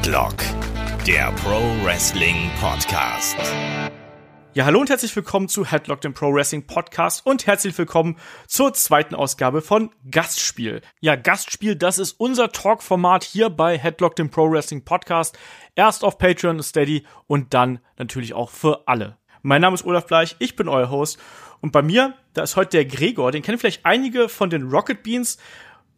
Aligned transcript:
Headlock, 0.00 0.36
der 1.06 1.30
Pro 1.32 1.60
Wrestling 1.84 2.50
Podcast. 2.58 3.36
Ja, 4.54 4.64
hallo 4.64 4.80
und 4.80 4.88
herzlich 4.88 5.14
willkommen 5.14 5.46
zu 5.46 5.66
Headlock, 5.66 6.00
dem 6.00 6.14
Pro 6.14 6.32
Wrestling 6.32 6.66
Podcast 6.66 7.26
und 7.26 7.46
herzlich 7.46 7.76
willkommen 7.76 8.16
zur 8.46 8.72
zweiten 8.72 9.14
Ausgabe 9.14 9.60
von 9.60 9.90
Gastspiel. 10.10 10.80
Ja, 11.00 11.16
Gastspiel, 11.16 11.76
das 11.76 11.98
ist 11.98 12.12
unser 12.12 12.50
Talk-Format 12.50 13.24
hier 13.24 13.50
bei 13.50 13.76
Headlock, 13.76 14.16
dem 14.16 14.30
Pro 14.30 14.50
Wrestling 14.50 14.86
Podcast. 14.86 15.38
Erst 15.74 16.02
auf 16.02 16.16
Patreon, 16.16 16.62
Steady 16.62 17.04
und 17.26 17.52
dann 17.52 17.80
natürlich 17.98 18.32
auch 18.32 18.48
für 18.48 18.88
alle. 18.88 19.18
Mein 19.42 19.60
Name 19.60 19.74
ist 19.74 19.84
Olaf 19.84 20.06
Bleich, 20.06 20.34
ich 20.38 20.56
bin 20.56 20.70
euer 20.70 20.88
Host 20.88 21.18
und 21.60 21.72
bei 21.72 21.82
mir, 21.82 22.14
da 22.32 22.42
ist 22.42 22.56
heute 22.56 22.70
der 22.70 22.86
Gregor, 22.86 23.32
den 23.32 23.42
kennen 23.42 23.58
vielleicht 23.58 23.84
einige 23.84 24.30
von 24.30 24.48
den 24.48 24.70
Rocket 24.70 25.02
Beans 25.02 25.36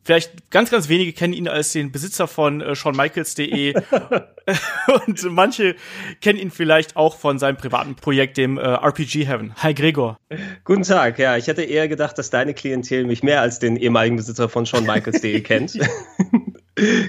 Vielleicht 0.05 0.51
ganz, 0.51 0.71
ganz 0.71 0.89
wenige 0.89 1.13
kennen 1.13 1.33
ihn 1.33 1.49
als 1.49 1.73
den 1.73 1.93
Besitzer 1.93 2.27
von 2.27 2.61
äh, 2.61 2.75
ShawnMichaels.de 2.75 3.75
und 5.07 5.23
manche 5.31 5.77
kennen 6.21 6.39
ihn 6.39 6.51
vielleicht 6.51 6.97
auch 6.97 7.17
von 7.17 7.39
seinem 7.39 7.57
privaten 7.57 7.95
Projekt, 7.95 8.37
dem 8.37 8.59
äh, 8.59 8.63
RPG 8.63 9.27
Heaven. 9.27 9.55
Hi 9.57 9.75
Gregor. 9.75 10.19
Guten 10.65 10.83
Tag, 10.83 11.19
ja, 11.19 11.37
ich 11.37 11.47
hätte 11.47 11.63
eher 11.63 11.89
gedacht, 11.89 12.19
dass 12.19 12.31
deine 12.31 12.55
Klientel 12.55 13.05
mich 13.05 13.23
mehr 13.23 13.41
als 13.41 13.59
den 13.59 13.77
ehemaligen 13.77 14.17
Besitzer 14.17 14.49
von 14.49 14.67
ShawnMichaels.de 14.67 15.41
kennt. 15.43 15.79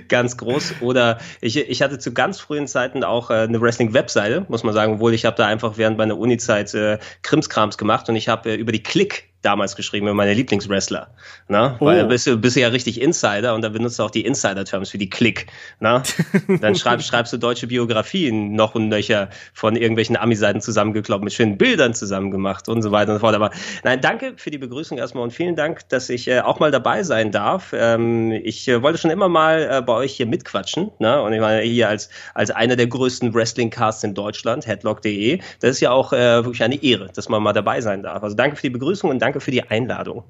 ganz 0.10 0.38
groß. 0.38 0.76
Oder 0.82 1.20
ich, 1.41 1.58
ich 1.58 1.82
hatte 1.82 1.98
zu 1.98 2.14
ganz 2.14 2.40
frühen 2.40 2.68
Zeiten 2.68 3.04
auch 3.04 3.30
äh, 3.30 3.36
eine 3.36 3.62
Wrestling-Webseite, 3.62 4.46
muss 4.50 4.64
man 4.64 4.74
sagen, 4.74 4.94
obwohl 4.94 5.14
ich 5.14 5.26
habe 5.26 5.38
da 5.38 5.48
einfach 5.48 5.78
während 5.78 5.98
meiner 5.98 6.18
Uni-Zeit 6.18 6.74
äh, 6.74 7.00
Krimskrams 7.22 7.78
gemacht 7.78 8.10
und 8.10 8.16
ich 8.16 8.28
habe 8.28 8.52
äh, 8.52 8.55
über 8.55 8.72
die 8.72 8.84
Klick 8.84 9.33
damals 9.44 9.76
geschrieben 9.76 10.08
über 10.08 10.16
meine 10.16 10.34
Lieblingswrestler. 10.34 11.10
Ne? 11.48 11.76
Oh. 11.80 11.86
Weil 11.86 12.05
bist 12.05 12.26
du 12.26 12.38
bist 12.38 12.55
ja 12.55 12.70
richtig 12.70 13.02
Insider 13.02 13.54
und 13.54 13.62
da 13.62 13.70
benutzt 13.70 14.00
du 14.00 14.04
auch 14.04 14.12
die 14.12 14.26
Insider-Terms 14.26 14.90
für 14.90 14.98
die 14.98 15.10
Klick. 15.10 15.48
Ne? 15.80 16.02
Dann 16.62 16.76
schreib, 16.76 17.02
schreibst 17.02 17.34
du 17.34 17.38
deutsche 17.38 17.68
Biografien 17.68 18.54
noch 18.54 18.76
und 18.76 18.90
nöcher 18.90 19.30
von 19.54 19.76
irgendwelchen 19.76 20.18
Ami-Seiten 20.18 20.62
zusammengekloppt, 20.62 21.24
mit 21.24 21.34
schönen 21.34 21.58
Bildern 21.58 21.94
zusammen 21.94 22.32
gemacht 22.32 22.70
und 22.70 22.82
so 22.82 22.91
weiter 22.91 23.12
und 23.12 23.18
so 23.18 23.20
fort. 23.20 23.35
Aber 23.35 23.52
nein, 23.84 24.02
danke 24.02 24.34
für 24.38 24.52
die 24.52 24.58
Begrüßung 24.58 24.98
erstmal 24.98 25.24
und 25.24 25.32
vielen 25.32 25.55
Dank, 25.55 25.88
dass 25.90 26.10
ich 26.10 26.28
äh, 26.28 26.40
auch 26.40 26.60
mal 26.60 26.72
dabei 26.72 27.04
sein 27.04 27.32
darf. 27.32 27.74
Ähm, 27.74 28.32
ich 28.32 28.68
äh, 28.68 28.82
wollte 28.82 28.98
schon 28.98 29.12
immer 29.12 29.30
mal 29.30 29.68
äh, 29.70 29.82
bei 29.82 29.94
euch 29.94 30.13
hier 30.13 30.26
mitquatschen. 30.26 30.91
Ne? 31.00 31.22
Und 31.22 31.34
ich 31.34 31.41
meine, 31.41 31.62
hier 31.62 31.90
als, 31.90 32.10
als 32.34 32.52
einer 32.52 32.76
der 32.76 32.88
größten 32.88 33.34
Wrestling-Casts 33.34 34.04
in 34.04 34.13
Deutschland, 34.13 34.66
headlock.de, 34.66 35.40
das 35.60 35.72
ist 35.72 35.80
ja 35.82 35.91
auch 35.91 36.13
äh, 36.13 36.46
wirklich 36.46 36.63
eine 36.63 36.82
Ehre, 36.82 37.10
dass 37.13 37.30
man 37.30 37.44
mal 37.44 37.54
dabei 37.54 37.82
sein 37.82 38.04
darf. 38.04 38.24
Also 38.24 38.35
danke 38.35 38.55
für 38.55 38.63
die 38.63 38.70
Begrüßung 38.70 39.10
und 39.10 39.20
danke 39.20 39.32
danke 39.34 39.41
für 39.43 39.51
die 39.51 39.63
Einladung. 39.63 40.23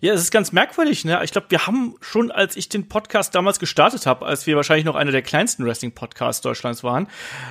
Ja, 0.00 0.12
es 0.14 0.20
ist 0.20 0.30
ganz 0.30 0.52
merkwürdig, 0.52 1.04
ne? 1.04 1.20
Ich 1.24 1.32
glaube, 1.32 1.48
wir 1.50 1.66
haben 1.66 1.96
schon, 2.00 2.30
als 2.30 2.56
ich 2.56 2.68
den 2.68 2.88
Podcast 2.88 3.34
damals 3.34 3.58
gestartet 3.58 4.06
habe, 4.06 4.24
als 4.24 4.46
wir 4.46 4.54
wahrscheinlich 4.56 4.84
noch 4.84 4.94
einer 4.94 5.10
der 5.10 5.22
kleinsten 5.22 5.64
Wrestling-Podcasts 5.64 6.42
Deutschlands 6.42 6.84
waren, 6.84 7.08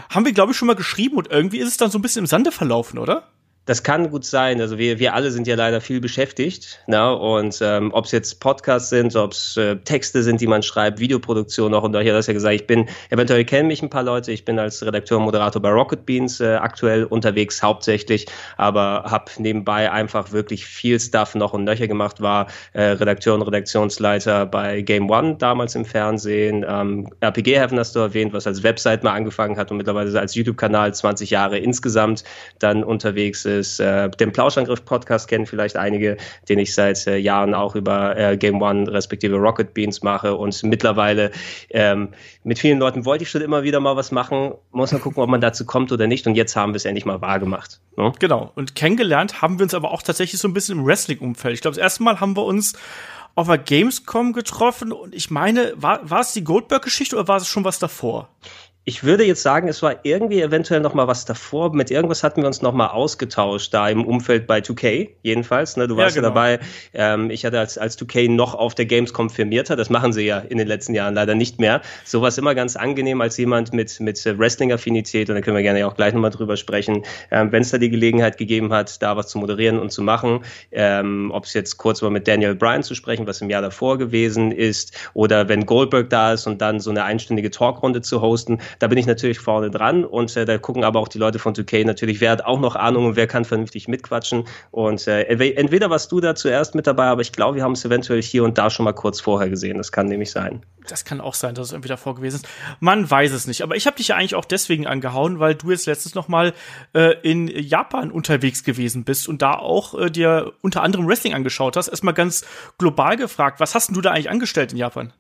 haben 0.10 0.26
wir, 0.26 0.32
glaube 0.32 0.54
ich, 0.54 0.58
schon 0.58 0.68
mal 0.68 0.76
geschrieben 0.76 1.18
und 1.18 1.30
irgendwie 1.30 1.60
ist 1.60 1.68
es 1.68 1.78
dann 1.78 1.92
so 1.92 2.00
ein 2.00 2.02
bisschen 2.02 2.24
im 2.24 2.28
Sande 2.28 2.52
verlaufen, 2.52 2.98
oder? 2.98 3.28
Das 3.70 3.84
kann 3.84 4.10
gut 4.10 4.26
sein. 4.26 4.60
Also 4.62 4.80
wir, 4.80 4.98
wir 4.98 5.14
alle 5.14 5.30
sind 5.30 5.46
ja 5.46 5.54
leider 5.54 5.80
viel 5.80 6.02
beschäftigt. 6.02 6.80
Ne? 6.88 7.16
Und 7.16 7.60
ähm, 7.62 7.92
ob 7.94 8.06
es 8.06 8.12
jetzt 8.12 8.40
Podcasts 8.40 8.90
sind, 8.90 9.16
ob 9.16 9.34
es 9.34 9.58
äh, 9.58 9.76
Texte 9.76 10.24
sind, 10.24 10.42
die 10.42 10.48
man 10.48 10.64
schreibt, 10.64 11.00
Videoproduktion 11.00 11.70
noch. 11.70 11.84
Und 11.84 11.94
ich 11.94 12.00
habe 12.00 12.14
das 12.14 12.26
ja 12.26 12.34
gesagt, 12.34 12.56
ich 12.56 12.66
bin, 12.66 12.90
eventuell 13.12 13.46
kennen 13.46 13.68
mich 13.68 13.84
ein 13.84 13.90
paar 13.92 14.02
Leute. 14.02 14.32
Ich 14.32 14.44
bin 14.44 14.58
als 14.58 14.84
Redakteur 14.84 15.20
und 15.20 15.26
Moderator 15.26 15.62
bei 15.62 15.70
Rocket 15.70 16.04
Beans 16.08 16.40
äh, 16.40 16.56
aktuell 16.56 17.04
unterwegs 17.04 17.62
hauptsächlich, 17.62 18.26
aber 18.58 19.04
habe 19.06 19.32
nebenbei 19.38 19.92
einfach 19.92 20.32
wirklich 20.32 20.66
viel 20.66 21.00
Stuff 21.00 21.36
noch 21.36 21.54
und 21.54 21.64
nöcher 21.64 21.88
gemacht. 21.88 22.22
War 22.22 22.48
äh, 22.74 22.82
Redakteur 22.82 23.36
und 23.36 23.44
Redaktionsleiter 23.44 24.48
bei 24.48 24.82
Game 24.82 25.12
One 25.12 25.36
damals 25.36 25.76
im 25.76 25.86
Fernsehen. 25.86 26.66
Ähm, 26.68 27.08
RPG 27.20 27.56
Heaven 27.60 27.78
hast 27.78 27.96
du 27.96 28.00
erwähnt, 28.00 28.34
was 28.34 28.48
als 28.48 28.64
Website 28.64 29.04
mal 29.04 29.14
angefangen 29.14 29.58
hat 29.58 29.70
und 29.70 29.78
mittlerweile 29.78 30.20
als 30.20 30.34
YouTube-Kanal 30.34 30.92
20 30.92 31.30
Jahre 31.30 31.60
insgesamt 31.60 32.24
dann 32.58 32.84
unterwegs 32.84 33.46
ist 33.46 33.59
ist. 33.60 33.80
Äh, 33.80 34.10
den 34.10 34.32
Plauschangriff-Podcast 34.32 35.28
kennen 35.28 35.46
vielleicht 35.46 35.78
einige, 35.78 36.18
den 36.48 36.60
ich 36.60 36.74
seit 36.74 37.06
äh, 37.06 37.18
Jahren 37.18 37.54
auch 37.54 37.76
über 37.76 38.18
äh, 38.18 38.38
Game 38.38 38.62
One 38.62 38.92
respektive 38.92 39.36
Rocket 39.36 39.74
Beans 39.74 40.02
mache. 40.02 40.36
Und 40.36 40.64
mittlerweile 40.64 41.32
ähm, 41.70 42.10
mit 42.44 42.60
vielen 42.60 42.80
Leuten 42.80 43.06
wollte 43.06 43.24
ich 43.24 43.30
schon 43.30 43.42
immer 43.42 43.64
wieder 43.64 43.80
mal 43.80 43.96
was 43.96 44.12
machen. 44.12 44.54
Muss 44.72 44.92
man 44.92 45.02
gucken, 45.02 45.22
ob 45.22 45.30
man 45.30 45.42
dazu 45.42 45.66
kommt 45.66 45.92
oder 45.92 46.08
nicht. 46.08 46.26
Und 46.26 46.36
jetzt 46.36 46.56
haben 46.56 46.74
wir 46.74 46.78
es 46.78 46.86
endlich 46.86 47.06
mal 47.06 47.22
wahr 47.22 47.40
gemacht. 47.40 47.80
Ne? 47.98 48.12
Genau. 48.20 48.52
Und 48.56 48.76
kennengelernt 48.76 49.42
haben 49.42 49.60
wir 49.60 49.64
uns 49.64 49.74
aber 49.74 49.92
auch 49.92 50.02
tatsächlich 50.02 50.42
so 50.42 50.48
ein 50.48 50.54
bisschen 50.54 50.80
im 50.80 50.86
Wrestling-Umfeld. 50.86 51.54
Ich 51.54 51.62
glaube, 51.62 51.76
das 51.76 51.84
erste 51.84 52.04
Mal 52.04 52.20
haben 52.20 52.36
wir 52.36 52.46
uns 52.46 52.74
auf 53.36 53.48
der 53.48 53.58
Gamescom 53.58 54.34
getroffen 54.34 54.92
und 54.92 55.16
ich 55.16 55.32
meine, 55.32 55.74
war, 55.76 56.10
war 56.10 56.20
es 56.20 56.34
die 56.34 56.44
Goldberg-Geschichte 56.44 57.16
oder 57.16 57.28
war 57.28 57.38
es 57.38 57.48
schon 57.48 57.64
was 57.64 57.80
davor? 57.80 58.30
Ich 58.90 59.04
würde 59.04 59.24
jetzt 59.24 59.44
sagen, 59.44 59.68
es 59.68 59.84
war 59.84 59.98
irgendwie 60.02 60.42
eventuell 60.42 60.80
noch 60.80 60.96
mal 60.96 61.08
was 61.08 61.24
davor. 61.24 61.72
Mit 61.76 61.92
irgendwas 61.92 62.24
hatten 62.24 62.42
wir 62.42 62.48
uns 62.48 62.64
noch 62.64 62.74
mal 62.74 62.88
ausgetauscht, 62.88 63.72
da 63.72 63.88
im 63.88 64.04
Umfeld 64.04 64.48
bei 64.48 64.62
2K 64.62 65.10
jedenfalls. 65.22 65.78
Ne? 65.78 65.88
Du 65.88 65.96
warst 65.96 66.16
ja, 66.16 66.24
genau. 66.24 66.34
ja 66.34 66.58
dabei. 66.58 66.60
Ähm, 66.96 67.30
ich 67.30 67.46
hatte 67.46 67.60
als, 67.60 67.78
als 67.78 68.00
2K 68.00 68.32
noch 68.32 68.56
auf 68.56 68.74
der 68.74 68.88
Gamescom 68.88 69.30
firmiert. 69.30 69.70
Das 69.70 69.92
machen 69.92 70.12
sie 70.12 70.24
ja 70.24 70.40
in 70.40 70.58
den 70.58 70.68
letzten 70.68 70.96
Jahren 70.96 71.14
leider 71.14 71.36
nicht 71.36 71.60
mehr. 71.60 71.84
Sowas 72.04 72.40
immer 72.40 72.56
ganz 72.56 72.76
angenehm 72.76 73.22
als 73.22 73.38
jemand 73.38 73.74
mit, 73.74 74.00
mit 74.00 74.26
Wrestling-Affinität. 74.26 75.30
Und 75.30 75.36
da 75.36 75.42
können 75.42 75.56
wir 75.56 75.62
gerne 75.62 75.86
auch 75.86 75.96
gleich 75.96 76.16
noch 76.16 76.22
mal 76.22 76.32
drüber 76.32 76.58
sprechen. 76.58 77.04
Ähm, 77.30 77.52
Wenn 77.52 77.62
es 77.62 77.70
da 77.70 77.78
die 77.78 77.92
Gelegenheit 77.92 78.40
gegeben 78.40 78.74
hat, 78.74 79.00
da 79.04 79.16
was 79.16 79.28
zu 79.28 79.38
moderieren 79.38 79.78
und 79.78 79.92
zu 79.92 80.02
machen. 80.02 80.44
Ähm, 80.72 81.30
Ob 81.32 81.46
es 81.46 81.54
jetzt 81.54 81.78
kurz 81.78 82.02
mal 82.02 82.10
mit 82.10 82.28
Daniel 82.28 82.56
Bryan 82.56 82.82
zu 82.82 82.96
sprechen, 82.96 83.28
was 83.28 83.40
im 83.40 83.52
Jahr 83.52 83.62
davor 83.62 84.00
gewesen 84.00 84.52
ist. 84.52 84.98
Oder 85.14 85.48
wenn 85.48 85.68
Goldberg 85.68 86.10
da 86.10 86.34
ist 86.34 86.48
und 86.48 86.60
dann 86.60 86.80
so 86.80 86.90
eine 86.90 87.04
einstündige 87.04 87.52
Talkrunde 87.52 88.02
zu 88.02 88.20
hosten 88.22 88.58
da 88.80 88.88
bin 88.88 88.98
ich 88.98 89.06
natürlich 89.06 89.40
vorne 89.40 89.70
dran 89.70 90.06
und 90.06 90.36
äh, 90.36 90.46
da 90.46 90.58
gucken 90.58 90.84
aber 90.84 91.00
auch 91.00 91.08
die 91.08 91.18
Leute 91.18 91.40
von 91.40 91.54
2K 91.54 91.86
natürlich, 91.86 92.22
wer 92.22 92.32
hat 92.32 92.46
auch 92.46 92.60
noch 92.60 92.76
Ahnung 92.76 93.06
und 93.06 93.16
wer 93.16 93.28
kann 93.28 93.46
vernünftig 93.46 93.88
mitquatschen. 93.88 94.46
Und 94.72 95.08
äh, 95.08 95.24
entweder 95.24 95.90
warst 95.90 96.12
du 96.12 96.20
da 96.20 96.36
zuerst 96.36 96.76
mit 96.76 96.88
dabei, 96.88 97.06
aber 97.06 97.22
ich 97.22 97.32
glaube, 97.32 97.58
wir 97.58 97.64
haben 97.64 97.74
es 97.74 97.86
eventuell 97.86 98.22
hier 98.22 98.44
und 98.44 98.58
da 98.58 98.70
schon 98.70 98.86
mal 98.86 98.94
kurz 98.94 99.22
vorher 99.22 99.50
gesehen. 99.50 99.78
Das 99.78 99.92
kann 99.92 100.08
nämlich 100.08 100.32
sein. 100.32 100.64
Das 100.88 101.06
kann 101.06 101.22
auch 101.22 101.34
sein, 101.36 101.54
dass 101.56 101.68
es 101.68 101.72
irgendwie 101.74 101.90
davor 101.90 102.16
gewesen 102.16 102.38
ist. 102.38 102.48
Man 102.80 103.10
weiß 103.10 103.32
es 103.32 103.46
nicht. 103.46 103.62
Aber 103.62 103.76
ich 103.76 103.86
habe 103.86 103.98
dich 103.98 104.08
ja 104.08 104.16
eigentlich 104.16 104.36
auch 104.36 104.46
deswegen 104.46 104.88
angehauen, 104.88 105.40
weil 105.40 105.56
du 105.56 105.70
jetzt 105.72 105.86
letztens 105.86 106.16
noch 106.16 106.28
mal 106.28 106.54
äh, 106.94 107.16
in 107.22 107.48
Japan 107.48 108.12
unterwegs 108.12 108.64
gewesen 108.64 109.04
bist 109.04 109.28
und 109.28 109.42
da 109.42 109.54
auch 109.54 109.94
äh, 110.00 110.10
dir 110.10 110.54
unter 110.62 110.82
anderem 110.82 111.08
Wrestling 111.08 111.34
angeschaut 111.34 111.76
hast. 111.76 111.90
Erstmal 111.90 112.14
ganz 112.14 112.46
global 112.78 113.18
gefragt, 113.18 113.60
was 113.60 113.76
hast 113.76 113.90
denn 113.90 113.96
du 113.96 114.02
da 114.02 114.12
eigentlich 114.12 114.30
angestellt 114.30 114.72
in 114.72 114.78
Japan? 114.78 115.14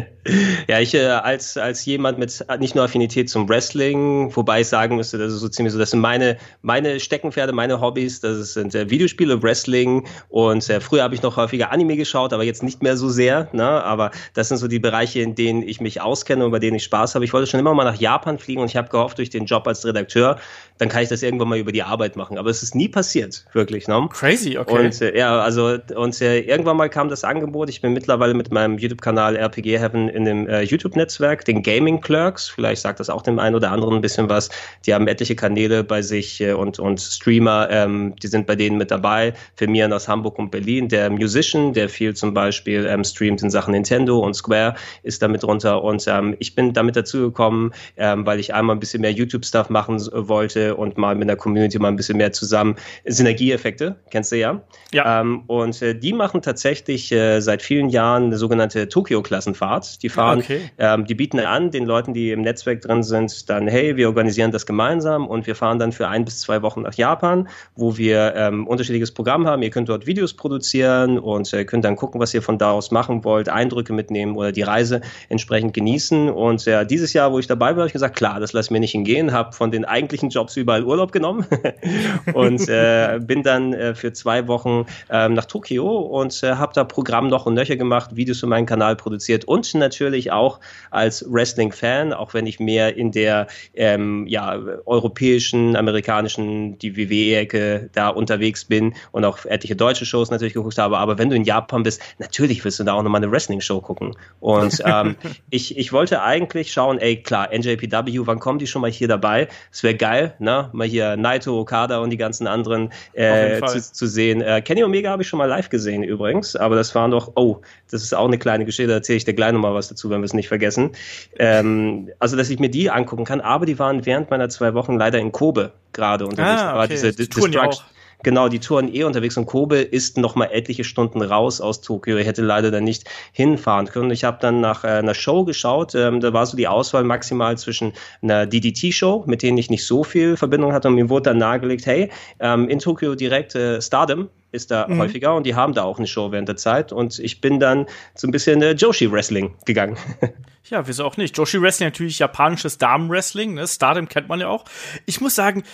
ja, 0.66 0.80
ich 0.80 0.94
äh, 0.94 1.06
als, 1.06 1.56
als 1.56 1.84
jemand 1.84 2.18
mit 2.18 2.44
nicht 2.58 2.74
nur 2.74 2.84
Affinität 2.84 3.01
zum 3.08 3.48
Wrestling, 3.48 4.34
wobei 4.34 4.60
ich 4.60 4.68
sagen 4.68 4.96
müsste, 4.96 5.18
das 5.18 5.32
ist 5.32 5.40
so 5.40 5.48
ziemlich 5.48 5.72
so, 5.72 5.78
das 5.78 5.90
sind 5.90 6.00
meine, 6.00 6.36
meine 6.62 7.00
Steckenpferde, 7.00 7.52
meine 7.52 7.80
Hobbys, 7.80 8.20
das 8.20 8.54
sind 8.54 8.74
äh, 8.74 8.88
Videospiele, 8.90 9.42
Wrestling 9.42 10.06
und 10.28 10.68
äh, 10.68 10.80
früher 10.80 11.02
habe 11.02 11.14
ich 11.14 11.22
noch 11.22 11.36
häufiger 11.36 11.70
Anime 11.72 11.96
geschaut, 11.96 12.32
aber 12.32 12.44
jetzt 12.44 12.62
nicht 12.62 12.82
mehr 12.82 12.96
so 12.96 13.08
sehr, 13.08 13.48
ne? 13.52 13.64
aber 13.84 14.10
das 14.34 14.48
sind 14.48 14.58
so 14.58 14.68
die 14.68 14.78
Bereiche, 14.78 15.20
in 15.20 15.34
denen 15.34 15.62
ich 15.62 15.80
mich 15.80 16.00
auskenne 16.00 16.44
und 16.44 16.50
bei 16.50 16.58
denen 16.58 16.76
ich 16.76 16.84
Spaß 16.84 17.14
habe. 17.14 17.24
Ich 17.24 17.32
wollte 17.32 17.50
schon 17.50 17.60
immer 17.60 17.74
mal 17.74 17.84
nach 17.84 18.00
Japan 18.00 18.38
fliegen 18.38 18.60
und 18.60 18.68
ich 18.68 18.76
habe 18.76 18.88
gehofft, 18.88 19.18
durch 19.18 19.30
den 19.30 19.46
Job 19.46 19.66
als 19.66 19.84
Redakteur, 19.84 20.38
dann 20.82 20.88
kann 20.88 21.04
ich 21.04 21.08
das 21.08 21.22
irgendwann 21.22 21.48
mal 21.48 21.58
über 21.58 21.70
die 21.70 21.84
Arbeit 21.84 22.16
machen. 22.16 22.38
Aber 22.38 22.50
es 22.50 22.64
ist 22.64 22.74
nie 22.74 22.88
passiert, 22.88 23.44
wirklich. 23.52 23.86
Ne? 23.86 24.08
Crazy, 24.10 24.58
okay. 24.58 24.84
Und 24.84 25.00
äh, 25.00 25.16
ja, 25.16 25.38
also 25.38 25.78
und 25.94 26.20
äh, 26.20 26.40
irgendwann 26.40 26.76
mal 26.76 26.88
kam 26.88 27.08
das 27.08 27.22
Angebot. 27.22 27.70
Ich 27.70 27.80
bin 27.80 27.92
mittlerweile 27.92 28.34
mit 28.34 28.50
meinem 28.50 28.78
YouTube-Kanal 28.78 29.36
RPG 29.36 29.78
Heaven 29.78 30.08
in 30.08 30.24
dem 30.24 30.48
äh, 30.48 30.62
YouTube-Netzwerk, 30.62 31.44
den 31.44 31.62
Gaming 31.62 32.00
Clerks. 32.00 32.48
Vielleicht 32.48 32.82
sagt 32.82 32.98
das 32.98 33.10
auch 33.10 33.22
dem 33.22 33.38
einen 33.38 33.54
oder 33.54 33.70
anderen 33.70 33.94
ein 33.94 34.00
bisschen 34.00 34.28
was. 34.28 34.50
Die 34.84 34.92
haben 34.92 35.06
etliche 35.06 35.36
Kanäle 35.36 35.84
bei 35.84 36.02
sich 36.02 36.40
äh, 36.40 36.52
und, 36.52 36.80
und 36.80 37.00
Streamer, 37.00 37.68
ähm, 37.70 38.16
die 38.20 38.26
sind 38.26 38.48
bei 38.48 38.56
denen 38.56 38.76
mit 38.76 38.90
dabei. 38.90 39.34
Firmieren 39.54 39.92
aus 39.92 40.08
Hamburg 40.08 40.36
und 40.40 40.50
Berlin. 40.50 40.88
Der 40.88 41.10
Musician, 41.10 41.74
der 41.74 41.88
viel 41.88 42.14
zum 42.14 42.34
Beispiel 42.34 42.86
ähm, 42.86 43.04
streamt 43.04 43.40
in 43.40 43.50
Sachen 43.50 43.70
Nintendo 43.70 44.18
und 44.18 44.34
Square, 44.34 44.74
ist 45.04 45.22
damit 45.22 45.44
drunter. 45.44 45.84
Und 45.84 46.04
ähm, 46.08 46.34
ich 46.40 46.56
bin 46.56 46.72
damit 46.72 46.96
dazugekommen, 46.96 47.72
ähm, 47.96 48.26
weil 48.26 48.40
ich 48.40 48.52
einmal 48.52 48.74
ein 48.74 48.80
bisschen 48.80 49.02
mehr 49.02 49.12
YouTube-Stuff 49.12 49.70
machen 49.70 50.00
wollte 50.10 50.71
und 50.76 50.98
mal 50.98 51.14
mit 51.14 51.28
der 51.28 51.36
Community 51.36 51.78
mal 51.78 51.88
ein 51.88 51.96
bisschen 51.96 52.18
mehr 52.18 52.32
zusammen. 52.32 52.76
Synergieeffekte, 53.06 53.96
kennst 54.10 54.32
du 54.32 54.36
ja? 54.36 54.62
Ja. 54.92 55.20
Ähm, 55.20 55.44
und 55.46 55.80
äh, 55.82 55.94
die 55.94 56.12
machen 56.12 56.42
tatsächlich 56.42 57.12
äh, 57.12 57.40
seit 57.40 57.62
vielen 57.62 57.88
Jahren 57.88 58.24
eine 58.24 58.36
sogenannte 58.36 58.88
Tokio-Klassenfahrt. 58.88 60.02
Die 60.02 60.08
fahren, 60.08 60.40
okay. 60.40 60.60
ähm, 60.78 61.06
die 61.06 61.14
bieten 61.14 61.40
an, 61.40 61.70
den 61.70 61.86
Leuten, 61.86 62.14
die 62.14 62.30
im 62.30 62.42
Netzwerk 62.42 62.82
drin 62.82 63.02
sind, 63.02 63.48
dann, 63.48 63.68
hey, 63.68 63.96
wir 63.96 64.08
organisieren 64.08 64.50
das 64.50 64.66
gemeinsam 64.66 65.26
und 65.26 65.46
wir 65.46 65.54
fahren 65.54 65.78
dann 65.78 65.92
für 65.92 66.08
ein 66.08 66.24
bis 66.24 66.40
zwei 66.40 66.62
Wochen 66.62 66.82
nach 66.82 66.94
Japan, 66.94 67.48
wo 67.76 67.96
wir 67.96 68.34
ähm, 68.36 68.66
unterschiedliches 68.66 69.12
Programm 69.12 69.46
haben. 69.46 69.62
Ihr 69.62 69.70
könnt 69.70 69.88
dort 69.88 70.06
Videos 70.06 70.34
produzieren 70.34 71.18
und 71.18 71.52
äh, 71.52 71.64
könnt 71.64 71.84
dann 71.84 71.96
gucken, 71.96 72.20
was 72.20 72.34
ihr 72.34 72.42
von 72.42 72.58
da 72.58 72.72
aus 72.72 72.90
machen 72.90 73.24
wollt, 73.24 73.48
Eindrücke 73.48 73.92
mitnehmen 73.92 74.36
oder 74.36 74.52
die 74.52 74.62
Reise 74.62 75.00
entsprechend 75.28 75.74
genießen. 75.74 76.28
Und 76.28 76.64
ja, 76.64 76.84
dieses 76.84 77.12
Jahr, 77.12 77.32
wo 77.32 77.38
ich 77.38 77.46
dabei 77.46 77.70
war, 77.70 77.78
habe 77.78 77.86
ich 77.86 77.92
gesagt, 77.92 78.16
klar, 78.16 78.40
das 78.40 78.52
lasse 78.52 78.72
mir 78.72 78.80
nicht 78.80 78.92
hingehen, 78.92 79.32
habe 79.32 79.52
von 79.52 79.70
den 79.70 79.84
eigentlichen 79.84 80.30
Jobs 80.30 80.56
überall 80.62 80.84
Urlaub 80.84 81.12
genommen 81.12 81.46
und 82.34 82.68
äh, 82.68 83.20
bin 83.20 83.42
dann 83.42 83.72
äh, 83.72 83.94
für 83.94 84.12
zwei 84.12 84.48
Wochen 84.48 84.86
ähm, 85.10 85.34
nach 85.34 85.44
Tokio 85.44 85.98
und 85.98 86.42
äh, 86.42 86.54
habe 86.54 86.72
da 86.74 86.84
Programm 86.84 87.28
noch 87.28 87.46
und 87.46 87.54
nöcher 87.54 87.76
gemacht, 87.76 88.16
Videos 88.16 88.40
für 88.40 88.46
meinen 88.46 88.66
Kanal 88.66 88.96
produziert 88.96 89.44
und 89.44 89.74
natürlich 89.74 90.32
auch 90.32 90.60
als 90.90 91.24
Wrestling-Fan, 91.28 92.12
auch 92.12 92.34
wenn 92.34 92.46
ich 92.46 92.60
mehr 92.60 92.96
in 92.96 93.12
der 93.12 93.48
ähm, 93.74 94.26
ja, 94.26 94.58
europäischen, 94.86 95.76
amerikanischen, 95.76 96.78
die 96.78 96.96
WWE-Ecke 96.96 97.90
da 97.92 98.08
unterwegs 98.08 98.64
bin 98.64 98.94
und 99.10 99.24
auch 99.24 99.44
etliche 99.44 99.76
deutsche 99.76 100.06
Shows 100.06 100.30
natürlich 100.30 100.54
geguckt 100.54 100.78
habe. 100.78 100.98
Aber 100.98 101.18
wenn 101.18 101.30
du 101.30 101.36
in 101.36 101.44
Japan 101.44 101.82
bist, 101.82 102.00
natürlich 102.18 102.64
willst 102.64 102.78
du 102.80 102.84
da 102.84 102.94
auch 102.94 103.02
nochmal 103.02 103.22
eine 103.22 103.30
Wrestling-Show 103.30 103.80
gucken. 103.80 104.16
Und 104.40 104.82
ähm, 104.84 105.16
ich, 105.50 105.76
ich 105.76 105.92
wollte 105.92 106.22
eigentlich 106.22 106.72
schauen, 106.72 106.98
ey, 106.98 107.22
klar, 107.22 107.48
NJPW, 107.52 108.20
wann 108.26 108.38
kommen 108.38 108.58
die 108.58 108.66
schon 108.66 108.82
mal 108.82 108.90
hier 108.90 109.08
dabei? 109.08 109.48
Es 109.70 109.82
wäre 109.82 109.94
geil, 109.94 110.34
ne? 110.42 110.68
Mal 110.72 110.86
hier 110.86 111.16
Naito, 111.16 111.58
Okada 111.58 111.98
und 111.98 112.10
die 112.10 112.16
ganzen 112.16 112.46
anderen 112.46 112.92
äh, 113.12 113.60
zu, 113.64 113.80
zu, 113.80 114.06
sehen. 114.06 114.42
Äh, 114.42 114.60
Kenny 114.62 114.84
Omega 114.84 115.10
habe 115.10 115.22
ich 115.22 115.28
schon 115.28 115.38
mal 115.38 115.46
live 115.46 115.70
gesehen 115.70 116.02
übrigens, 116.02 116.56
aber 116.56 116.76
das 116.76 116.94
war 116.94 117.08
noch, 117.08 117.32
oh, 117.36 117.60
das 117.90 118.02
ist 118.02 118.12
auch 118.14 118.26
eine 118.26 118.38
kleine 118.38 118.64
Geschichte, 118.64 118.88
da 118.88 118.94
erzähle 118.94 119.16
ich 119.16 119.24
dir 119.24 119.34
gleich 119.34 119.52
nochmal 119.52 119.74
was 119.74 119.88
dazu, 119.88 120.10
wenn 120.10 120.20
wir 120.20 120.26
es 120.26 120.34
nicht 120.34 120.48
vergessen. 120.48 120.90
Ähm, 121.38 122.10
also, 122.18 122.36
dass 122.36 122.50
ich 122.50 122.58
mir 122.58 122.70
die 122.70 122.90
angucken 122.90 123.24
kann, 123.24 123.40
aber 123.40 123.66
die 123.66 123.78
waren 123.78 124.04
während 124.04 124.30
meiner 124.30 124.48
zwei 124.48 124.74
Wochen 124.74 124.98
leider 124.98 125.18
in 125.18 125.32
Kobe 125.32 125.72
gerade 125.92 126.26
unterwegs. 126.26 126.62
Ah, 126.62 126.78
okay. 126.78 126.88
diese 126.90 127.12
die 127.12 127.28
Destruction, 127.28 127.84
Genau, 128.22 128.48
die 128.48 128.60
Touren 128.60 128.92
eh 128.94 129.04
unterwegs 129.04 129.36
und 129.36 129.46
Kobe 129.46 129.78
ist 129.78 130.16
noch 130.16 130.34
mal 130.34 130.46
etliche 130.46 130.84
Stunden 130.84 131.22
raus 131.22 131.60
aus 131.60 131.80
Tokio. 131.80 132.16
Er 132.16 132.24
hätte 132.24 132.42
leider 132.42 132.70
dann 132.70 132.84
nicht 132.84 133.04
hinfahren 133.32 133.86
können. 133.86 134.10
Ich 134.10 134.24
habe 134.24 134.38
dann 134.40 134.60
nach 134.60 134.84
äh, 134.84 134.88
einer 134.88 135.14
Show 135.14 135.44
geschaut. 135.44 135.94
Ähm, 135.94 136.20
da 136.20 136.32
war 136.32 136.46
so 136.46 136.56
die 136.56 136.68
Auswahl 136.68 137.04
maximal 137.04 137.58
zwischen 137.58 137.92
einer 138.22 138.46
DDT-Show, 138.46 139.24
mit 139.26 139.42
denen 139.42 139.58
ich 139.58 139.70
nicht 139.70 139.86
so 139.86 140.04
viel 140.04 140.36
Verbindung 140.36 140.72
hatte. 140.72 140.88
Und 140.88 140.94
mir 140.94 141.08
wurde 141.08 141.30
dann 141.30 141.38
nahegelegt, 141.38 141.86
hey, 141.86 142.10
ähm, 142.38 142.68
in 142.68 142.78
Tokio 142.78 143.14
direkt 143.14 143.54
äh, 143.54 143.82
Stardom 143.82 144.28
ist 144.52 144.70
da 144.70 144.86
mhm. 144.86 144.98
häufiger 144.98 145.34
und 145.34 145.46
die 145.46 145.54
haben 145.54 145.72
da 145.72 145.82
auch 145.82 145.98
eine 145.98 146.06
Show 146.06 146.30
während 146.30 146.48
der 146.48 146.56
Zeit. 146.56 146.92
Und 146.92 147.18
ich 147.18 147.40
bin 147.40 147.58
dann 147.58 147.86
so 148.14 148.28
ein 148.28 148.30
bisschen 148.30 148.62
äh, 148.62 148.72
Joshi-Wrestling 148.72 149.54
gegangen. 149.64 149.96
Ja, 150.70 150.86
wieso 150.86 151.04
auch 151.04 151.16
nicht? 151.16 151.36
Joshi 151.36 151.60
Wrestling 151.60 151.88
natürlich 151.88 152.20
japanisches 152.20 152.78
Damen-Wrestling, 152.78 153.54
ne? 153.54 153.66
Stardom 153.66 154.08
kennt 154.08 154.28
man 154.28 154.40
ja 154.40 154.48
auch. 154.48 154.64
Ich 155.06 155.20
muss 155.20 155.34
sagen, 155.34 155.64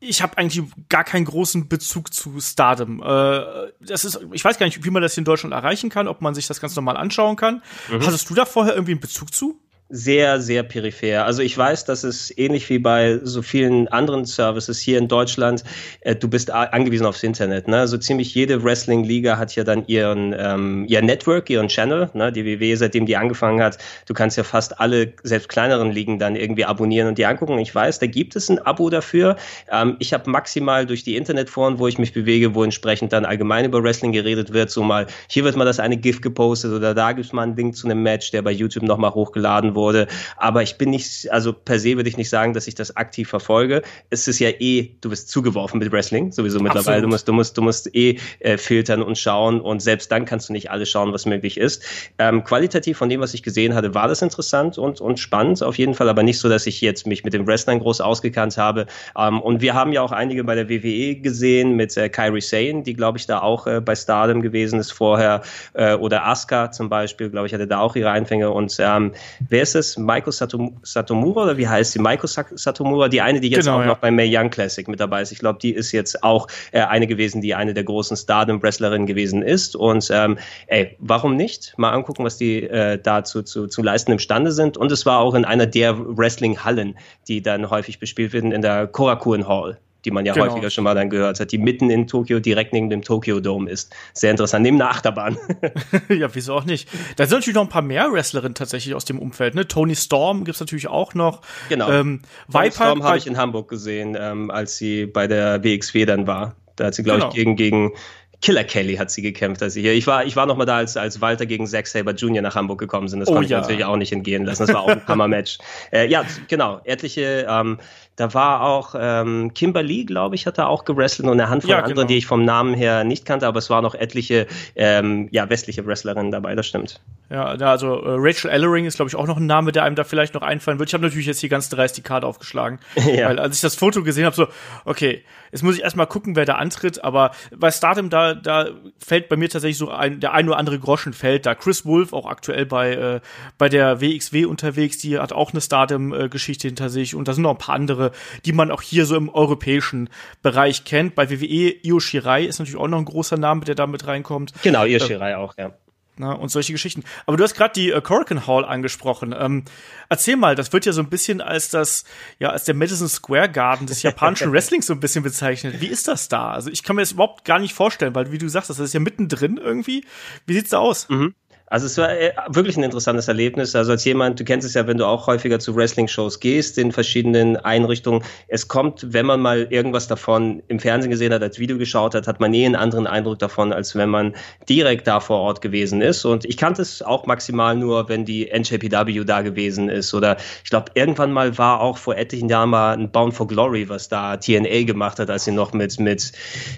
ich 0.00 0.22
habe 0.22 0.38
eigentlich 0.38 0.64
gar 0.88 1.04
keinen 1.04 1.24
großen 1.24 1.68
Bezug 1.68 2.12
zu 2.12 2.40
Stardom. 2.40 3.02
Äh, 3.02 3.72
das 3.80 4.04
ist, 4.04 4.20
ich 4.32 4.44
weiß 4.44 4.58
gar 4.58 4.66
nicht, 4.66 4.84
wie 4.84 4.90
man 4.90 5.02
das 5.02 5.14
hier 5.14 5.22
in 5.22 5.24
Deutschland 5.24 5.52
erreichen 5.52 5.90
kann, 5.90 6.08
ob 6.08 6.20
man 6.20 6.34
sich 6.34 6.46
das 6.46 6.60
ganz 6.60 6.76
normal 6.76 6.96
anschauen 6.96 7.36
kann. 7.36 7.62
Mhm. 7.90 8.06
Hattest 8.06 8.30
du 8.30 8.34
da 8.34 8.44
vorher 8.44 8.74
irgendwie 8.74 8.92
einen 8.92 9.00
Bezug 9.00 9.34
zu? 9.34 9.60
Sehr, 9.90 10.40
sehr 10.40 10.62
peripher. 10.64 11.24
Also 11.24 11.40
ich 11.40 11.56
weiß, 11.56 11.86
dass 11.86 12.04
es 12.04 12.36
ähnlich 12.36 12.68
wie 12.68 12.78
bei 12.78 13.20
so 13.22 13.40
vielen 13.40 13.88
anderen 13.88 14.26
Services 14.26 14.78
hier 14.78 14.98
in 14.98 15.08
Deutschland, 15.08 15.64
äh, 16.02 16.14
du 16.14 16.28
bist 16.28 16.50
angewiesen 16.50 17.06
aufs 17.06 17.22
Internet. 17.22 17.68
Ne? 17.68 17.88
So 17.88 17.96
ziemlich 17.96 18.34
jede 18.34 18.62
Wrestling-Liga 18.62 19.38
hat 19.38 19.56
ja 19.56 19.64
dann 19.64 19.86
ihren 19.86 20.34
ähm, 20.38 20.84
ihr 20.88 21.00
Network, 21.00 21.48
ihren 21.48 21.68
Channel. 21.68 22.10
Ne? 22.12 22.30
Die 22.30 22.44
WWE, 22.44 22.76
seitdem 22.76 23.06
die 23.06 23.16
angefangen 23.16 23.62
hat, 23.62 23.78
du 24.06 24.12
kannst 24.12 24.36
ja 24.36 24.44
fast 24.44 24.78
alle, 24.78 25.12
selbst 25.22 25.48
kleineren 25.48 25.90
Ligen 25.90 26.18
dann 26.18 26.36
irgendwie 26.36 26.66
abonnieren 26.66 27.08
und 27.08 27.16
die 27.16 27.24
angucken. 27.24 27.58
Ich 27.58 27.74
weiß, 27.74 27.98
da 27.98 28.06
gibt 28.06 28.36
es 28.36 28.50
ein 28.50 28.58
Abo 28.58 28.90
dafür. 28.90 29.36
Ähm, 29.72 29.96
ich 30.00 30.12
habe 30.12 30.28
maximal 30.30 30.84
durch 30.84 31.02
die 31.02 31.16
Internetforen, 31.16 31.78
wo 31.78 31.88
ich 31.88 31.96
mich 31.96 32.12
bewege, 32.12 32.54
wo 32.54 32.62
entsprechend 32.62 33.14
dann 33.14 33.24
allgemein 33.24 33.64
über 33.64 33.82
Wrestling 33.82 34.12
geredet 34.12 34.52
wird, 34.52 34.70
so 34.70 34.82
mal, 34.82 35.06
hier 35.28 35.44
wird 35.44 35.56
mal 35.56 35.64
das 35.64 35.80
eine 35.80 35.96
GIF 35.96 36.20
gepostet 36.20 36.72
oder 36.72 36.94
da 36.94 37.12
gibt 37.12 37.26
es 37.26 37.32
mal 37.32 37.44
einen 37.44 37.56
Link 37.56 37.74
zu 37.74 37.86
einem 37.86 38.02
Match, 38.02 38.30
der 38.32 38.42
bei 38.42 38.50
YouTube 38.50 38.82
nochmal 38.82 39.14
hochgeladen 39.14 39.74
wurde 39.74 39.77
wurde. 39.78 40.06
Aber 40.36 40.62
ich 40.62 40.76
bin 40.76 40.90
nicht, 40.90 41.32
also 41.32 41.52
per 41.52 41.78
se 41.78 41.96
würde 41.96 42.08
ich 42.08 42.16
nicht 42.16 42.28
sagen, 42.28 42.52
dass 42.52 42.66
ich 42.66 42.74
das 42.74 42.96
aktiv 42.96 43.28
verfolge. 43.28 43.82
Es 44.10 44.28
ist 44.28 44.38
ja 44.40 44.50
eh, 44.50 44.90
du 45.00 45.10
bist 45.10 45.30
zugeworfen 45.30 45.78
mit 45.78 45.90
Wrestling, 45.92 46.32
sowieso 46.32 46.60
mittlerweile. 46.60 47.02
Du 47.02 47.08
musst, 47.08 47.26
du 47.28 47.32
musst, 47.32 47.56
du 47.56 47.62
musst 47.62 47.94
eh 47.94 48.18
äh, 48.40 48.58
filtern 48.58 49.02
und 49.02 49.16
schauen 49.16 49.60
und 49.60 49.80
selbst 49.80 50.12
dann 50.12 50.24
kannst 50.24 50.48
du 50.48 50.52
nicht 50.52 50.70
alles 50.70 50.90
schauen, 50.90 51.12
was 51.12 51.24
möglich 51.24 51.56
ist. 51.56 51.82
Ähm, 52.18 52.44
qualitativ 52.44 52.98
von 52.98 53.08
dem, 53.08 53.20
was 53.20 53.32
ich 53.34 53.42
gesehen 53.42 53.74
hatte, 53.74 53.94
war 53.94 54.08
das 54.08 54.20
interessant 54.20 54.76
und, 54.76 55.00
und 55.00 55.18
spannend 55.18 55.62
auf 55.62 55.78
jeden 55.78 55.94
Fall, 55.94 56.08
aber 56.08 56.22
nicht 56.22 56.38
so, 56.38 56.48
dass 56.48 56.66
ich 56.66 56.80
jetzt 56.80 57.06
mich 57.06 57.24
mit 57.24 57.32
dem 57.32 57.46
Wrestlern 57.46 57.78
groß 57.78 58.00
ausgekannt 58.00 58.58
habe. 58.58 58.86
Ähm, 59.16 59.40
und 59.40 59.60
wir 59.62 59.74
haben 59.74 59.92
ja 59.92 60.02
auch 60.02 60.12
einige 60.12 60.44
bei 60.44 60.54
der 60.54 60.68
WWE 60.68 61.16
gesehen 61.16 61.76
mit 61.76 61.96
äh, 61.96 62.08
Kyrie 62.08 62.40
Sane, 62.40 62.82
die 62.82 62.94
glaube 62.94 63.18
ich 63.18 63.26
da 63.26 63.40
auch 63.40 63.66
äh, 63.66 63.80
bei 63.80 63.94
Stardom 63.94 64.42
gewesen 64.42 64.78
ist 64.78 64.92
vorher, 64.92 65.42
äh, 65.74 65.94
oder 65.94 66.26
Asuka 66.26 66.70
zum 66.72 66.88
Beispiel, 66.88 67.30
glaube 67.30 67.46
ich, 67.46 67.54
hatte 67.54 67.66
da 67.66 67.80
auch 67.80 67.96
ihre 67.96 68.10
Einfänge. 68.10 68.50
Und 68.50 68.76
ähm, 68.80 69.12
wer 69.48 69.62
ist 69.62 69.67
es? 69.74 69.96
Maiko 69.96 70.30
Satom 70.30 70.78
Satomura 70.82 71.44
oder 71.44 71.56
wie 71.56 71.68
heißt 71.68 71.92
sie? 71.92 71.98
Maiko 71.98 72.26
Satomura, 72.26 73.08
die 73.08 73.20
eine, 73.20 73.40
die 73.40 73.48
jetzt 73.48 73.64
genau, 73.64 73.78
auch 73.78 73.80
ja. 73.80 73.86
noch 73.86 73.98
beim 73.98 74.16
Mae 74.16 74.28
Young 74.30 74.50
Classic 74.50 74.86
mit 74.88 75.00
dabei 75.00 75.22
ist. 75.22 75.32
Ich 75.32 75.38
glaube, 75.38 75.58
die 75.60 75.72
ist 75.72 75.92
jetzt 75.92 76.22
auch 76.22 76.48
äh, 76.72 76.80
eine 76.80 77.06
gewesen, 77.06 77.40
die 77.40 77.54
eine 77.54 77.74
der 77.74 77.84
großen 77.84 78.16
Stardom-Wrestlerinnen 78.16 79.06
gewesen 79.06 79.42
ist. 79.42 79.76
Und 79.76 80.08
ähm, 80.12 80.38
ey, 80.66 80.96
warum 80.98 81.36
nicht? 81.36 81.74
Mal 81.76 81.92
angucken, 81.92 82.24
was 82.24 82.36
die 82.36 82.62
äh, 82.62 82.98
da 83.00 83.24
zu, 83.24 83.42
zu, 83.42 83.66
zu 83.66 83.82
leisten 83.82 84.12
imstande 84.12 84.52
sind. 84.52 84.76
Und 84.76 84.92
es 84.92 85.06
war 85.06 85.20
auch 85.20 85.34
in 85.34 85.44
einer 85.44 85.66
der 85.66 85.96
Wrestling-Hallen, 85.98 86.98
die 87.28 87.42
dann 87.42 87.70
häufig 87.70 87.98
bespielt 87.98 88.32
werden, 88.32 88.52
in 88.52 88.62
der 88.62 88.86
Korakuen 88.86 89.48
Hall 89.48 89.78
die 90.04 90.10
man 90.10 90.24
ja 90.24 90.32
genau. 90.32 90.46
häufiger 90.46 90.70
schon 90.70 90.84
mal 90.84 90.94
dann 90.94 91.10
gehört 91.10 91.40
hat, 91.40 91.52
die 91.52 91.58
mitten 91.58 91.90
in 91.90 92.06
Tokio, 92.06 92.40
direkt 92.40 92.72
neben 92.72 92.90
dem 92.90 93.02
Tokyo 93.02 93.40
Dome 93.40 93.70
ist. 93.70 93.94
Sehr 94.12 94.30
interessant, 94.30 94.62
neben 94.62 94.78
der 94.78 94.90
Achterbahn. 94.90 95.36
ja, 96.08 96.28
wieso 96.32 96.54
auch 96.54 96.64
nicht. 96.64 96.88
Da 97.16 97.26
sind 97.26 97.38
natürlich 97.38 97.56
noch 97.56 97.64
ein 97.64 97.68
paar 97.68 97.82
mehr 97.82 98.12
Wrestlerinnen 98.12 98.54
tatsächlich 98.54 98.94
aus 98.94 99.04
dem 99.04 99.18
Umfeld. 99.18 99.54
Ne? 99.54 99.66
Tony 99.66 99.96
Storm 99.96 100.44
gibt's 100.44 100.60
natürlich 100.60 100.88
auch 100.88 101.14
noch. 101.14 101.42
Genau. 101.68 101.90
Ähm, 101.90 102.22
Tony 102.50 102.70
Storm 102.70 103.02
habe 103.02 103.18
ich 103.18 103.26
in 103.26 103.36
Hamburg 103.36 103.68
gesehen, 103.68 104.16
ähm, 104.18 104.50
als 104.50 104.76
sie 104.76 105.06
bei 105.06 105.26
der 105.26 105.64
WXW 105.64 106.06
dann 106.06 106.26
war. 106.26 106.54
Da 106.76 106.86
hat 106.86 106.94
sie, 106.94 107.02
glaube 107.02 107.20
genau. 107.20 107.30
ich, 107.30 107.34
gegen, 107.34 107.56
gegen 107.56 107.92
Killer 108.40 108.62
Kelly 108.62 108.96
hat 108.96 109.10
sie 109.10 109.22
gekämpft, 109.22 109.62
als 109.62 109.74
sie 109.74 109.82
hier. 109.82 109.94
Ich 109.94 110.06
war, 110.06 110.24
ich 110.24 110.36
war 110.36 110.46
noch 110.46 110.56
mal 110.56 110.64
da, 110.64 110.76
als, 110.76 110.96
als 110.96 111.20
Walter 111.20 111.44
gegen 111.44 111.66
Zack 111.66 111.88
Saber 111.88 112.12
Jr. 112.12 112.40
nach 112.40 112.54
Hamburg 112.54 112.78
gekommen 112.78 113.08
sind. 113.08 113.18
Das 113.18 113.28
oh, 113.28 113.34
konnte 113.34 113.50
ja. 113.50 113.58
ich 113.58 113.62
natürlich 113.62 113.84
auch 113.84 113.96
nicht 113.96 114.12
entgehen 114.12 114.44
lassen. 114.44 114.66
Das 114.66 114.74
war 114.74 114.82
auch 114.82 114.88
ein 114.88 115.04
Hammer-Match. 115.08 115.58
Äh, 115.92 116.06
ja, 116.06 116.24
genau. 116.46 116.80
Etliche 116.84 117.46
ähm, 117.48 117.78
da 118.18 118.34
war 118.34 118.62
auch 118.62 118.96
ähm, 118.98 119.54
Kimberly, 119.54 120.04
glaube 120.04 120.34
ich, 120.34 120.48
hat 120.48 120.58
da 120.58 120.66
auch 120.66 120.84
gewrestelt 120.84 121.28
und 121.28 121.34
eine 121.34 121.48
Handvoll 121.48 121.70
ja, 121.70 121.76
anderen, 121.76 121.94
genau. 121.94 122.06
die 122.08 122.16
ich 122.16 122.26
vom 122.26 122.44
Namen 122.44 122.74
her 122.74 123.04
nicht 123.04 123.24
kannte, 123.24 123.46
aber 123.46 123.58
es 123.58 123.70
waren 123.70 123.84
noch 123.84 123.94
etliche 123.94 124.48
ähm, 124.74 125.28
ja, 125.30 125.48
westliche 125.48 125.86
Wrestlerinnen 125.86 126.32
dabei, 126.32 126.56
das 126.56 126.66
stimmt. 126.66 127.00
Ja, 127.30 127.44
also 127.44 127.94
äh, 127.94 128.16
Rachel 128.18 128.50
Ellering 128.50 128.86
ist, 128.86 128.96
glaube 128.96 129.08
ich, 129.08 129.14
auch 129.14 129.26
noch 129.26 129.36
ein 129.36 129.46
Name, 129.46 129.70
der 129.70 129.84
einem 129.84 129.94
da 129.94 130.02
vielleicht 130.02 130.34
noch 130.34 130.42
einfallen 130.42 130.80
wird. 130.80 130.88
Ich 130.88 130.94
habe 130.94 131.04
natürlich 131.04 131.26
jetzt 131.26 131.38
hier 131.38 131.48
ganz 131.48 131.68
dreist 131.68 131.96
die 131.96 132.02
Karte 132.02 132.26
aufgeschlagen. 132.26 132.80
ja. 132.96 133.28
Weil 133.28 133.38
als 133.38 133.54
ich 133.56 133.60
das 133.60 133.76
Foto 133.76 134.02
gesehen 134.02 134.24
habe, 134.24 134.34
so, 134.34 134.48
okay, 134.84 135.22
jetzt 135.52 135.62
muss 135.62 135.76
ich 135.76 135.82
erstmal 135.82 136.06
gucken, 136.06 136.36
wer 136.36 136.44
da 136.44 136.54
antritt, 136.54 137.04
aber 137.04 137.30
bei 137.54 137.70
Stardom, 137.70 138.10
da, 138.10 138.34
da 138.34 138.68
fällt 138.98 139.28
bei 139.28 139.36
mir 139.36 139.48
tatsächlich 139.48 139.78
so 139.78 139.90
ein, 139.90 140.20
der 140.20 140.32
ein 140.32 140.48
oder 140.48 140.58
andere 140.58 140.78
Groschen 140.78 141.12
fällt 141.12 141.46
da. 141.46 141.54
Chris 141.54 141.84
Wolf, 141.84 142.12
auch 142.12 142.26
aktuell 142.26 142.66
bei, 142.66 142.94
äh, 142.94 143.20
bei 143.58 143.68
der 143.68 144.00
WXW 144.00 144.46
unterwegs, 144.46 144.98
die 144.98 145.18
hat 145.18 145.32
auch 145.32 145.52
eine 145.52 145.60
Stardom-Geschichte 145.60 146.66
hinter 146.66 146.88
sich 146.88 147.14
und 147.14 147.28
da 147.28 147.34
sind 147.34 147.42
noch 147.42 147.52
ein 147.52 147.58
paar 147.58 147.74
andere 147.74 148.07
die 148.44 148.52
man 148.52 148.70
auch 148.70 148.82
hier 148.82 149.06
so 149.06 149.16
im 149.16 149.28
europäischen 149.28 150.08
Bereich 150.42 150.84
kennt. 150.84 151.14
Bei 151.14 151.30
WWE 151.30 151.74
Io 151.82 152.00
Shirai 152.00 152.44
ist 152.44 152.58
natürlich 152.58 152.80
auch 152.80 152.88
noch 152.88 152.98
ein 152.98 153.04
großer 153.04 153.36
Name, 153.36 153.64
der 153.64 153.74
da 153.74 153.86
mit 153.86 154.06
reinkommt. 154.06 154.52
Genau, 154.62 154.84
Io 154.84 154.96
äh, 154.96 155.00
Shirai 155.00 155.32
äh, 155.32 155.34
auch, 155.34 155.56
ja. 155.58 155.72
Na, 156.18 156.32
und 156.32 156.48
solche 156.48 156.72
Geschichten. 156.72 157.04
Aber 157.26 157.36
du 157.36 157.44
hast 157.44 157.54
gerade 157.54 157.72
die 157.74 157.90
äh, 157.90 158.00
Corrigan 158.00 158.46
Hall 158.46 158.64
angesprochen. 158.64 159.34
Ähm, 159.38 159.64
erzähl 160.08 160.36
mal, 160.36 160.54
das 160.54 160.72
wird 160.72 160.84
ja 160.84 160.92
so 160.92 161.00
ein 161.00 161.08
bisschen 161.08 161.40
als 161.40 161.70
das, 161.70 162.04
ja, 162.38 162.50
als 162.50 162.64
der 162.64 162.74
Madison 162.74 163.08
Square 163.08 163.48
Garden 163.48 163.86
des 163.86 164.02
japanischen 164.02 164.52
Wrestlings 164.52 164.86
so 164.86 164.92
ein 164.92 165.00
bisschen 165.00 165.22
bezeichnet. 165.22 165.80
Wie 165.80 165.86
ist 165.86 166.08
das 166.08 166.28
da? 166.28 166.50
Also 166.50 166.70
ich 166.70 166.82
kann 166.82 166.96
mir 166.96 167.02
das 167.02 167.12
überhaupt 167.12 167.44
gar 167.44 167.58
nicht 167.58 167.74
vorstellen, 167.74 168.14
weil 168.14 168.32
wie 168.32 168.38
du 168.38 168.48
sagst, 168.48 168.70
das 168.70 168.78
ist 168.78 168.94
ja 168.94 169.00
mittendrin 169.00 169.58
irgendwie. 169.58 170.04
Wie 170.46 170.54
sieht's 170.54 170.70
da 170.70 170.78
aus? 170.78 171.08
Mhm. 171.08 171.34
Also 171.70 171.86
es 171.86 171.98
war 171.98 172.10
äh, 172.10 172.32
wirklich 172.48 172.76
ein 172.76 172.82
interessantes 172.82 173.28
Erlebnis. 173.28 173.74
Also 173.74 173.92
als 173.92 174.04
jemand, 174.04 174.40
du 174.40 174.44
kennst 174.44 174.66
es 174.66 174.74
ja, 174.74 174.86
wenn 174.86 174.98
du 174.98 175.06
auch 175.06 175.26
häufiger 175.26 175.58
zu 175.58 175.76
Wrestling-Shows 175.76 176.40
gehst, 176.40 176.78
in 176.78 176.92
verschiedenen 176.92 177.56
Einrichtungen. 177.56 178.22
Es 178.48 178.68
kommt, 178.68 179.12
wenn 179.12 179.26
man 179.26 179.40
mal 179.40 179.66
irgendwas 179.70 180.08
davon 180.08 180.62
im 180.68 180.80
Fernsehen 180.80 181.10
gesehen 181.10 181.32
hat, 181.32 181.42
als 181.42 181.58
Video 181.58 181.76
geschaut 181.78 182.14
hat, 182.14 182.26
hat 182.26 182.40
man 182.40 182.54
eh 182.54 182.64
einen 182.64 182.76
anderen 182.76 183.06
Eindruck 183.06 183.38
davon, 183.38 183.72
als 183.72 183.94
wenn 183.94 184.08
man 184.08 184.34
direkt 184.68 185.06
da 185.06 185.20
vor 185.20 185.38
Ort 185.38 185.60
gewesen 185.60 186.00
ist. 186.00 186.24
Und 186.24 186.44
ich 186.44 186.56
kannte 186.56 186.82
es 186.82 187.02
auch 187.02 187.26
maximal 187.26 187.76
nur, 187.76 188.08
wenn 188.08 188.24
die 188.24 188.50
NJPW 188.50 189.24
da 189.24 189.42
gewesen 189.42 189.88
ist. 189.88 190.14
Oder 190.14 190.36
ich 190.64 190.70
glaube, 190.70 190.92
irgendwann 190.94 191.32
mal 191.32 191.58
war 191.58 191.80
auch 191.80 191.98
vor 191.98 192.16
etlichen 192.16 192.48
Jahren 192.48 192.70
mal 192.70 192.92
ein 192.92 193.10
Bound 193.10 193.34
for 193.34 193.46
Glory, 193.46 193.88
was 193.88 194.08
da 194.08 194.36
TNA 194.36 194.84
gemacht 194.84 195.18
hat, 195.18 195.30
als 195.30 195.44
sie 195.44 195.52
noch 195.52 195.72
mit, 195.72 195.98
mit 196.00 196.32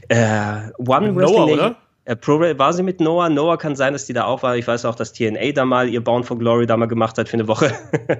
äh, 0.08 0.16
One 0.78 1.14
Wrestling. 1.14 1.36
Noah, 1.36 1.46
oder? 1.46 1.76
Äh, 2.10 2.16
ProRace, 2.16 2.58
war 2.58 2.72
sie 2.72 2.82
mit 2.82 2.98
Noah? 2.98 3.28
Noah 3.28 3.56
kann 3.56 3.76
sein, 3.76 3.92
dass 3.92 4.04
die 4.04 4.12
da 4.12 4.24
auch 4.24 4.42
war. 4.42 4.56
Ich 4.56 4.66
weiß 4.66 4.84
auch, 4.84 4.96
dass 4.96 5.12
TNA 5.12 5.52
da 5.54 5.64
mal 5.64 5.88
ihr 5.88 6.02
Bound 6.02 6.26
for 6.26 6.36
Glory 6.36 6.66
da 6.66 6.76
mal 6.76 6.86
gemacht 6.86 7.16
hat 7.18 7.28
für 7.28 7.34
eine 7.34 7.46
Woche. 7.46 7.72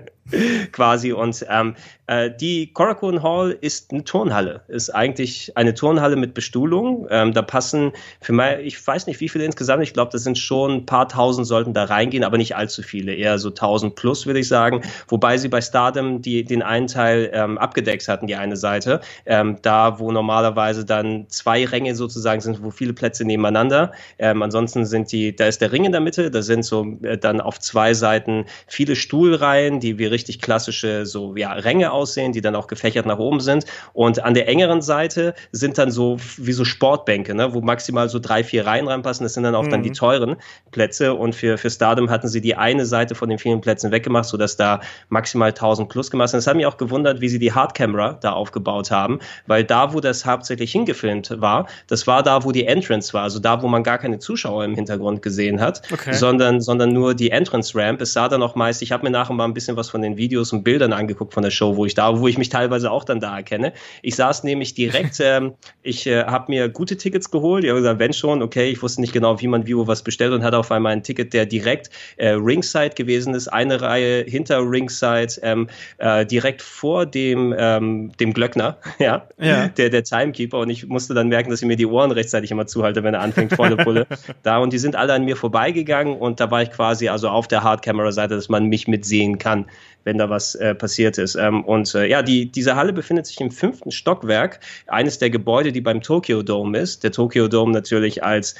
Quasi. 0.72 1.10
Und 1.10 1.44
ähm, 1.50 1.74
äh, 2.06 2.30
die 2.30 2.72
Korakuen 2.72 3.24
Hall 3.24 3.56
ist 3.60 3.90
eine 3.90 4.04
Turnhalle. 4.04 4.62
Ist 4.68 4.90
eigentlich 4.90 5.56
eine 5.56 5.74
Turnhalle 5.74 6.14
mit 6.14 6.34
Bestuhlung. 6.34 7.08
Ähm, 7.10 7.32
da 7.32 7.42
passen 7.42 7.90
für 8.20 8.32
mich, 8.32 8.46
ich 8.62 8.86
weiß 8.86 9.08
nicht, 9.08 9.18
wie 9.18 9.28
viele 9.28 9.44
insgesamt. 9.44 9.82
Ich 9.82 9.92
glaube, 9.92 10.12
das 10.12 10.22
sind 10.22 10.38
schon 10.38 10.70
ein 10.70 10.86
paar 10.86 11.08
tausend 11.08 11.48
sollten 11.48 11.74
da 11.74 11.82
reingehen, 11.82 12.22
aber 12.22 12.38
nicht 12.38 12.54
allzu 12.54 12.82
viele. 12.82 13.12
Eher 13.14 13.40
so 13.40 13.50
tausend 13.50 13.96
plus, 13.96 14.24
würde 14.24 14.38
ich 14.38 14.46
sagen. 14.46 14.82
Wobei 15.08 15.36
sie 15.36 15.48
bei 15.48 15.60
Stardom 15.60 16.22
die, 16.22 16.44
den 16.44 16.62
einen 16.62 16.86
Teil 16.86 17.28
ähm, 17.32 17.58
abgedeckt 17.58 18.06
hatten, 18.06 18.28
die 18.28 18.36
eine 18.36 18.56
Seite. 18.56 19.00
Ähm, 19.26 19.56
da, 19.62 19.98
wo 19.98 20.12
normalerweise 20.12 20.84
dann 20.84 21.26
zwei 21.28 21.64
Ränge 21.64 21.96
sozusagen 21.96 22.40
sind, 22.40 22.62
wo 22.62 22.70
viele 22.70 22.92
Plätze 22.92 23.24
nebeneinander. 23.24 23.79
Ähm, 24.18 24.42
ansonsten 24.42 24.84
sind 24.86 25.12
die, 25.12 25.34
da 25.34 25.46
ist 25.46 25.60
der 25.60 25.72
Ring 25.72 25.84
in 25.84 25.92
der 25.92 26.00
Mitte, 26.00 26.30
da 26.30 26.42
sind 26.42 26.64
so 26.64 26.98
äh, 27.02 27.18
dann 27.18 27.40
auf 27.40 27.58
zwei 27.58 27.94
Seiten 27.94 28.46
viele 28.66 28.96
Stuhlreihen, 28.96 29.80
die 29.80 29.98
wie 29.98 30.06
richtig 30.06 30.40
klassische 30.40 31.06
so 31.06 31.36
ja, 31.36 31.52
Ränge 31.52 31.92
aussehen, 31.92 32.32
die 32.32 32.40
dann 32.40 32.56
auch 32.56 32.66
gefächert 32.66 33.06
nach 33.06 33.18
oben 33.18 33.40
sind. 33.40 33.64
Und 33.92 34.22
an 34.22 34.34
der 34.34 34.48
engeren 34.48 34.82
Seite 34.82 35.34
sind 35.52 35.78
dann 35.78 35.90
so 35.90 36.18
wie 36.36 36.52
so 36.52 36.64
Sportbänke, 36.64 37.34
ne, 37.34 37.54
wo 37.54 37.60
maximal 37.60 38.08
so 38.08 38.18
drei, 38.18 38.44
vier 38.44 38.66
Reihen 38.66 38.88
reinpassen. 38.88 39.24
Das 39.24 39.34
sind 39.34 39.44
dann 39.44 39.54
auch 39.54 39.64
mhm. 39.64 39.70
dann 39.70 39.82
die 39.82 39.90
mhm. 39.90 39.94
teuren 39.94 40.36
Plätze. 40.70 41.14
Und 41.14 41.34
für, 41.34 41.58
für 41.58 41.70
Stardom 41.70 42.10
hatten 42.10 42.28
sie 42.28 42.40
die 42.40 42.56
eine 42.56 42.86
Seite 42.86 43.14
von 43.14 43.28
den 43.28 43.38
vielen 43.38 43.60
Plätzen 43.60 43.90
weggemacht, 43.90 44.26
sodass 44.26 44.56
da 44.56 44.80
maximal 45.08 45.50
1000 45.50 45.88
plus 45.88 46.10
gemacht 46.10 46.30
sind. 46.30 46.38
Das 46.38 46.46
hat 46.46 46.56
mich 46.56 46.66
auch 46.66 46.76
gewundert, 46.76 47.20
wie 47.20 47.28
sie 47.28 47.38
die 47.38 47.52
Hardcamera 47.52 48.18
da 48.20 48.32
aufgebaut 48.32 48.90
haben, 48.90 49.20
weil 49.46 49.64
da, 49.64 49.92
wo 49.92 50.00
das 50.00 50.24
hauptsächlich 50.26 50.72
hingefilmt 50.72 51.40
war, 51.40 51.66
das 51.86 52.06
war 52.06 52.22
da, 52.22 52.44
wo 52.44 52.52
die 52.52 52.66
Entrance 52.66 53.12
war, 53.12 53.22
also 53.22 53.38
da, 53.38 53.62
wo 53.62 53.68
man 53.70 53.82
gar 53.82 53.98
keine 53.98 54.18
Zuschauer 54.18 54.64
im 54.64 54.74
Hintergrund 54.74 55.22
gesehen 55.22 55.60
hat, 55.60 55.82
okay. 55.92 56.12
sondern, 56.12 56.60
sondern 56.60 56.92
nur 56.92 57.14
die 57.14 57.30
Entrance 57.30 57.76
Ramp. 57.78 58.00
Es 58.00 58.12
sah 58.12 58.28
dann 58.28 58.42
auch 58.42 58.54
meist, 58.54 58.82
ich 58.82 58.92
habe 58.92 59.04
mir 59.04 59.10
nachher 59.10 59.34
mal 59.34 59.44
ein 59.44 59.54
bisschen 59.54 59.76
was 59.76 59.88
von 59.90 60.02
den 60.02 60.16
Videos 60.16 60.52
und 60.52 60.62
Bildern 60.62 60.92
angeguckt 60.92 61.34
von 61.34 61.42
der 61.42 61.50
Show, 61.50 61.76
wo 61.76 61.86
ich 61.86 61.94
da, 61.94 62.18
wo 62.18 62.28
ich 62.28 62.38
mich 62.38 62.48
teilweise 62.48 62.90
auch 62.90 63.04
dann 63.04 63.20
da 63.20 63.36
erkenne. 63.36 63.72
Ich 64.02 64.16
saß 64.16 64.44
nämlich 64.44 64.74
direkt, 64.74 65.18
ähm, 65.20 65.54
ich 65.82 66.06
äh, 66.06 66.24
habe 66.24 66.46
mir 66.48 66.68
gute 66.68 66.96
Tickets 66.96 67.30
geholt, 67.30 67.64
ich 67.64 67.70
habe 67.70 67.80
gesagt, 67.80 67.98
wenn 67.98 68.12
schon, 68.12 68.42
okay, 68.42 68.70
ich 68.70 68.82
wusste 68.82 69.00
nicht 69.00 69.12
genau, 69.12 69.40
wie 69.40 69.46
man 69.46 69.66
wie 69.66 69.76
wo 69.76 69.86
was 69.86 70.02
bestellt 70.02 70.32
und 70.32 70.42
hatte 70.42 70.58
auf 70.58 70.70
einmal 70.70 70.92
ein 70.92 71.02
Ticket, 71.02 71.32
der 71.32 71.46
direkt 71.46 71.90
äh, 72.16 72.30
Ringside 72.30 72.94
gewesen 72.94 73.34
ist, 73.34 73.48
eine 73.48 73.80
Reihe 73.80 74.24
hinter 74.24 74.60
Ringside, 74.60 75.34
ähm, 75.42 75.68
äh, 75.98 76.26
direkt 76.26 76.62
vor 76.62 77.06
dem, 77.06 77.54
ähm, 77.56 78.12
dem 78.18 78.32
Glöckner, 78.32 78.78
ja, 78.98 79.28
ja. 79.38 79.68
Der, 79.68 79.90
der 79.90 80.04
Timekeeper 80.04 80.58
und 80.58 80.70
ich 80.70 80.86
musste 80.86 81.14
dann 81.14 81.28
merken, 81.28 81.50
dass 81.50 81.62
ich 81.62 81.68
mir 81.68 81.76
die 81.76 81.86
Ohren 81.86 82.10
rechtzeitig 82.10 82.50
immer 82.50 82.66
zuhalte, 82.66 83.02
wenn 83.02 83.14
er 83.14 83.20
anfängt, 83.20 83.49
volle 83.50 83.76
Pulle. 83.84 84.06
da 84.42 84.58
und 84.58 84.72
die 84.72 84.78
sind 84.78 84.96
alle 84.96 85.12
an 85.12 85.24
mir 85.24 85.36
vorbeigegangen 85.36 86.16
und 86.16 86.40
da 86.40 86.50
war 86.50 86.62
ich 86.62 86.70
quasi 86.70 87.08
also 87.08 87.28
auf 87.28 87.48
der 87.48 87.62
Hardcamera-Seite, 87.62 88.34
dass 88.34 88.48
man 88.48 88.66
mich 88.66 88.88
mitsehen 88.88 89.38
kann, 89.38 89.66
wenn 90.04 90.18
da 90.18 90.30
was 90.30 90.54
äh, 90.54 90.74
passiert 90.74 91.18
ist. 91.18 91.34
Ähm, 91.34 91.64
und 91.64 91.94
äh, 91.94 92.06
ja, 92.06 92.22
die, 92.22 92.50
diese 92.50 92.76
Halle 92.76 92.92
befindet 92.92 93.26
sich 93.26 93.40
im 93.40 93.50
fünften 93.50 93.90
Stockwerk, 93.90 94.60
eines 94.86 95.18
der 95.18 95.30
Gebäude, 95.30 95.72
die 95.72 95.80
beim 95.80 96.00
Tokyo 96.00 96.42
Dome 96.42 96.78
ist. 96.78 97.04
Der 97.04 97.12
Tokyo 97.12 97.48
Dome 97.48 97.72
natürlich 97.72 98.24
als 98.24 98.54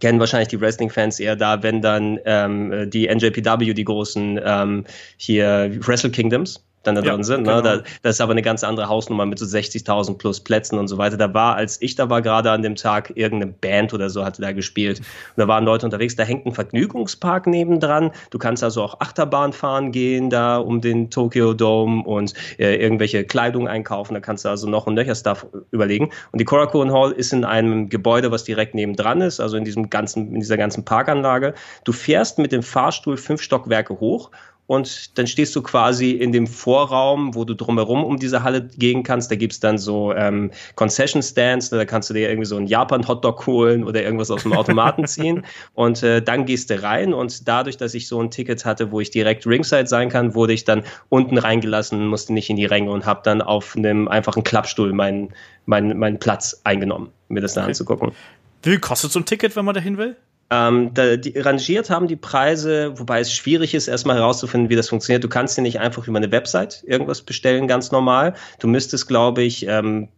kennen 0.00 0.18
wahrscheinlich 0.20 0.48
die 0.48 0.60
Wrestling-Fans 0.60 1.20
eher 1.20 1.36
da, 1.36 1.62
wenn 1.62 1.82
dann 1.82 2.18
ähm, 2.24 2.90
die 2.90 3.08
NJPW, 3.08 3.74
die 3.74 3.84
großen 3.84 4.40
ähm, 4.42 4.84
hier 5.16 5.70
Wrestle 5.80 6.10
Kingdoms, 6.10 6.64
dann 6.82 6.94
da 6.94 7.02
ja, 7.02 7.12
drin 7.12 7.24
sind. 7.24 7.42
Ne? 7.42 7.50
Genau. 7.50 7.60
Da, 7.60 7.82
das 8.02 8.16
ist 8.16 8.20
aber 8.20 8.32
eine 8.32 8.42
ganz 8.42 8.64
andere 8.64 8.88
Hausnummer 8.88 9.26
mit 9.26 9.38
so 9.38 9.44
60.000 9.44 10.18
plus 10.18 10.40
Plätzen 10.40 10.78
und 10.78 10.88
so 10.88 10.98
weiter. 10.98 11.16
Da 11.16 11.32
war, 11.32 11.56
als 11.56 11.80
ich 11.80 11.94
da 11.94 12.10
war, 12.10 12.22
gerade 12.22 12.50
an 12.50 12.62
dem 12.62 12.76
Tag, 12.76 13.12
irgendeine 13.14 13.52
Band 13.52 13.94
oder 13.94 14.10
so 14.10 14.24
hatte 14.24 14.42
da 14.42 14.52
gespielt. 14.52 14.98
Und 14.98 15.06
da 15.36 15.48
waren 15.48 15.64
Leute 15.64 15.86
unterwegs. 15.86 16.16
Da 16.16 16.24
hängt 16.24 16.46
ein 16.46 16.52
Vergnügungspark 16.52 17.46
nebendran. 17.46 18.10
Du 18.30 18.38
kannst 18.38 18.64
also 18.64 18.82
auch 18.82 19.00
Achterbahn 19.00 19.52
fahren 19.52 19.92
gehen 19.92 20.30
da 20.30 20.56
um 20.58 20.80
den 20.80 21.10
Tokyo 21.10 21.54
Dome 21.54 22.02
und 22.04 22.34
äh, 22.58 22.76
irgendwelche 22.76 23.24
Kleidung 23.24 23.68
einkaufen. 23.68 24.14
Da 24.14 24.20
kannst 24.20 24.44
du 24.44 24.48
also 24.48 24.68
noch 24.68 24.86
ein 24.86 24.94
nöcher 24.94 25.14
Stuff 25.14 25.46
überlegen. 25.70 26.10
Und 26.32 26.40
die 26.40 26.44
Korakuen 26.44 26.92
Hall 26.92 27.12
ist 27.12 27.32
in 27.32 27.44
einem 27.44 27.88
Gebäude, 27.88 28.30
was 28.30 28.44
direkt 28.44 28.74
nebendran 28.74 29.20
ist, 29.20 29.40
also 29.40 29.56
in 29.56 29.64
diesem 29.64 29.90
ganzen, 29.90 30.34
in 30.34 30.40
dieser 30.40 30.56
ganzen 30.56 30.84
Parkanlage. 30.84 31.54
Du 31.84 31.92
fährst 31.92 32.38
mit 32.38 32.52
dem 32.52 32.62
Fahrstuhl 32.62 33.16
fünf 33.16 33.42
Stockwerke 33.42 34.00
hoch 34.00 34.30
und 34.72 35.18
dann 35.18 35.26
stehst 35.26 35.54
du 35.54 35.60
quasi 35.60 36.12
in 36.12 36.32
dem 36.32 36.46
Vorraum, 36.46 37.34
wo 37.34 37.44
du 37.44 37.54
drumherum 37.54 38.02
um 38.02 38.18
diese 38.18 38.42
Halle 38.42 38.62
gehen 38.78 39.02
kannst. 39.02 39.30
Da 39.30 39.36
gibt's 39.36 39.60
dann 39.60 39.76
so 39.76 40.14
ähm, 40.14 40.50
Concession 40.76 41.22
Stands, 41.22 41.68
da 41.68 41.84
kannst 41.84 42.08
du 42.08 42.14
dir 42.14 42.30
irgendwie 42.30 42.46
so 42.46 42.56
einen 42.56 42.66
Japan-Hotdog 42.66 43.46
holen 43.46 43.84
oder 43.84 44.02
irgendwas 44.02 44.30
aus 44.30 44.44
dem 44.44 44.54
Automaten 44.54 45.06
ziehen. 45.06 45.44
Und 45.74 46.02
äh, 46.02 46.22
dann 46.22 46.46
gehst 46.46 46.70
du 46.70 46.82
rein 46.82 47.12
und 47.12 47.46
dadurch, 47.46 47.76
dass 47.76 47.92
ich 47.92 48.08
so 48.08 48.18
ein 48.22 48.30
Ticket 48.30 48.64
hatte, 48.64 48.90
wo 48.90 49.00
ich 49.00 49.10
direkt 49.10 49.46
Ringside 49.46 49.88
sein 49.88 50.08
kann, 50.08 50.34
wurde 50.34 50.54
ich 50.54 50.64
dann 50.64 50.84
unten 51.10 51.36
reingelassen, 51.36 52.06
musste 52.06 52.32
nicht 52.32 52.48
in 52.48 52.56
die 52.56 52.64
Ränge 52.64 52.90
und 52.90 53.04
habe 53.04 53.20
dann 53.24 53.42
auf 53.42 53.76
einem 53.76 54.08
einfachen 54.08 54.42
Klappstuhl 54.42 54.94
meinen, 54.94 55.34
meinen, 55.66 55.98
meinen 55.98 56.18
Platz 56.18 56.62
eingenommen, 56.64 57.10
mir 57.28 57.42
das 57.42 57.58
okay. 57.58 57.66
anzugucken. 57.66 58.12
Wie 58.62 58.78
kostet 58.78 59.12
so 59.12 59.20
ein 59.20 59.26
Ticket, 59.26 59.54
wenn 59.54 59.66
man 59.66 59.74
dahin 59.74 59.98
will? 59.98 60.16
Ähm, 60.50 60.92
da, 60.92 61.16
die, 61.16 61.38
rangiert 61.38 61.88
haben 61.88 62.08
die 62.08 62.16
Preise, 62.16 62.92
wobei 62.98 63.20
es 63.20 63.32
schwierig 63.32 63.72
ist, 63.72 63.88
erstmal 63.88 64.16
herauszufinden, 64.16 64.68
wie 64.68 64.76
das 64.76 64.90
funktioniert. 64.90 65.24
Du 65.24 65.28
kannst 65.28 65.56
dir 65.56 65.62
nicht 65.62 65.80
einfach 65.80 66.06
über 66.06 66.18
eine 66.18 66.30
Website 66.30 66.84
irgendwas 66.86 67.22
bestellen, 67.22 67.68
ganz 67.68 67.90
normal. 67.90 68.34
Du 68.58 68.68
müsstest, 68.68 69.08
glaube 69.08 69.42
ich, 69.42 69.66
ähm, 69.66 70.08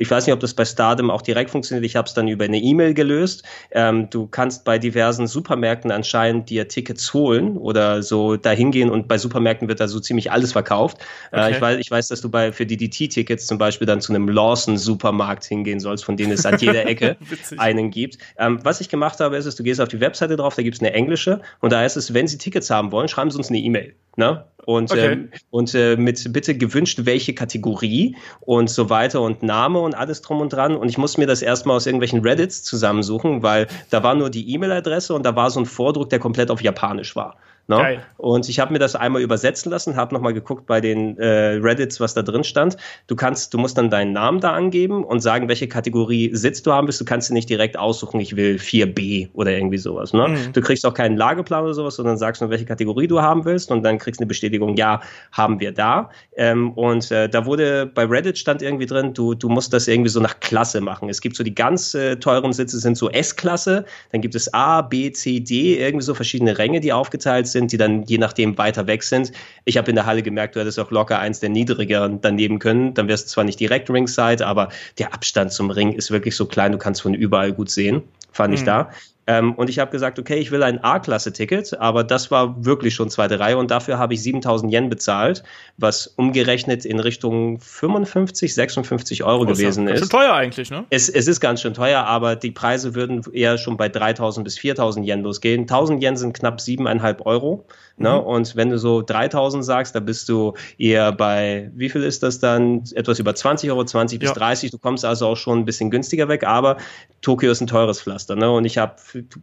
ich 0.00 0.10
weiß 0.10 0.26
nicht, 0.26 0.34
ob 0.34 0.40
das 0.40 0.54
bei 0.54 0.64
Stardom 0.64 1.10
auch 1.10 1.22
direkt 1.22 1.50
funktioniert. 1.50 1.84
Ich 1.84 1.94
habe 1.94 2.08
es 2.08 2.14
dann 2.14 2.26
über 2.26 2.44
eine 2.44 2.58
E-Mail 2.58 2.92
gelöst. 2.92 3.44
Ähm, 3.70 4.10
du 4.10 4.26
kannst 4.26 4.64
bei 4.64 4.78
diversen 4.80 5.28
Supermärkten 5.28 5.92
anscheinend 5.92 6.50
dir 6.50 6.66
Tickets 6.66 7.14
holen 7.14 7.56
oder 7.56 8.02
so 8.02 8.36
dahin 8.36 8.72
gehen 8.72 8.90
und 8.90 9.06
bei 9.06 9.18
Supermärkten 9.18 9.68
wird 9.68 9.78
da 9.78 9.86
so 9.86 10.00
ziemlich 10.00 10.32
alles 10.32 10.52
verkauft. 10.52 10.98
Äh, 11.30 11.36
okay. 11.36 11.46
Äh, 11.46 11.50
ich, 11.52 11.60
weiß, 11.60 11.78
ich 11.78 11.90
weiß, 11.90 12.08
dass 12.08 12.20
du 12.20 12.30
bei 12.30 12.50
für 12.50 12.66
DDT-Tickets 12.66 13.46
zum 13.46 13.58
Beispiel 13.58 13.86
dann 13.86 14.00
zu 14.00 14.12
einem 14.12 14.28
Lawson-Supermarkt 14.28 15.44
hingehen 15.44 15.78
sollst, 15.78 16.04
von 16.04 16.16
denen 16.16 16.32
es 16.32 16.44
an 16.44 16.58
jeder 16.58 16.86
Ecke 16.86 17.16
einen 17.58 17.90
gibt. 17.92 18.18
Ähm, 18.38 18.58
was 18.64 18.80
ich 18.80 18.88
gemacht 18.88 19.20
habe, 19.20 19.36
ist, 19.36 19.44
dass 19.44 19.54
du 19.58 19.62
gehst 19.62 19.80
auf 19.80 19.88
die 19.88 20.00
Webseite 20.00 20.36
drauf, 20.36 20.54
da 20.54 20.62
gibt 20.62 20.76
es 20.76 20.80
eine 20.80 20.92
englische 20.92 21.40
und 21.60 21.72
da 21.72 21.80
heißt 21.80 21.96
es, 21.96 22.14
wenn 22.14 22.26
Sie 22.26 22.38
Tickets 22.38 22.70
haben 22.70 22.92
wollen, 22.92 23.08
schreiben 23.08 23.30
Sie 23.30 23.38
uns 23.38 23.48
eine 23.48 23.58
E-Mail. 23.58 23.94
Ne? 24.16 24.44
Und, 24.64 24.90
okay. 24.90 25.12
ähm, 25.12 25.30
und 25.50 25.74
äh, 25.74 25.96
mit 25.96 26.32
bitte 26.32 26.56
gewünscht, 26.56 27.00
welche 27.04 27.34
Kategorie 27.34 28.16
und 28.40 28.68
so 28.68 28.90
weiter 28.90 29.22
und 29.22 29.42
Name 29.42 29.78
und 29.78 29.94
alles 29.94 30.20
drum 30.22 30.40
und 30.40 30.52
dran. 30.52 30.76
Und 30.76 30.88
ich 30.88 30.98
muss 30.98 31.16
mir 31.16 31.26
das 31.26 31.40
erstmal 31.40 31.76
aus 31.76 31.86
irgendwelchen 31.86 32.20
Reddits 32.20 32.62
zusammensuchen, 32.64 33.42
weil 33.42 33.66
da 33.90 34.02
war 34.02 34.14
nur 34.14 34.28
die 34.28 34.52
E-Mail-Adresse 34.52 35.14
und 35.14 35.24
da 35.24 35.34
war 35.36 35.50
so 35.50 35.60
ein 35.60 35.66
Vordruck, 35.66 36.10
der 36.10 36.18
komplett 36.18 36.50
auf 36.50 36.60
Japanisch 36.60 37.16
war. 37.16 37.36
Ne? 37.68 38.00
Und 38.16 38.48
ich 38.48 38.58
habe 38.60 38.72
mir 38.72 38.78
das 38.78 38.96
einmal 38.96 39.20
übersetzen 39.20 39.70
lassen, 39.70 39.94
habe 39.94 40.14
nochmal 40.14 40.32
geguckt 40.32 40.66
bei 40.66 40.80
den 40.80 41.18
äh, 41.18 41.58
Reddits, 41.60 42.00
was 42.00 42.14
da 42.14 42.22
drin 42.22 42.42
stand. 42.42 42.78
Du 43.08 43.14
kannst, 43.14 43.52
du 43.52 43.58
musst 43.58 43.76
dann 43.76 43.90
deinen 43.90 44.14
Namen 44.14 44.40
da 44.40 44.54
angeben 44.54 45.04
und 45.04 45.20
sagen, 45.20 45.48
welche 45.48 45.68
Kategorie 45.68 46.30
Sitz 46.32 46.62
du 46.62 46.72
haben 46.72 46.86
willst. 46.86 46.98
Du 46.98 47.04
kannst 47.04 47.28
dir 47.28 47.34
nicht 47.34 47.50
direkt 47.50 47.78
aussuchen, 47.78 48.20
ich 48.20 48.36
will 48.36 48.56
4b 48.56 49.28
oder 49.34 49.50
irgendwie 49.50 49.76
sowas. 49.76 50.14
Ne? 50.14 50.28
Mhm. 50.28 50.52
Du 50.54 50.62
kriegst 50.62 50.86
auch 50.86 50.94
keinen 50.94 51.18
Lageplan 51.18 51.64
oder 51.64 51.74
sowas, 51.74 51.96
sondern 51.96 52.16
sagst 52.16 52.40
nur, 52.40 52.48
welche 52.48 52.64
Kategorie 52.64 53.06
du 53.06 53.20
haben 53.20 53.44
willst 53.44 53.70
und 53.70 53.82
dann 53.82 53.98
kriegst 53.98 54.18
du 54.18 54.22
eine 54.22 54.28
Bestätigung, 54.28 54.74
ja, 54.76 55.02
haben 55.32 55.60
wir 55.60 55.72
da. 55.72 56.08
Ähm, 56.36 56.72
und 56.72 57.10
äh, 57.10 57.28
da 57.28 57.44
wurde 57.44 57.84
bei 57.84 58.06
Reddit 58.06 58.38
stand 58.38 58.62
irgendwie 58.62 58.86
drin, 58.86 59.12
du, 59.12 59.34
du 59.34 59.50
musst 59.50 59.74
das 59.74 59.88
irgendwie 59.88 60.08
so 60.10 60.20
nach 60.20 60.40
Klasse 60.40 60.80
machen. 60.80 61.10
Es 61.10 61.20
gibt 61.20 61.36
so 61.36 61.44
die 61.44 61.54
ganz 61.54 61.92
äh, 61.92 62.16
teuren 62.16 62.54
Sitze 62.54 62.78
sind 62.78 62.96
so 62.96 63.10
S-Klasse, 63.10 63.84
dann 64.10 64.22
gibt 64.22 64.34
es 64.34 64.54
A, 64.54 64.80
B, 64.80 65.12
C, 65.12 65.40
D, 65.40 65.78
irgendwie 65.78 66.04
so 66.04 66.14
verschiedene 66.14 66.56
Ränge, 66.56 66.80
die 66.80 66.94
aufgeteilt 66.94 67.46
sind 67.46 67.57
sind, 67.58 67.72
die 67.72 67.76
dann 67.76 68.04
je 68.04 68.18
nachdem 68.18 68.56
weiter 68.58 68.86
weg 68.86 69.02
sind. 69.02 69.32
Ich 69.64 69.76
habe 69.76 69.90
in 69.90 69.96
der 69.96 70.06
Halle 70.06 70.22
gemerkt, 70.22 70.56
du 70.56 70.60
hättest 70.60 70.78
auch 70.78 70.90
locker 70.90 71.18
eins 71.18 71.40
der 71.40 71.48
niedrigeren 71.50 72.20
daneben 72.20 72.58
können. 72.58 72.94
Dann 72.94 73.08
wärst 73.08 73.26
du 73.26 73.30
zwar 73.32 73.44
nicht 73.44 73.58
direkt 73.60 73.90
Ringside, 73.90 74.46
aber 74.46 74.68
der 74.98 75.12
Abstand 75.12 75.52
zum 75.52 75.70
Ring 75.70 75.92
ist 75.92 76.10
wirklich 76.10 76.36
so 76.36 76.46
klein, 76.46 76.72
du 76.72 76.78
kannst 76.78 77.02
von 77.02 77.14
überall 77.14 77.52
gut 77.52 77.70
sehen. 77.70 78.02
Fand 78.32 78.50
mhm. 78.50 78.54
ich 78.54 78.64
da. 78.64 78.90
Ähm, 79.28 79.52
und 79.52 79.68
ich 79.68 79.78
habe 79.78 79.90
gesagt, 79.90 80.18
okay, 80.18 80.36
ich 80.36 80.50
will 80.50 80.62
ein 80.62 80.82
A-Klasse-Ticket, 80.82 81.78
aber 81.78 82.02
das 82.02 82.30
war 82.30 82.64
wirklich 82.64 82.94
schon 82.94 83.10
zweite 83.10 83.38
Reihe 83.38 83.58
und 83.58 83.70
dafür 83.70 83.98
habe 83.98 84.14
ich 84.14 84.22
7000 84.22 84.72
Yen 84.72 84.88
bezahlt, 84.88 85.42
was 85.76 86.06
umgerechnet 86.06 86.86
in 86.86 86.98
Richtung 86.98 87.60
55, 87.60 88.54
56 88.54 89.24
Euro 89.24 89.42
oh, 89.42 89.44
gewesen 89.44 89.86
ist. 89.86 90.00
Ganz 90.00 90.00
schön 90.00 90.18
teuer 90.18 90.32
eigentlich, 90.32 90.70
ne? 90.70 90.86
Es, 90.88 91.10
es 91.10 91.28
ist 91.28 91.40
ganz 91.40 91.60
schön 91.60 91.74
teuer, 91.74 92.04
aber 92.04 92.36
die 92.36 92.50
Preise 92.50 92.94
würden 92.94 93.22
eher 93.34 93.58
schon 93.58 93.76
bei 93.76 93.90
3000 93.90 94.44
bis 94.44 94.58
4000 94.58 95.06
Yen 95.06 95.22
losgehen. 95.22 95.62
1000 95.62 96.02
Yen 96.02 96.16
sind 96.16 96.32
knapp 96.32 96.60
7,5 96.60 97.26
Euro. 97.26 97.66
Ne? 97.98 98.12
Mhm. 98.12 98.26
Und 98.26 98.56
wenn 98.56 98.70
du 98.70 98.78
so 98.78 99.02
3000 99.02 99.64
sagst, 99.64 99.94
da 99.94 100.00
bist 100.00 100.28
du 100.28 100.54
eher 100.78 101.12
bei, 101.12 101.70
wie 101.74 101.90
viel 101.90 102.02
ist 102.02 102.22
das 102.22 102.38
dann? 102.38 102.84
Etwas 102.94 103.18
über 103.18 103.34
20 103.34 103.70
Euro, 103.70 103.84
20 103.84 104.20
bis 104.20 104.30
ja. 104.30 104.34
30. 104.34 104.70
Du 104.70 104.78
kommst 104.78 105.04
also 105.04 105.26
auch 105.26 105.36
schon 105.36 105.58
ein 105.58 105.64
bisschen 105.64 105.90
günstiger 105.90 106.28
weg, 106.28 106.44
aber 106.44 106.76
Tokio 107.20 107.50
ist 107.50 107.60
ein 107.60 107.66
teures 107.66 108.00
Pflaster. 108.00 108.36
Ne? 108.36 108.50
Und 108.50 108.64
ich 108.64 108.78
habe 108.78 108.94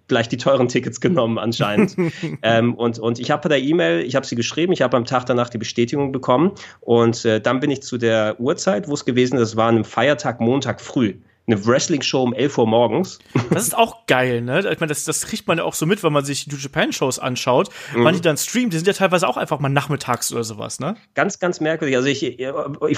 gleich 0.08 0.28
die 0.28 0.38
teuren 0.38 0.68
Tickets 0.68 1.02
genommen 1.02 1.38
anscheinend. 1.38 1.96
ähm, 2.42 2.74
und, 2.76 3.00
und 3.00 3.20
ich 3.20 3.32
habe 3.32 3.44
bei 3.44 3.50
der 3.50 3.62
E-Mail, 3.62 4.06
ich 4.06 4.16
habe 4.16 4.26
sie 4.26 4.36
geschrieben, 4.36 4.74
ich 4.74 4.82
habe 4.82 4.98
am 4.98 5.06
Tag 5.06 5.26
danach 5.26 5.50
die 5.50 5.58
Bestätigung 5.58 6.12
bekommen. 6.12 6.52
Und 6.82 7.26
äh, 7.26 7.42
dann 7.42 7.60
bin 7.60 7.72
ich 7.72 7.82
zu 7.84 7.98
der 7.98 8.40
Uhrzeit, 8.40 8.88
wo 8.88 8.94
es 8.94 9.06
gewesen 9.06 9.38
ist, 9.38 9.50
es 9.50 9.56
war 9.56 9.70
an 9.70 9.76
einem 9.76 9.86
Feiertag, 9.86 10.40
Montag 10.40 10.82
früh 10.82 11.16
eine 11.48 11.66
Wrestling-Show 11.66 12.24
um 12.24 12.34
11 12.34 12.58
Uhr 12.58 12.68
morgens. 12.68 13.20
Das 13.52 13.64
ist 13.64 13.78
auch 13.78 14.08
geil, 14.08 14.42
ne? 14.42 14.60
Ich 14.72 14.80
meine, 14.80 14.88
das, 14.88 15.06
das 15.06 15.26
kriegt 15.28 15.48
man 15.48 15.60
ja 15.60 15.64
auch 15.64 15.76
so 15.76 15.86
mit, 15.86 16.04
wenn 16.04 16.12
man 16.12 16.26
sich 16.26 16.48
New 16.48 16.58
Japan-Shows 16.58 17.20
anschaut. 17.20 17.70
Mhm. 17.94 18.04
Man 18.04 18.16
die 18.16 18.22
dann 18.22 18.38
streamt, 18.38 18.74
die 18.74 18.78
sind 18.78 18.88
ja 18.88 18.94
teilweise 18.94 19.28
auch 19.28 19.38
einfach 19.38 19.60
mal 19.60 19.70
nachmittags 19.70 20.32
oder 20.32 20.44
sowas, 20.44 20.80
ne? 20.80 20.96
Ganz, 21.14 21.40
ganz 21.40 21.60
merkwürdig. 21.60 21.96
Also 21.96 22.08
ich, 22.08 22.24
ich 22.24 22.40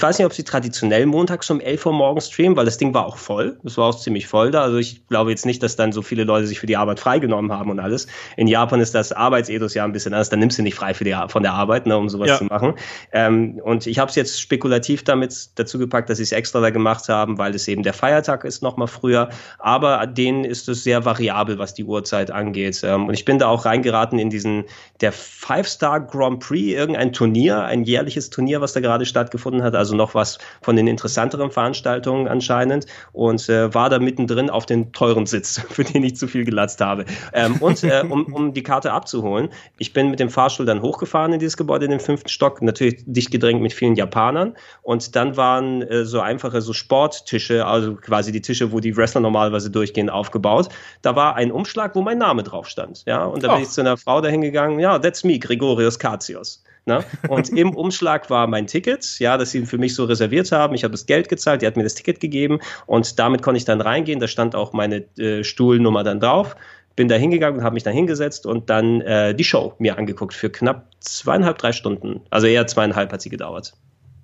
weiß 0.01 0.17
nicht, 0.17 0.25
ob 0.25 0.33
sie 0.33 0.43
traditionell 0.43 1.05
montags 1.05 1.49
um 1.49 1.59
11 1.59 1.85
Uhr 1.85 1.93
morgens 1.93 2.27
streamen, 2.27 2.55
weil 2.55 2.65
das 2.65 2.77
Ding 2.77 2.93
war 2.93 3.05
auch 3.05 3.17
voll. 3.17 3.59
Das 3.63 3.77
war 3.77 3.89
auch 3.89 3.99
ziemlich 3.99 4.27
voll 4.27 4.51
da. 4.51 4.61
Also 4.61 4.77
ich 4.77 5.05
glaube 5.07 5.31
jetzt 5.31 5.45
nicht, 5.45 5.61
dass 5.61 5.75
dann 5.75 5.91
so 5.91 6.01
viele 6.01 6.23
Leute 6.23 6.47
sich 6.47 6.59
für 6.59 6.67
die 6.67 6.77
Arbeit 6.77 6.99
freigenommen 6.99 7.51
haben 7.51 7.69
und 7.69 7.79
alles. 7.79 8.07
In 8.37 8.47
Japan 8.47 8.79
ist 8.79 8.95
das 8.95 9.11
Arbeitsethos 9.11 9.73
ja 9.73 9.83
ein 9.83 9.91
bisschen 9.91 10.13
anders. 10.13 10.29
Dann 10.29 10.39
nimmst 10.39 10.57
du 10.57 10.63
nicht 10.63 10.75
frei 10.75 10.93
für 10.93 11.03
die, 11.03 11.15
von 11.27 11.43
der 11.43 11.53
Arbeit, 11.53 11.85
ne, 11.85 11.97
um 11.97 12.07
sowas 12.07 12.29
ja. 12.29 12.37
zu 12.37 12.45
machen. 12.45 12.75
Ähm, 13.11 13.59
und 13.63 13.87
ich 13.87 13.99
habe 13.99 14.09
es 14.09 14.15
jetzt 14.15 14.39
spekulativ 14.39 15.03
damit 15.03 15.49
dazu 15.55 15.77
gepackt, 15.77 16.09
dass 16.09 16.17
sie 16.17 16.23
es 16.23 16.31
extra 16.31 16.61
da 16.61 16.69
gemacht 16.69 17.09
haben, 17.09 17.37
weil 17.37 17.53
es 17.53 17.67
eben 17.67 17.83
der 17.83 17.93
Feiertag 17.93 18.36
ist 18.43 18.61
noch 18.63 18.77
mal 18.77 18.87
früher. 18.87 19.29
Aber 19.59 20.05
denen 20.07 20.43
ist 20.43 20.69
es 20.69 20.83
sehr 20.83 21.05
variabel, 21.05 21.59
was 21.59 21.73
die 21.73 21.83
Uhrzeit 21.83 22.31
angeht. 22.31 22.81
Ähm, 22.83 23.07
und 23.07 23.13
ich 23.13 23.25
bin 23.25 23.39
da 23.39 23.47
auch 23.47 23.65
reingeraten 23.65 24.19
in 24.19 24.29
diesen, 24.29 24.65
der 25.01 25.11
Five-Star 25.11 26.01
Grand 26.01 26.39
Prix, 26.39 26.77
irgendein 26.77 27.13
Turnier, 27.13 27.63
ein 27.63 27.83
jährliches 27.83 28.29
Turnier, 28.29 28.61
was 28.61 28.73
da 28.73 28.79
gerade 28.79 29.05
stattgefunden 29.05 29.63
hat. 29.63 29.75
Also 29.75 29.95
noch 29.95 30.15
was 30.15 30.37
von 30.61 30.75
den 30.75 30.87
interessanteren 30.87 31.51
Veranstaltungen 31.51 32.27
anscheinend. 32.27 32.85
Und 33.13 33.47
äh, 33.49 33.73
war 33.73 33.89
da 33.89 33.99
mittendrin 33.99 34.49
auf 34.49 34.65
den 34.65 34.91
teuren 34.91 35.25
Sitz, 35.25 35.61
für 35.69 35.83
den 35.83 36.03
ich 36.03 36.15
zu 36.15 36.27
viel 36.27 36.45
gelatzt 36.45 36.81
habe. 36.81 37.05
Ähm, 37.33 37.57
und 37.57 37.83
äh, 37.83 38.03
um, 38.09 38.33
um 38.33 38.53
die 38.53 38.63
Karte 38.63 38.91
abzuholen, 38.91 39.49
ich 39.77 39.93
bin 39.93 40.09
mit 40.09 40.19
dem 40.19 40.29
Fahrstuhl 40.29 40.65
dann 40.65 40.81
hochgefahren 40.81 41.33
in 41.33 41.39
dieses 41.39 41.57
Gebäude 41.57 41.85
in 41.85 41.91
den 41.91 41.99
fünften 41.99 42.29
Stock, 42.29 42.61
natürlich 42.61 43.03
dicht 43.05 43.31
gedrängt 43.31 43.61
mit 43.61 43.73
vielen 43.73 43.95
Japanern. 43.95 44.55
Und 44.81 45.15
dann 45.15 45.37
waren 45.37 45.81
äh, 45.81 46.05
so 46.05 46.19
einfache 46.19 46.61
so 46.61 46.73
Sporttische, 46.73 47.65
also 47.65 47.95
quasi 47.95 48.26
die 48.31 48.41
Tische, 48.41 48.71
wo 48.71 48.79
die 48.79 48.95
Wrestler 48.95 49.21
normalerweise 49.21 49.69
durchgehen, 49.69 50.09
aufgebaut. 50.09 50.69
Da 51.01 51.15
war 51.15 51.35
ein 51.35 51.51
Umschlag, 51.51 51.95
wo 51.95 52.01
mein 52.01 52.17
Name 52.17 52.43
drauf 52.43 52.67
stand. 52.67 53.03
Ja, 53.05 53.25
und 53.25 53.43
da 53.43 53.53
bin 53.53 53.63
ich 53.63 53.69
zu 53.69 53.81
einer 53.81 53.97
Frau 53.97 54.21
dahin 54.21 54.41
gegangen, 54.41 54.79
ja, 54.79 54.99
that's 54.99 55.23
me, 55.23 55.39
Gregorius 55.39 55.99
Katios. 55.99 56.63
Ne? 56.87 57.03
Und 57.27 57.49
im 57.49 57.75
Umschlag 57.75 58.29
war 58.29 58.47
mein 58.47 58.65
Ticket, 58.65 59.19
ja, 59.19 59.37
das 59.37 59.51
sie 59.51 59.65
für 59.65 59.77
mich 59.77 59.93
so 59.93 60.05
reserviert 60.05 60.51
haben. 60.53 60.73
Ich 60.73 60.85
habe 60.85 60.93
das 60.93 61.05
Geld 61.05 61.27
gezahlt, 61.27 61.61
die 61.61 61.67
hat 61.67 61.75
mir 61.75 61.83
das 61.83 61.95
Ticket 61.95 62.21
gegeben 62.21 62.59
und 62.85 63.19
damit 63.19 63.41
konnte 63.41 63.57
ich 63.57 63.65
dann 63.65 63.81
reingehen. 63.81 64.21
Da 64.21 64.27
stand 64.27 64.55
auch 64.55 64.71
meine 64.71 65.03
äh, 65.17 65.43
Stuhlnummer 65.43 66.05
dann 66.05 66.21
drauf. 66.21 66.55
Bin 66.95 67.09
da 67.09 67.15
hingegangen 67.15 67.59
und 67.59 67.65
habe 67.65 67.73
mich 67.73 67.83
dann 67.83 67.93
hingesetzt 67.93 68.45
und 68.45 68.69
dann 68.69 69.01
äh, 69.01 69.35
die 69.35 69.43
Show 69.43 69.75
mir 69.79 69.97
angeguckt 69.97 70.33
für 70.33 70.49
knapp 70.49 70.87
zweieinhalb, 71.01 71.57
drei 71.57 71.73
Stunden. 71.73 72.21
Also 72.29 72.47
eher 72.47 72.65
zweieinhalb 72.67 73.11
hat 73.11 73.21
sie 73.21 73.29
gedauert. 73.29 73.73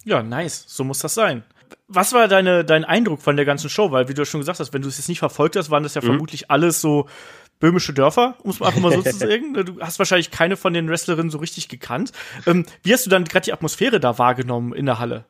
Ja, 0.06 0.24
nice. 0.24 0.64
So 0.68 0.86
muss 0.86 1.00
das 1.00 1.14
sein. 1.14 1.44
Was 1.94 2.14
war 2.14 2.28
deine, 2.28 2.66
dein 2.66 2.86
Eindruck 2.86 3.22
von 3.22 3.36
der 3.36 3.46
ganzen 3.46 3.70
Show? 3.70 3.92
Weil, 3.92 4.10
wie 4.10 4.14
du 4.14 4.26
schon 4.26 4.42
gesagt 4.42 4.60
hast, 4.60 4.74
wenn 4.74 4.82
du 4.82 4.88
es 4.88 4.98
jetzt 4.98 5.10
nicht 5.10 5.20
verfolgt 5.20 5.56
hast, 5.56 5.70
waren 5.70 5.84
das 5.84 5.94
ja 5.94 6.02
mhm. 6.02 6.08
vermutlich 6.08 6.50
alles 6.50 6.82
so 6.82 7.08
böhmische 7.60 7.94
Dörfer, 7.94 8.36
um 8.44 8.52
es 8.52 8.62
einfach 8.62 8.82
mal 8.82 8.92
so 8.92 9.02
zu 9.02 9.12
sagen. 9.18 9.54
Du 9.54 9.80
hast 9.80 10.00
wahrscheinlich 10.00 10.32
keine 10.32 10.58
von 10.58 10.74
den 10.74 10.90
Wrestlerinnen 10.90 11.30
so 11.30 11.38
richtig 11.38 11.70
gekannt. 11.70 12.12
Ähm, 12.46 12.66
wie 12.82 12.94
hast 12.94 13.06
du 13.06 13.10
dann 13.10 13.26
gerade 13.26 13.46
die 13.46 13.54
Atmosphäre 13.54 14.00
da 14.00 14.18
wahrgenommen 14.18 14.74
in 14.74 14.86
der 14.86 15.00
Halle? 15.00 15.26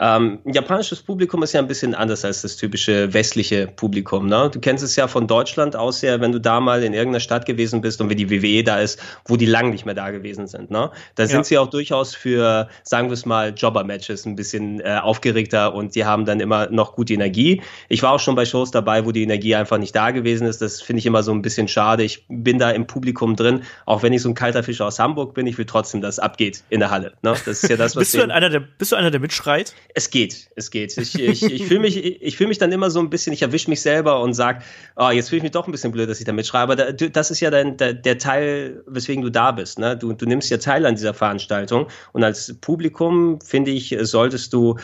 Ähm, 0.00 0.40
japanisches 0.44 1.02
Publikum 1.02 1.42
ist 1.42 1.52
ja 1.52 1.60
ein 1.60 1.68
bisschen 1.68 1.94
anders 1.94 2.24
als 2.24 2.42
das 2.42 2.56
typische 2.56 3.12
westliche 3.12 3.68
Publikum. 3.68 4.26
Ne? 4.26 4.50
Du 4.52 4.58
kennst 4.58 4.82
es 4.82 4.96
ja 4.96 5.06
von 5.06 5.26
Deutschland 5.26 5.76
aus 5.76 6.00
ja, 6.02 6.20
wenn 6.20 6.32
du 6.32 6.40
da 6.40 6.60
mal 6.60 6.82
in 6.82 6.92
irgendeiner 6.92 7.20
Stadt 7.20 7.46
gewesen 7.46 7.82
bist 7.82 8.00
und 8.00 8.10
wie 8.10 8.16
die 8.16 8.30
WWE 8.30 8.64
da 8.64 8.80
ist, 8.80 9.00
wo 9.26 9.36
die 9.36 9.46
lang 9.46 9.70
nicht 9.70 9.84
mehr 9.84 9.94
da 9.94 10.10
gewesen 10.10 10.46
sind. 10.46 10.70
Ne? 10.70 10.90
Da 11.14 11.26
sind 11.26 11.38
ja. 11.38 11.44
sie 11.44 11.58
auch 11.58 11.68
durchaus 11.68 12.14
für, 12.14 12.68
sagen 12.82 13.08
wir 13.08 13.14
es 13.14 13.26
mal, 13.26 13.52
Jobber-Matches 13.54 14.26
ein 14.26 14.34
bisschen 14.34 14.80
äh, 14.80 14.98
aufgeregter 15.00 15.74
und 15.74 15.94
die 15.94 16.04
haben 16.04 16.24
dann 16.24 16.40
immer 16.40 16.68
noch 16.70 16.96
gute 16.96 17.14
Energie. 17.14 17.62
Ich 17.88 18.02
war 18.02 18.12
auch 18.12 18.20
schon 18.20 18.34
bei 18.34 18.44
Shows 18.44 18.70
dabei, 18.70 19.04
wo 19.04 19.12
die 19.12 19.22
Energie 19.22 19.54
einfach 19.54 19.78
nicht 19.78 19.94
da 19.94 20.10
gewesen 20.10 20.46
ist. 20.46 20.62
Das 20.62 20.80
finde 20.80 20.98
ich 20.98 21.06
immer 21.06 21.22
so 21.22 21.32
ein 21.32 21.42
bisschen 21.42 21.68
schade. 21.68 22.02
Ich 22.02 22.24
bin 22.28 22.58
da 22.58 22.70
im 22.70 22.86
Publikum 22.86 23.36
drin, 23.36 23.62
auch 23.86 24.02
wenn 24.02 24.12
ich 24.12 24.22
so 24.22 24.30
ein 24.30 24.34
kalter 24.34 24.62
Fisch 24.62 24.80
aus 24.80 24.98
Hamburg 24.98 25.34
bin, 25.34 25.46
ich 25.46 25.58
will 25.58 25.66
trotzdem, 25.66 26.00
dass 26.00 26.16
es 26.16 26.18
abgeht 26.18 26.64
in 26.70 26.80
der 26.80 26.90
Halle. 26.90 27.12
Ne? 27.22 27.34
Das 27.44 27.62
ist 27.62 27.68
ja 27.68 27.76
das, 27.76 27.94
was 27.94 28.10
bist, 28.10 28.14
du 28.14 28.22
einer, 28.22 28.50
der, 28.50 28.60
bist 28.60 28.90
du 28.90 28.96
einer, 28.96 29.10
der 29.10 29.20
mitschreit? 29.62 29.74
Es 29.94 30.10
geht, 30.10 30.48
es 30.56 30.70
geht. 30.70 30.96
Ich, 30.96 31.18
ich, 31.18 31.42
ich 31.42 31.66
fühle 31.66 31.80
mich, 31.80 31.96
ich 31.96 32.36
fühl 32.36 32.46
mich 32.46 32.58
dann 32.58 32.72
immer 32.72 32.90
so 32.90 33.00
ein 33.00 33.10
bisschen, 33.10 33.32
ich 33.32 33.42
erwische 33.42 33.68
mich 33.70 33.80
selber 33.80 34.20
und 34.20 34.34
sage, 34.34 34.62
oh, 34.96 35.10
jetzt 35.10 35.28
fühle 35.28 35.38
ich 35.38 35.42
mich 35.42 35.52
doch 35.52 35.66
ein 35.66 35.72
bisschen 35.72 35.92
blöd, 35.92 36.08
dass 36.08 36.18
ich 36.18 36.24
da 36.24 36.32
mitschreibe. 36.32 36.72
Aber 36.72 36.76
da, 36.76 36.92
das 36.92 37.30
ist 37.30 37.40
ja 37.40 37.50
dein, 37.50 37.76
der, 37.76 37.94
der 37.94 38.18
Teil, 38.18 38.82
weswegen 38.86 39.22
du 39.22 39.30
da 39.30 39.52
bist. 39.52 39.78
Ne? 39.78 39.96
Du, 39.96 40.12
du 40.12 40.26
nimmst 40.26 40.50
ja 40.50 40.58
teil 40.58 40.86
an 40.86 40.94
dieser 40.94 41.14
Veranstaltung. 41.14 41.88
Und 42.12 42.24
als 42.24 42.54
Publikum, 42.60 43.40
finde 43.40 43.70
ich, 43.70 43.96
solltest 44.00 44.52
du 44.52 44.78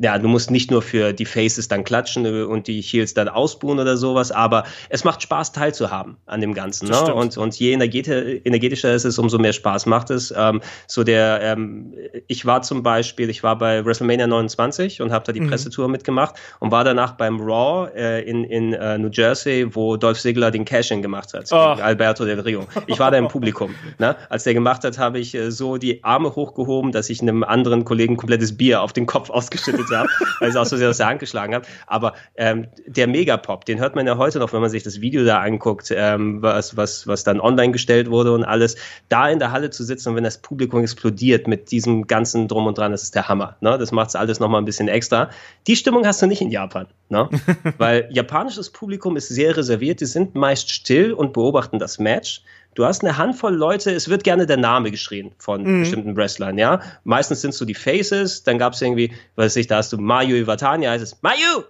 ja, 0.00 0.18
du 0.18 0.28
musst 0.28 0.50
nicht 0.50 0.70
nur 0.70 0.82
für 0.82 1.12
die 1.12 1.24
Faces 1.24 1.68
dann 1.68 1.84
klatschen 1.84 2.44
und 2.44 2.66
die 2.66 2.80
Heels 2.80 3.14
dann 3.14 3.28
ausbuhen 3.28 3.78
oder 3.78 3.96
sowas, 3.96 4.32
aber 4.32 4.64
es 4.88 5.04
macht 5.04 5.22
Spaß 5.22 5.52
teilzuhaben 5.52 6.16
an 6.26 6.40
dem 6.40 6.54
Ganzen. 6.54 6.88
Ne? 6.88 7.14
Und, 7.14 7.36
und 7.36 7.54
je 7.58 7.72
energetischer 7.72 8.92
es 8.92 9.04
ist, 9.04 9.18
umso 9.18 9.38
mehr 9.38 9.52
Spaß 9.52 9.86
macht 9.86 10.10
es. 10.10 10.34
Ähm, 10.36 10.60
so 10.86 11.04
der, 11.04 11.40
ähm, 11.42 11.94
ich 12.26 12.44
war 12.44 12.62
zum 12.62 12.82
Beispiel, 12.82 13.30
ich 13.30 13.42
war 13.42 13.56
bei 13.56 13.84
WrestleMania 13.84 14.26
29 14.26 15.00
und 15.00 15.12
habe 15.12 15.24
da 15.24 15.32
die 15.32 15.40
mhm. 15.40 15.50
Pressetour 15.50 15.88
mitgemacht 15.88 16.34
und 16.58 16.72
war 16.72 16.82
danach 16.82 17.12
beim 17.12 17.40
Raw 17.40 17.90
äh, 17.94 18.28
in, 18.28 18.44
in 18.44 18.74
uh, 18.74 18.98
New 18.98 19.10
Jersey, 19.10 19.66
wo 19.74 19.96
Dolph 19.96 20.20
Ziggler 20.20 20.50
den 20.50 20.64
Cash-In 20.64 21.02
gemacht 21.02 21.34
hat, 21.34 21.50
oh. 21.52 21.56
Alberto 21.56 22.24
Del 22.24 22.40
Rio. 22.40 22.66
Ich 22.86 22.98
war 22.98 23.10
da 23.10 23.18
im 23.18 23.28
Publikum. 23.28 23.74
Ne? 23.98 24.16
Als 24.28 24.42
der 24.42 24.54
gemacht 24.54 24.82
hat, 24.82 24.98
habe 24.98 25.20
ich 25.20 25.34
äh, 25.34 25.52
so 25.52 25.76
die 25.76 26.02
Arme 26.02 26.34
hochgehoben, 26.34 26.90
dass 26.90 27.10
ich 27.10 27.22
einem 27.22 27.44
anderen 27.44 27.84
Kollegen 27.84 28.16
komplettes 28.16 28.56
Bier 28.56 28.82
auf 28.82 28.92
den 28.92 29.06
Kopf 29.06 29.30
ausgeschüttet 29.30 29.83
gefühlt 29.84 29.98
habe, 29.98 30.08
weil 30.40 30.50
ich 30.50 30.56
auch 30.56 30.66
so 30.66 30.76
sehr 30.76 30.90
aus 30.90 30.98
der 30.98 31.06
Hand 31.06 31.20
geschlagen 31.20 31.54
habe. 31.54 31.66
Aber 31.86 32.14
ähm, 32.36 32.68
der 32.86 33.06
Megapop, 33.06 33.64
den 33.64 33.78
hört 33.78 33.94
man 33.94 34.06
ja 34.06 34.16
heute 34.16 34.38
noch, 34.38 34.52
wenn 34.52 34.60
man 34.60 34.70
sich 34.70 34.82
das 34.82 35.00
Video 35.00 35.24
da 35.24 35.40
anguckt, 35.40 35.92
ähm, 35.94 36.42
was, 36.42 36.76
was, 36.76 37.06
was 37.06 37.24
dann 37.24 37.40
online 37.40 37.72
gestellt 37.72 38.10
wurde 38.10 38.32
und 38.32 38.44
alles. 38.44 38.76
Da 39.08 39.28
in 39.28 39.38
der 39.38 39.52
Halle 39.52 39.70
zu 39.70 39.84
sitzen 39.84 40.10
und 40.10 40.16
wenn 40.16 40.24
das 40.24 40.38
Publikum 40.38 40.80
explodiert 40.80 41.46
mit 41.48 41.70
diesem 41.70 42.06
ganzen 42.06 42.48
Drum 42.48 42.66
und 42.66 42.78
Dran, 42.78 42.92
das 42.92 43.02
ist 43.02 43.14
der 43.14 43.28
Hammer. 43.28 43.56
Ne? 43.60 43.78
Das 43.78 43.92
macht 43.92 44.08
es 44.08 44.16
alles 44.16 44.40
nochmal 44.40 44.60
ein 44.60 44.64
bisschen 44.64 44.88
extra. 44.88 45.30
Die 45.66 45.76
Stimmung 45.76 46.06
hast 46.06 46.22
du 46.22 46.26
nicht 46.26 46.40
in 46.40 46.50
Japan. 46.50 46.86
Ne? 47.08 47.28
weil 47.78 48.08
japanisches 48.10 48.70
Publikum 48.70 49.16
ist 49.16 49.28
sehr 49.28 49.56
reserviert, 49.56 50.00
die 50.00 50.06
sind 50.06 50.34
meist 50.34 50.70
still 50.70 51.12
und 51.12 51.32
beobachten 51.32 51.78
das 51.78 51.98
Match. 51.98 52.42
Du 52.74 52.84
hast 52.84 53.02
eine 53.02 53.16
Handvoll 53.16 53.54
Leute, 53.54 53.92
es 53.92 54.08
wird 54.08 54.24
gerne 54.24 54.46
der 54.46 54.56
Name 54.56 54.90
geschrien 54.90 55.32
von 55.38 55.62
mhm. 55.62 55.80
bestimmten 55.80 56.16
Wrestlern, 56.16 56.58
ja. 56.58 56.80
Meistens 57.04 57.40
sind 57.40 57.50
es 57.50 57.58
so 57.58 57.64
die 57.64 57.74
Faces, 57.74 58.42
dann 58.42 58.58
gab 58.58 58.72
es 58.72 58.82
irgendwie, 58.82 59.12
weiß 59.36 59.56
ich, 59.56 59.66
da 59.66 59.76
hast 59.76 59.92
du 59.92 59.98
Mayu 59.98 60.36
Iwatani, 60.36 60.86
heißt 60.86 61.02
es 61.02 61.22
Mayu! 61.22 61.64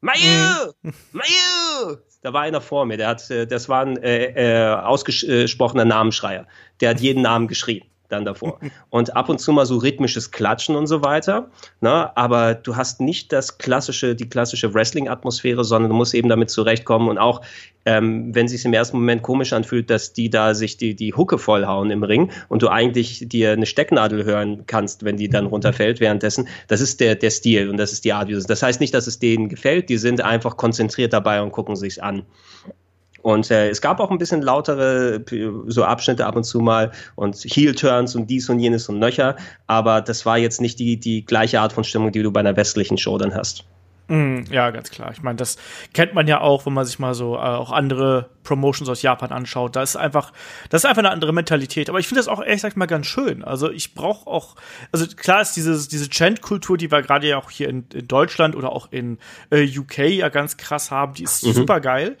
Mayu! 0.00 0.72
Mhm. 0.82 0.92
Mayu! 1.12 1.96
Da 2.22 2.32
war 2.32 2.42
einer 2.42 2.60
vor 2.60 2.84
mir, 2.84 2.98
der 2.98 3.08
hat, 3.08 3.30
äh, 3.30 3.46
das 3.46 3.68
war 3.68 3.84
ein 3.84 3.96
äh, 4.02 4.66
äh, 4.66 4.74
ausgesprochener 4.74 5.86
Namensschreier. 5.86 6.46
Der 6.80 6.90
hat 6.90 7.00
jeden 7.00 7.22
Namen 7.22 7.48
geschrien 7.48 7.89
dann 8.12 8.24
davor. 8.24 8.58
Und 8.90 9.16
ab 9.16 9.28
und 9.28 9.38
zu 9.38 9.52
mal 9.52 9.66
so 9.66 9.78
rhythmisches 9.78 10.30
Klatschen 10.30 10.76
und 10.76 10.86
so 10.86 11.04
weiter. 11.04 11.50
Ne? 11.80 12.16
Aber 12.16 12.54
du 12.54 12.76
hast 12.76 13.00
nicht 13.00 13.32
das 13.32 13.58
klassische, 13.58 14.14
die 14.14 14.28
klassische 14.28 14.74
Wrestling-Atmosphäre, 14.74 15.64
sondern 15.64 15.90
du 15.90 15.96
musst 15.96 16.14
eben 16.14 16.28
damit 16.28 16.50
zurechtkommen 16.50 17.08
und 17.08 17.18
auch, 17.18 17.42
ähm, 17.86 18.34
wenn 18.34 18.48
sich 18.48 18.64
im 18.64 18.72
ersten 18.72 18.98
Moment 18.98 19.22
komisch 19.22 19.52
anfühlt, 19.52 19.88
dass 19.88 20.12
die 20.12 20.28
da 20.28 20.54
sich 20.54 20.76
die, 20.76 20.94
die 20.94 21.14
Hucke 21.14 21.38
vollhauen 21.38 21.90
im 21.90 22.02
Ring 22.02 22.30
und 22.48 22.62
du 22.62 22.68
eigentlich 22.68 23.24
dir 23.26 23.52
eine 23.52 23.66
Stecknadel 23.66 24.24
hören 24.24 24.64
kannst, 24.66 25.04
wenn 25.04 25.16
die 25.16 25.28
dann 25.28 25.46
runterfällt 25.46 26.00
währenddessen. 26.00 26.48
Das 26.68 26.80
ist 26.80 27.00
der, 27.00 27.14
der 27.14 27.30
Stil 27.30 27.70
und 27.70 27.78
das 27.78 27.92
ist 27.92 28.04
die 28.04 28.12
Art, 28.12 28.28
wie 28.28 28.34
das. 28.34 28.46
Das 28.46 28.62
heißt 28.62 28.80
nicht, 28.80 28.92
dass 28.92 29.06
es 29.06 29.18
denen 29.18 29.48
gefällt, 29.48 29.88
die 29.88 29.96
sind 29.96 30.20
einfach 30.20 30.56
konzentriert 30.56 31.12
dabei 31.12 31.40
und 31.40 31.52
gucken 31.52 31.76
sich's 31.76 31.98
an. 31.98 32.24
Und 33.22 33.50
äh, 33.50 33.68
es 33.68 33.80
gab 33.80 34.00
auch 34.00 34.10
ein 34.10 34.18
bisschen 34.18 34.42
lautere 34.42 35.22
so 35.66 35.84
Abschnitte 35.84 36.26
ab 36.26 36.36
und 36.36 36.44
zu 36.44 36.60
mal 36.60 36.92
und 37.16 37.36
Heel-Turns 37.36 38.14
und 38.14 38.28
dies 38.28 38.48
und 38.48 38.60
jenes 38.60 38.88
und 38.88 38.98
nöcher, 38.98 39.36
aber 39.66 40.00
das 40.00 40.24
war 40.26 40.38
jetzt 40.38 40.60
nicht 40.60 40.78
die, 40.78 40.98
die 40.98 41.24
gleiche 41.24 41.60
Art 41.60 41.72
von 41.72 41.84
Stimmung, 41.84 42.12
die 42.12 42.22
du 42.22 42.30
bei 42.30 42.40
einer 42.40 42.56
westlichen 42.56 42.98
Show 42.98 43.18
dann 43.18 43.34
hast. 43.34 43.64
Mm, 44.10 44.42
ja, 44.50 44.72
ganz 44.72 44.90
klar. 44.90 45.12
Ich 45.12 45.22
meine, 45.22 45.36
das 45.36 45.56
kennt 45.94 46.14
man 46.14 46.26
ja 46.26 46.40
auch, 46.40 46.66
wenn 46.66 46.72
man 46.72 46.84
sich 46.84 46.98
mal 46.98 47.14
so 47.14 47.36
äh, 47.36 47.38
auch 47.38 47.70
andere 47.70 48.28
Promotions 48.42 48.88
aus 48.90 49.02
Japan 49.02 49.30
anschaut. 49.30 49.76
Da 49.76 49.84
ist 49.84 49.94
einfach, 49.94 50.32
das 50.68 50.82
ist 50.82 50.90
einfach 50.90 51.04
eine 51.04 51.12
andere 51.12 51.32
Mentalität. 51.32 51.88
Aber 51.88 52.00
ich 52.00 52.08
finde 52.08 52.18
das 52.18 52.26
auch 52.26 52.40
ehrlich 52.40 52.56
gesagt 52.56 52.76
mal 52.76 52.86
ganz 52.86 53.06
schön. 53.06 53.44
Also 53.44 53.70
ich 53.70 53.94
brauche 53.94 54.26
auch, 54.26 54.56
also 54.90 55.06
klar 55.06 55.42
ist 55.42 55.52
dieses, 55.52 55.86
diese 55.86 56.08
Chant-Kultur, 56.08 56.76
die 56.76 56.90
wir 56.90 57.02
gerade 57.02 57.28
ja 57.28 57.38
auch 57.38 57.52
hier 57.52 57.68
in, 57.68 57.86
in, 57.94 58.08
Deutschland 58.08 58.56
oder 58.56 58.72
auch 58.72 58.90
in 58.90 59.18
äh, 59.50 59.64
UK 59.78 59.98
ja 59.98 60.28
ganz 60.28 60.56
krass 60.56 60.90
haben, 60.90 61.14
die 61.14 61.22
ist 61.22 61.46
mhm. 61.46 61.52
super 61.52 61.78
geil 61.78 62.16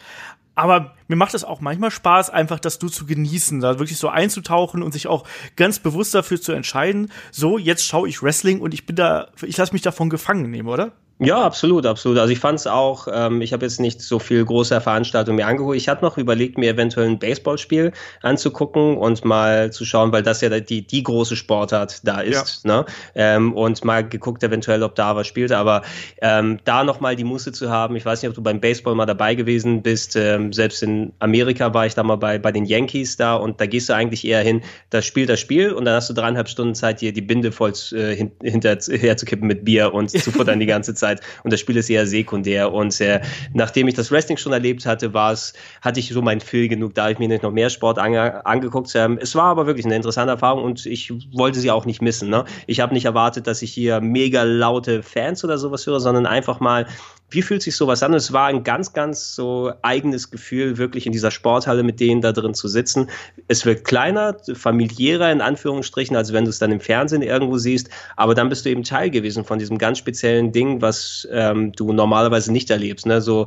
aber 0.60 0.94
mir 1.08 1.16
macht 1.16 1.34
es 1.34 1.42
auch 1.42 1.60
manchmal 1.60 1.90
Spaß, 1.90 2.28
einfach 2.28 2.60
das 2.60 2.78
du 2.78 2.88
zu 2.88 3.06
genießen, 3.06 3.60
da 3.60 3.78
wirklich 3.78 3.98
so 3.98 4.08
einzutauchen 4.08 4.82
und 4.82 4.92
sich 4.92 5.06
auch 5.06 5.26
ganz 5.56 5.78
bewusst 5.78 6.14
dafür 6.14 6.40
zu 6.40 6.52
entscheiden, 6.52 7.10
so, 7.32 7.56
jetzt 7.56 7.86
schaue 7.86 8.08
ich 8.08 8.22
Wrestling 8.22 8.60
und 8.60 8.74
ich 8.74 8.84
bin 8.84 8.96
da, 8.96 9.28
ich 9.42 9.56
lasse 9.56 9.72
mich 9.72 9.82
davon 9.82 10.10
gefangen 10.10 10.50
nehmen, 10.50 10.68
oder? 10.68 10.92
Ja, 11.22 11.42
absolut, 11.42 11.84
absolut. 11.84 12.18
Also 12.18 12.32
ich 12.32 12.38
fand 12.38 12.58
es 12.60 12.66
auch, 12.66 13.06
ähm, 13.12 13.42
ich 13.42 13.52
habe 13.52 13.66
jetzt 13.66 13.78
nicht 13.78 14.00
so 14.00 14.18
viel 14.18 14.42
große 14.42 14.80
Veranstaltungen 14.80 15.36
mir 15.36 15.46
angeguckt. 15.46 15.76
Ich 15.76 15.86
hatte 15.86 16.02
noch 16.02 16.16
überlegt, 16.16 16.56
mir 16.56 16.70
eventuell 16.70 17.08
ein 17.08 17.18
Baseballspiel 17.18 17.92
anzugucken 18.22 18.96
und 18.96 19.22
mal 19.26 19.70
zu 19.70 19.84
schauen, 19.84 20.12
weil 20.12 20.22
das 20.22 20.40
ja 20.40 20.48
die, 20.48 20.86
die 20.86 21.02
große 21.02 21.36
Sportart 21.36 22.06
da 22.08 22.20
ist. 22.20 22.64
Ja. 22.64 22.78
Ne? 22.78 22.86
Ähm, 23.14 23.52
und 23.52 23.84
mal 23.84 24.08
geguckt, 24.08 24.42
eventuell, 24.42 24.82
ob 24.82 24.94
da 24.94 25.14
was 25.14 25.26
spielt. 25.26 25.52
Aber 25.52 25.82
ähm, 26.22 26.58
da 26.64 26.84
nochmal 26.84 27.16
die 27.16 27.24
Muße 27.24 27.52
zu 27.52 27.68
haben, 27.68 27.96
ich 27.96 28.06
weiß 28.06 28.22
nicht, 28.22 28.30
ob 28.30 28.34
du 28.34 28.42
beim 28.42 28.58
Baseball 28.58 28.94
mal 28.94 29.04
dabei 29.04 29.34
gewesen 29.34 29.82
bist. 29.82 30.16
Ähm, 30.16 30.54
selbst 30.54 30.82
in 30.82 31.12
Amerika 31.18 31.74
war 31.74 31.84
ich 31.84 31.94
da 31.94 32.02
mal 32.02 32.16
bei, 32.16 32.38
bei 32.38 32.50
den 32.50 32.64
Yankees 32.64 33.18
da 33.18 33.34
und 33.34 33.60
da 33.60 33.66
gehst 33.66 33.90
du 33.90 33.92
eigentlich 33.92 34.26
eher 34.26 34.40
hin, 34.40 34.62
da 34.88 35.02
spielt 35.02 35.28
das 35.28 35.38
Spiel 35.38 35.72
und 35.72 35.84
dann 35.84 35.96
hast 35.96 36.08
du 36.08 36.14
dreieinhalb 36.14 36.48
Stunden 36.48 36.74
Zeit, 36.74 37.02
dir 37.02 37.12
die 37.12 37.20
Binde 37.20 37.52
voll 37.52 37.74
äh, 37.92 38.26
hinterher 38.42 38.78
zu 38.78 39.26
kippen 39.26 39.46
mit 39.46 39.66
Bier 39.66 39.92
und 39.92 40.10
zu 40.10 40.32
futtern 40.32 40.60
die 40.60 40.66
ganze 40.66 40.94
Zeit. 40.94 41.09
Zeit 41.10 41.20
und 41.44 41.52
das 41.52 41.60
Spiel 41.60 41.76
ist 41.76 41.90
eher 41.90 42.06
sekundär. 42.06 42.72
Und 42.72 43.00
äh, 43.00 43.20
nachdem 43.52 43.88
ich 43.88 43.94
das 43.94 44.10
Wrestling 44.10 44.36
schon 44.36 44.52
erlebt 44.52 44.86
hatte, 44.86 45.12
war 45.14 45.32
es, 45.32 45.52
hatte 45.82 46.00
ich 46.00 46.08
so 46.08 46.22
mein 46.22 46.40
Feel 46.40 46.68
genug, 46.68 46.94
da 46.94 47.10
ich 47.10 47.18
mir 47.18 47.28
nicht 47.28 47.42
noch 47.42 47.52
mehr 47.52 47.70
Sport 47.70 47.98
ange 47.98 48.44
angeguckt. 48.46 48.92
Ähm, 48.94 49.18
es 49.20 49.34
war 49.34 49.44
aber 49.44 49.66
wirklich 49.66 49.86
eine 49.86 49.96
interessante 49.96 50.32
Erfahrung 50.32 50.64
und 50.64 50.86
ich 50.86 51.12
wollte 51.32 51.58
sie 51.58 51.70
auch 51.70 51.86
nicht 51.86 52.02
missen. 52.02 52.30
Ne? 52.30 52.44
Ich 52.66 52.80
habe 52.80 52.94
nicht 52.94 53.04
erwartet, 53.04 53.46
dass 53.46 53.62
ich 53.62 53.72
hier 53.72 54.00
mega 54.00 54.42
laute 54.42 55.02
Fans 55.02 55.44
oder 55.44 55.58
sowas 55.58 55.86
höre, 55.86 56.00
sondern 56.00 56.26
einfach 56.26 56.60
mal 56.60 56.86
wie 57.30 57.42
fühlt 57.42 57.62
sich 57.62 57.76
sowas 57.76 58.02
an? 58.02 58.12
Es 58.14 58.32
war 58.32 58.46
ein 58.46 58.64
ganz, 58.64 58.92
ganz 58.92 59.34
so 59.34 59.72
eigenes 59.82 60.30
Gefühl, 60.30 60.78
wirklich 60.78 61.06
in 61.06 61.12
dieser 61.12 61.30
Sporthalle 61.30 61.82
mit 61.82 62.00
denen 62.00 62.20
da 62.20 62.32
drin 62.32 62.54
zu 62.54 62.68
sitzen. 62.68 63.08
Es 63.48 63.64
wird 63.64 63.84
kleiner, 63.84 64.36
familiärer 64.54 65.30
in 65.30 65.40
Anführungsstrichen, 65.40 66.16
als 66.16 66.32
wenn 66.32 66.44
du 66.44 66.50
es 66.50 66.58
dann 66.58 66.72
im 66.72 66.80
Fernsehen 66.80 67.22
irgendwo 67.22 67.58
siehst. 67.58 67.88
Aber 68.16 68.34
dann 68.34 68.48
bist 68.48 68.66
du 68.66 68.70
eben 68.70 68.82
Teil 68.82 69.10
gewesen 69.10 69.44
von 69.44 69.58
diesem 69.58 69.78
ganz 69.78 69.98
speziellen 69.98 70.52
Ding, 70.52 70.82
was 70.82 71.26
ähm, 71.30 71.72
du 71.72 71.92
normalerweise 71.92 72.52
nicht 72.52 72.70
erlebst. 72.70 73.06
Ne? 73.06 73.20
So 73.20 73.46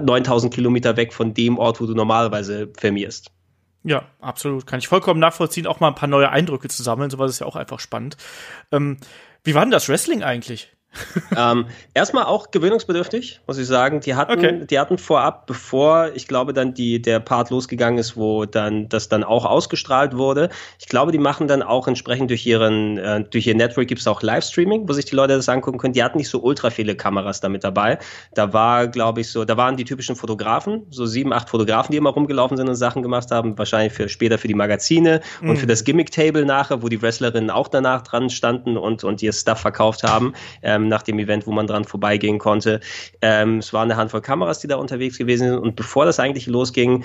9000 0.00 0.52
äh, 0.52 0.54
Kilometer 0.54 0.96
weg 0.96 1.12
von 1.12 1.34
dem 1.34 1.58
Ort, 1.58 1.80
wo 1.80 1.86
du 1.86 1.94
normalerweise 1.94 2.68
firmierst. 2.78 3.30
Ja, 3.84 4.02
absolut. 4.20 4.66
Kann 4.66 4.80
ich 4.80 4.88
vollkommen 4.88 5.20
nachvollziehen, 5.20 5.66
auch 5.66 5.78
mal 5.78 5.88
ein 5.88 5.94
paar 5.94 6.08
neue 6.08 6.30
Eindrücke 6.30 6.68
zu 6.68 6.82
sammeln. 6.82 7.10
Sowas 7.10 7.30
ist 7.30 7.38
ja 7.38 7.46
auch 7.46 7.54
einfach 7.56 7.78
spannend. 7.78 8.16
Ähm, 8.72 8.96
wie 9.44 9.54
war 9.54 9.62
denn 9.62 9.70
das 9.70 9.88
Wrestling 9.88 10.24
eigentlich? 10.24 10.75
ähm, 11.36 11.66
erstmal 11.94 12.24
auch 12.24 12.50
gewöhnungsbedürftig, 12.50 13.40
muss 13.46 13.58
ich 13.58 13.66
sagen. 13.66 14.00
Die 14.00 14.14
hatten, 14.14 14.32
okay. 14.32 14.66
die 14.68 14.78
hatten 14.78 14.98
vorab, 14.98 15.46
bevor 15.46 16.10
ich 16.14 16.28
glaube 16.28 16.52
dann 16.52 16.74
die, 16.74 17.00
der 17.00 17.20
Part 17.20 17.50
losgegangen 17.50 17.98
ist, 17.98 18.16
wo 18.16 18.44
dann 18.44 18.88
das 18.88 19.08
dann 19.08 19.24
auch 19.24 19.44
ausgestrahlt 19.44 20.16
wurde. 20.16 20.50
Ich 20.78 20.86
glaube, 20.86 21.12
die 21.12 21.18
machen 21.18 21.48
dann 21.48 21.62
auch 21.62 21.88
entsprechend 21.88 22.30
durch 22.30 22.46
ihren, 22.46 22.98
äh, 22.98 23.24
durch 23.24 23.46
ihr 23.46 23.54
Network 23.54 23.88
gibt 23.88 24.00
es 24.00 24.06
auch 24.06 24.22
Livestreaming, 24.22 24.88
wo 24.88 24.92
sich 24.92 25.04
die 25.04 25.16
Leute 25.16 25.34
das 25.34 25.48
angucken 25.48 25.78
können. 25.78 25.94
Die 25.94 26.02
hatten 26.02 26.18
nicht 26.18 26.28
so 26.28 26.40
ultra 26.40 26.70
viele 26.70 26.96
Kameras 26.96 27.40
damit 27.40 27.64
dabei. 27.64 27.98
Da 28.34 28.52
war, 28.52 28.88
glaube 28.88 29.20
ich, 29.20 29.30
so, 29.30 29.44
da 29.44 29.56
waren 29.56 29.76
die 29.76 29.84
typischen 29.84 30.16
Fotografen, 30.16 30.86
so 30.90 31.06
sieben, 31.06 31.32
acht 31.32 31.50
Fotografen, 31.50 31.92
die 31.92 31.98
immer 31.98 32.10
rumgelaufen 32.10 32.56
sind 32.56 32.68
und 32.68 32.76
Sachen 32.76 33.02
gemacht 33.02 33.30
haben, 33.30 33.56
wahrscheinlich 33.58 33.92
für 33.92 34.08
später 34.08 34.38
für 34.38 34.48
die 34.48 34.54
Magazine 34.54 35.20
mhm. 35.40 35.50
und 35.50 35.56
für 35.58 35.66
das 35.66 35.84
Gimmick-Table 35.84 36.44
nachher, 36.44 36.82
wo 36.82 36.88
die 36.88 37.00
Wrestlerinnen 37.00 37.50
auch 37.50 37.68
danach 37.68 38.02
dran 38.02 38.30
standen 38.30 38.76
und, 38.76 39.04
und 39.04 39.22
ihr 39.22 39.32
Stuff 39.32 39.60
verkauft 39.60 40.02
haben. 40.02 40.34
Ähm, 40.62 40.85
nach 40.88 41.02
dem 41.02 41.18
Event, 41.18 41.46
wo 41.46 41.52
man 41.52 41.66
dran 41.66 41.84
vorbeigehen 41.84 42.38
konnte. 42.38 42.80
Ähm, 43.22 43.58
es 43.58 43.72
waren 43.72 43.90
eine 43.90 43.98
Handvoll 43.98 44.20
Kameras, 44.20 44.60
die 44.60 44.68
da 44.68 44.76
unterwegs 44.76 45.18
gewesen 45.18 45.48
sind. 45.48 45.58
Und 45.58 45.76
bevor 45.76 46.04
das 46.04 46.20
eigentlich 46.20 46.46
losging, 46.46 47.04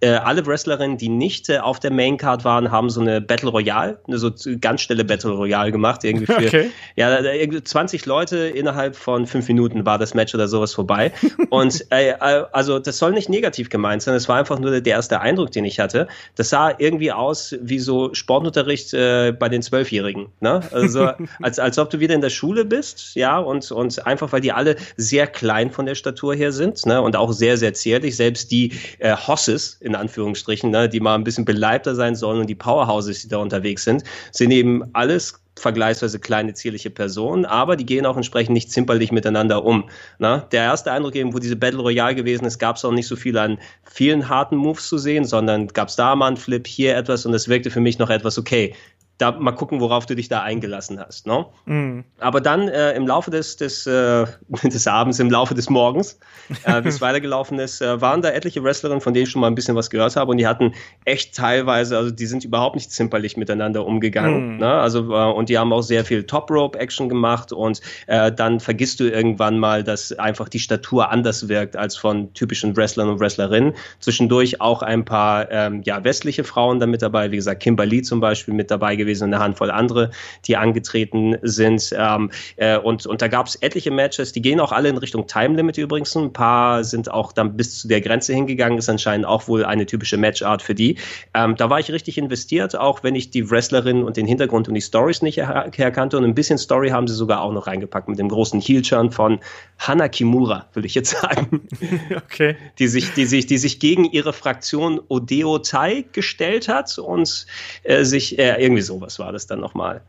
äh, 0.00 0.10
alle 0.10 0.46
Wrestlerinnen, 0.46 0.98
die 0.98 1.08
nicht 1.08 1.48
äh, 1.48 1.58
auf 1.58 1.80
der 1.80 1.90
Maincard 1.90 2.44
waren, 2.44 2.70
haben 2.70 2.90
so 2.90 3.00
eine 3.00 3.20
Battle 3.20 3.50
Royale, 3.50 4.00
eine 4.06 4.18
so 4.18 4.30
ganz 4.60 4.82
schnelle 4.82 5.04
Battle 5.04 5.30
Royale 5.30 5.72
gemacht. 5.72 6.04
Irgendwie 6.04 6.26
für 6.26 6.36
okay. 6.36 6.70
ja, 6.96 7.18
20 7.64 8.06
Leute 8.06 8.38
innerhalb 8.38 8.96
von 8.96 9.26
fünf 9.26 9.48
Minuten 9.48 9.86
war 9.86 9.98
das 9.98 10.14
Match 10.14 10.34
oder 10.34 10.48
sowas 10.48 10.74
vorbei. 10.74 11.12
Und 11.50 11.84
äh, 11.92 12.10
äh, 12.10 12.44
also 12.52 12.78
das 12.78 12.98
soll 12.98 13.12
nicht 13.12 13.28
negativ 13.28 13.68
gemeint 13.70 14.02
sein. 14.02 14.14
Es 14.14 14.28
war 14.28 14.36
einfach 14.36 14.58
nur 14.58 14.80
der 14.80 14.92
erste 14.92 15.20
Eindruck, 15.20 15.52
den 15.52 15.64
ich 15.64 15.80
hatte. 15.80 16.08
Das 16.36 16.50
sah 16.50 16.74
irgendwie 16.78 17.12
aus 17.12 17.54
wie 17.60 17.78
so 17.78 18.14
Sportunterricht 18.14 18.94
äh, 18.94 19.32
bei 19.32 19.48
den 19.48 19.62
Zwölfjährigen. 19.62 20.26
Ne? 20.40 20.60
Also 20.72 21.10
als, 21.42 21.58
als 21.58 21.78
ob 21.78 21.90
du 21.90 22.00
wieder 22.00 22.14
in 22.14 22.20
der 22.20 22.30
Schule 22.30 22.64
bist, 22.64 23.14
ja, 23.18 23.38
und, 23.38 23.70
und 23.70 24.06
einfach, 24.06 24.32
weil 24.32 24.40
die 24.40 24.52
alle 24.52 24.76
sehr 24.96 25.26
klein 25.26 25.70
von 25.70 25.86
der 25.86 25.94
Statur 25.94 26.34
her 26.34 26.52
sind, 26.52 26.86
ne, 26.86 27.02
und 27.02 27.16
auch 27.16 27.32
sehr, 27.32 27.56
sehr 27.56 27.74
zierlich. 27.74 28.16
Selbst 28.16 28.50
die 28.50 28.72
äh, 29.00 29.14
Hosses, 29.16 29.76
in 29.80 29.94
Anführungsstrichen, 29.94 30.70
ne, 30.70 30.88
die 30.88 31.00
mal 31.00 31.14
ein 31.14 31.24
bisschen 31.24 31.44
beleibter 31.44 31.94
sein 31.94 32.14
sollen 32.14 32.40
und 32.40 32.46
die 32.46 32.54
Powerhouses, 32.54 33.22
die 33.22 33.28
da 33.28 33.38
unterwegs 33.38 33.84
sind, 33.84 34.04
sind 34.32 34.52
eben 34.52 34.84
alles 34.94 35.42
vergleichsweise 35.58 36.20
kleine, 36.20 36.54
zierliche 36.54 36.90
Personen, 36.90 37.44
aber 37.44 37.74
die 37.76 37.84
gehen 37.84 38.06
auch 38.06 38.16
entsprechend 38.16 38.54
nicht 38.54 38.70
zimperlich 38.70 39.12
miteinander 39.12 39.64
um. 39.64 39.90
Na, 40.18 40.46
der 40.52 40.62
erste 40.62 40.92
Eindruck 40.92 41.16
eben, 41.16 41.34
wo 41.34 41.40
diese 41.40 41.56
Battle 41.56 41.80
Royale 41.80 42.14
gewesen 42.14 42.44
ist, 42.44 42.58
gab 42.58 42.76
es 42.76 42.84
auch 42.84 42.92
nicht 42.92 43.08
so 43.08 43.16
viel 43.16 43.36
an 43.36 43.58
vielen 43.90 44.28
harten 44.28 44.56
Moves 44.56 44.88
zu 44.88 44.98
sehen, 44.98 45.24
sondern 45.24 45.66
gab 45.68 45.88
es 45.88 45.96
da 45.96 46.14
mal 46.14 46.28
einen 46.28 46.36
Flip, 46.36 46.66
hier 46.66 46.96
etwas 46.96 47.26
und 47.26 47.34
es 47.34 47.48
wirkte 47.48 47.70
für 47.70 47.80
mich 47.80 47.98
noch 47.98 48.10
etwas 48.10 48.38
okay 48.38 48.74
da 49.18 49.32
mal 49.32 49.52
gucken, 49.52 49.80
worauf 49.80 50.06
du 50.06 50.14
dich 50.14 50.28
da 50.28 50.42
eingelassen 50.42 51.00
hast. 51.00 51.26
Ne? 51.26 51.44
Mm. 51.66 52.00
Aber 52.20 52.40
dann 52.40 52.68
äh, 52.68 52.92
im 52.92 53.06
Laufe 53.06 53.32
des, 53.32 53.56
des, 53.56 53.84
äh, 53.86 54.26
des 54.62 54.86
Abends, 54.86 55.18
im 55.18 55.28
Laufe 55.28 55.54
des 55.54 55.68
Morgens, 55.68 56.20
äh, 56.64 56.84
wie 56.84 56.88
es 56.88 57.00
weitergelaufen 57.00 57.58
ist, 57.58 57.82
äh, 57.82 58.00
waren 58.00 58.22
da 58.22 58.30
etliche 58.30 58.62
Wrestlerinnen, 58.62 59.00
von 59.00 59.14
denen 59.14 59.24
ich 59.24 59.30
schon 59.30 59.40
mal 59.40 59.48
ein 59.48 59.56
bisschen 59.56 59.74
was 59.74 59.90
gehört 59.90 60.14
habe 60.14 60.30
und 60.30 60.38
die 60.38 60.46
hatten 60.46 60.72
echt 61.04 61.34
teilweise, 61.34 61.98
also 61.98 62.12
die 62.12 62.26
sind 62.26 62.44
überhaupt 62.44 62.76
nicht 62.76 62.92
zimperlich 62.92 63.36
miteinander 63.36 63.84
umgegangen. 63.84 64.56
Mm. 64.56 64.58
Ne? 64.58 64.72
Also, 64.72 65.12
äh, 65.12 65.32
und 65.32 65.48
die 65.48 65.58
haben 65.58 65.72
auch 65.72 65.82
sehr 65.82 66.04
viel 66.04 66.22
Top-Rope-Action 66.22 67.08
gemacht 67.08 67.52
und 67.52 67.80
äh, 68.06 68.30
dann 68.30 68.60
vergisst 68.60 69.00
du 69.00 69.10
irgendwann 69.10 69.58
mal, 69.58 69.82
dass 69.82 70.12
einfach 70.12 70.48
die 70.48 70.60
Statur 70.60 71.10
anders 71.10 71.48
wirkt 71.48 71.76
als 71.76 71.96
von 71.96 72.32
typischen 72.34 72.76
Wrestlern 72.76 73.08
und 73.08 73.18
Wrestlerinnen. 73.18 73.74
Zwischendurch 73.98 74.60
auch 74.60 74.82
ein 74.82 75.04
paar 75.04 75.50
ähm, 75.50 75.82
ja, 75.84 76.04
westliche 76.04 76.44
Frauen 76.44 76.78
da 76.78 76.86
mit 76.86 77.02
dabei, 77.02 77.32
wie 77.32 77.36
gesagt, 77.36 77.60
Kimberly 77.64 78.02
zum 78.02 78.20
Beispiel 78.20 78.54
mit 78.54 78.70
dabei 78.70 78.94
gewesen 78.94 79.07
gewesen 79.08 79.24
und 79.24 79.34
eine 79.34 79.42
Handvoll 79.42 79.70
andere, 79.70 80.10
die 80.46 80.56
angetreten 80.56 81.36
sind. 81.42 81.94
Ähm, 81.96 82.30
äh, 82.56 82.78
und, 82.78 83.06
und 83.06 83.22
da 83.22 83.28
gab 83.28 83.46
es 83.46 83.56
etliche 83.56 83.90
Matches, 83.90 84.32
die 84.32 84.42
gehen 84.42 84.60
auch 84.60 84.72
alle 84.72 84.88
in 84.88 84.98
Richtung 84.98 85.26
Time 85.26 85.56
Limit 85.56 85.78
übrigens. 85.78 86.14
Ein 86.16 86.32
paar 86.32 86.84
sind 86.84 87.10
auch 87.10 87.32
dann 87.32 87.56
bis 87.56 87.78
zu 87.80 87.88
der 87.88 88.00
Grenze 88.00 88.34
hingegangen, 88.34 88.78
ist 88.78 88.88
anscheinend 88.88 89.26
auch 89.26 89.48
wohl 89.48 89.64
eine 89.64 89.86
typische 89.86 90.16
Matchart 90.16 90.62
für 90.62 90.74
die. 90.74 90.98
Ähm, 91.34 91.56
da 91.56 91.70
war 91.70 91.80
ich 91.80 91.90
richtig 91.90 92.18
investiert, 92.18 92.76
auch 92.76 93.02
wenn 93.02 93.14
ich 93.14 93.30
die 93.30 93.50
Wrestlerin 93.50 94.04
und 94.04 94.16
den 94.16 94.26
Hintergrund 94.26 94.68
und 94.68 94.74
die 94.74 94.80
Stories 94.80 95.22
nicht 95.22 95.38
her 95.38 95.70
herkannte. 95.74 96.18
Und 96.18 96.24
ein 96.24 96.34
bisschen 96.34 96.58
Story 96.58 96.90
haben 96.90 97.08
sie 97.08 97.14
sogar 97.14 97.40
auch 97.40 97.52
noch 97.52 97.66
reingepackt 97.66 98.08
mit 98.08 98.18
dem 98.18 98.28
großen 98.28 98.60
Heel-Turn 98.60 99.10
von 99.10 99.40
Hana 99.78 100.08
Kimura, 100.08 100.66
würde 100.72 100.86
ich 100.86 100.94
jetzt 100.94 101.10
sagen. 101.10 101.66
okay. 102.16 102.56
Die 102.78 102.88
sich, 102.88 103.12
die 103.14 103.24
sich, 103.24 103.46
die 103.46 103.58
sich 103.58 103.80
gegen 103.80 104.04
ihre 104.04 104.32
Fraktion 104.32 105.00
Odeo 105.08 105.58
Tai 105.58 106.04
gestellt 106.12 106.68
hat 106.68 106.98
und 106.98 107.46
äh, 107.84 108.04
sich 108.04 108.38
äh, 108.38 108.60
irgendwie 108.62 108.82
so 108.82 108.97
sowas 108.98 109.18
war 109.18 109.32
das 109.32 109.46
dann 109.46 109.60
nochmal. 109.60 110.02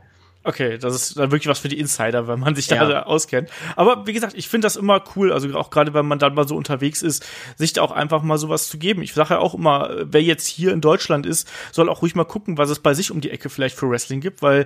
Okay, 0.46 0.78
das 0.78 0.96
ist 0.96 1.18
dann 1.18 1.32
wirklich 1.32 1.50
was 1.50 1.60
für 1.60 1.68
die 1.68 1.80
Insider, 1.80 2.30
wenn 2.30 2.40
man 2.40 2.56
sich 2.56 2.68
da 2.68 2.90
ja. 2.90 3.04
auskennt. 3.04 3.50
Aber 3.76 4.08
wie 4.08 4.14
gesagt, 4.14 4.36
ich 4.38 4.48
finde 4.48 4.66
das 4.66 4.78
immer 4.78 5.04
cool, 5.16 5.34
also 5.34 5.54
auch 5.58 5.70
gerade 5.70 5.94
wenn 5.94 6.06
man 6.06 6.18
dann 6.18 6.34
mal 6.34 6.48
so 6.48 6.56
unterwegs 6.56 7.02
ist, 7.02 7.26
sich 7.58 7.74
da 7.74 7.82
auch 7.82 7.92
einfach 7.92 8.24
mal 8.24 8.38
sowas 8.38 8.70
zu 8.70 8.78
geben. 8.78 9.02
Ich 9.02 9.14
sage 9.14 9.34
ja 9.34 9.40
auch 9.40 9.54
immer, 9.54 9.90
wer 10.04 10.24
jetzt 10.24 10.48
hier 10.48 10.72
in 10.72 10.80
Deutschland 10.80 11.26
ist, 11.26 11.50
soll 11.74 11.90
auch 11.90 12.02
ruhig 12.02 12.16
mal 12.16 12.24
gucken, 12.24 12.58
was 12.58 12.70
es 12.70 12.80
bei 12.80 12.94
sich 12.94 13.12
um 13.12 13.20
die 13.20 13.32
Ecke 13.32 13.50
vielleicht 13.50 13.76
für 13.76 13.90
Wrestling 13.90 14.22
gibt, 14.22 14.42
weil 14.42 14.66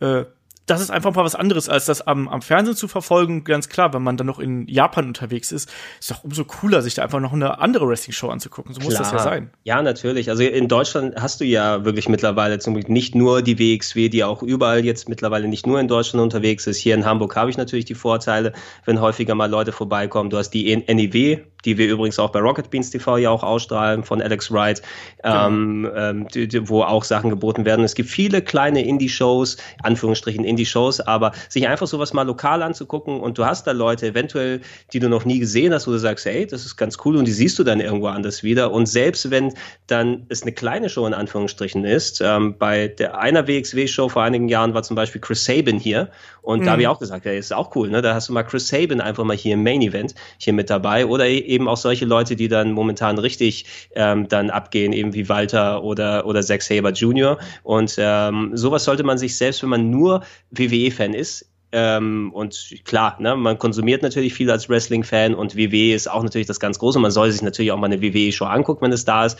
äh, 0.00 0.24
das 0.70 0.80
ist 0.80 0.90
einfach 0.90 1.14
mal 1.14 1.24
was 1.24 1.34
anderes, 1.34 1.68
als 1.68 1.86
das 1.86 2.06
am, 2.06 2.28
am 2.28 2.42
Fernsehen 2.42 2.76
zu 2.76 2.86
verfolgen. 2.86 3.42
Ganz 3.44 3.68
klar, 3.68 3.92
wenn 3.92 4.02
man 4.02 4.16
dann 4.16 4.26
noch 4.26 4.38
in 4.38 4.68
Japan 4.68 5.06
unterwegs 5.06 5.50
ist, 5.50 5.70
ist 5.98 6.10
doch 6.10 6.22
umso 6.22 6.44
cooler, 6.44 6.80
sich 6.80 6.94
da 6.94 7.02
einfach 7.02 7.20
noch 7.20 7.32
eine 7.32 7.58
andere 7.58 7.88
Wrestling-Show 7.88 8.28
anzugucken. 8.28 8.72
So 8.72 8.80
muss 8.80 8.94
klar. 8.94 9.02
das 9.02 9.12
ja 9.12 9.18
sein. 9.18 9.50
Ja, 9.64 9.82
natürlich. 9.82 10.30
Also 10.30 10.44
in 10.44 10.68
Deutschland 10.68 11.16
hast 11.16 11.40
du 11.40 11.44
ja 11.44 11.84
wirklich 11.84 12.08
mittlerweile 12.08 12.58
zum 12.60 12.74
Beispiel 12.74 12.92
nicht 12.92 13.14
nur 13.14 13.42
die 13.42 13.58
WXW, 13.58 14.08
die 14.08 14.22
auch 14.22 14.42
überall 14.42 14.84
jetzt 14.84 15.08
mittlerweile 15.08 15.48
nicht 15.48 15.66
nur 15.66 15.80
in 15.80 15.88
Deutschland 15.88 16.22
unterwegs 16.22 16.66
ist. 16.66 16.78
Hier 16.78 16.94
in 16.94 17.04
Hamburg 17.04 17.34
habe 17.34 17.50
ich 17.50 17.56
natürlich 17.56 17.84
die 17.84 17.94
Vorteile, 17.94 18.52
wenn 18.84 19.00
häufiger 19.00 19.34
mal 19.34 19.50
Leute 19.50 19.72
vorbeikommen. 19.72 20.30
Du 20.30 20.38
hast 20.38 20.50
die 20.50 20.76
NEW, 20.76 21.40
die 21.64 21.78
wir 21.78 21.88
übrigens 21.88 22.18
auch 22.18 22.30
bei 22.30 22.40
Rocket 22.40 22.70
Beans 22.70 22.90
TV 22.90 23.18
ja 23.18 23.30
auch 23.30 23.42
ausstrahlen 23.42 24.04
von 24.04 24.20
Alex 24.20 24.50
Wright, 24.50 24.82
genau. 25.22 25.46
ähm, 25.46 25.90
ähm, 25.94 26.28
die, 26.28 26.48
die, 26.48 26.68
wo 26.68 26.82
auch 26.82 27.04
Sachen 27.04 27.30
geboten 27.30 27.64
werden. 27.64 27.84
Es 27.84 27.94
gibt 27.94 28.08
viele 28.08 28.42
kleine 28.42 28.84
Indie-Shows, 28.84 29.56
Anführungsstrichen 29.82 30.44
Indie-Shows, 30.44 31.00
aber 31.00 31.32
sich 31.48 31.68
einfach 31.68 31.86
sowas 31.86 32.12
mal 32.12 32.26
lokal 32.26 32.62
anzugucken 32.62 33.20
und 33.20 33.38
du 33.38 33.44
hast 33.44 33.66
da 33.66 33.72
Leute 33.72 34.06
eventuell, 34.06 34.60
die 34.92 34.98
du 34.98 35.08
noch 35.08 35.24
nie 35.24 35.38
gesehen 35.38 35.72
hast, 35.72 35.86
wo 35.86 35.92
du 35.92 35.98
sagst, 35.98 36.26
hey, 36.26 36.46
das 36.46 36.64
ist 36.64 36.76
ganz 36.76 36.98
cool 37.04 37.16
und 37.16 37.26
die 37.26 37.32
siehst 37.32 37.58
du 37.58 37.64
dann 37.64 37.80
irgendwo 37.80 38.06
anders 38.06 38.42
wieder. 38.42 38.72
Und 38.72 38.86
selbst 38.86 39.30
wenn 39.30 39.54
dann 39.86 40.26
es 40.28 40.42
eine 40.42 40.52
kleine 40.52 40.88
Show 40.88 41.06
in 41.06 41.14
Anführungsstrichen 41.14 41.84
ist, 41.84 42.20
ähm, 42.20 42.56
bei 42.58 42.88
der 42.88 43.18
einer 43.18 43.46
WXW-Show 43.46 44.08
vor 44.08 44.22
einigen 44.22 44.48
Jahren 44.48 44.74
war 44.74 44.82
zum 44.82 44.96
Beispiel 44.96 45.20
Chris 45.20 45.44
Sabin 45.44 45.78
hier 45.78 46.10
und 46.42 46.60
mhm. 46.60 46.64
da 46.64 46.72
habe 46.72 46.82
ich 46.82 46.88
auch 46.88 46.98
gesagt, 46.98 47.24
ja, 47.26 47.32
ist 47.32 47.52
auch 47.52 47.74
cool, 47.76 47.90
ne? 47.90 48.02
Da 48.02 48.14
hast 48.14 48.28
du 48.28 48.32
mal 48.32 48.42
Chris 48.42 48.68
Sabin 48.68 49.00
einfach 49.00 49.24
mal 49.24 49.36
hier 49.36 49.54
im 49.54 49.62
Main-Event 49.62 50.14
hier 50.38 50.52
mit 50.52 50.70
dabei 50.70 51.06
oder 51.06 51.26
eben 51.50 51.68
auch 51.68 51.76
solche 51.76 52.06
Leute, 52.06 52.36
die 52.36 52.48
dann 52.48 52.72
momentan 52.72 53.18
richtig 53.18 53.66
ähm, 53.94 54.28
dann 54.28 54.48
abgehen, 54.50 54.92
eben 54.92 55.12
wie 55.12 55.28
Walter 55.28 55.82
oder, 55.82 56.24
oder 56.24 56.40
Zack 56.42 56.62
Saber 56.62 56.92
Jr. 56.92 57.38
Und 57.62 57.96
ähm, 57.98 58.52
sowas 58.54 58.84
sollte 58.84 59.02
man 59.02 59.18
sich 59.18 59.36
selbst, 59.36 59.62
wenn 59.62 59.70
man 59.70 59.90
nur 59.90 60.22
WWE-Fan 60.52 61.12
ist, 61.14 61.46
Ähm, 61.72 62.32
und 62.34 62.82
klar, 62.84 63.14
ne, 63.20 63.36
man 63.36 63.56
konsumiert 63.56 64.02
natürlich 64.02 64.34
viel 64.34 64.50
als 64.50 64.68
Wrestling-Fan 64.68 65.36
und 65.36 65.54
WWE 65.54 65.94
ist 65.94 66.10
auch 66.10 66.24
natürlich 66.24 66.48
das 66.48 66.58
ganz 66.58 66.80
Große. 66.80 66.98
Man 66.98 67.12
soll 67.12 67.30
sich 67.30 67.42
natürlich 67.42 67.70
auch 67.70 67.78
mal 67.78 67.86
eine 67.86 68.02
WWE-Show 68.02 68.44
angucken, 68.44 68.82
wenn 68.82 68.92
es 68.92 69.04
da 69.04 69.24
ist. 69.24 69.38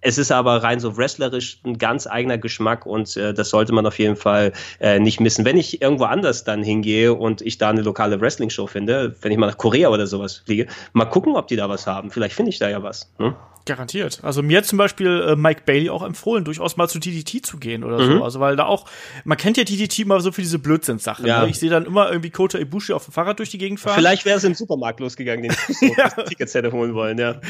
Es 0.00 0.16
ist 0.16 0.30
aber 0.30 0.62
rein 0.62 0.78
so 0.78 0.96
wrestlerisch 0.96 1.60
ein 1.64 1.78
ganz 1.78 2.06
eigener 2.06 2.38
Geschmack 2.38 2.86
und 2.86 3.16
äh, 3.16 3.34
das 3.34 3.50
sollte 3.50 3.72
man 3.72 3.86
auf 3.86 3.98
jeden 3.98 4.16
Fall 4.16 4.52
äh, 4.80 5.00
nicht 5.00 5.18
missen. 5.20 5.44
Wenn 5.44 5.56
ich 5.56 5.82
irgendwo 5.82 6.04
anders 6.04 6.44
dann 6.44 6.62
hingehe 6.62 7.14
und 7.14 7.42
ich 7.42 7.58
da 7.58 7.70
eine 7.70 7.82
lokale 7.82 8.20
Wrestling-Show 8.20 8.68
finde, 8.68 9.16
wenn 9.22 9.32
ich 9.32 9.38
mal 9.38 9.48
nach 9.48 9.58
Korea 9.58 9.88
oder 9.88 10.06
sowas 10.06 10.42
fliege, 10.44 10.68
mal 10.92 11.06
gucken, 11.06 11.36
ob 11.36 11.48
die 11.48 11.56
da 11.56 11.68
was 11.68 11.86
haben. 11.86 12.10
Vielleicht 12.10 12.34
finde 12.34 12.50
ich 12.50 12.58
da 12.58 12.68
ja 12.68 12.82
was. 12.82 13.10
Hm? 13.18 13.34
Garantiert. 13.68 14.20
Also 14.22 14.42
mir 14.42 14.58
hat 14.58 14.66
zum 14.66 14.78
Beispiel 14.78 15.20
äh, 15.28 15.36
Mike 15.36 15.62
Bailey 15.66 15.90
auch 15.90 16.02
empfohlen, 16.02 16.44
durchaus 16.44 16.76
mal 16.76 16.88
zu 16.88 16.98
DDT 16.98 17.44
zu 17.44 17.58
gehen 17.58 17.84
oder 17.84 17.98
mhm. 17.98 18.18
so. 18.18 18.24
Also 18.24 18.40
weil 18.40 18.56
da 18.56 18.64
auch, 18.64 18.86
man 19.24 19.36
kennt 19.36 19.56
ja 19.56 19.64
DDT 19.64 20.00
immer 20.00 20.20
so 20.20 20.32
für 20.32 20.40
diese 20.40 20.58
Blödsinnssachen. 20.58 21.26
Ja. 21.26 21.42
Ne? 21.42 21.50
Ich 21.50 21.58
sehe 21.58 21.70
dann 21.70 21.84
immer 21.84 22.08
irgendwie 22.08 22.30
Kota 22.30 22.58
Ibushi 22.58 22.92
auf 22.94 23.04
dem 23.04 23.12
Fahrrad 23.12 23.38
durch 23.38 23.50
die 23.50 23.58
Gegend 23.58 23.78
fahren. 23.78 23.94
Vielleicht 23.96 24.24
wäre 24.24 24.38
es 24.38 24.44
im 24.44 24.54
Supermarkt 24.54 25.00
losgegangen, 25.00 25.42
den 25.42 25.52
so 25.68 25.86
ja. 25.86 26.08
Tickets 26.08 26.54
hätte 26.54 26.72
holen 26.72 26.94
wollen, 26.94 27.18
ja. 27.18 27.40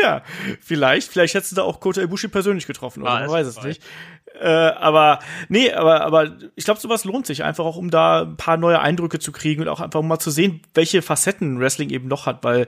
Ja, 0.00 0.22
vielleicht. 0.60 1.12
Vielleicht 1.12 1.34
hättest 1.34 1.52
du 1.52 1.56
da 1.56 1.62
auch 1.62 1.80
Kota 1.80 2.00
Ibushi 2.00 2.28
persönlich 2.28 2.66
getroffen, 2.66 3.02
oder? 3.02 3.12
Ah, 3.12 3.20
man 3.20 3.30
weiß 3.30 3.46
es 3.46 3.62
nicht. 3.62 3.82
Äh, 4.40 4.48
aber 4.48 5.20
nee, 5.48 5.72
aber, 5.72 6.02
aber 6.02 6.36
ich 6.54 6.64
glaube, 6.64 6.80
sowas 6.80 7.04
lohnt 7.04 7.26
sich 7.26 7.42
einfach 7.44 7.64
auch, 7.64 7.76
um 7.76 7.90
da 7.90 8.22
ein 8.22 8.36
paar 8.36 8.56
neue 8.56 8.80
Eindrücke 8.80 9.18
zu 9.18 9.32
kriegen 9.32 9.62
und 9.62 9.68
auch 9.68 9.80
einfach 9.80 10.00
um 10.00 10.08
mal 10.08 10.18
zu 10.18 10.30
sehen, 10.30 10.60
welche 10.74 11.02
Facetten 11.02 11.58
Wrestling 11.58 11.90
eben 11.90 12.08
noch 12.08 12.26
hat, 12.26 12.44
weil 12.44 12.66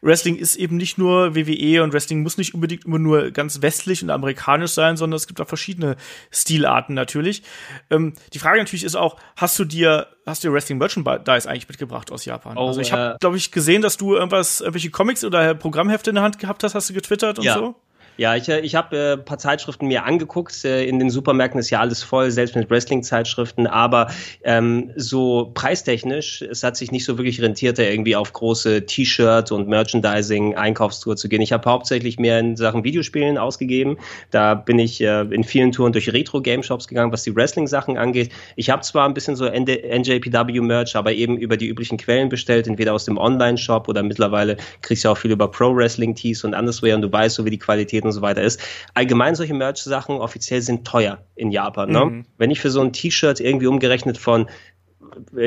Wrestling 0.00 0.36
ist 0.36 0.56
eben 0.56 0.76
nicht 0.76 0.98
nur 0.98 1.34
WWE 1.34 1.82
und 1.82 1.92
Wrestling 1.92 2.22
muss 2.22 2.38
nicht 2.38 2.54
unbedingt 2.54 2.86
immer 2.86 2.98
nur 2.98 3.30
ganz 3.30 3.60
westlich 3.62 4.02
und 4.02 4.10
amerikanisch 4.10 4.72
sein, 4.72 4.96
sondern 4.96 5.16
es 5.16 5.26
gibt 5.26 5.40
auch 5.40 5.48
verschiedene 5.48 5.96
Stilarten 6.30 6.94
natürlich. 6.94 7.42
Ähm, 7.90 8.14
die 8.32 8.38
Frage 8.38 8.58
natürlich 8.58 8.84
ist 8.84 8.96
auch, 8.96 9.16
hast 9.36 9.58
du 9.58 9.64
dir, 9.64 10.08
hast 10.26 10.42
du 10.42 10.48
dir 10.48 10.54
Wrestling 10.54 10.78
Merchandise 10.78 11.48
eigentlich 11.48 11.68
mitgebracht 11.68 12.10
aus 12.12 12.24
Japan? 12.24 12.56
Oh, 12.56 12.68
also 12.68 12.80
ich 12.80 12.92
habe, 12.92 13.14
äh, 13.14 13.18
glaube 13.20 13.36
ich, 13.36 13.52
gesehen, 13.52 13.82
dass 13.82 13.96
du 13.96 14.14
irgendwas, 14.14 14.60
irgendwelche 14.60 14.90
Comics 14.90 15.24
oder 15.24 15.54
Programmhefte 15.54 16.10
in 16.10 16.14
der 16.14 16.24
Hand 16.24 16.38
gehabt 16.38 16.64
hast, 16.64 16.74
hast 16.74 16.88
du 16.88 16.94
getwittert 16.94 17.38
und 17.38 17.44
ja. 17.44 17.54
so? 17.54 17.76
Ja, 18.20 18.36
ich, 18.36 18.50
äh, 18.50 18.60
ich 18.60 18.74
habe 18.74 18.98
äh, 18.98 19.12
ein 19.14 19.24
paar 19.24 19.38
Zeitschriften 19.38 19.86
mir 19.86 20.04
angeguckt. 20.04 20.62
Äh, 20.66 20.84
in 20.84 20.98
den 20.98 21.08
Supermärkten 21.08 21.58
ist 21.58 21.70
ja 21.70 21.80
alles 21.80 22.02
voll, 22.02 22.30
selbst 22.30 22.54
mit 22.54 22.68
Wrestling-Zeitschriften. 22.68 23.66
Aber 23.66 24.08
ähm, 24.44 24.90
so 24.94 25.50
preistechnisch, 25.54 26.42
es 26.42 26.62
hat 26.62 26.76
sich 26.76 26.92
nicht 26.92 27.06
so 27.06 27.16
wirklich 27.16 27.40
rentiert, 27.40 27.78
da 27.78 27.82
irgendwie 27.82 28.16
auf 28.16 28.34
große 28.34 28.84
T-Shirt- 28.84 29.52
und 29.52 29.68
Merchandising-Einkaufstour 29.68 31.16
zu 31.16 31.30
gehen. 31.30 31.40
Ich 31.40 31.52
habe 31.52 31.70
hauptsächlich 31.70 32.18
mehr 32.18 32.38
in 32.40 32.56
Sachen 32.56 32.84
Videospielen 32.84 33.38
ausgegeben. 33.38 33.96
Da 34.30 34.54
bin 34.54 34.78
ich 34.78 35.00
äh, 35.00 35.22
in 35.22 35.42
vielen 35.42 35.72
Touren 35.72 35.92
durch 35.92 36.12
Retro-Game-Shops 36.12 36.88
gegangen, 36.88 37.12
was 37.12 37.22
die 37.22 37.34
Wrestling-Sachen 37.34 37.96
angeht. 37.96 38.30
Ich 38.54 38.68
habe 38.68 38.82
zwar 38.82 39.08
ein 39.08 39.14
bisschen 39.14 39.34
so 39.34 39.46
NJPW-Merch, 39.46 40.94
aber 40.94 41.14
eben 41.14 41.38
über 41.38 41.56
die 41.56 41.68
üblichen 41.68 41.96
Quellen 41.96 42.28
bestellt, 42.28 42.66
entweder 42.66 42.92
aus 42.92 43.06
dem 43.06 43.16
Online-Shop 43.16 43.88
oder 43.88 44.02
mittlerweile 44.02 44.58
kriegst 44.82 45.06
du 45.06 45.08
auch 45.08 45.16
viel 45.16 45.30
über 45.30 45.50
Pro-Wrestling-Tees 45.50 46.44
und 46.44 46.52
anderswehr 46.52 46.96
und 46.96 47.00
du 47.00 47.10
weißt 47.10 47.36
so, 47.36 47.46
wie 47.46 47.50
die 47.50 47.58
Qualität 47.58 48.09
und 48.10 48.14
so 48.14 48.22
weiter 48.22 48.42
ist. 48.42 48.60
Allgemein 48.94 49.34
solche 49.34 49.54
Merch-Sachen 49.54 50.16
offiziell 50.16 50.60
sind 50.60 50.86
teuer 50.86 51.24
in 51.34 51.50
Japan. 51.50 51.90
Ne? 51.90 52.04
Mhm. 52.04 52.24
Wenn 52.36 52.50
ich 52.50 52.60
für 52.60 52.70
so 52.70 52.80
ein 52.80 52.92
T-Shirt 52.92 53.40
irgendwie 53.40 53.66
umgerechnet 53.66 54.18
von 54.18 54.48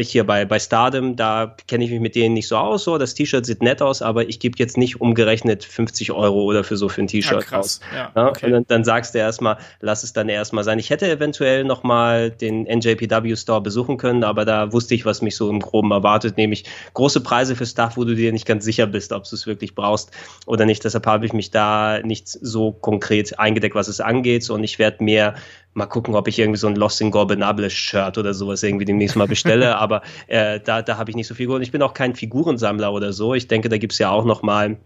hier 0.01 0.25
bei, 0.25 0.45
bei 0.45 0.59
Stardom, 0.59 1.15
da 1.15 1.55
kenne 1.67 1.83
ich 1.83 1.91
mich 1.91 1.99
mit 1.99 2.15
denen 2.15 2.33
nicht 2.33 2.47
so 2.47 2.57
aus. 2.57 2.83
So, 2.83 2.97
das 2.97 3.13
T-Shirt 3.13 3.45
sieht 3.45 3.61
nett 3.61 3.81
aus, 3.81 4.01
aber 4.01 4.27
ich 4.27 4.39
gebe 4.39 4.55
jetzt 4.57 4.77
nicht 4.77 5.01
umgerechnet 5.01 5.63
50 5.63 6.11
Euro 6.11 6.43
oder 6.43 6.63
für 6.63 6.77
so 6.77 6.89
für 6.89 7.01
ein 7.01 7.07
T-Shirt 7.07 7.45
ja, 7.51 7.57
aus. 7.57 7.79
Ja, 7.95 8.11
ja, 8.15 8.27
okay. 8.27 8.47
Und 8.47 8.51
dann, 8.51 8.65
dann, 8.67 8.83
sagst 8.83 9.13
du 9.13 9.19
erstmal, 9.19 9.57
lass 9.81 10.03
es 10.03 10.13
dann 10.13 10.29
erstmal 10.29 10.63
sein. 10.63 10.79
Ich 10.79 10.89
hätte 10.89 11.09
eventuell 11.09 11.63
nochmal 11.63 12.31
den 12.31 12.63
NJPW 12.63 13.35
Store 13.35 13.61
besuchen 13.61 13.97
können, 13.97 14.23
aber 14.23 14.45
da 14.45 14.71
wusste 14.73 14.95
ich, 14.95 15.05
was 15.05 15.21
mich 15.21 15.35
so 15.35 15.49
im 15.49 15.59
Groben 15.59 15.91
erwartet, 15.91 16.37
nämlich 16.37 16.65
große 16.93 17.21
Preise 17.21 17.55
für 17.55 17.65
Stuff, 17.65 17.97
wo 17.97 18.03
du 18.03 18.15
dir 18.15 18.31
nicht 18.31 18.45
ganz 18.45 18.63
sicher 18.63 18.87
bist, 18.87 19.11
ob 19.11 19.23
du 19.29 19.35
es 19.35 19.47
wirklich 19.47 19.75
brauchst 19.75 20.11
oder 20.45 20.65
nicht. 20.65 20.83
Deshalb 20.83 21.05
habe 21.05 21.25
ich 21.25 21.33
mich 21.33 21.51
da 21.51 21.99
nicht 22.03 22.27
so 22.27 22.71
konkret 22.71 23.39
eingedeckt, 23.39 23.75
was 23.75 23.87
es 23.87 23.99
angeht. 23.99 24.49
Und 24.49 24.63
ich 24.63 24.79
werde 24.79 25.03
mehr 25.03 25.35
mal 25.73 25.85
gucken, 25.85 26.15
ob 26.15 26.27
ich 26.27 26.39
irgendwie 26.39 26.59
so 26.59 26.67
ein 26.67 26.75
Lost 26.75 27.01
in 27.01 27.11
Gorbenables 27.11 27.73
Shirt 27.73 28.17
oder 28.17 28.33
sowas 28.33 28.63
irgendwie 28.63 28.85
demnächst 28.85 29.15
mal 29.15 29.27
bestelle. 29.27 29.77
aber 29.79 30.01
äh, 30.27 30.59
da, 30.59 30.81
da 30.81 30.97
habe 30.97 31.09
ich 31.09 31.15
nicht 31.15 31.27
so 31.27 31.35
viel 31.35 31.47
geholt. 31.47 31.63
Ich 31.63 31.71
bin 31.71 31.81
auch 31.81 31.93
kein 31.93 32.15
Figurensammler 32.15 32.91
oder 32.93 33.13
so. 33.13 33.33
Ich 33.33 33.47
denke, 33.47 33.69
da 33.69 33.77
gibt's 33.77 33.97
ja 33.99 34.09
auch 34.09 34.25
noch 34.25 34.41
mal 34.41 34.77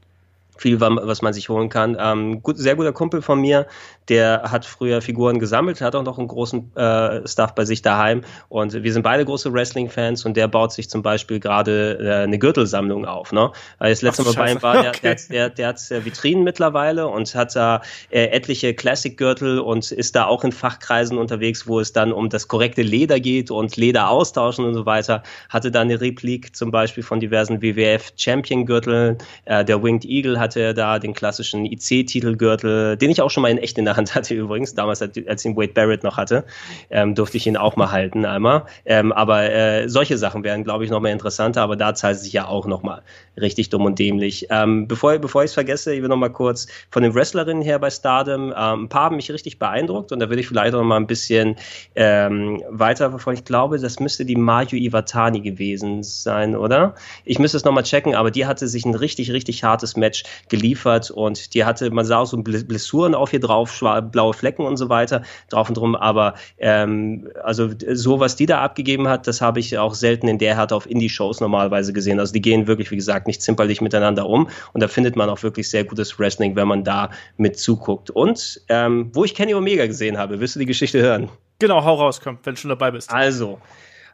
viel, 0.58 0.80
was 0.80 1.21
man 1.21 1.34
sich 1.34 1.50
holen 1.50 1.69
kann. 1.69 1.95
Ähm, 2.00 2.41
gut, 2.41 2.58
sehr 2.58 2.76
guter 2.76 2.93
Kumpel 2.93 3.21
von 3.21 3.39
mir, 3.39 3.67
der 4.10 4.43
hat 4.43 4.65
früher 4.65 5.02
Figuren 5.02 5.39
gesammelt, 5.39 5.82
hat 5.82 5.96
auch 5.96 6.04
noch 6.04 6.17
einen 6.17 6.28
großen 6.28 6.76
äh, 6.76 7.28
Stuff 7.28 7.56
bei 7.56 7.65
sich 7.65 7.82
daheim 7.82 8.22
und 8.50 8.74
wir 8.84 8.93
sind 8.93 9.04
beide 9.04 9.26
große 9.26 9.52
Wrestling-Fans 9.52 10.26
und 10.26 10.38
der 10.38 10.48
baut 10.48 10.72
sich 10.72 10.89
zum 10.89 11.02
Beispiel 11.02 11.39
gerade 11.39 11.98
äh, 12.00 12.24
eine 12.24 12.39
Gürtelsammlung 12.39 13.06
auf. 13.06 13.32
Ne? 13.32 13.52
Weil 13.80 13.89
das 13.89 14.02
letzte 14.02 14.24
Ach, 14.24 14.36
Mal 14.36 14.46
bei 14.46 14.52
ihm 14.54 14.62
war, 14.62 14.82
der, 14.82 14.89
okay. 14.89 15.00
der, 15.04 15.12
hat, 15.12 15.30
der, 15.30 15.50
der 15.50 15.67
hat 15.67 15.91
äh, 15.91 16.06
Vitrinen 16.06 16.43
mittlerweile 16.43 17.08
und 17.08 17.34
hat 17.36 17.56
da 17.56 17.82
äh, 18.10 18.26
etliche 18.28 18.74
Classic-Gürtel 18.74 19.60
und 19.60 19.91
ist 19.91 20.15
da 20.15 20.26
auch 20.26 20.43
in 20.43 20.52
Fachkreisen 20.52 21.17
unterwegs, 21.17 21.67
wo 21.67 21.80
es 21.80 21.91
dann 21.93 22.13
um 22.13 22.30
das 22.30 22.48
korrekte 22.48 22.82
Leder 22.82 23.20
geht 23.20 23.52
und 23.52 23.76
Leder 23.76 24.10
austauschen 24.10 24.65
und 24.65 24.74
so 24.74 24.86
weiter. 24.86 25.24
Hatte 25.50 25.72
da 25.72 25.82
eine 25.82 26.00
Replik 26.00 26.56
zum 26.56 26.72
Beispiel 26.72 27.04
von 27.04 27.20
diversen 27.20 27.62
WWF-Champion-Gürteln. 27.62 29.17
Äh, 29.46 29.65
der 29.65 29.84
Winged 29.84 30.06
Eagle 30.06 30.39
hatte 30.39 30.74
da 30.74 31.00
den 31.00 31.13
klassischen 31.13 31.65
IC-Titelgürtel, 31.65 32.96
den 32.96 33.12
ich 33.12 33.22
auch 33.22 33.30
schon 33.30 33.43
mal 33.43 33.50
in 33.50 33.58
echt 33.58 33.78
in 33.78 33.86
der 33.86 33.97
Hand 33.98 34.16
hatte 34.16 34.34
übrigens, 34.34 34.74
damals, 34.74 35.02
als 35.02 35.46
ihn 35.46 35.58
Wade 35.58 35.74
Barrett 35.74 36.04
noch 36.04 36.18
hatte, 36.18 36.46
ähm, 36.90 37.16
durfte 37.16 37.38
ich 37.38 37.48
ihn 37.48 37.58
auch 37.58 37.76
mal 37.76 37.92
halten 37.92 38.26
einmal. 38.26 38.66
Ähm, 38.86 39.12
aber 39.12 39.52
äh, 39.52 39.90
solche 39.90 40.18
Sachen 40.18 40.44
wären, 40.44 40.64
glaube 40.64 40.86
ich, 40.86 40.92
noch 40.92 41.02
mal 41.02 41.10
interessanter, 41.10 41.62
aber 41.62 41.76
da 41.76 41.94
zahlt 41.96 42.18
es 42.18 42.24
sich 42.24 42.34
ja 42.34 42.48
auch 42.48 42.68
noch 42.68 42.84
mal 42.84 43.02
richtig 43.40 43.70
dumm 43.70 43.86
und 43.86 44.00
dämlich. 44.00 44.48
Ähm, 44.50 44.88
bevor 44.88 45.18
bevor 45.20 45.44
ich 45.44 45.50
es 45.50 45.54
vergesse, 45.54 45.94
ich 45.94 46.02
will 46.02 46.10
noch 46.10 46.18
mal 46.18 46.30
kurz 46.30 46.68
von 46.92 47.04
den 47.04 47.14
Wrestlerinnen 47.14 47.64
her 47.64 47.80
bei 47.80 47.90
Stardom, 47.90 48.54
ähm, 48.56 48.84
ein 48.84 48.90
paar 48.90 49.06
haben 49.06 49.16
mich 49.16 49.32
richtig 49.32 49.60
beeindruckt 49.60 50.12
und 50.12 50.20
da 50.20 50.30
würde 50.30 50.42
ich 50.42 50.48
vielleicht 50.48 50.74
noch 50.74 50.84
mal 50.84 50.98
ein 50.98 51.08
bisschen 51.08 51.56
ähm, 51.96 52.64
weiter 52.70 53.10
verfolgen. 53.10 53.40
Ich 53.40 53.46
glaube, 53.46 53.80
das 53.80 54.00
müsste 54.00 54.26
die 54.26 54.36
Mayu 54.36 54.78
Iwatani 54.78 55.42
gewesen 55.42 56.04
sein, 56.04 56.56
oder? 56.56 56.96
Ich 57.26 57.40
müsste 57.40 57.58
es 57.58 57.66
noch 57.66 57.72
mal 57.72 57.84
checken, 57.84 58.16
aber 58.16 58.32
die 58.32 58.46
hatte 58.46 58.68
sich 58.68 58.86
ein 58.86 58.96
richtig, 58.96 59.32
richtig 59.32 59.64
hartes 59.64 59.96
Match 59.96 60.24
geliefert 60.50 61.12
und 61.12 61.54
die 61.54 61.66
hatte, 61.66 61.90
man 61.92 62.06
sah 62.06 62.20
auch 62.20 62.26
so 62.26 62.38
Blessuren 62.38 63.16
auf 63.16 63.34
ihr 63.34 63.40
drauf, 63.40 63.72
blaue 64.02 64.34
Flecken 64.34 64.65
und 64.65 64.78
so 64.78 64.89
weiter 64.89 65.23
drauf 65.50 65.69
und 65.69 65.78
drum, 65.78 65.95
aber 65.95 66.36
ähm, 66.58 67.30
also 67.43 67.69
so, 67.93 68.19
was 68.19 68.36
die 68.36 68.45
da 68.45 68.62
abgegeben 68.62 69.08
hat, 69.08 69.28
das 69.28 69.41
habe 69.41 69.60
ich 69.60 69.78
auch 69.78 69.93
selten 69.93 70.28
in 70.28 70.38
der 70.38 70.56
Härte 70.56 70.76
auf 70.76 70.89
Indie-Shows 70.89 71.41
normalerweise 71.41 71.93
gesehen. 71.93 72.19
Also 72.19 72.34
die 72.34 72.41
gehen 72.41 72.67
wirklich, 72.67 72.91
wie 72.91 72.95
gesagt, 72.95 73.28
nicht 73.28 73.41
zimperlich 73.41 73.82
miteinander 73.82 74.28
um 74.28 74.50
und 74.73 74.82
da 74.82 74.88
findet 74.88 75.15
man 75.15 75.30
auch 75.30 75.41
wirklich 75.43 75.69
sehr 75.69 75.84
gutes 75.84 76.19
Wrestling, 76.19 76.56
wenn 76.56 76.67
man 76.67 76.84
da 76.84 77.10
mit 77.38 77.60
zuguckt. 77.60 78.10
Und 78.10 78.62
ähm, 78.69 79.10
wo 79.13 79.23
ich 79.23 79.36
Kenny 79.36 79.54
Omega 79.54 79.86
gesehen 79.86 80.17
habe, 80.17 80.39
wirst 80.39 80.56
du 80.56 80.60
die 80.60 80.65
Geschichte 80.65 81.02
hören? 81.02 81.30
Genau, 81.60 81.84
hau 81.84 81.95
raus, 81.95 82.21
komm, 82.23 82.38
wenn 82.43 82.54
du 82.54 82.62
schon 82.62 82.69
dabei 82.69 82.91
bist. 82.91 83.12
Also, 83.12 83.60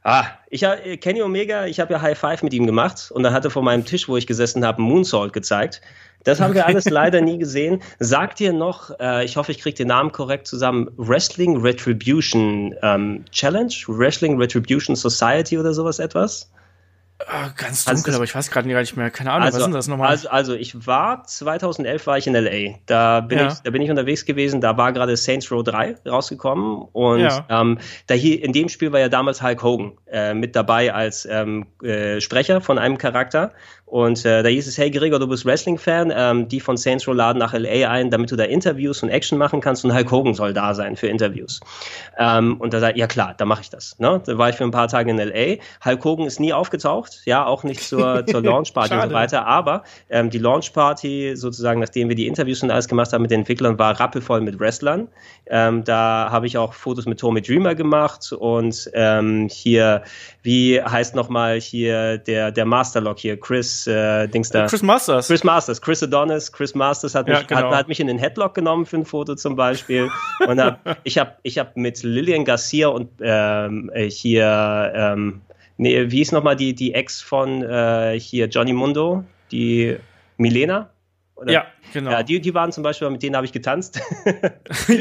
Ah, 0.03 0.25
ich 0.49 0.65
habe 0.65 0.97
Kenny 0.97 1.21
Omega, 1.21 1.65
ich 1.65 1.79
habe 1.79 1.93
ja 1.93 2.01
High 2.01 2.17
Five 2.17 2.43
mit 2.43 2.53
ihm 2.53 2.67
gemacht 2.67 3.09
und 3.11 3.23
dann 3.23 3.33
hatte 3.33 3.49
vor 3.49 3.63
meinem 3.63 3.85
Tisch, 3.85 4.09
wo 4.09 4.17
ich 4.17 4.27
gesessen 4.27 4.65
habe, 4.65 4.81
Moonsault 4.81 5.31
gezeigt. 5.31 5.81
Das 6.25 6.41
haben 6.41 6.53
wir 6.53 6.65
alles 6.65 6.85
leider 6.85 7.21
nie 7.21 7.37
gesehen. 7.39 7.81
Sagt 7.99 8.41
ihr 8.41 8.51
noch, 8.51 8.97
äh, 8.99 9.23
ich 9.23 9.37
hoffe, 9.37 9.51
ich 9.53 9.59
kriege 9.59 9.75
den 9.75 9.87
Namen 9.87 10.11
korrekt 10.11 10.47
zusammen, 10.47 10.89
Wrestling 10.97 11.61
Retribution 11.61 12.75
ähm, 12.81 13.23
Challenge? 13.31 13.73
Wrestling 13.87 14.37
Retribution 14.37 14.95
Society 14.95 15.57
oder 15.57 15.73
sowas 15.73 15.99
etwas? 15.99 16.51
Oh, 17.19 17.49
ganz 17.55 17.85
dunkel, 17.85 18.05
also, 18.07 18.17
aber 18.17 18.23
ich 18.25 18.35
weiß 18.35 18.51
gerade 18.51 18.67
gar 18.67 18.79
nicht 18.79 18.97
mehr. 18.97 19.09
Keine 19.09 19.31
Ahnung, 19.31 19.45
also, 19.45 19.55
was 19.55 19.61
ist 19.61 19.65
denn 19.67 19.73
das 19.73 19.87
nochmal? 19.87 20.09
Also, 20.09 20.29
also 20.29 20.53
ich 20.55 20.85
war 20.85 21.23
2011 21.23 22.05
war 22.07 22.17
ich 22.17 22.27
in 22.27 22.33
LA. 22.33 22.79
Da 22.85 23.21
bin 23.21 23.39
ja. 23.39 23.47
ich, 23.47 23.53
da 23.59 23.71
bin 23.71 23.81
ich 23.81 23.89
unterwegs 23.89 24.25
gewesen. 24.25 24.61
Da 24.61 24.77
war 24.77 24.91
gerade 24.91 25.15
Saints 25.15 25.51
Row 25.51 25.63
3 25.63 25.97
rausgekommen 26.07 26.81
und 26.91 27.21
ja. 27.21 27.45
ähm, 27.49 27.77
da 28.07 28.13
hier 28.15 28.43
in 28.43 28.51
dem 28.51 28.67
Spiel 28.67 28.91
war 28.91 28.99
ja 28.99 29.09
damals 29.09 29.41
Hulk 29.41 29.63
Hogan 29.63 29.93
äh, 30.07 30.33
mit 30.33 30.55
dabei 30.55 30.93
als 30.93 31.25
ähm, 31.25 31.65
äh, 31.81 32.19
Sprecher 32.19 32.61
von 32.61 32.77
einem 32.77 32.97
Charakter 32.97 33.53
und 33.93 34.25
äh, 34.25 34.41
da 34.41 34.49
hieß 34.49 34.65
es, 34.65 34.75
hey 34.79 34.89
Gregor, 34.89 35.19
du 35.19 35.27
bist 35.27 35.45
Wrestling-Fan, 35.45 36.11
ähm, 36.15 36.47
die 36.47 36.59
von 36.59 36.77
Saints 36.77 37.07
Row 37.07 37.13
laden 37.13 37.37
nach 37.37 37.53
LA 37.53 37.91
ein, 37.91 38.09
damit 38.09 38.31
du 38.31 38.35
da 38.35 38.43
Interviews 38.43 39.03
und 39.03 39.09
Action 39.09 39.37
machen 39.37 39.61
kannst 39.61 39.85
und 39.85 39.93
Hulk 39.93 40.09
Hogan 40.09 40.33
soll 40.33 40.51
da 40.51 40.73
sein 40.73 40.95
für 40.95 41.05
Interviews. 41.05 41.59
Ähm, 42.17 42.59
und 42.59 42.73
da 42.73 42.79
sagt, 42.79 42.97
ja 42.97 43.05
klar, 43.05 43.35
da 43.37 43.45
mache 43.45 43.61
ich 43.61 43.69
das. 43.69 43.99
Ne? 43.99 44.19
Da 44.25 44.35
war 44.39 44.49
ich 44.49 44.55
für 44.55 44.63
ein 44.63 44.71
paar 44.71 44.87
Tage 44.87 45.11
in 45.11 45.17
LA. 45.17 45.57
Hulk 45.85 46.03
Hogan 46.03 46.25
ist 46.25 46.39
nie 46.39 46.53
aufgetaucht, 46.53 47.21
ja, 47.25 47.45
auch 47.45 47.63
nicht 47.63 47.81
zur, 47.87 48.25
zur 48.25 48.41
Launch-Party 48.41 48.95
und 48.95 49.09
so 49.09 49.13
weiter, 49.13 49.45
aber 49.45 49.83
ähm, 50.09 50.31
die 50.31 50.39
Launch-Party 50.39 51.35
sozusagen, 51.35 51.79
nachdem 51.79 52.09
wir 52.09 52.15
die 52.15 52.25
Interviews 52.25 52.63
und 52.63 52.71
alles 52.71 52.87
gemacht 52.87 53.13
haben 53.13 53.21
mit 53.21 53.29
den 53.29 53.41
Entwicklern, 53.41 53.77
war 53.77 53.99
rappelvoll 53.99 54.41
mit 54.41 54.59
Wrestlern. 54.59 55.07
Ähm, 55.45 55.83
da 55.83 56.29
habe 56.31 56.47
ich 56.47 56.57
auch 56.57 56.73
Fotos 56.73 57.05
mit 57.05 57.19
Tommy 57.19 57.43
Dreamer 57.43 57.75
gemacht 57.75 58.31
und 58.31 58.89
ähm, 58.95 59.49
hier, 59.51 60.01
wie 60.41 60.81
heißt 60.81 61.13
nochmal 61.13 61.59
hier 61.59 62.17
der, 62.17 62.49
der 62.49 62.65
Masterlock 62.65 63.19
hier, 63.19 63.39
Chris 63.39 63.82
äh, 63.87 64.27
Dings 64.27 64.49
da. 64.49 64.67
Chris 64.67 64.81
Masters. 64.81 65.27
Chris 65.27 65.43
Masters, 65.43 65.81
Chris 65.81 66.03
Adonis, 66.03 66.51
Chris 66.51 66.75
Masters 66.75 67.15
hat 67.15 67.27
mich, 67.27 67.37
ja, 67.37 67.43
genau. 67.43 67.69
hat, 67.69 67.75
hat, 67.75 67.87
mich 67.87 67.99
in 67.99 68.07
den 68.07 68.17
Headlock 68.17 68.53
genommen 68.53 68.85
für 68.85 68.97
ein 68.97 69.05
Foto 69.05 69.35
zum 69.35 69.55
Beispiel. 69.55 70.09
und 70.47 70.59
hab, 70.59 70.99
ich 71.03 71.17
habe 71.17 71.35
ich 71.43 71.57
hab 71.57 71.77
mit 71.77 72.03
Lillian 72.03 72.45
Garcia 72.45 72.87
und 72.87 73.09
ähm, 73.21 73.91
hier 73.95 74.91
ähm, 74.95 75.41
Nee, 75.77 76.11
wie 76.11 76.21
ist 76.21 76.31
nochmal 76.31 76.55
die, 76.55 76.73
die 76.73 76.93
Ex 76.93 77.21
von 77.21 77.63
äh, 77.63 78.19
hier 78.19 78.47
Johnny 78.47 78.73
Mundo? 78.73 79.23
Die 79.51 79.97
Milena? 80.37 80.89
Oder? 81.35 81.51
Ja, 81.51 81.65
genau. 81.91 82.11
Ja, 82.11 82.23
die, 82.23 82.39
die 82.39 82.53
waren 82.53 82.71
zum 82.71 82.83
Beispiel, 82.83 83.09
mit 83.09 83.23
denen 83.23 83.35
habe 83.35 83.45
ich 83.45 83.51
getanzt. 83.51 83.99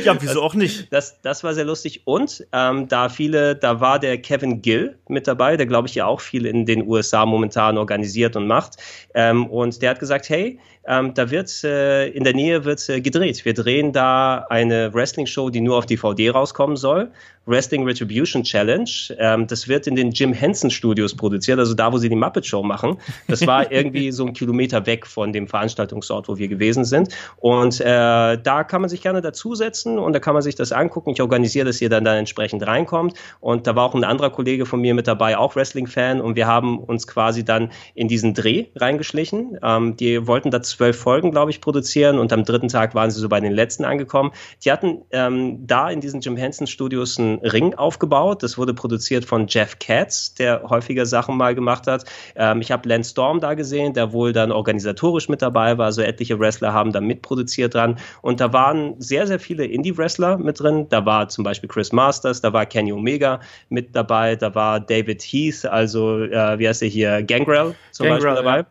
ja, 0.05 0.21
wieso 0.21 0.35
das, 0.35 0.37
auch 0.37 0.55
nicht? 0.55 0.92
Das, 0.92 1.21
das 1.21 1.45
war 1.45 1.55
sehr 1.55 1.64
lustig. 1.64 2.03
Und 2.05 2.47
ähm, 2.53 2.88
da 2.88 3.09
viele, 3.09 3.55
da 3.55 3.81
war 3.81 3.99
der 3.99 4.18
Kevin 4.18 4.62
Gill 4.62 4.99
mit 5.09 5.27
dabei, 5.27 5.57
der 5.57 5.66
glaube 5.66 5.88
ich 5.88 5.95
ja 5.95 6.07
auch 6.07 6.21
viel 6.21 6.47
in 6.47 6.66
den 6.66 6.87
USA 6.87 7.27
momentan 7.27 7.79
organisiert 7.79 8.37
und 8.37 8.47
macht. 8.47 8.77
Ähm, 9.14 9.47
und 9.47 9.83
der 9.83 9.90
hat 9.90 10.01
gesagt, 10.01 10.29
hey, 10.29 10.59
ähm, 10.85 11.14
da 11.14 11.31
wird 11.31 11.62
äh, 11.62 12.09
in 12.09 12.25
der 12.25 12.35
Nähe 12.35 12.64
wird 12.64 12.88
äh, 12.88 13.01
gedreht. 13.01 13.45
Wir 13.45 13.55
drehen 13.55 13.92
da 13.92 14.47
eine 14.51 14.92
Wrestling-Show, 14.92 15.51
die 15.51 15.61
nur 15.61 15.79
auf 15.79 15.87
DVD 15.87 16.31
rauskommen 16.31 16.77
soll. 16.77 17.11
Wrestling 17.47 17.85
Retribution 17.85 18.42
Challenge. 18.42 18.90
Ähm, 19.18 19.47
das 19.47 19.68
wird 19.68 19.87
in 19.87 19.95
den 19.95 20.11
Jim 20.11 20.33
Henson 20.33 20.71
Studios 20.71 21.14
produziert, 21.14 21.59
also 21.59 21.75
da, 21.75 21.92
wo 21.92 21.99
sie 21.99 22.09
die 22.09 22.16
Muppet 22.16 22.47
Show 22.47 22.62
machen. 22.62 22.99
Das 23.29 23.47
war 23.47 23.71
irgendwie 23.73 24.11
so 24.11 24.27
ein 24.27 24.33
Kilometer 24.33 24.85
weg 24.87 25.07
von 25.07 25.33
dem 25.33 25.47
Veranstaltungsort, 25.47 26.29
wo 26.29 26.37
wir 26.37 26.49
gewesen 26.49 26.71
sind. 26.72 27.11
Und 27.37 27.80
äh, 27.80 28.38
da 28.38 28.64
kann 28.64 28.80
man 28.80 28.88
sich 28.88 29.02
gerne 29.02 29.20
dazusetzen 29.20 29.98
und 29.98 30.12
da 30.12 30.20
kann 30.20 30.35
man 30.35 30.42
sich 30.42 30.54
das 30.54 30.72
angucken. 30.72 31.11
Ich 31.11 31.20
organisiere, 31.20 31.66
dass 31.66 31.80
ihr 31.80 31.88
dann 31.88 32.04
da 32.04 32.16
entsprechend 32.16 32.66
reinkommt. 32.66 33.14
Und 33.40 33.66
da 33.66 33.76
war 33.76 33.85
auch 33.85 33.94
ein 33.94 34.04
anderer 34.04 34.30
Kollege 34.30 34.66
von 34.66 34.80
mir 34.80 34.94
mit 34.94 35.06
dabei, 35.06 35.37
auch 35.37 35.56
Wrestling-Fan. 35.56 36.20
Und 36.20 36.37
wir 36.37 36.46
haben 36.46 36.78
uns 36.78 37.06
quasi 37.06 37.44
dann 37.44 37.70
in 37.94 38.08
diesen 38.08 38.35
Dreh 38.35 38.66
reingeschlichen. 38.76 39.58
Ähm, 39.62 39.96
die 39.96 40.26
wollten 40.26 40.50
da 40.50 40.62
zwölf 40.62 40.98
Folgen, 40.98 41.30
glaube 41.30 41.50
ich, 41.50 41.61
produzieren 41.61 42.18
und 42.18 42.32
am 42.32 42.44
dritten 42.44 42.68
Tag 42.68 42.94
waren 42.94 43.11
sie 43.11 43.20
so 43.20 43.28
bei 43.28 43.40
den 43.40 43.52
letzten 43.52 43.85
angekommen. 43.85 44.32
Die 44.64 44.72
hatten 44.72 45.02
ähm, 45.11 45.66
da 45.66 45.90
in 45.90 46.00
diesen 46.00 46.20
Jim 46.20 46.37
Henson 46.37 46.66
Studios 46.66 47.18
einen 47.18 47.38
Ring 47.40 47.74
aufgebaut. 47.74 48.42
Das 48.42 48.56
wurde 48.56 48.74
produziert 48.74 49.24
von 49.24 49.46
Jeff 49.48 49.78
Katz, 49.78 50.35
der 50.35 50.62
häufiger 50.68 51.06
Sachen 51.06 51.37
mal 51.37 51.54
gemacht 51.54 51.87
hat. 51.87 52.04
Ähm, 52.37 52.61
ich 52.61 52.70
habe 52.70 52.88
Lance 52.88 53.11
Storm 53.11 53.40
da 53.40 53.54
gesehen, 53.54 53.92
der 53.94 54.12
wohl 54.12 54.32
dann 54.32 54.52
organisatorisch 54.52 55.28
mit 55.28 55.42
dabei 55.42 55.78
war. 55.78 55.87
Also 55.87 56.02
etliche 56.02 56.38
Wrestler 56.38 56.62
haben 56.70 56.92
da 56.92 57.01
mitproduziert 57.01 57.75
dran. 57.75 57.98
Und 58.20 58.40
da 58.40 58.53
waren 58.53 58.94
sehr, 59.01 59.27
sehr 59.27 59.40
viele 59.40 59.64
Indie-Wrestler 59.64 60.37
mit 60.37 60.61
drin. 60.61 60.87
Da 60.90 61.07
war 61.07 61.29
zum 61.29 61.44
Beispiel 61.44 61.68
Chris 61.68 61.92
Masters, 61.92 62.42
da 62.42 62.53
war 62.53 62.66
Kenny 62.66 62.92
Omega 62.92 63.40
mit 63.70 63.96
dabei, 63.96 64.37
da 64.37 64.55
war 64.55 64.81
David 64.81 65.22
Heath, 65.22 65.64
also 65.64 66.22
äh, 66.25 66.59
wie 66.59 66.68
heißt 66.68 66.83
er 66.83 66.88
hier, 66.88 67.22
Gangrel 67.22 67.75
zum 67.90 68.07
Gangrel, 68.07 68.35
Beispiel 68.35 68.44
dabei. 68.44 68.59
Ja 68.59 68.66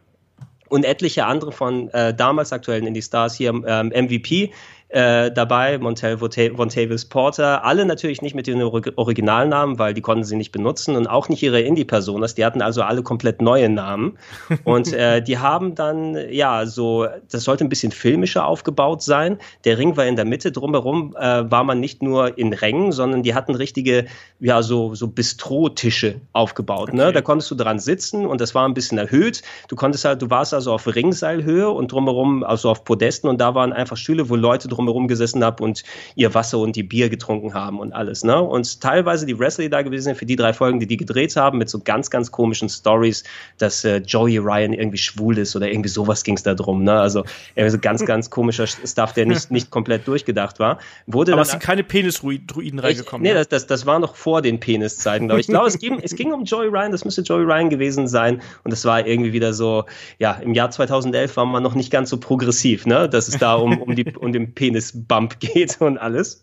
und 0.72 0.86
etliche 0.86 1.26
andere 1.26 1.52
von 1.52 1.90
äh, 1.90 2.14
damals 2.14 2.54
aktuellen 2.54 2.88
Indie-Stars 2.88 3.36
hier 3.36 3.50
ähm, 3.68 3.88
MVP 3.88 4.52
äh, 4.92 5.32
dabei, 5.32 5.78
Montel 5.78 6.20
Vontavis 6.20 7.06
Porter, 7.06 7.64
alle 7.64 7.86
natürlich 7.86 8.22
nicht 8.22 8.36
mit 8.36 8.48
den 8.48 8.62
Originalnamen, 8.62 9.80
weil 9.80 9.94
die 9.94 10.02
konnten 10.02 10.26
sie 10.26 10.36
nicht 10.36 10.52
benutzen 10.52 10.98
und 10.98 11.08
auch 11.08 11.30
nicht 11.30 11.42
ihre 11.44 11.62
Indie-Personas, 11.62 12.36
die 12.36 12.44
hatten 12.44 12.62
also 12.62 12.82
alle 12.82 13.02
komplett 13.02 13.42
neue 13.42 13.70
Namen. 13.70 14.18
Und 14.64 14.94
äh, 14.94 15.22
die 15.22 15.38
haben 15.38 15.76
dann, 15.76 16.18
ja, 16.30 16.66
so, 16.66 17.08
das 17.30 17.44
sollte 17.44 17.64
ein 17.64 17.70
bisschen 17.70 17.92
filmischer 17.92 18.46
aufgebaut 18.46 19.02
sein, 19.02 19.38
der 19.66 19.78
Ring 19.78 19.96
war 19.96 20.06
in 20.06 20.16
der 20.16 20.26
Mitte, 20.26 20.52
drumherum 20.52 21.16
äh, 21.18 21.50
war 21.50 21.64
man 21.64 21.80
nicht 21.80 22.02
nur 22.02 22.38
in 22.38 22.54
Rängen, 22.54 22.92
sondern 22.92 23.24
die 23.24 23.34
hatten 23.34 23.56
richtige, 23.56 24.06
ja, 24.40 24.62
so, 24.62 24.94
so 24.94 25.08
Bistro-Tische 25.08 26.20
aufgebaut, 26.34 26.94
ne? 26.94 27.04
okay. 27.04 27.08
ne, 27.08 27.14
da 27.14 27.22
konntest 27.22 27.50
du 27.52 27.56
dran 27.56 27.80
sitzen 27.80 28.26
und 28.26 28.42
das 28.42 28.54
war 28.56 28.68
ein 28.68 28.74
bisschen 28.74 28.98
erhöht, 28.98 29.42
du 29.70 29.76
konntest 29.76 30.06
halt, 30.06 30.22
du 30.22 30.30
warst 30.30 30.54
also 30.54 30.74
auf 30.74 30.86
Ringseilhöhe 30.94 31.70
und 31.70 31.92
drumherum, 31.92 32.44
also 32.44 32.70
auf 32.70 32.84
Podesten 32.84 33.30
und 33.30 33.40
da 33.40 33.56
waren 33.56 33.74
einfach 33.74 33.98
Stühle, 33.98 34.30
wo 34.30 34.36
Leute 34.36 34.68
drum 34.68 34.81
drumherum 34.82 35.08
gesessen 35.08 35.44
habe 35.44 35.64
und 35.64 35.84
ihr 36.16 36.34
Wasser 36.34 36.60
und 36.60 36.76
die 36.76 36.84
Bier 36.84 37.10
getrunken 37.10 37.54
haben 37.54 37.80
und 37.80 37.94
alles. 37.94 38.24
Ne? 38.24 38.42
Und 38.42 38.82
teilweise 38.82 39.26
die 39.26 39.38
Wrestler, 39.38 39.64
die 39.64 39.70
da 39.70 39.82
gewesen 39.82 40.06
sind, 40.06 40.18
für 40.18 40.26
die 40.26 40.36
drei 40.36 40.54
Folgen, 40.54 40.80
die 40.80 40.88
die 40.88 40.98
gedreht 40.98 41.36
haben, 41.36 41.58
mit 41.58 41.70
so 41.70 41.80
ganz, 41.80 42.10
ganz 42.10 42.32
komischen 42.32 42.70
Stories, 42.70 43.24
dass 43.58 43.84
äh, 43.86 43.98
Joey 43.98 44.38
Ryan 44.38 44.74
irgendwie 44.74 44.98
schwul 44.98 45.38
ist 45.38 45.56
oder 45.56 45.70
irgendwie 45.70 45.90
sowas 45.90 46.24
ging 46.24 46.36
es 46.36 46.44
da 46.44 46.54
drum. 46.54 46.84
Ne? 46.84 47.00
Also 47.00 47.24
irgendwie 47.56 47.72
so 47.72 47.80
ganz, 47.80 48.06
ganz 48.06 48.30
komischer 48.30 48.68
Stuff, 48.68 49.14
der 49.14 49.26
nicht, 49.26 49.52
nicht 49.52 49.70
komplett 49.70 50.08
durchgedacht 50.08 50.60
war. 50.60 50.80
Wurde 51.08 51.34
Aber 51.34 51.42
es 51.42 51.52
sind 51.52 51.62
keine 51.62 51.84
Penis-Druiden 51.84 52.80
reingekommen. 52.80 53.24
Nee, 53.24 53.30
ne? 53.30 53.36
das, 53.36 53.50
das, 53.50 53.68
das 53.68 53.86
war 53.86 54.00
noch 54.00 54.16
vor 54.16 54.42
den 54.42 54.60
Peniszeiten, 54.60 55.28
glaube 55.28 55.42
ich. 55.42 55.48
Ich 55.48 55.54
glaube, 55.54 55.68
es 55.68 55.78
ging, 55.78 56.00
es 56.02 56.16
ging 56.16 56.34
um 56.34 56.44
Joey 56.44 56.68
Ryan, 56.68 56.92
das 56.92 57.06
müsste 57.06 57.22
Joey 57.22 57.44
Ryan 57.44 57.70
gewesen 57.70 58.08
sein. 58.08 58.42
Und 58.64 58.72
es 58.72 58.86
war 58.86 59.06
irgendwie 59.06 59.34
wieder 59.34 59.54
so, 59.54 59.86
ja, 60.20 60.34
im 60.34 60.54
Jahr 60.54 60.72
2011 60.72 61.38
war 61.38 61.46
man 61.46 61.64
noch 61.64 61.76
nicht 61.76 61.92
ganz 61.92 62.10
so 62.10 62.18
progressiv, 62.18 62.86
ne? 62.86 63.08
dass 63.10 63.28
es 63.28 63.38
da 63.38 63.56
um, 63.56 63.82
um, 63.82 63.96
die, 63.96 64.06
um 64.16 64.32
den 64.32 64.54
Penis 64.54 64.71
Penis-Bump 64.72 65.40
geht 65.40 65.80
und 65.82 65.98
alles. 65.98 66.42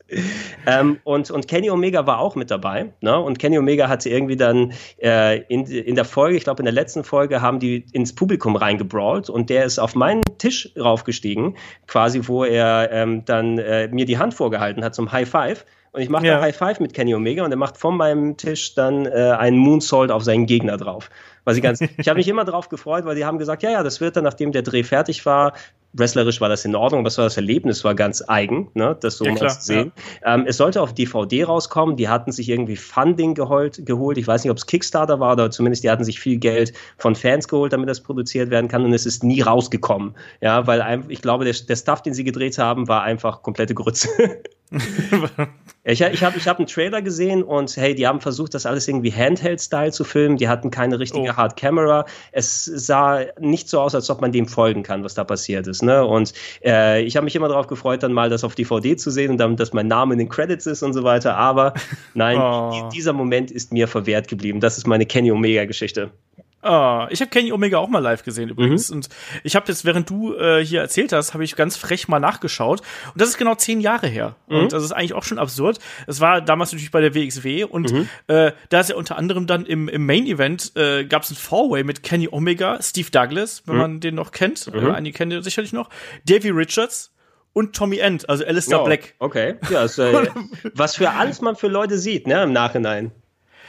Ähm, 0.66 0.98
und, 1.04 1.30
und 1.30 1.48
Kenny 1.48 1.70
Omega 1.70 2.06
war 2.06 2.18
auch 2.18 2.34
mit 2.34 2.50
dabei. 2.50 2.92
Ne? 3.00 3.18
Und 3.18 3.38
Kenny 3.38 3.58
Omega 3.58 3.88
hatte 3.88 4.10
irgendwie 4.10 4.36
dann 4.36 4.72
äh, 5.02 5.40
in, 5.42 5.66
in 5.66 5.94
der 5.94 6.04
Folge, 6.04 6.36
ich 6.36 6.44
glaube 6.44 6.60
in 6.60 6.64
der 6.64 6.74
letzten 6.74 7.04
Folge, 7.04 7.40
haben 7.40 7.58
die 7.58 7.86
ins 7.92 8.14
Publikum 8.14 8.56
reingebrawlt 8.56 9.30
und 9.30 9.50
der 9.50 9.64
ist 9.64 9.78
auf 9.78 9.94
meinen 9.94 10.22
Tisch 10.38 10.70
raufgestiegen, 10.78 11.56
quasi 11.86 12.20
wo 12.24 12.44
er 12.44 12.90
ähm, 12.92 13.24
dann 13.24 13.58
äh, 13.58 13.88
mir 13.88 14.04
die 14.04 14.18
Hand 14.18 14.34
vorgehalten 14.34 14.84
hat 14.84 14.94
zum 14.94 15.10
High 15.10 15.28
Five. 15.28 15.64
Und 15.92 16.02
ich 16.02 16.10
mache 16.10 16.26
ja. 16.26 16.40
High 16.40 16.56
Five 16.56 16.80
mit 16.80 16.92
Kenny 16.92 17.14
Omega 17.14 17.44
und 17.44 17.50
er 17.50 17.56
macht 17.56 17.78
von 17.78 17.96
meinem 17.96 18.36
Tisch 18.36 18.74
dann 18.74 19.06
äh, 19.06 19.34
einen 19.38 19.56
Moonsault 19.56 20.10
auf 20.10 20.22
seinen 20.22 20.44
Gegner 20.46 20.76
drauf. 20.76 21.08
Weil 21.48 21.54
sie 21.54 21.62
ganz, 21.62 21.80
ich 21.96 22.08
habe 22.08 22.18
mich 22.18 22.28
immer 22.28 22.44
darauf 22.44 22.68
gefreut, 22.68 23.06
weil 23.06 23.16
die 23.16 23.24
haben 23.24 23.38
gesagt, 23.38 23.62
ja, 23.62 23.70
ja, 23.70 23.82
das 23.82 24.02
wird 24.02 24.18
dann, 24.18 24.24
nachdem 24.24 24.52
der 24.52 24.60
Dreh 24.60 24.82
fertig 24.82 25.24
war, 25.24 25.54
wrestlerisch 25.94 26.42
war 26.42 26.50
das 26.50 26.66
in 26.66 26.76
Ordnung, 26.76 27.00
aber 27.00 27.08
es 27.08 27.16
war 27.16 27.24
das 27.24 27.38
Erlebnis 27.38 27.84
war 27.84 27.94
ganz 27.94 28.22
eigen, 28.28 28.68
ne, 28.74 28.98
das 29.00 29.16
so 29.16 29.24
ja, 29.24 29.32
mal 29.32 29.48
zu 29.48 29.60
sehen. 29.62 29.92
Ja. 30.22 30.34
Ähm, 30.34 30.44
es 30.46 30.58
sollte 30.58 30.82
auf 30.82 30.92
DVD 30.92 31.44
rauskommen, 31.44 31.96
die 31.96 32.10
hatten 32.10 32.32
sich 32.32 32.50
irgendwie 32.50 32.76
Funding 32.76 33.32
geholt, 33.32 33.80
geholt. 33.86 34.18
ich 34.18 34.26
weiß 34.26 34.44
nicht, 34.44 34.50
ob 34.50 34.58
es 34.58 34.66
Kickstarter 34.66 35.20
war 35.20 35.32
oder 35.32 35.50
zumindest 35.50 35.84
die 35.84 35.90
hatten 35.90 36.04
sich 36.04 36.20
viel 36.20 36.36
Geld 36.36 36.74
von 36.98 37.14
Fans 37.14 37.48
geholt, 37.48 37.72
damit 37.72 37.88
das 37.88 38.02
produziert 38.02 38.50
werden 38.50 38.68
kann 38.68 38.84
und 38.84 38.92
es 38.92 39.06
ist 39.06 39.24
nie 39.24 39.40
rausgekommen, 39.40 40.16
ja, 40.42 40.66
weil 40.66 41.02
ich 41.08 41.22
glaube, 41.22 41.46
der, 41.46 41.54
der 41.66 41.76
Stuff, 41.76 42.02
den 42.02 42.12
sie 42.12 42.24
gedreht 42.24 42.58
haben, 42.58 42.88
war 42.88 43.04
einfach 43.04 43.40
komplette 43.40 43.72
Grütze. 43.72 44.10
ich 45.84 46.00
ich 46.00 46.22
habe 46.22 46.36
ich 46.36 46.46
hab 46.46 46.58
einen 46.58 46.66
Trailer 46.66 47.00
gesehen 47.00 47.42
und 47.42 47.76
hey, 47.76 47.94
die 47.94 48.06
haben 48.06 48.20
versucht, 48.20 48.54
das 48.54 48.66
alles 48.66 48.86
irgendwie 48.86 49.12
Handheld-Style 49.12 49.92
zu 49.92 50.04
filmen. 50.04 50.36
Die 50.36 50.48
hatten 50.48 50.70
keine 50.70 50.98
richtige 50.98 51.30
oh. 51.30 51.36
Hard 51.36 51.56
Camera. 51.56 52.04
Es 52.32 52.64
sah 52.64 53.20
nicht 53.40 53.68
so 53.68 53.80
aus, 53.80 53.94
als 53.94 54.10
ob 54.10 54.20
man 54.20 54.32
dem 54.32 54.46
folgen 54.46 54.82
kann, 54.82 55.04
was 55.04 55.14
da 55.14 55.24
passiert 55.24 55.66
ist. 55.66 55.82
Ne? 55.82 56.04
Und 56.04 56.34
äh, 56.64 57.02
ich 57.02 57.16
habe 57.16 57.24
mich 57.24 57.36
immer 57.36 57.48
darauf 57.48 57.66
gefreut, 57.66 58.02
dann 58.02 58.12
mal 58.12 58.28
das 58.28 58.44
auf 58.44 58.54
DVD 58.54 58.96
zu 58.96 59.10
sehen 59.10 59.30
und 59.30 59.38
dann, 59.38 59.56
dass 59.56 59.72
mein 59.72 59.86
Name 59.86 60.14
in 60.14 60.18
den 60.18 60.28
Credits 60.28 60.66
ist 60.66 60.82
und 60.82 60.92
so 60.92 61.04
weiter. 61.04 61.36
Aber 61.36 61.74
nein, 62.14 62.38
oh. 62.40 62.88
dieser 62.92 63.12
Moment 63.12 63.50
ist 63.50 63.72
mir 63.72 63.88
verwehrt 63.88 64.28
geblieben. 64.28 64.60
Das 64.60 64.76
ist 64.76 64.86
meine 64.86 65.06
Kenny 65.06 65.32
Omega-Geschichte. 65.32 66.10
Ah, 66.60 67.06
ich 67.10 67.20
habe 67.20 67.30
Kenny 67.30 67.52
Omega 67.52 67.78
auch 67.78 67.88
mal 67.88 68.00
live 68.00 68.24
gesehen 68.24 68.48
übrigens. 68.48 68.90
Mhm. 68.90 68.96
Und 68.96 69.08
ich 69.44 69.54
habe 69.54 69.66
jetzt, 69.68 69.84
während 69.84 70.10
du 70.10 70.34
äh, 70.34 70.64
hier 70.64 70.80
erzählt 70.80 71.12
hast, 71.12 71.32
habe 71.32 71.44
ich 71.44 71.54
ganz 71.54 71.76
frech 71.76 72.08
mal 72.08 72.18
nachgeschaut. 72.18 72.80
Und 73.12 73.20
das 73.20 73.28
ist 73.28 73.38
genau 73.38 73.54
zehn 73.54 73.80
Jahre 73.80 74.08
her. 74.08 74.34
Mhm. 74.48 74.56
Und 74.56 74.72
das 74.72 74.82
ist 74.82 74.90
eigentlich 74.90 75.14
auch 75.14 75.22
schon 75.22 75.38
absurd. 75.38 75.78
Es 76.08 76.20
war 76.20 76.40
damals 76.40 76.72
natürlich 76.72 76.90
bei 76.90 77.00
der 77.00 77.14
WXW 77.14 77.64
und 77.64 77.92
mhm. 77.92 78.08
äh, 78.26 78.52
da 78.70 78.80
ist 78.80 78.90
ja 78.90 78.96
unter 78.96 79.16
anderem 79.16 79.46
dann 79.46 79.66
im, 79.66 79.88
im 79.88 80.04
Main 80.04 80.26
Event 80.26 80.72
äh, 80.76 81.04
gab 81.04 81.22
es 81.22 81.30
ein 81.30 81.36
Four-Way 81.36 81.84
mit 81.84 82.02
Kenny 82.02 82.28
Omega, 82.30 82.82
Steve 82.82 83.10
Douglas, 83.10 83.62
wenn 83.66 83.74
mhm. 83.74 83.80
man 83.80 84.00
den 84.00 84.16
noch 84.16 84.32
kennt. 84.32 84.66
Äh, 84.66 84.80
mhm. 84.80 84.90
einige 84.90 85.16
kennen 85.16 85.30
den 85.30 85.42
sicherlich 85.42 85.72
noch. 85.72 85.90
Davey 86.24 86.50
Richards 86.50 87.12
und 87.52 87.74
Tommy 87.74 87.98
End, 87.98 88.28
also 88.28 88.44
Alistair 88.44 88.82
oh, 88.82 88.84
Black. 88.84 89.14
Okay. 89.20 89.54
Ja, 89.70 89.84
ist, 89.84 89.98
äh, 89.98 90.26
was 90.74 90.96
für 90.96 91.10
alles 91.10 91.40
man 91.40 91.54
für 91.54 91.68
Leute 91.68 91.98
sieht, 91.98 92.26
ne, 92.26 92.42
im 92.42 92.52
Nachhinein. 92.52 93.12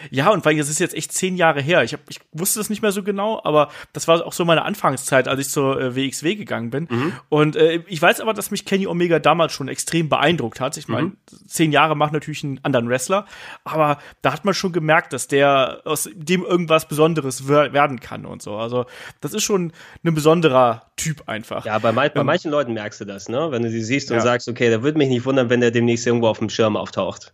Ja, 0.09 0.29
und 0.29 0.45
weil 0.45 0.57
das 0.57 0.69
ist 0.69 0.79
jetzt 0.79 0.95
echt 0.95 1.11
zehn 1.11 1.35
Jahre 1.35 1.61
her. 1.61 1.83
Ich, 1.83 1.93
hab, 1.93 2.01
ich 2.09 2.19
wusste 2.31 2.59
das 2.59 2.69
nicht 2.69 2.81
mehr 2.81 2.91
so 2.91 3.03
genau, 3.03 3.41
aber 3.43 3.69
das 3.93 4.07
war 4.07 4.25
auch 4.25 4.33
so 4.33 4.45
meine 4.45 4.63
Anfangszeit, 4.63 5.27
als 5.27 5.39
ich 5.39 5.49
zur 5.49 5.79
äh, 5.79 5.95
WXW 5.95 6.35
gegangen 6.35 6.69
bin. 6.69 6.87
Mhm. 6.89 7.13
Und 7.29 7.55
äh, 7.55 7.83
ich 7.87 8.01
weiß 8.01 8.21
aber, 8.21 8.33
dass 8.33 8.51
mich 8.51 8.65
Kenny 8.65 8.87
Omega 8.87 9.19
damals 9.19 9.53
schon 9.53 9.67
extrem 9.67 10.09
beeindruckt 10.09 10.59
hat. 10.59 10.77
Ich 10.77 10.87
meine, 10.87 11.07
mhm. 11.07 11.17
zehn 11.47 11.71
Jahre 11.71 11.95
macht 11.95 12.13
natürlich 12.13 12.43
einen 12.43 12.59
anderen 12.63 12.89
Wrestler, 12.89 13.25
aber 13.63 13.99
da 14.21 14.33
hat 14.33 14.45
man 14.45 14.53
schon 14.53 14.71
gemerkt, 14.71 15.13
dass 15.13 15.27
der 15.27 15.81
aus 15.85 16.09
dem 16.13 16.43
irgendwas 16.43 16.87
Besonderes 16.87 17.47
werden 17.47 17.99
kann 17.99 18.25
und 18.25 18.41
so. 18.41 18.55
Also 18.55 18.85
das 19.21 19.33
ist 19.33 19.43
schon 19.43 19.73
ein 20.03 20.13
besonderer 20.13 20.83
Typ 20.95 21.27
einfach. 21.27 21.65
Ja, 21.65 21.79
bei, 21.79 21.91
bei 21.91 22.11
ähm, 22.13 22.25
manchen 22.25 22.51
Leuten 22.51 22.73
merkst 22.73 23.01
du 23.01 23.05
das, 23.05 23.29
ne? 23.29 23.47
Wenn 23.51 23.63
du 23.63 23.69
sie 23.69 23.81
siehst 23.81 24.11
und 24.11 24.17
ja. 24.17 24.23
sagst, 24.23 24.47
okay, 24.47 24.69
da 24.69 24.83
würde 24.83 24.97
mich 24.97 25.09
nicht 25.09 25.25
wundern, 25.25 25.49
wenn 25.49 25.61
der 25.61 25.71
demnächst 25.71 26.05
irgendwo 26.05 26.27
auf 26.27 26.39
dem 26.39 26.49
Schirm 26.49 26.75
auftaucht. 26.75 27.33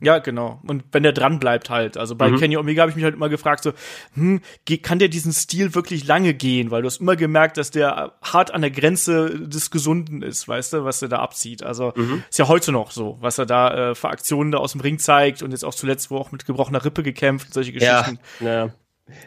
Ja, 0.00 0.18
genau. 0.18 0.60
Und 0.66 0.84
wenn 0.92 1.02
der 1.02 1.12
dran 1.12 1.38
bleibt 1.38 1.70
halt. 1.70 1.96
Also 1.96 2.14
bei 2.14 2.28
mhm. 2.28 2.38
Kenny 2.38 2.56
Omega 2.56 2.82
habe 2.82 2.90
ich 2.90 2.96
mich 2.96 3.04
halt 3.04 3.14
immer 3.14 3.28
gefragt, 3.28 3.62
so, 3.64 3.72
hm, 4.14 4.40
kann 4.82 4.98
der 4.98 5.08
diesen 5.08 5.32
Stil 5.32 5.74
wirklich 5.74 6.06
lange 6.06 6.34
gehen? 6.34 6.70
Weil 6.70 6.82
du 6.82 6.86
hast 6.86 7.00
immer 7.00 7.16
gemerkt, 7.16 7.56
dass 7.56 7.70
der 7.70 8.12
hart 8.22 8.52
an 8.52 8.60
der 8.60 8.70
Grenze 8.70 9.40
des 9.48 9.70
Gesunden 9.70 10.22
ist, 10.22 10.46
weißt 10.46 10.74
du, 10.74 10.84
was 10.84 11.00
er 11.00 11.08
da 11.08 11.20
abzieht. 11.20 11.62
Also 11.62 11.92
mhm. 11.96 12.22
ist 12.28 12.38
ja 12.38 12.48
heute 12.48 12.70
noch 12.70 12.90
so, 12.90 13.16
was 13.20 13.38
er 13.38 13.46
da 13.46 13.90
äh, 13.90 13.94
für 13.94 14.08
Aktionen 14.08 14.52
da 14.52 14.58
aus 14.58 14.72
dem 14.72 14.82
Ring 14.82 14.98
zeigt 14.98 15.42
und 15.42 15.52
jetzt 15.52 15.64
auch 15.64 15.74
zuletzt, 15.74 16.10
wo 16.10 16.18
auch 16.18 16.32
mit 16.32 16.44
gebrochener 16.44 16.84
Rippe 16.84 17.02
gekämpft, 17.02 17.54
solche 17.54 17.72
Geschichten. 17.72 18.18
Ja, 18.40 18.46
ja. 18.46 18.70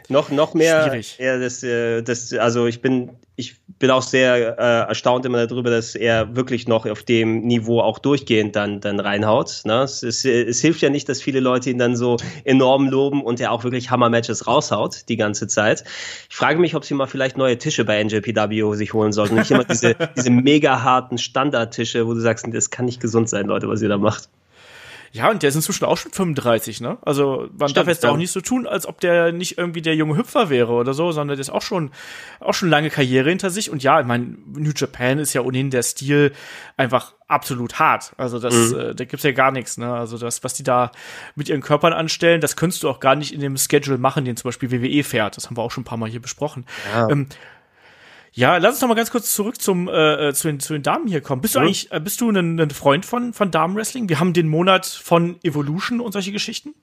Noch, 0.08 0.30
noch 0.30 0.54
mehr. 0.54 0.84
Schwierig. 0.84 1.18
Ja, 1.18 1.38
das, 1.38 1.62
äh, 1.62 2.02
das, 2.02 2.32
also 2.32 2.66
ich 2.66 2.80
bin, 2.80 3.10
ich 3.36 3.56
bin 3.78 3.90
auch 3.90 4.02
sehr 4.02 4.58
äh, 4.58 4.88
erstaunt 4.88 5.24
immer 5.26 5.46
darüber, 5.46 5.70
dass 5.70 5.94
er 5.94 6.36
wirklich 6.36 6.68
noch 6.68 6.86
auf 6.86 7.02
dem 7.02 7.40
Niveau 7.40 7.80
auch 7.80 7.98
durchgehend 7.98 8.54
dann, 8.54 8.80
dann 8.80 9.00
reinhaut. 9.00 9.62
Ne? 9.64 9.82
Es, 9.82 10.02
es, 10.02 10.24
es 10.24 10.60
hilft 10.60 10.82
ja 10.82 10.90
nicht, 10.90 11.08
dass 11.08 11.22
viele 11.22 11.40
Leute 11.40 11.70
ihn 11.70 11.78
dann 11.78 11.96
so 11.96 12.16
enorm 12.44 12.88
loben 12.88 13.22
und 13.22 13.40
er 13.40 13.52
auch 13.52 13.64
wirklich 13.64 13.90
Hammer-Matches 13.90 14.46
raushaut 14.46 15.08
die 15.08 15.16
ganze 15.16 15.46
Zeit. 15.46 15.84
Ich 16.28 16.36
frage 16.36 16.60
mich, 16.60 16.74
ob 16.74 16.84
sie 16.84 16.94
mal 16.94 17.06
vielleicht 17.06 17.36
neue 17.36 17.58
Tische 17.58 17.84
bei 17.84 18.02
NJPW 18.02 18.74
sich 18.74 18.92
holen 18.92 19.12
sollten. 19.12 19.36
Nicht 19.36 19.50
immer 19.50 19.64
diese, 19.64 19.96
diese 20.16 20.30
mega 20.30 20.82
harten 20.82 21.18
Standardtische, 21.18 22.06
wo 22.06 22.14
du 22.14 22.20
sagst, 22.20 22.46
das 22.52 22.70
kann 22.70 22.84
nicht 22.84 23.00
gesund 23.00 23.28
sein, 23.28 23.46
Leute, 23.46 23.68
was 23.68 23.82
ihr 23.82 23.88
da 23.88 23.98
macht. 23.98 24.28
Ja, 25.14 25.30
und 25.30 25.42
der 25.42 25.50
ist 25.50 25.56
inzwischen 25.56 25.84
auch 25.84 25.98
schon 25.98 26.10
35, 26.10 26.80
ne? 26.80 26.96
Also 27.02 27.48
man 27.58 27.68
Stimmt, 27.68 27.76
darf 27.76 27.86
jetzt 27.86 28.02
ja. 28.02 28.10
auch 28.10 28.16
nicht 28.16 28.30
so 28.30 28.40
tun, 28.40 28.66
als 28.66 28.86
ob 28.86 28.98
der 29.00 29.30
nicht 29.30 29.58
irgendwie 29.58 29.82
der 29.82 29.94
junge 29.94 30.16
Hüpfer 30.16 30.48
wäre 30.48 30.72
oder 30.72 30.94
so, 30.94 31.12
sondern 31.12 31.36
der 31.36 31.40
ist 31.42 31.50
auch 31.50 31.60
schon, 31.60 31.90
auch 32.40 32.54
schon 32.54 32.70
lange 32.70 32.88
Karriere 32.88 33.28
hinter 33.28 33.50
sich. 33.50 33.68
Und 33.68 33.82
ja, 33.82 34.00
ich 34.00 34.06
meine, 34.06 34.36
New 34.54 34.72
Japan 34.74 35.18
ist 35.18 35.34
ja 35.34 35.42
ohnehin 35.42 35.68
der 35.68 35.82
Stil 35.82 36.32
einfach 36.78 37.12
absolut 37.28 37.78
hart. 37.78 38.14
Also 38.16 38.38
das, 38.38 38.72
mhm. 38.72 38.78
äh, 38.78 38.94
da 38.94 39.04
gibt's 39.04 39.24
ja 39.24 39.32
gar 39.32 39.50
nichts, 39.50 39.76
ne? 39.76 39.92
Also 39.92 40.16
das, 40.16 40.42
was 40.44 40.54
die 40.54 40.62
da 40.62 40.92
mit 41.34 41.50
ihren 41.50 41.60
Körpern 41.60 41.92
anstellen, 41.92 42.40
das 42.40 42.56
könntest 42.56 42.82
du 42.82 42.88
auch 42.88 42.98
gar 42.98 43.14
nicht 43.14 43.34
in 43.34 43.40
dem 43.40 43.58
Schedule 43.58 43.98
machen, 43.98 44.24
den 44.24 44.38
zum 44.38 44.48
Beispiel 44.48 44.72
WWE 44.72 45.04
fährt. 45.04 45.36
Das 45.36 45.46
haben 45.46 45.58
wir 45.58 45.62
auch 45.62 45.70
schon 45.70 45.82
ein 45.82 45.86
paar 45.86 45.98
Mal 45.98 46.08
hier 46.08 46.22
besprochen. 46.22 46.64
Ja. 46.94 47.10
Ähm, 47.10 47.26
ja, 48.34 48.56
lass 48.56 48.74
uns 48.74 48.80
noch 48.80 48.88
mal 48.88 48.94
ganz 48.94 49.10
kurz 49.10 49.34
zurück 49.34 49.60
zum 49.60 49.88
äh, 49.88 50.28
äh, 50.28 50.34
zu, 50.34 50.48
den, 50.48 50.58
zu 50.58 50.72
den 50.72 50.82
Damen 50.82 51.06
hier 51.06 51.20
kommen. 51.20 51.42
Bist 51.42 51.54
du 51.54 51.58
ja. 51.58 51.64
eigentlich 51.64 51.92
äh, 51.92 52.00
bist 52.00 52.20
du 52.20 52.30
ein, 52.30 52.58
ein 52.58 52.70
Freund 52.70 53.04
von 53.04 53.32
von 53.32 53.50
Damenwrestling? 53.50 54.08
Wir 54.08 54.20
haben 54.20 54.32
den 54.32 54.48
Monat 54.48 54.86
von 54.86 55.36
Evolution 55.42 56.00
und 56.00 56.12
solche 56.12 56.32
Geschichten. 56.32 56.74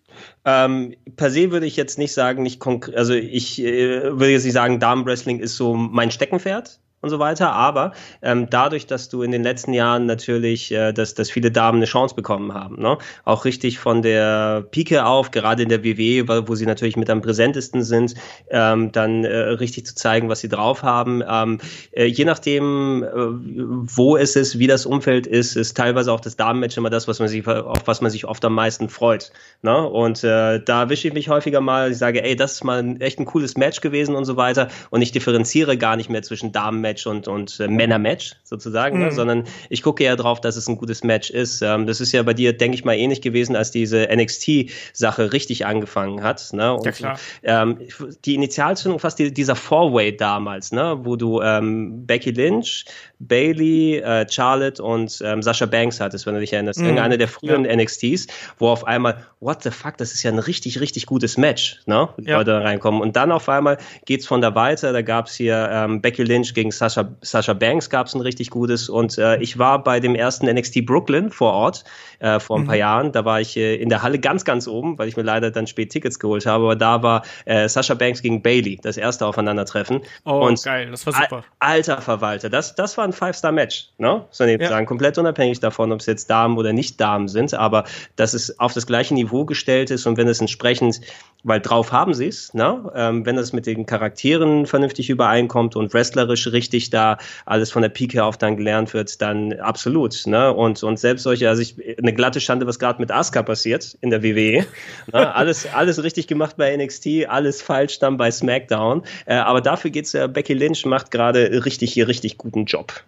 Ähm, 0.45 0.95
per 1.15 1.31
se 1.31 1.51
würde 1.51 1.65
ich 1.65 1.75
jetzt 1.75 1.97
nicht 1.97 2.13
sagen, 2.13 2.43
nicht 2.43 2.59
konkret, 2.59 2.95
also 2.95 3.13
ich 3.13 3.59
äh, 3.61 4.03
würde 4.03 4.29
jetzt 4.29 4.43
nicht 4.43 4.53
sagen, 4.53 4.79
Damenwrestling 4.79 5.39
ist 5.39 5.57
so 5.57 5.73
mein 5.73 6.11
Steckenpferd 6.11 6.79
und 7.01 7.09
so 7.09 7.19
weiter. 7.19 7.51
Aber 7.53 7.93
ähm, 8.21 8.47
dadurch, 8.49 8.87
dass 8.87 9.09
du 9.09 9.21
in 9.21 9.31
den 9.31 9.43
letzten 9.43 9.73
Jahren 9.73 10.05
natürlich, 10.05 10.71
äh, 10.71 10.91
dass, 10.91 11.13
dass 11.13 11.29
viele 11.29 11.51
Damen 11.51 11.77
eine 11.77 11.85
Chance 11.85 12.15
bekommen 12.15 12.53
haben, 12.53 12.81
ne? 12.81 12.97
auch 13.25 13.45
richtig 13.45 13.79
von 13.79 14.01
der 14.01 14.65
Pike 14.71 15.05
auf, 15.05 15.31
gerade 15.31 15.63
in 15.63 15.69
der 15.69 15.83
WWE, 15.83 16.47
wo 16.47 16.55
sie 16.55 16.65
natürlich 16.65 16.97
mit 16.97 17.09
am 17.09 17.21
präsentesten 17.21 17.83
sind, 17.83 18.15
ähm, 18.49 18.91
dann 18.91 19.23
äh, 19.23 19.35
richtig 19.35 19.85
zu 19.85 19.95
zeigen, 19.95 20.29
was 20.29 20.41
sie 20.41 20.49
drauf 20.49 20.83
haben. 20.83 21.23
Ähm, 21.27 21.59
äh, 21.91 22.05
je 22.05 22.25
nachdem, 22.25 23.03
äh, 23.03 23.09
wo 23.13 24.17
es 24.17 24.35
ist, 24.35 24.59
wie 24.59 24.67
das 24.67 24.85
Umfeld 24.85 25.27
ist, 25.27 25.55
ist 25.55 25.77
teilweise 25.77 26.11
auch 26.11 26.19
das 26.19 26.35
Damenmatch 26.35 26.77
immer 26.77 26.89
das, 26.89 27.07
was 27.07 27.19
man 27.19 27.27
sich, 27.27 27.47
auf 27.47 27.81
was 27.85 28.01
man 28.01 28.11
sich 28.11 28.25
oft 28.25 28.43
am 28.43 28.53
meisten 28.53 28.89
freut. 28.89 29.31
Ne? 29.61 29.87
Und 29.87 30.23
äh, 30.23 30.61
da 30.63 30.89
wische 30.89 31.07
ich 31.07 31.13
mich 31.13 31.29
häufiger 31.29 31.61
mal, 31.61 31.91
ich 31.91 31.97
sage, 31.97 32.23
ey, 32.23 32.35
das 32.35 32.53
ist 32.53 32.63
mal 32.63 32.95
echt 32.99 33.19
ein 33.19 33.25
cooles 33.25 33.57
Match 33.57 33.81
gewesen 33.81 34.15
und 34.15 34.25
so 34.25 34.35
weiter. 34.37 34.67
Und 34.89 35.01
ich 35.01 35.11
differenziere 35.11 35.77
gar 35.77 35.95
nicht 35.95 36.09
mehr 36.09 36.21
zwischen 36.23 36.51
Damenmatch 36.51 36.88
Match 36.89 37.05
und, 37.05 37.27
und 37.27 37.59
äh, 37.59 37.67
Männer-Match 37.67 38.33
sozusagen, 38.43 38.97
ne? 38.97 39.05
mhm. 39.05 39.09
ne? 39.09 39.15
sondern 39.15 39.43
ich 39.69 39.83
gucke 39.83 40.03
eher 40.03 40.15
drauf, 40.15 40.41
dass 40.41 40.55
es 40.55 40.67
ein 40.67 40.77
gutes 40.77 41.03
Match 41.03 41.29
ist. 41.29 41.61
Ähm, 41.61 41.85
das 41.85 42.01
ist 42.01 42.11
ja 42.11 42.23
bei 42.23 42.33
dir, 42.33 42.53
denke 42.53 42.75
ich 42.75 42.83
mal, 42.83 42.95
ähnlich 42.95 43.21
gewesen, 43.21 43.55
als 43.55 43.71
diese 43.71 44.07
NXT-Sache 44.11 45.33
richtig 45.33 45.65
angefangen 45.65 46.23
hat. 46.23 46.51
Ne? 46.53 46.73
Und, 46.73 46.85
ja, 46.85 46.91
klar. 46.91 47.19
Ähm, 47.43 47.79
die 48.25 48.35
Initialzündung, 48.35 48.99
fast 48.99 49.19
die, 49.19 49.33
dieser 49.33 49.55
Four-Way 49.55 50.17
damals, 50.17 50.71
ne? 50.71 50.97
wo 51.03 51.15
du 51.15 51.41
ähm, 51.41 52.05
Becky 52.07 52.31
Lynch, 52.31 52.85
Bailey, 53.19 53.97
äh, 53.97 54.25
Charlotte 54.29 54.81
und 54.81 55.21
ähm, 55.23 55.41
Sascha 55.43 55.65
Banks 55.65 55.99
hattest, 55.99 56.25
wenn 56.25 56.33
du 56.33 56.39
dich 56.39 56.53
erinnerst. 56.53 56.79
Mhm. 56.79 56.85
Irgendeine 56.85 57.17
der 57.17 57.27
früheren 57.27 57.65
ja. 57.65 57.75
NXTs, 57.75 58.27
wo 58.57 58.69
auf 58.69 58.87
einmal, 58.87 59.25
what 59.39 59.61
the 59.63 59.71
fuck, 59.71 59.97
das 59.97 60.13
ist 60.13 60.23
ja 60.23 60.31
ein 60.31 60.39
richtig, 60.39 60.79
richtig 60.79 61.05
gutes 61.05 61.37
Match, 61.37 61.81
ne? 61.85 62.09
Ja. 62.21 62.37
Leute 62.37 62.51
da 62.51 62.59
reinkommen. 62.59 63.01
Und 63.01 63.15
dann 63.15 63.31
auf 63.31 63.49
einmal 63.49 63.77
geht's 64.05 64.25
von 64.25 64.41
da 64.41 64.55
weiter. 64.55 64.93
Da 64.93 65.01
gab's 65.01 65.35
hier 65.35 65.69
ähm, 65.71 66.01
Becky 66.01 66.23
Lynch 66.23 66.53
gegen 66.53 66.71
Sascha, 66.80 67.09
Sascha 67.21 67.53
Banks, 67.53 67.89
gab's 67.89 68.15
ein 68.15 68.21
richtig 68.21 68.49
gutes. 68.49 68.89
Und 68.89 69.17
äh, 69.17 69.38
ich 69.38 69.59
war 69.59 69.84
bei 69.84 69.99
dem 69.99 70.15
ersten 70.15 70.47
NXT 70.47 70.86
Brooklyn 70.86 71.30
vor 71.30 71.53
Ort 71.53 71.84
äh, 72.19 72.39
vor 72.39 72.57
ein 72.57 72.65
paar 72.65 72.75
mhm. 72.75 72.80
Jahren. 72.80 73.11
Da 73.11 73.25
war 73.25 73.41
ich 73.41 73.57
äh, 73.57 73.75
in 73.75 73.89
der 73.89 74.01
Halle 74.01 74.19
ganz, 74.19 74.45
ganz 74.45 74.67
oben, 74.67 74.97
weil 74.97 75.07
ich 75.07 75.17
mir 75.17 75.23
leider 75.23 75.51
dann 75.51 75.67
spät 75.67 75.91
Tickets 75.91 76.19
geholt 76.19 76.45
habe. 76.45 76.63
Aber 76.63 76.75
da 76.75 77.03
war 77.03 77.23
äh, 77.45 77.67
Sascha 77.67 77.93
Banks 77.93 78.21
gegen 78.21 78.41
Bailey, 78.41 78.80
das 78.82 78.97
erste 78.97 79.25
Aufeinandertreffen. 79.25 80.01
Oh, 80.25 80.47
und 80.47 80.63
geil, 80.63 80.89
das 80.91 81.05
war 81.05 81.13
super. 81.13 81.43
Alter 81.59 82.01
Verwalter, 82.01 82.49
das, 82.49 82.75
das 82.75 82.97
war 82.97 83.03
ein 83.03 83.13
Five-Star-Match, 83.13 83.89
ne? 83.97 84.25
So 84.32 84.45
ja. 84.45 84.69
sagen, 84.69 84.86
komplett 84.86 85.17
unabhängig 85.17 85.59
davon, 85.59 85.91
ob 85.91 85.99
es 85.99 86.05
jetzt 86.05 86.30
Damen 86.30 86.57
oder 86.57 86.73
nicht 86.73 86.99
Damen 86.99 87.27
sind, 87.27 87.53
aber 87.53 87.84
dass 88.15 88.34
es 88.34 88.59
auf 88.59 88.73
das 88.73 88.88
gleiche 88.88 89.13
Niveau 89.13 89.45
gestellt 89.45 89.91
ist 89.91 90.05
und 90.05 90.17
wenn 90.17 90.27
es 90.27 90.39
entsprechend, 90.39 91.01
weil 91.43 91.59
drauf 91.59 91.91
haben 91.91 92.13
sie 92.13 92.27
es, 92.27 92.53
ne? 92.53 92.91
Ähm, 92.95 93.25
wenn 93.25 93.38
es 93.38 93.53
mit 93.53 93.65
den 93.65 93.86
Charakteren 93.86 94.65
vernünftig 94.65 95.09
übereinkommt 95.09 95.75
und 95.75 95.93
wrestlerisch 95.93 96.47
richtig 96.47 96.68
da 96.89 97.17
alles 97.45 97.72
von 97.72 97.82
der 97.82 97.89
Pike 97.89 98.24
auf 98.24 98.38
dann 98.38 98.57
gelernt 98.57 98.93
wird, 98.93 99.22
dann 99.22 99.53
absolut, 99.59 100.28
ne? 100.28 100.53
Und, 100.53 100.84
und 100.84 100.99
selbst 100.99 101.24
solche, 101.24 101.49
also 101.49 101.61
ich, 101.61 101.76
eine 101.97 102.13
glatte 102.13 102.39
Schande, 102.39 102.67
was 102.67 102.80
gerade 102.80 102.99
mit 103.01 103.11
Asuka 103.11 103.43
passiert 103.43 103.97
in 104.01 104.09
der 104.09 104.24
WWE. 104.24 104.65
Ne? 105.11 105.36
Alles, 105.39 105.67
alles 105.74 106.03
richtig 106.03 106.28
gemacht 106.28 106.57
bei 106.57 106.76
NXT, 106.76 107.28
alles 107.28 107.61
falsch 107.61 107.99
dann 107.99 108.17
bei 108.17 108.32
SmackDown. 108.32 109.03
Äh, 109.26 109.36
aber 109.36 109.61
dafür 109.61 109.91
geht's 109.91 110.13
ja, 110.13 110.28
Becky 110.28 110.53
Lynch 110.53 110.86
macht 110.86 111.11
gerade 111.11 111.65
richtig 111.65 111.93
hier 111.93 112.07
richtig 112.07 112.38
guten 112.38 112.65
Job. 112.65 113.03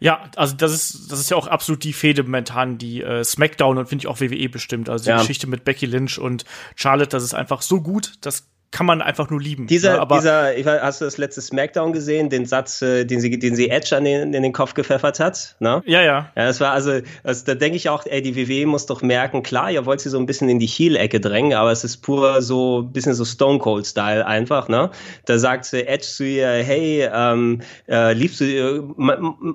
Ja, 0.00 0.30
also 0.36 0.54
das 0.56 0.72
ist, 0.72 1.12
das 1.12 1.20
ist 1.20 1.30
ja 1.30 1.36
auch 1.36 1.46
absolut 1.46 1.84
die 1.84 1.92
Fehde 1.92 2.22
momentan, 2.22 2.78
die 2.78 3.02
äh, 3.02 3.24
SmackDown 3.24 3.78
und 3.78 3.88
finde 3.88 4.02
ich 4.02 4.06
auch 4.06 4.20
WWE 4.20 4.48
bestimmt. 4.48 4.88
Also 4.88 5.04
die 5.04 5.10
ja. 5.10 5.18
Geschichte 5.18 5.46
mit 5.46 5.64
Becky 5.64 5.86
Lynch 5.86 6.18
und 6.18 6.44
Charlotte, 6.76 7.10
das 7.10 7.22
ist 7.22 7.34
einfach 7.34 7.62
so 7.62 7.80
gut, 7.80 8.12
das 8.20 8.46
kann 8.74 8.86
man 8.86 9.00
einfach 9.00 9.30
nur 9.30 9.40
lieben. 9.40 9.68
Dieser, 9.68 9.92
ne? 9.92 10.00
aber 10.00 10.16
dieser, 10.16 10.56
ich 10.56 10.66
weiß, 10.66 10.82
hast 10.82 11.00
du 11.00 11.04
das 11.04 11.16
letzte 11.16 11.40
Smackdown 11.40 11.92
gesehen, 11.92 12.28
den 12.28 12.44
Satz, 12.44 12.82
äh, 12.82 13.04
den 13.04 13.20
sie, 13.20 13.38
den 13.38 13.54
sie 13.54 13.70
Edge 13.70 13.96
an 13.96 14.02
den, 14.02 14.34
in 14.34 14.42
den 14.42 14.52
Kopf 14.52 14.74
gepfeffert 14.74 15.20
hat? 15.20 15.54
Ne? 15.60 15.80
Ja, 15.86 16.02
ja. 16.02 16.32
Ja, 16.34 16.46
das 16.46 16.60
war 16.60 16.72
also, 16.72 16.98
also 17.22 17.44
da 17.46 17.54
denke 17.54 17.76
ich 17.76 17.88
auch, 17.88 18.04
ey, 18.04 18.20
die 18.20 18.34
WWE 18.36 18.66
muss 18.66 18.86
doch 18.86 19.00
merken, 19.00 19.44
klar, 19.44 19.70
ihr 19.70 19.86
wollt 19.86 20.00
sie 20.00 20.08
so 20.08 20.18
ein 20.18 20.26
bisschen 20.26 20.48
in 20.48 20.58
die 20.58 20.66
Heel-Ecke 20.66 21.20
drängen, 21.20 21.54
aber 21.54 21.70
es 21.70 21.84
ist 21.84 21.98
pur 21.98 22.42
so 22.42 22.80
ein 22.80 22.92
bisschen 22.92 23.14
so 23.14 23.24
Stone 23.24 23.60
Cold-Style 23.60 24.26
einfach, 24.26 24.68
ne? 24.68 24.90
Da 25.26 25.38
sagt 25.38 25.72
Edge 25.72 26.04
zu 26.04 26.24
ihr, 26.24 26.48
hey, 26.48 27.08
ähm, 27.14 27.60
äh, 27.88 28.12
liebst 28.12 28.40
du, 28.40 28.44
äh, 28.44 28.82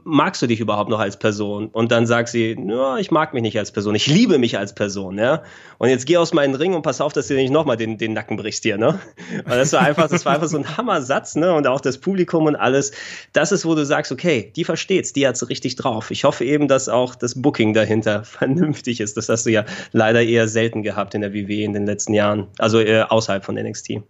magst 0.06 0.42
du 0.42 0.48
dich 0.48 0.62
überhaupt 0.62 0.90
noch 0.90 1.00
als 1.00 1.20
Person? 1.20 1.68
Und 1.68 1.92
dann 1.92 2.06
sagt 2.06 2.30
sie, 2.30 2.56
ja, 2.58 2.98
ich 2.98 3.12
mag 3.12 3.34
mich 3.34 3.44
nicht 3.44 3.60
als 3.60 3.74
Person, 3.74 3.96
ich 3.96 4.08
liebe 4.08 4.38
mich 4.38 4.58
als 4.58 4.74
Person, 4.74 5.18
ja? 5.18 5.44
Und 5.78 5.90
jetzt 5.90 6.06
geh 6.06 6.16
aus 6.16 6.34
meinem 6.34 6.56
Ring 6.56 6.74
und 6.74 6.84
pass 6.84 7.02
auf, 7.02 7.12
dass 7.12 7.28
du 7.28 7.34
nicht 7.34 7.52
nochmal 7.52 7.76
den, 7.76 7.98
den 7.98 8.14
Nacken 8.14 8.38
brichst 8.38 8.64
dir, 8.64 8.78
ne? 8.78 8.98
Und 9.46 9.50
das 9.50 9.74
war 9.74 9.82
einfach, 9.82 10.10
das 10.10 10.26
war 10.26 10.34
einfach 10.36 10.48
so 10.48 10.58
ein 10.58 10.78
Hammersatz, 10.78 11.36
ne? 11.36 11.54
Und 11.54 11.68
auch 11.68 11.82
das 11.82 11.98
Publikum 11.98 12.46
und 12.46 12.56
alles. 12.56 12.92
Das 13.34 13.52
ist, 13.52 13.66
wo 13.66 13.76
du 13.76 13.86
sagst, 13.86 14.12
okay, 14.12 14.52
die 14.56 14.64
versteht's, 14.64 15.14
die 15.14 15.28
hat's 15.28 15.48
richtig 15.50 15.76
drauf. 15.76 16.12
Ich 16.12 16.24
hoffe 16.24 16.46
eben, 16.46 16.68
dass 16.68 16.90
auch 16.90 17.16
das 17.16 17.42
Booking 17.42 17.74
dahinter 17.74 18.24
vernünftig 18.26 19.00
ist. 19.00 19.18
Das 19.18 19.30
hast 19.30 19.46
du 19.46 19.52
ja 19.52 19.66
leider 19.92 20.22
eher 20.22 20.48
selten 20.48 20.84
gehabt 20.84 21.14
in 21.14 21.22
der 21.22 21.34
WWE 21.34 21.64
in 21.64 21.74
den 21.74 21.86
letzten 21.86 22.14
Jahren. 22.14 22.48
Also 22.58 22.80
äh, 22.80 23.02
außerhalb 23.02 23.44
von 23.44 23.56
NXT. 23.56 24.02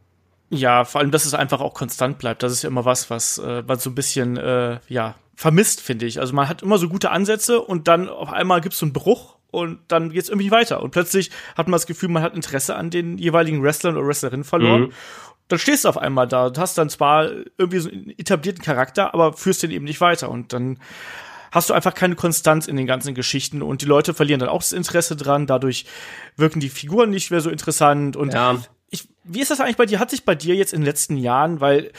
Ja, 0.52 0.84
vor 0.84 1.02
allem, 1.02 1.12
dass 1.12 1.26
es 1.26 1.34
einfach 1.34 1.62
auch 1.62 1.74
konstant 1.74 2.18
bleibt. 2.18 2.42
Das 2.42 2.52
ist 2.52 2.64
ja 2.64 2.70
immer 2.70 2.86
was, 2.86 3.10
was 3.10 3.38
äh, 3.38 3.62
man 3.62 3.78
so 3.78 3.90
ein 3.90 3.96
bisschen, 3.96 4.38
äh, 4.38 4.80
ja, 4.88 5.16
vermisst, 5.36 5.80
finde 5.80 6.06
ich. 6.06 6.20
Also 6.20 6.34
man 6.34 6.50
hat 6.50 6.64
immer 6.64 6.78
so 6.78 6.90
gute 6.90 7.12
Ansätze 7.12 7.62
und 7.62 7.88
dann 7.88 8.10
auf 8.10 8.32
einmal 8.34 8.62
gibt's 8.62 8.80
so 8.80 8.86
einen 8.86 8.94
Bruch 8.94 9.39
und 9.52 9.80
dann 9.88 10.12
geht's 10.12 10.30
irgendwie 10.30 10.52
weiter. 10.52 10.82
Und 10.82 10.92
plötzlich 10.92 11.32
hat 11.56 11.68
man 11.68 11.74
das 11.74 11.88
Gefühl, 11.88 12.10
man 12.10 12.24
hat 12.24 12.36
Interesse 12.36 12.76
an 12.76 12.90
den 12.90 13.18
jeweiligen 13.18 13.64
Wrestlern 13.64 13.98
oder 13.98 14.08
Wrestlerinnen 14.08 14.44
verloren. 14.44 14.82
Mhm. 14.82 14.94
Dann 15.48 15.60
stehst 15.60 15.86
du 15.86 15.90
auf 15.90 15.98
einmal 15.98 16.28
da 16.28 16.48
und 16.48 16.58
hast 16.60 16.78
dann 16.78 16.90
zwar 16.90 17.30
irgendwie 17.58 17.80
so 17.80 17.90
einen 17.90 18.14
etablierten 18.18 18.64
Charakter, 18.64 19.14
aber 19.14 19.34
führst 19.34 19.64
den 19.64 19.72
eben 19.72 19.86
nicht 19.86 20.00
weiter. 20.00 20.30
Und 20.30 20.54
dann 20.54 20.78
hast 21.52 21.70
du 21.70 21.74
einfach 21.74 21.96
keine 21.96 22.16
Konstanz 22.16 22.68
in 22.68 22.76
den 22.76 22.86
ganzen 22.86 23.16
Geschichten 23.16 23.64
und 23.64 23.82
die 23.82 23.88
Leute 23.88 24.14
verlieren 24.14 24.40
dann 24.40 24.50
auch 24.50 24.62
das 24.62 24.74
Interesse 24.74 25.16
dran. 25.16 25.48
Dadurch 25.48 25.86
wirken 26.36 26.60
die 26.60 26.70
Figuren 26.70 27.10
nicht 27.10 27.32
mehr 27.32 27.42
so 27.42 27.50
interessant. 27.50 28.16
Und 28.16 28.34
ja. 28.34 28.58
ich, 28.92 29.08
wie 29.24 29.42
ist 29.42 29.50
das 29.50 29.60
eigentlich 29.60 29.78
bei 29.78 29.88
dir? 29.88 30.00
Hat 30.00 30.12
sich 30.12 30.26
bei 30.26 30.36
dir 30.36 30.54
jetzt 30.56 30.74
in 30.74 30.82
den 30.82 30.86
letzten 30.86 31.18
Jahren, 31.18 31.60
weil 31.60 31.92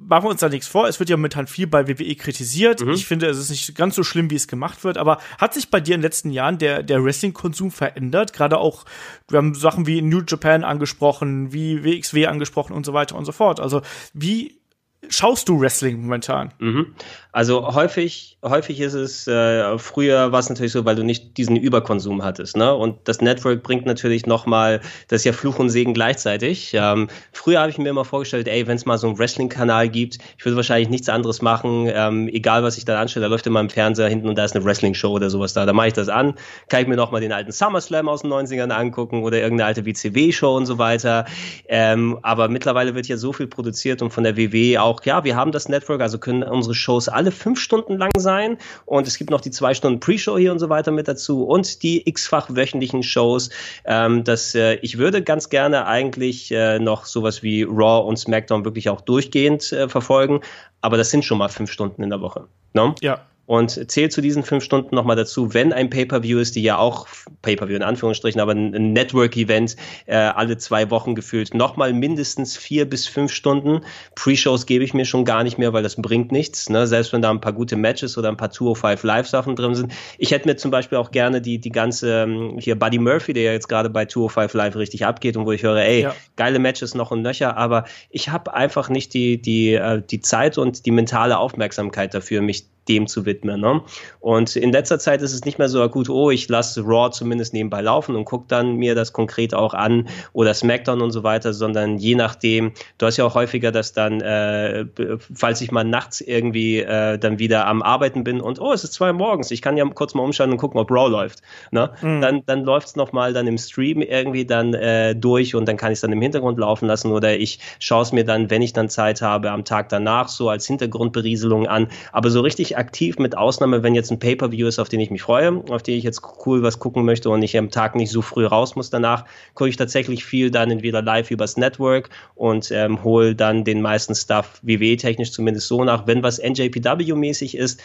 machen 0.00 0.24
wir 0.24 0.30
uns 0.30 0.40
da 0.40 0.48
nichts 0.48 0.66
vor. 0.66 0.88
Es 0.88 0.98
wird 0.98 1.10
ja 1.10 1.16
momentan 1.16 1.46
viel 1.46 1.66
bei 1.66 1.88
WWE 1.88 2.14
kritisiert. 2.16 2.84
Mhm. 2.84 2.92
Ich 2.92 3.06
finde, 3.06 3.26
es 3.26 3.38
ist 3.38 3.50
nicht 3.50 3.74
ganz 3.74 3.94
so 3.94 4.02
schlimm, 4.02 4.30
wie 4.30 4.36
es 4.36 4.48
gemacht 4.48 4.84
wird. 4.84 4.98
Aber 4.98 5.18
hat 5.38 5.54
sich 5.54 5.70
bei 5.70 5.80
dir 5.80 5.94
in 5.94 6.00
den 6.00 6.06
letzten 6.06 6.30
Jahren 6.30 6.58
der, 6.58 6.82
der 6.82 7.02
Wrestling-Konsum 7.02 7.70
verändert? 7.70 8.32
Gerade 8.32 8.58
auch, 8.58 8.84
wir 9.28 9.38
haben 9.38 9.54
Sachen 9.54 9.86
wie 9.86 10.02
New 10.02 10.22
Japan 10.26 10.64
angesprochen, 10.64 11.52
wie 11.52 11.84
WXW 11.84 12.26
angesprochen 12.26 12.72
und 12.74 12.84
so 12.84 12.92
weiter 12.92 13.16
und 13.16 13.24
so 13.24 13.32
fort. 13.32 13.60
Also, 13.60 13.82
wie 14.12 14.60
schaust 15.08 15.48
du 15.48 15.60
Wrestling 15.60 16.00
momentan? 16.02 16.52
Mhm. 16.58 16.94
Also 17.34 17.74
häufig, 17.74 18.38
häufig 18.44 18.80
ist 18.80 18.94
es, 18.94 19.26
äh, 19.26 19.76
früher 19.78 20.30
war 20.30 20.38
es 20.38 20.48
natürlich 20.48 20.70
so, 20.70 20.84
weil 20.84 20.94
du 20.94 21.02
nicht 21.02 21.36
diesen 21.36 21.56
Überkonsum 21.56 22.22
hattest, 22.22 22.56
ne? 22.56 22.72
Und 22.72 22.96
das 23.08 23.20
Network 23.20 23.64
bringt 23.64 23.86
natürlich 23.86 24.24
nochmal, 24.24 24.80
das 25.08 25.22
ist 25.22 25.24
ja 25.24 25.32
Fluch 25.32 25.58
und 25.58 25.68
Segen 25.68 25.94
gleichzeitig. 25.94 26.70
Ähm, 26.74 27.08
früher 27.32 27.58
habe 27.58 27.70
ich 27.70 27.78
mir 27.78 27.88
immer 27.88 28.04
vorgestellt, 28.04 28.46
ey, 28.46 28.68
wenn 28.68 28.76
es 28.76 28.86
mal 28.86 28.98
so 28.98 29.08
einen 29.08 29.18
Wrestling-Kanal 29.18 29.88
gibt, 29.88 30.18
ich 30.38 30.44
würde 30.44 30.54
wahrscheinlich 30.54 30.90
nichts 30.90 31.08
anderes 31.08 31.42
machen, 31.42 31.90
ähm, 31.92 32.28
egal 32.28 32.62
was 32.62 32.78
ich 32.78 32.84
da 32.84 33.00
anstelle, 33.00 33.24
da 33.24 33.30
läuft 33.30 33.48
immer 33.48 33.58
im 33.58 33.68
Fernseher 33.68 34.08
hinten 34.08 34.28
und 34.28 34.38
da 34.38 34.44
ist 34.44 34.54
eine 34.54 34.64
Wrestling-Show 34.64 35.10
oder 35.10 35.28
sowas 35.28 35.54
da. 35.54 35.66
Da 35.66 35.72
mache 35.72 35.88
ich 35.88 35.94
das 35.94 36.08
an, 36.08 36.34
kann 36.68 36.82
ich 36.82 36.86
mir 36.86 36.94
nochmal 36.94 37.20
den 37.20 37.32
alten 37.32 37.50
SummerSlam 37.50 38.08
aus 38.08 38.22
den 38.22 38.32
90ern 38.32 38.70
angucken 38.70 39.24
oder 39.24 39.38
irgendeine 39.38 39.66
alte 39.66 39.84
WCW-Show 39.84 40.56
und 40.56 40.66
so 40.66 40.78
weiter. 40.78 41.24
Ähm, 41.66 42.16
aber 42.22 42.46
mittlerweile 42.48 42.94
wird 42.94 43.08
ja 43.08 43.16
so 43.16 43.32
viel 43.32 43.48
produziert 43.48 44.02
und 44.02 44.12
von 44.12 44.22
der 44.22 44.36
WW 44.36 44.78
auch, 44.78 44.93
ja, 45.04 45.24
wir 45.24 45.36
haben 45.36 45.52
das 45.52 45.68
Network, 45.68 46.00
also 46.00 46.18
können 46.18 46.42
unsere 46.42 46.74
Shows 46.74 47.08
alle 47.08 47.30
fünf 47.32 47.60
Stunden 47.60 47.98
lang 47.98 48.10
sein 48.16 48.58
und 48.86 49.06
es 49.06 49.18
gibt 49.18 49.30
noch 49.30 49.40
die 49.40 49.50
zwei 49.50 49.74
Stunden 49.74 50.00
Pre-Show 50.00 50.38
hier 50.38 50.52
und 50.52 50.58
so 50.58 50.68
weiter 50.68 50.90
mit 50.90 51.08
dazu 51.08 51.44
und 51.44 51.82
die 51.82 52.08
x-fach 52.08 52.48
wöchentlichen 52.50 53.02
Shows. 53.02 53.50
Ähm, 53.84 54.24
das, 54.24 54.54
äh, 54.54 54.74
ich 54.76 54.98
würde 54.98 55.22
ganz 55.22 55.48
gerne 55.48 55.86
eigentlich 55.86 56.50
äh, 56.52 56.78
noch 56.78 57.04
sowas 57.04 57.42
wie 57.42 57.62
Raw 57.62 58.06
und 58.06 58.16
SmackDown 58.16 58.64
wirklich 58.64 58.88
auch 58.88 59.00
durchgehend 59.00 59.72
äh, 59.72 59.88
verfolgen, 59.88 60.40
aber 60.80 60.96
das 60.96 61.10
sind 61.10 61.24
schon 61.24 61.38
mal 61.38 61.48
fünf 61.48 61.70
Stunden 61.70 62.02
in 62.02 62.10
der 62.10 62.20
Woche. 62.20 62.46
No? 62.72 62.88
Ne? 62.88 62.94
Ja 63.00 63.20
und 63.46 63.90
zählt 63.90 64.12
zu 64.12 64.20
diesen 64.20 64.42
fünf 64.42 64.64
Stunden 64.64 64.94
nochmal 64.94 65.16
dazu, 65.16 65.52
wenn 65.52 65.72
ein 65.72 65.90
Pay-Per-View 65.90 66.38
ist, 66.38 66.56
die 66.56 66.62
ja 66.62 66.78
auch 66.78 67.06
Pay-Per-View 67.42 67.76
in 67.76 67.82
Anführungsstrichen, 67.82 68.40
aber 68.40 68.52
ein 68.52 68.92
Network-Event 68.92 69.76
äh, 70.06 70.16
alle 70.16 70.56
zwei 70.56 70.90
Wochen 70.90 71.14
gefühlt, 71.14 71.52
nochmal 71.54 71.92
mindestens 71.92 72.56
vier 72.56 72.88
bis 72.88 73.06
fünf 73.06 73.32
Stunden. 73.32 73.80
Pre-Shows 74.14 74.66
gebe 74.66 74.84
ich 74.84 74.94
mir 74.94 75.04
schon 75.04 75.24
gar 75.24 75.44
nicht 75.44 75.58
mehr, 75.58 75.72
weil 75.72 75.82
das 75.82 75.96
bringt 75.96 76.32
nichts, 76.32 76.70
ne? 76.70 76.86
selbst 76.86 77.12
wenn 77.12 77.22
da 77.22 77.30
ein 77.30 77.40
paar 77.40 77.52
gute 77.52 77.76
Matches 77.76 78.16
oder 78.16 78.28
ein 78.28 78.36
paar 78.36 78.50
205 78.50 79.02
Live-Sachen 79.02 79.56
drin 79.56 79.74
sind. 79.74 79.92
Ich 80.18 80.30
hätte 80.30 80.48
mir 80.48 80.56
zum 80.56 80.70
Beispiel 80.70 80.98
auch 80.98 81.10
gerne 81.10 81.40
die, 81.40 81.58
die 81.58 81.70
ganze, 81.70 82.22
ähm, 82.22 82.56
hier 82.58 82.78
Buddy 82.78 82.98
Murphy, 82.98 83.34
der 83.34 83.42
ja 83.42 83.52
jetzt 83.52 83.68
gerade 83.68 83.90
bei 83.90 84.06
205 84.06 84.54
Live 84.54 84.76
richtig 84.76 85.04
abgeht 85.04 85.36
und 85.36 85.44
wo 85.44 85.52
ich 85.52 85.62
höre, 85.62 85.76
ey, 85.76 86.02
ja. 86.02 86.14
geile 86.36 86.58
Matches 86.58 86.94
noch 86.94 87.10
und 87.10 87.22
nöcher, 87.22 87.56
aber 87.56 87.84
ich 88.10 88.30
habe 88.30 88.54
einfach 88.54 88.88
nicht 88.88 89.12
die, 89.12 89.40
die, 89.40 89.74
äh, 89.74 90.02
die 90.02 90.20
Zeit 90.20 90.56
und 90.56 90.86
die 90.86 90.90
mentale 90.90 91.38
Aufmerksamkeit 91.38 92.14
dafür, 92.14 92.40
mich 92.40 92.73
dem 92.88 93.06
zu 93.06 93.24
widmen. 93.26 93.60
Ne? 93.60 93.82
Und 94.20 94.56
in 94.56 94.72
letzter 94.72 94.98
Zeit 94.98 95.22
ist 95.22 95.32
es 95.32 95.44
nicht 95.44 95.58
mehr 95.58 95.68
so 95.68 95.82
akut, 95.82 96.08
oh, 96.08 96.30
ich 96.30 96.48
lasse 96.48 96.82
Raw 96.82 97.10
zumindest 97.10 97.54
nebenbei 97.54 97.80
laufen 97.80 98.16
und 98.16 98.24
gucke 98.24 98.44
dann 98.48 98.76
mir 98.76 98.94
das 98.94 99.12
konkret 99.12 99.54
auch 99.54 99.74
an 99.74 100.08
oder 100.32 100.54
SmackDown 100.54 101.00
und 101.00 101.10
so 101.10 101.22
weiter, 101.22 101.52
sondern 101.52 101.98
je 101.98 102.14
nachdem, 102.14 102.72
du 102.98 103.06
hast 103.06 103.16
ja 103.16 103.24
auch 103.24 103.34
häufiger, 103.34 103.72
dass 103.72 103.92
dann, 103.92 104.20
äh, 104.20 104.86
falls 105.34 105.60
ich 105.60 105.70
mal 105.70 105.84
nachts 105.84 106.20
irgendwie 106.20 106.80
äh, 106.80 107.18
dann 107.18 107.38
wieder 107.38 107.66
am 107.66 107.82
Arbeiten 107.82 108.24
bin 108.24 108.40
und 108.40 108.60
oh, 108.60 108.72
es 108.72 108.84
ist 108.84 108.94
zwei 108.94 109.12
morgens, 109.12 109.50
ich 109.50 109.62
kann 109.62 109.76
ja 109.76 109.84
kurz 109.86 110.14
mal 110.14 110.22
umschauen 110.22 110.50
und 110.50 110.58
gucken, 110.58 110.80
ob 110.80 110.90
Raw 110.90 111.08
läuft. 111.08 111.40
Ne? 111.70 111.90
Mhm. 112.02 112.20
Dann, 112.20 112.46
dann 112.46 112.64
läuft 112.64 112.88
es 112.88 112.96
nochmal 112.96 113.32
dann 113.32 113.46
im 113.46 113.58
Stream 113.58 114.02
irgendwie 114.02 114.44
dann 114.44 114.74
äh, 114.74 115.14
durch 115.14 115.54
und 115.54 115.66
dann 115.66 115.76
kann 115.76 115.92
ich 115.92 115.96
es 115.96 116.00
dann 116.00 116.12
im 116.12 116.20
Hintergrund 116.20 116.58
laufen 116.58 116.86
lassen 116.86 117.12
oder 117.12 117.36
ich 117.36 117.58
schaue 117.78 118.02
es 118.02 118.12
mir 118.12 118.24
dann, 118.24 118.50
wenn 118.50 118.62
ich 118.62 118.72
dann 118.72 118.88
Zeit 118.88 119.22
habe, 119.22 119.50
am 119.50 119.64
Tag 119.64 119.88
danach 119.88 120.28
so 120.28 120.48
als 120.48 120.66
Hintergrundberieselung 120.66 121.66
an. 121.66 121.88
Aber 122.12 122.30
so 122.30 122.40
richtig 122.40 122.73
aktiv, 122.76 123.18
mit 123.18 123.36
Ausnahme, 123.36 123.82
wenn 123.82 123.94
jetzt 123.94 124.10
ein 124.10 124.18
Pay-Per-View 124.18 124.66
ist, 124.66 124.78
auf 124.78 124.88
den 124.88 125.00
ich 125.00 125.10
mich 125.10 125.22
freue, 125.22 125.62
auf 125.70 125.82
den 125.82 125.96
ich 125.96 126.04
jetzt 126.04 126.22
cool 126.46 126.62
was 126.62 126.78
gucken 126.78 127.04
möchte 127.04 127.30
und 127.30 127.42
ich 127.42 127.56
am 127.56 127.70
Tag 127.70 127.94
nicht 127.94 128.10
so 128.10 128.22
früh 128.22 128.46
raus 128.46 128.76
muss 128.76 128.90
danach, 128.90 129.24
gucke 129.54 129.70
ich 129.70 129.76
tatsächlich 129.76 130.24
viel 130.24 130.50
dann 130.50 130.70
entweder 130.70 131.02
live 131.02 131.30
übers 131.30 131.56
Network 131.56 132.10
und 132.34 132.70
ähm, 132.70 133.02
hole 133.02 133.34
dann 133.34 133.64
den 133.64 133.82
meisten 133.82 134.14
Stuff 134.14 134.60
WWE-technisch 134.62 135.32
zumindest 135.32 135.68
so 135.68 135.84
nach. 135.84 136.06
Wenn 136.06 136.22
was 136.22 136.40
NJPW-mäßig 136.42 137.56
ist, 137.56 137.80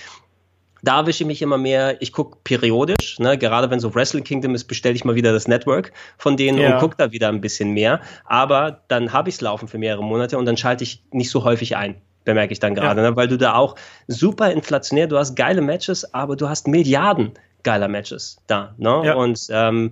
da 0.81 1.05
wische 1.05 1.23
ich 1.23 1.27
mich 1.27 1.41
immer 1.41 1.57
mehr, 1.57 2.01
ich 2.01 2.13
gucke 2.13 2.37
periodisch, 2.43 3.19
ne? 3.19 3.37
gerade 3.37 3.69
wenn 3.69 3.79
so 3.79 3.93
Wrestle 3.93 4.21
Kingdom 4.21 4.55
ist, 4.55 4.65
bestelle 4.65 4.95
ich 4.95 5.03
mal 5.03 5.15
wieder 5.15 5.33
das 5.33 5.47
Network 5.47 5.91
von 6.17 6.37
denen 6.37 6.59
ja. 6.59 6.73
und 6.73 6.79
gucke 6.79 6.95
da 6.97 7.11
wieder 7.11 7.27
ein 7.29 7.41
bisschen 7.41 7.71
mehr. 7.71 8.01
Aber 8.25 8.81
dann 8.87 9.11
habe 9.11 9.29
ich 9.29 9.35
es 9.35 9.41
laufen 9.41 9.67
für 9.67 9.77
mehrere 9.77 10.03
Monate 10.03 10.37
und 10.37 10.45
dann 10.45 10.57
schalte 10.57 10.83
ich 10.83 11.03
nicht 11.11 11.29
so 11.29 11.43
häufig 11.43 11.75
ein 11.75 12.01
bemerke 12.25 12.53
ich 12.53 12.59
dann 12.59 12.75
gerade, 12.75 13.01
ja. 13.01 13.09
ne? 13.09 13.15
weil 13.15 13.27
du 13.27 13.37
da 13.37 13.55
auch 13.55 13.75
super 14.07 14.51
inflationär, 14.51 15.07
du 15.07 15.17
hast 15.17 15.35
geile 15.35 15.61
Matches, 15.61 16.13
aber 16.13 16.35
du 16.35 16.49
hast 16.49 16.67
Milliarden 16.67 17.31
geiler 17.63 17.87
Matches 17.87 18.37
da. 18.47 18.73
Ne? 18.77 19.01
Ja. 19.05 19.13
Und 19.15 19.47
ähm, 19.49 19.91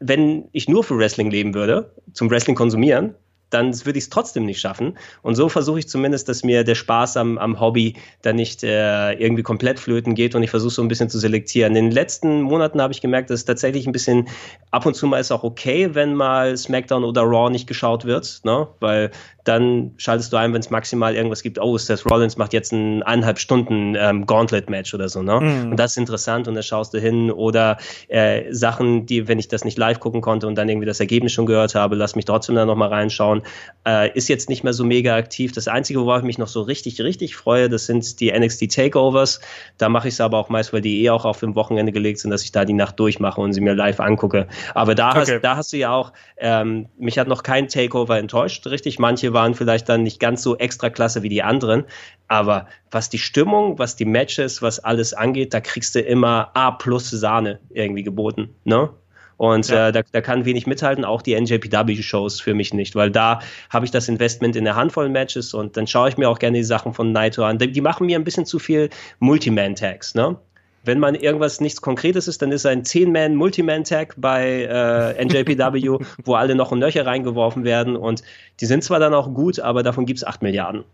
wenn 0.00 0.48
ich 0.52 0.68
nur 0.68 0.84
für 0.84 0.98
Wrestling 0.98 1.30
leben 1.30 1.54
würde, 1.54 1.92
zum 2.12 2.30
Wrestling 2.30 2.56
konsumieren, 2.56 3.14
dann 3.52 3.74
würde 3.84 3.98
ich 3.98 4.04
es 4.04 4.10
trotzdem 4.10 4.46
nicht 4.46 4.60
schaffen. 4.60 4.96
Und 5.22 5.34
so 5.34 5.48
versuche 5.48 5.78
ich 5.78 5.88
zumindest, 5.88 6.28
dass 6.28 6.42
mir 6.42 6.64
der 6.64 6.74
Spaß 6.74 7.16
am, 7.18 7.38
am 7.38 7.60
Hobby 7.60 7.96
dann 8.22 8.36
nicht 8.36 8.64
äh, 8.64 9.12
irgendwie 9.12 9.42
komplett 9.42 9.78
flöten 9.78 10.14
geht 10.14 10.34
und 10.34 10.42
ich 10.42 10.50
versuche 10.50 10.72
so 10.72 10.82
ein 10.82 10.88
bisschen 10.88 11.10
zu 11.10 11.18
selektieren. 11.18 11.76
In 11.76 11.86
den 11.86 11.92
letzten 11.92 12.42
Monaten 12.42 12.80
habe 12.80 12.92
ich 12.92 13.00
gemerkt, 13.00 13.30
dass 13.30 13.40
es 13.40 13.44
tatsächlich 13.44 13.86
ein 13.86 13.92
bisschen 13.92 14.28
ab 14.70 14.86
und 14.86 14.94
zu 14.94 15.06
mal 15.06 15.18
ist 15.18 15.30
auch 15.30 15.44
okay, 15.44 15.94
wenn 15.94 16.14
mal 16.14 16.56
SmackDown 16.56 17.04
oder 17.04 17.22
Raw 17.22 17.50
nicht 17.50 17.66
geschaut 17.66 18.04
wird, 18.04 18.40
ne? 18.44 18.68
weil 18.80 19.10
dann 19.44 19.92
schaltest 19.96 20.32
du 20.32 20.36
ein, 20.36 20.52
wenn 20.52 20.60
es 20.60 20.70
maximal 20.70 21.16
irgendwas 21.16 21.42
gibt, 21.42 21.58
oh, 21.58 21.76
Seth 21.76 22.06
Rollins 22.08 22.36
macht 22.36 22.52
jetzt 22.52 22.72
ein 22.72 23.02
eineinhalb 23.02 23.38
Stunden 23.38 23.96
ähm, 23.96 24.24
Gauntlet-Match 24.26 24.94
oder 24.94 25.08
so, 25.08 25.22
ne? 25.22 25.40
Mm. 25.40 25.70
Und 25.72 25.76
das 25.76 25.92
ist 25.92 25.96
interessant 25.96 26.46
und 26.46 26.54
da 26.54 26.62
schaust 26.62 26.94
du 26.94 27.00
hin. 27.00 27.30
Oder 27.30 27.78
äh, 28.08 28.52
Sachen, 28.52 29.06
die, 29.06 29.26
wenn 29.26 29.38
ich 29.38 29.48
das 29.48 29.64
nicht 29.64 29.78
live 29.78 29.98
gucken 29.98 30.20
konnte 30.20 30.46
und 30.46 30.54
dann 30.54 30.68
irgendwie 30.68 30.86
das 30.86 31.00
Ergebnis 31.00 31.32
schon 31.32 31.46
gehört 31.46 31.74
habe, 31.74 31.96
lass 31.96 32.14
mich 32.14 32.24
trotzdem 32.24 32.54
da 32.54 32.64
nochmal 32.64 32.88
reinschauen. 32.90 33.42
Äh, 33.84 34.16
ist 34.16 34.28
jetzt 34.28 34.48
nicht 34.48 34.62
mehr 34.62 34.72
so 34.72 34.84
mega 34.84 35.16
aktiv. 35.16 35.52
Das 35.52 35.66
Einzige, 35.66 36.00
worauf 36.00 36.18
ich 36.18 36.24
mich 36.24 36.38
noch 36.38 36.48
so 36.48 36.62
richtig, 36.62 37.00
richtig 37.00 37.34
freue, 37.34 37.68
das 37.68 37.86
sind 37.86 38.20
die 38.20 38.30
NXT 38.30 38.70
Takeovers. 38.70 39.40
Da 39.78 39.88
mache 39.88 40.08
ich 40.08 40.14
es 40.14 40.20
aber 40.20 40.38
auch 40.38 40.50
meist, 40.50 40.72
weil 40.72 40.82
die 40.82 41.02
eh 41.04 41.10
auch 41.10 41.24
auf 41.24 41.40
dem 41.40 41.56
Wochenende 41.56 41.90
gelegt 41.90 42.20
sind, 42.20 42.30
dass 42.30 42.44
ich 42.44 42.52
da 42.52 42.64
die 42.64 42.72
Nacht 42.72 43.00
durchmache 43.00 43.40
und 43.40 43.52
sie 43.52 43.60
mir 43.60 43.74
live 43.74 43.98
angucke. 43.98 44.46
Aber 44.74 44.94
da, 44.94 45.10
okay. 45.10 45.20
hast, 45.20 45.44
da 45.44 45.56
hast 45.56 45.72
du 45.72 45.78
ja 45.78 45.92
auch, 45.92 46.12
ähm, 46.36 46.88
mich 46.96 47.18
hat 47.18 47.26
noch 47.26 47.42
kein 47.42 47.66
Takeover 47.66 48.18
enttäuscht, 48.18 48.66
richtig. 48.66 49.00
Manche 49.00 49.31
waren 49.32 49.54
vielleicht 49.54 49.88
dann 49.88 50.02
nicht 50.02 50.20
ganz 50.20 50.42
so 50.42 50.56
extra 50.56 50.90
klasse 50.90 51.22
wie 51.22 51.28
die 51.28 51.42
anderen. 51.42 51.84
Aber 52.28 52.66
was 52.90 53.10
die 53.10 53.18
Stimmung, 53.18 53.78
was 53.78 53.96
die 53.96 54.04
Matches, 54.04 54.62
was 54.62 54.78
alles 54.78 55.14
angeht, 55.14 55.54
da 55.54 55.60
kriegst 55.60 55.94
du 55.94 56.00
immer 56.00 56.50
A 56.54 56.70
plus 56.70 57.10
Sahne 57.10 57.60
irgendwie 57.70 58.02
geboten. 58.02 58.54
Ne? 58.64 58.90
Und 59.36 59.68
ja. 59.68 59.88
äh, 59.88 59.92
da, 59.92 60.02
da 60.12 60.20
kann 60.20 60.44
wenig 60.44 60.66
mithalten, 60.66 61.04
auch 61.04 61.20
die 61.20 61.34
NJPW-Shows 61.34 62.40
für 62.40 62.54
mich 62.54 62.72
nicht, 62.72 62.94
weil 62.94 63.10
da 63.10 63.40
habe 63.70 63.84
ich 63.84 63.90
das 63.90 64.08
Investment 64.08 64.54
in 64.54 64.64
der 64.64 64.76
Handvoll 64.76 65.08
Matches 65.08 65.52
und 65.52 65.76
dann 65.76 65.86
schaue 65.86 66.08
ich 66.08 66.16
mir 66.16 66.28
auch 66.28 66.38
gerne 66.38 66.58
die 66.58 66.64
Sachen 66.64 66.94
von 66.94 67.10
Naito 67.10 67.44
an. 67.44 67.58
Die 67.58 67.80
machen 67.80 68.06
mir 68.06 68.18
ein 68.18 68.24
bisschen 68.24 68.46
zu 68.46 68.60
viel 68.60 68.88
Multiman-Tags, 69.18 70.14
ne? 70.14 70.36
Wenn 70.84 70.98
man 70.98 71.14
irgendwas 71.14 71.60
nichts 71.60 71.80
Konkretes 71.80 72.28
ist, 72.28 72.42
dann 72.42 72.52
ist 72.52 72.66
ein 72.66 72.82
10-Man 72.82 73.36
Multiman-Tag 73.36 74.14
bei 74.16 74.64
äh, 74.64 75.24
NJPW, 75.24 75.98
wo 76.24 76.34
alle 76.34 76.54
noch 76.54 76.72
in 76.72 76.80
Löcher 76.80 77.06
reingeworfen 77.06 77.64
werden. 77.64 77.96
Und 77.96 78.22
die 78.60 78.66
sind 78.66 78.82
zwar 78.84 78.98
dann 78.98 79.14
auch 79.14 79.32
gut, 79.32 79.60
aber 79.60 79.82
davon 79.82 80.06
gibt 80.06 80.18
es 80.18 80.24
8 80.24 80.42
Milliarden 80.42 80.84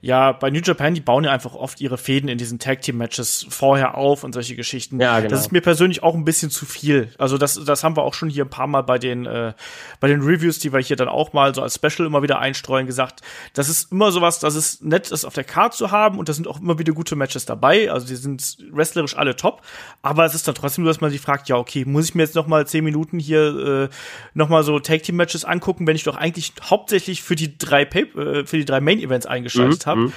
ja, 0.00 0.30
bei 0.30 0.50
New 0.50 0.60
Japan, 0.60 0.94
die 0.94 1.00
bauen 1.00 1.24
ja 1.24 1.32
einfach 1.32 1.54
oft 1.54 1.80
ihre 1.80 1.98
Fäden 1.98 2.28
in 2.28 2.38
diesen 2.38 2.60
Tag 2.60 2.82
Team 2.82 2.98
Matches 2.98 3.46
vorher 3.48 3.96
auf 3.96 4.22
und 4.22 4.32
solche 4.32 4.54
Geschichten. 4.54 5.00
Ja, 5.00 5.18
genau. 5.18 5.30
Das 5.30 5.40
ist 5.40 5.52
mir 5.52 5.60
persönlich 5.60 6.04
auch 6.04 6.14
ein 6.14 6.24
bisschen 6.24 6.50
zu 6.50 6.66
viel. 6.66 7.12
Also 7.18 7.36
das, 7.36 7.62
das 7.64 7.82
haben 7.82 7.96
wir 7.96 8.02
auch 8.04 8.14
schon 8.14 8.30
hier 8.30 8.44
ein 8.44 8.50
paar 8.50 8.68
Mal 8.68 8.82
bei 8.82 8.98
den, 8.98 9.26
äh, 9.26 9.54
bei 9.98 10.06
den 10.06 10.22
Reviews, 10.22 10.60
die 10.60 10.72
wir 10.72 10.78
hier 10.78 10.96
dann 10.96 11.08
auch 11.08 11.32
mal 11.32 11.52
so 11.52 11.62
als 11.62 11.74
Special 11.74 12.06
immer 12.06 12.22
wieder 12.22 12.38
einstreuen, 12.38 12.86
gesagt. 12.86 13.22
Das 13.54 13.68
ist 13.68 13.90
immer 13.90 14.12
sowas, 14.12 14.38
dass 14.38 14.54
es 14.54 14.80
nett 14.82 15.10
ist, 15.10 15.24
auf 15.24 15.34
der 15.34 15.44
Karte 15.44 15.76
zu 15.76 15.90
haben 15.90 16.18
und 16.18 16.28
da 16.28 16.32
sind 16.32 16.46
auch 16.46 16.60
immer 16.60 16.78
wieder 16.78 16.92
gute 16.92 17.16
Matches 17.16 17.44
dabei. 17.44 17.90
Also 17.90 18.06
die 18.06 18.16
sind 18.16 18.56
wrestlerisch 18.70 19.16
alle 19.16 19.34
top. 19.34 19.62
Aber 20.02 20.24
es 20.24 20.34
ist 20.34 20.46
dann 20.46 20.54
trotzdem 20.54 20.84
so, 20.84 20.90
dass 20.90 21.00
man 21.00 21.10
sich 21.10 21.20
fragt, 21.20 21.48
ja, 21.48 21.56
okay, 21.56 21.84
muss 21.84 22.04
ich 22.04 22.14
mir 22.14 22.22
jetzt 22.22 22.36
noch 22.36 22.46
mal 22.46 22.68
zehn 22.68 22.84
Minuten 22.84 23.18
hier 23.18 23.88
äh, 23.90 23.94
noch 24.34 24.48
mal 24.48 24.62
so 24.62 24.78
Tag 24.78 25.02
Team 25.02 25.16
Matches 25.16 25.44
angucken, 25.44 25.88
wenn 25.88 25.96
ich 25.96 26.04
doch 26.04 26.16
eigentlich 26.16 26.52
hauptsächlich 26.62 27.24
für 27.24 27.34
die 27.34 27.58
drei, 27.58 27.84
Pay 27.84 28.02
äh, 28.02 28.46
für 28.46 28.58
die 28.58 28.64
drei 28.64 28.80
Main 28.80 29.00
Events 29.00 29.26
eingeschaltet 29.26 29.86
mhm 29.86 29.87
habe. 29.87 29.87
Mhm. 29.94 30.12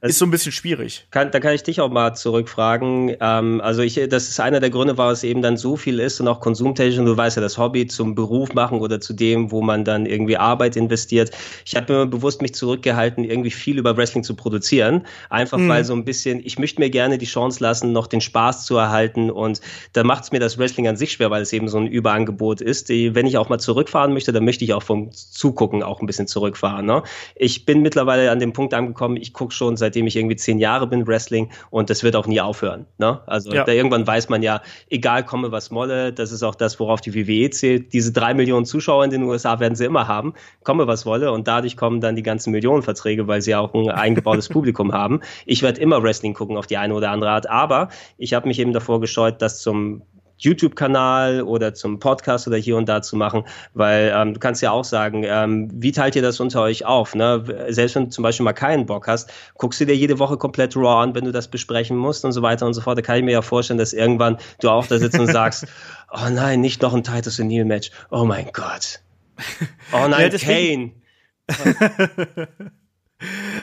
Das 0.00 0.10
ist 0.10 0.18
so 0.20 0.26
ein 0.26 0.30
bisschen 0.30 0.52
schwierig. 0.52 1.08
Kann, 1.10 1.32
da 1.32 1.40
kann 1.40 1.54
ich 1.54 1.64
dich 1.64 1.80
auch 1.80 1.90
mal 1.90 2.14
zurückfragen. 2.14 3.16
Ähm, 3.20 3.60
also 3.60 3.82
ich, 3.82 4.00
das 4.08 4.28
ist 4.28 4.38
einer 4.38 4.60
der 4.60 4.70
Gründe, 4.70 4.96
warum 4.96 5.12
es 5.12 5.24
eben 5.24 5.42
dann 5.42 5.56
so 5.56 5.76
viel 5.76 5.98
ist 5.98 6.20
und 6.20 6.28
auch 6.28 6.38
konsumtechnisch. 6.38 7.00
Und 7.00 7.06
du 7.06 7.16
weißt 7.16 7.36
ja, 7.36 7.42
das 7.42 7.58
Hobby 7.58 7.88
zum 7.88 8.14
Beruf 8.14 8.54
machen 8.54 8.78
oder 8.78 9.00
zu 9.00 9.12
dem, 9.12 9.50
wo 9.50 9.60
man 9.60 9.84
dann 9.84 10.06
irgendwie 10.06 10.36
Arbeit 10.36 10.76
investiert. 10.76 11.32
Ich 11.64 11.74
habe 11.74 11.92
mir 11.92 12.06
bewusst 12.06 12.42
mich 12.42 12.54
zurückgehalten, 12.54 13.24
irgendwie 13.24 13.50
viel 13.50 13.76
über 13.76 13.96
Wrestling 13.96 14.22
zu 14.22 14.36
produzieren. 14.36 15.04
Einfach 15.30 15.58
mhm. 15.58 15.68
weil 15.68 15.84
so 15.84 15.94
ein 15.94 16.04
bisschen, 16.04 16.46
ich 16.46 16.60
möchte 16.60 16.80
mir 16.80 16.90
gerne 16.90 17.18
die 17.18 17.26
Chance 17.26 17.60
lassen, 17.60 17.90
noch 17.90 18.06
den 18.06 18.20
Spaß 18.20 18.66
zu 18.66 18.76
erhalten. 18.76 19.32
Und 19.32 19.60
da 19.94 20.04
macht 20.04 20.22
es 20.22 20.30
mir 20.30 20.38
das 20.38 20.58
Wrestling 20.58 20.86
an 20.86 20.96
sich 20.96 21.10
schwer, 21.10 21.32
weil 21.32 21.42
es 21.42 21.52
eben 21.52 21.68
so 21.68 21.76
ein 21.76 21.88
Überangebot 21.88 22.60
ist. 22.60 22.88
Wenn 22.88 23.26
ich 23.26 23.36
auch 23.36 23.48
mal 23.48 23.58
zurückfahren 23.58 24.12
möchte, 24.12 24.30
dann 24.30 24.44
möchte 24.44 24.64
ich 24.64 24.74
auch 24.74 24.82
vom 24.84 25.10
Zugucken 25.10 25.82
auch 25.82 26.00
ein 26.00 26.06
bisschen 26.06 26.28
zurückfahren. 26.28 26.86
Ne? 26.86 27.02
Ich 27.34 27.66
bin 27.66 27.82
mittlerweile 27.82 28.30
an 28.30 28.38
dem 28.38 28.52
Punkt 28.52 28.74
angekommen, 28.74 29.16
ich 29.16 29.32
gucke 29.32 29.52
schon 29.52 29.76
seit 29.76 29.87
seitdem 29.88 30.06
ich 30.06 30.16
irgendwie 30.16 30.36
zehn 30.36 30.58
Jahre 30.58 30.86
bin, 30.86 31.06
Wrestling, 31.06 31.48
und 31.70 31.88
das 31.88 32.02
wird 32.02 32.14
auch 32.14 32.26
nie 32.26 32.40
aufhören. 32.40 32.84
Ne? 32.98 33.20
Also 33.26 33.52
ja. 33.52 33.64
da 33.64 33.72
irgendwann 33.72 34.06
weiß 34.06 34.28
man 34.28 34.42
ja, 34.42 34.60
egal 34.90 35.24
komme 35.24 35.50
was 35.50 35.70
molle, 35.70 36.12
das 36.12 36.30
ist 36.30 36.42
auch 36.42 36.54
das, 36.54 36.78
worauf 36.78 37.00
die 37.00 37.14
WWE 37.14 37.48
zählt. 37.50 37.94
Diese 37.94 38.12
drei 38.12 38.34
Millionen 38.34 38.66
Zuschauer 38.66 39.04
in 39.04 39.10
den 39.10 39.22
USA 39.22 39.60
werden 39.60 39.74
sie 39.74 39.86
immer 39.86 40.06
haben, 40.06 40.34
komme 40.62 40.86
was 40.86 41.06
wolle, 41.06 41.32
und 41.32 41.48
dadurch 41.48 41.76
kommen 41.76 42.02
dann 42.02 42.16
die 42.16 42.22
ganzen 42.22 42.50
Millionenverträge, 42.50 43.26
weil 43.26 43.40
sie 43.40 43.54
auch 43.54 43.72
ein 43.72 43.90
eingebautes 43.90 44.48
Publikum 44.50 44.92
haben. 44.92 45.20
Ich 45.46 45.62
werde 45.62 45.80
immer 45.80 46.02
Wrestling 46.02 46.34
gucken 46.34 46.58
auf 46.58 46.66
die 46.66 46.76
eine 46.76 46.94
oder 46.94 47.10
andere 47.10 47.30
Art, 47.30 47.48
aber 47.48 47.88
ich 48.18 48.34
habe 48.34 48.46
mich 48.46 48.58
eben 48.58 48.74
davor 48.74 49.00
gescheut, 49.00 49.40
das 49.40 49.60
zum 49.60 50.02
YouTube-Kanal 50.38 51.42
oder 51.42 51.74
zum 51.74 51.98
Podcast 51.98 52.46
oder 52.46 52.56
hier 52.56 52.76
und 52.76 52.88
da 52.88 53.02
zu 53.02 53.16
machen, 53.16 53.44
weil 53.74 54.12
ähm, 54.14 54.34
du 54.34 54.40
kannst 54.40 54.62
ja 54.62 54.70
auch 54.70 54.84
sagen, 54.84 55.24
ähm, 55.24 55.68
wie 55.72 55.92
teilt 55.92 56.16
ihr 56.16 56.22
das 56.22 56.40
unter 56.40 56.62
euch 56.62 56.84
auf? 56.84 57.14
Ne? 57.14 57.44
Selbst 57.68 57.96
wenn 57.96 58.04
du 58.04 58.10
zum 58.10 58.22
Beispiel 58.22 58.44
mal 58.44 58.52
keinen 58.52 58.86
Bock 58.86 59.08
hast, 59.08 59.30
guckst 59.56 59.80
du 59.80 59.86
dir 59.86 59.96
jede 59.96 60.18
Woche 60.18 60.36
komplett 60.36 60.76
Raw 60.76 61.02
an, 61.02 61.14
wenn 61.14 61.24
du 61.24 61.32
das 61.32 61.48
besprechen 61.48 61.96
musst 61.96 62.24
und 62.24 62.32
so 62.32 62.42
weiter 62.42 62.66
und 62.66 62.74
so 62.74 62.80
fort. 62.80 62.96
Da 62.98 63.02
kann 63.02 63.18
ich 63.18 63.24
mir 63.24 63.32
ja 63.32 63.42
vorstellen, 63.42 63.78
dass 63.78 63.92
irgendwann 63.92 64.38
du 64.60 64.70
auch 64.70 64.86
da 64.86 64.98
sitzt 64.98 65.18
und 65.18 65.26
sagst, 65.26 65.66
oh 66.12 66.28
nein, 66.30 66.60
nicht 66.60 66.82
noch 66.82 66.94
ein 66.94 67.02
Titus 67.02 67.38
O'Neill-Match. 67.40 67.90
Oh 68.10 68.24
mein 68.24 68.50
Gott. 68.52 69.00
Oh 69.92 70.06
nein, 70.06 70.30
ja, 70.30 70.38
Kane. 70.38 70.92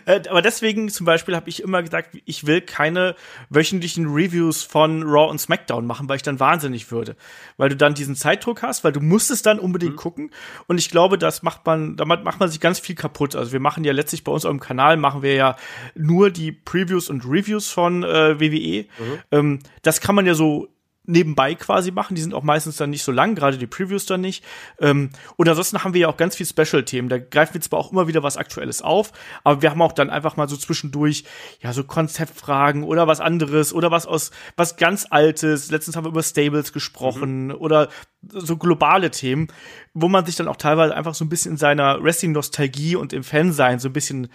Äh, 0.06 0.22
aber 0.30 0.42
deswegen 0.42 0.90
zum 0.90 1.06
Beispiel 1.06 1.36
habe 1.36 1.50
ich 1.50 1.64
immer 1.64 1.82
gesagt, 1.82 2.18
ich 2.26 2.46
will 2.46 2.62
keine 2.62 3.16
wöchentlichen 3.50 4.06
Reviews 4.08 4.64
von 4.64 5.04
Raw 5.04 5.30
und 5.30 5.40
SmackDown 5.40 5.86
machen, 5.86 6.10
weil 6.10 6.18
ich 6.18 6.24
dann 6.24 6.40
wahnsinnig 6.40 6.92
würde. 6.92 7.16
Weil 7.58 7.70
du 7.70 7.78
dann 7.78 7.94
diesen 7.94 8.16
Zeitdruck 8.16 8.62
hast, 8.62 8.84
weil 8.84 8.92
du 8.92 9.00
musst 9.00 9.32
es 9.32 9.42
dann 9.42 9.60
unbedingt 9.60 9.94
mhm. 9.94 10.00
gucken. 10.00 10.32
Und 10.68 10.78
ich 10.78 10.90
glaube, 10.90 11.18
das 11.18 11.42
macht 11.42 11.66
man, 11.66 11.96
damit 11.96 12.24
macht 12.24 12.40
man 12.40 12.50
sich 12.50 12.60
ganz 12.60 12.80
viel 12.80 12.96
kaputt. 12.96 13.36
Also 13.36 13.54
wir 13.54 13.62
machen 13.62 13.84
ja 13.84 13.94
letztlich 13.94 14.24
bei 14.24 14.32
uns 14.32 14.46
auf 14.46 14.52
dem 14.52 14.60
Kanal 14.60 14.98
machen 14.98 15.22
wir 15.22 15.36
ja 15.36 15.56
nur 15.96 16.32
die 16.32 16.52
Previews 16.52 17.10
und 17.10 17.26
Reviews 17.26 17.72
von 17.72 18.04
äh, 18.04 18.40
WWE. 18.40 18.84
Mhm. 18.84 19.20
Ähm, 19.32 19.60
das 19.84 20.02
kann 20.02 20.16
man 20.16 20.26
ja 20.26 20.36
so 20.36 20.68
nebenbei 21.08 21.56
quasi 21.56 21.92
machen. 21.92 22.16
Die 22.16 22.22
sind 22.22 22.34
auch 22.34 22.44
meistens 22.44 22.78
dann 22.78 22.90
nicht 22.90 23.04
so 23.04 23.12
lang, 23.12 23.36
gerade 23.36 23.58
die 23.58 23.68
Previews 23.68 24.06
dann 24.06 24.22
nicht. 24.22 24.44
Ähm, 24.80 25.10
und 25.36 25.48
ansonsten 25.50 25.84
haben 25.84 25.94
wir 25.94 26.02
ja 26.02 26.08
auch 26.08 26.18
ganz 26.18 26.36
viel 26.36 26.46
Special-Themen. 26.46 27.10
Da 27.10 27.18
greifen 27.18 27.54
wir 27.54 27.62
zwar 27.62 27.80
auch 27.80 27.92
immer 27.92 28.08
wieder 28.08 28.24
was 28.24 28.38
Aktuelles 28.38 28.82
auf, 28.82 29.12
aber 29.44 29.62
wir 29.62 29.72
haben 29.72 29.82
auch 29.82 29.94
dann 29.94 30.10
einfach 30.10 30.38
mal 30.38 30.50
so 30.50 30.58
zwischendurch, 30.58 31.24
ja, 31.62 31.74
so 31.74 31.84
Konzeptfragen 31.84 32.84
oder 32.84 33.08
was 33.08 33.22
anderes 33.22 33.74
oder 33.74 33.92
was 33.92 34.06
aus, 34.06 34.32
was 34.56 34.78
ganz 34.78 35.08
Altes. 35.10 35.72
Letztens 35.72 35.96
haben 35.96 36.06
wir 36.06 36.10
über 36.10 36.24
Stables 36.24 36.74
gesprochen 36.74 37.48
mhm. 37.48 37.56
oder 37.56 37.90
so 38.28 38.58
globale 38.58 39.12
Themen, 39.12 39.48
wo 39.94 40.08
man 40.08 40.26
sich 40.26 40.36
dann 40.36 40.48
auch 40.48 40.58
teilweise 40.58 40.96
einfach 40.96 41.16
so 41.16 41.26
ein 41.26 41.30
bisschen 41.30 41.54
in 41.54 41.58
seiner 41.58 42.04
Wrestling-Nostalgie 42.04 42.96
und 42.96 43.14
im 43.14 43.24
Fansein 43.24 43.80
so 43.80 43.90
ein 43.90 43.94
bisschen 43.94 44.30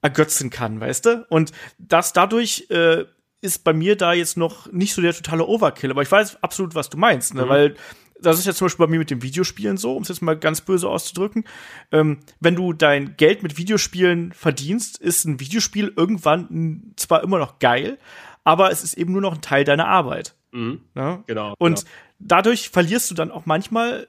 ergötzen 0.00 0.50
kann, 0.50 0.80
weißt 0.80 1.06
du? 1.06 1.26
Und 1.28 1.52
das 1.78 2.12
dadurch 2.12 2.66
äh, 2.70 3.04
ist 3.40 3.64
bei 3.64 3.72
mir 3.72 3.96
da 3.96 4.12
jetzt 4.12 4.36
noch 4.36 4.70
nicht 4.72 4.94
so 4.94 5.02
der 5.02 5.14
totale 5.14 5.46
Overkill, 5.46 5.90
aber 5.90 6.02
ich 6.02 6.10
weiß 6.10 6.42
absolut, 6.42 6.74
was 6.74 6.90
du 6.90 6.96
meinst, 6.96 7.34
ne? 7.34 7.44
Mhm. 7.44 7.48
weil 7.48 7.74
das 8.20 8.38
ist 8.38 8.46
ja 8.46 8.52
zum 8.52 8.66
Beispiel 8.66 8.86
bei 8.86 8.90
mir 8.90 8.98
mit 8.98 9.10
den 9.10 9.22
Videospielen 9.22 9.76
so, 9.76 9.94
um 9.94 10.02
es 10.02 10.08
jetzt 10.08 10.22
mal 10.22 10.36
ganz 10.36 10.60
böse 10.60 10.88
auszudrücken. 10.88 11.44
Ähm, 11.92 12.18
wenn 12.40 12.56
du 12.56 12.72
dein 12.72 13.16
Geld 13.16 13.44
mit 13.44 13.56
Videospielen 13.56 14.32
verdienst, 14.32 14.98
ist 14.98 15.24
ein 15.24 15.38
Videospiel 15.38 15.92
irgendwann 15.96 16.94
zwar 16.96 17.22
immer 17.22 17.38
noch 17.38 17.60
geil, 17.60 17.98
aber 18.42 18.72
es 18.72 18.82
ist 18.82 18.94
eben 18.94 19.12
nur 19.12 19.20
noch 19.20 19.34
ein 19.34 19.40
Teil 19.40 19.64
deiner 19.64 19.86
Arbeit. 19.86 20.34
Mhm. 20.50 20.80
Ja? 20.96 21.22
Genau. 21.26 21.54
Und 21.58 21.80
genau. 21.80 21.90
dadurch 22.18 22.70
verlierst 22.70 23.10
du 23.10 23.14
dann 23.14 23.30
auch 23.30 23.46
manchmal 23.46 24.08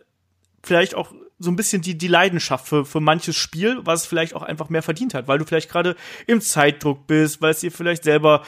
vielleicht 0.64 0.96
auch 0.96 1.14
so 1.38 1.52
ein 1.52 1.56
bisschen 1.56 1.82
die, 1.82 1.98
die 1.98 2.08
Leidenschaft 2.08 2.68
für, 2.68 2.86
für 2.86 3.00
manches 3.00 3.38
Spiel, 3.38 3.80
was 3.84 4.02
es 4.02 4.08
vielleicht 4.08 4.36
auch 4.36 4.42
einfach 4.42 4.70
mehr 4.70 4.84
verdient 4.84 5.14
hat, 5.14 5.28
weil 5.28 5.38
du 5.38 5.46
vielleicht 5.46 5.70
gerade 5.70 5.96
im 6.28 6.42
Zeitdruck 6.42 7.08
bist, 7.08 7.42
weil 7.42 7.52
es 7.52 7.62
dir 7.62 7.72
vielleicht 7.72 8.04
selber 8.04 8.44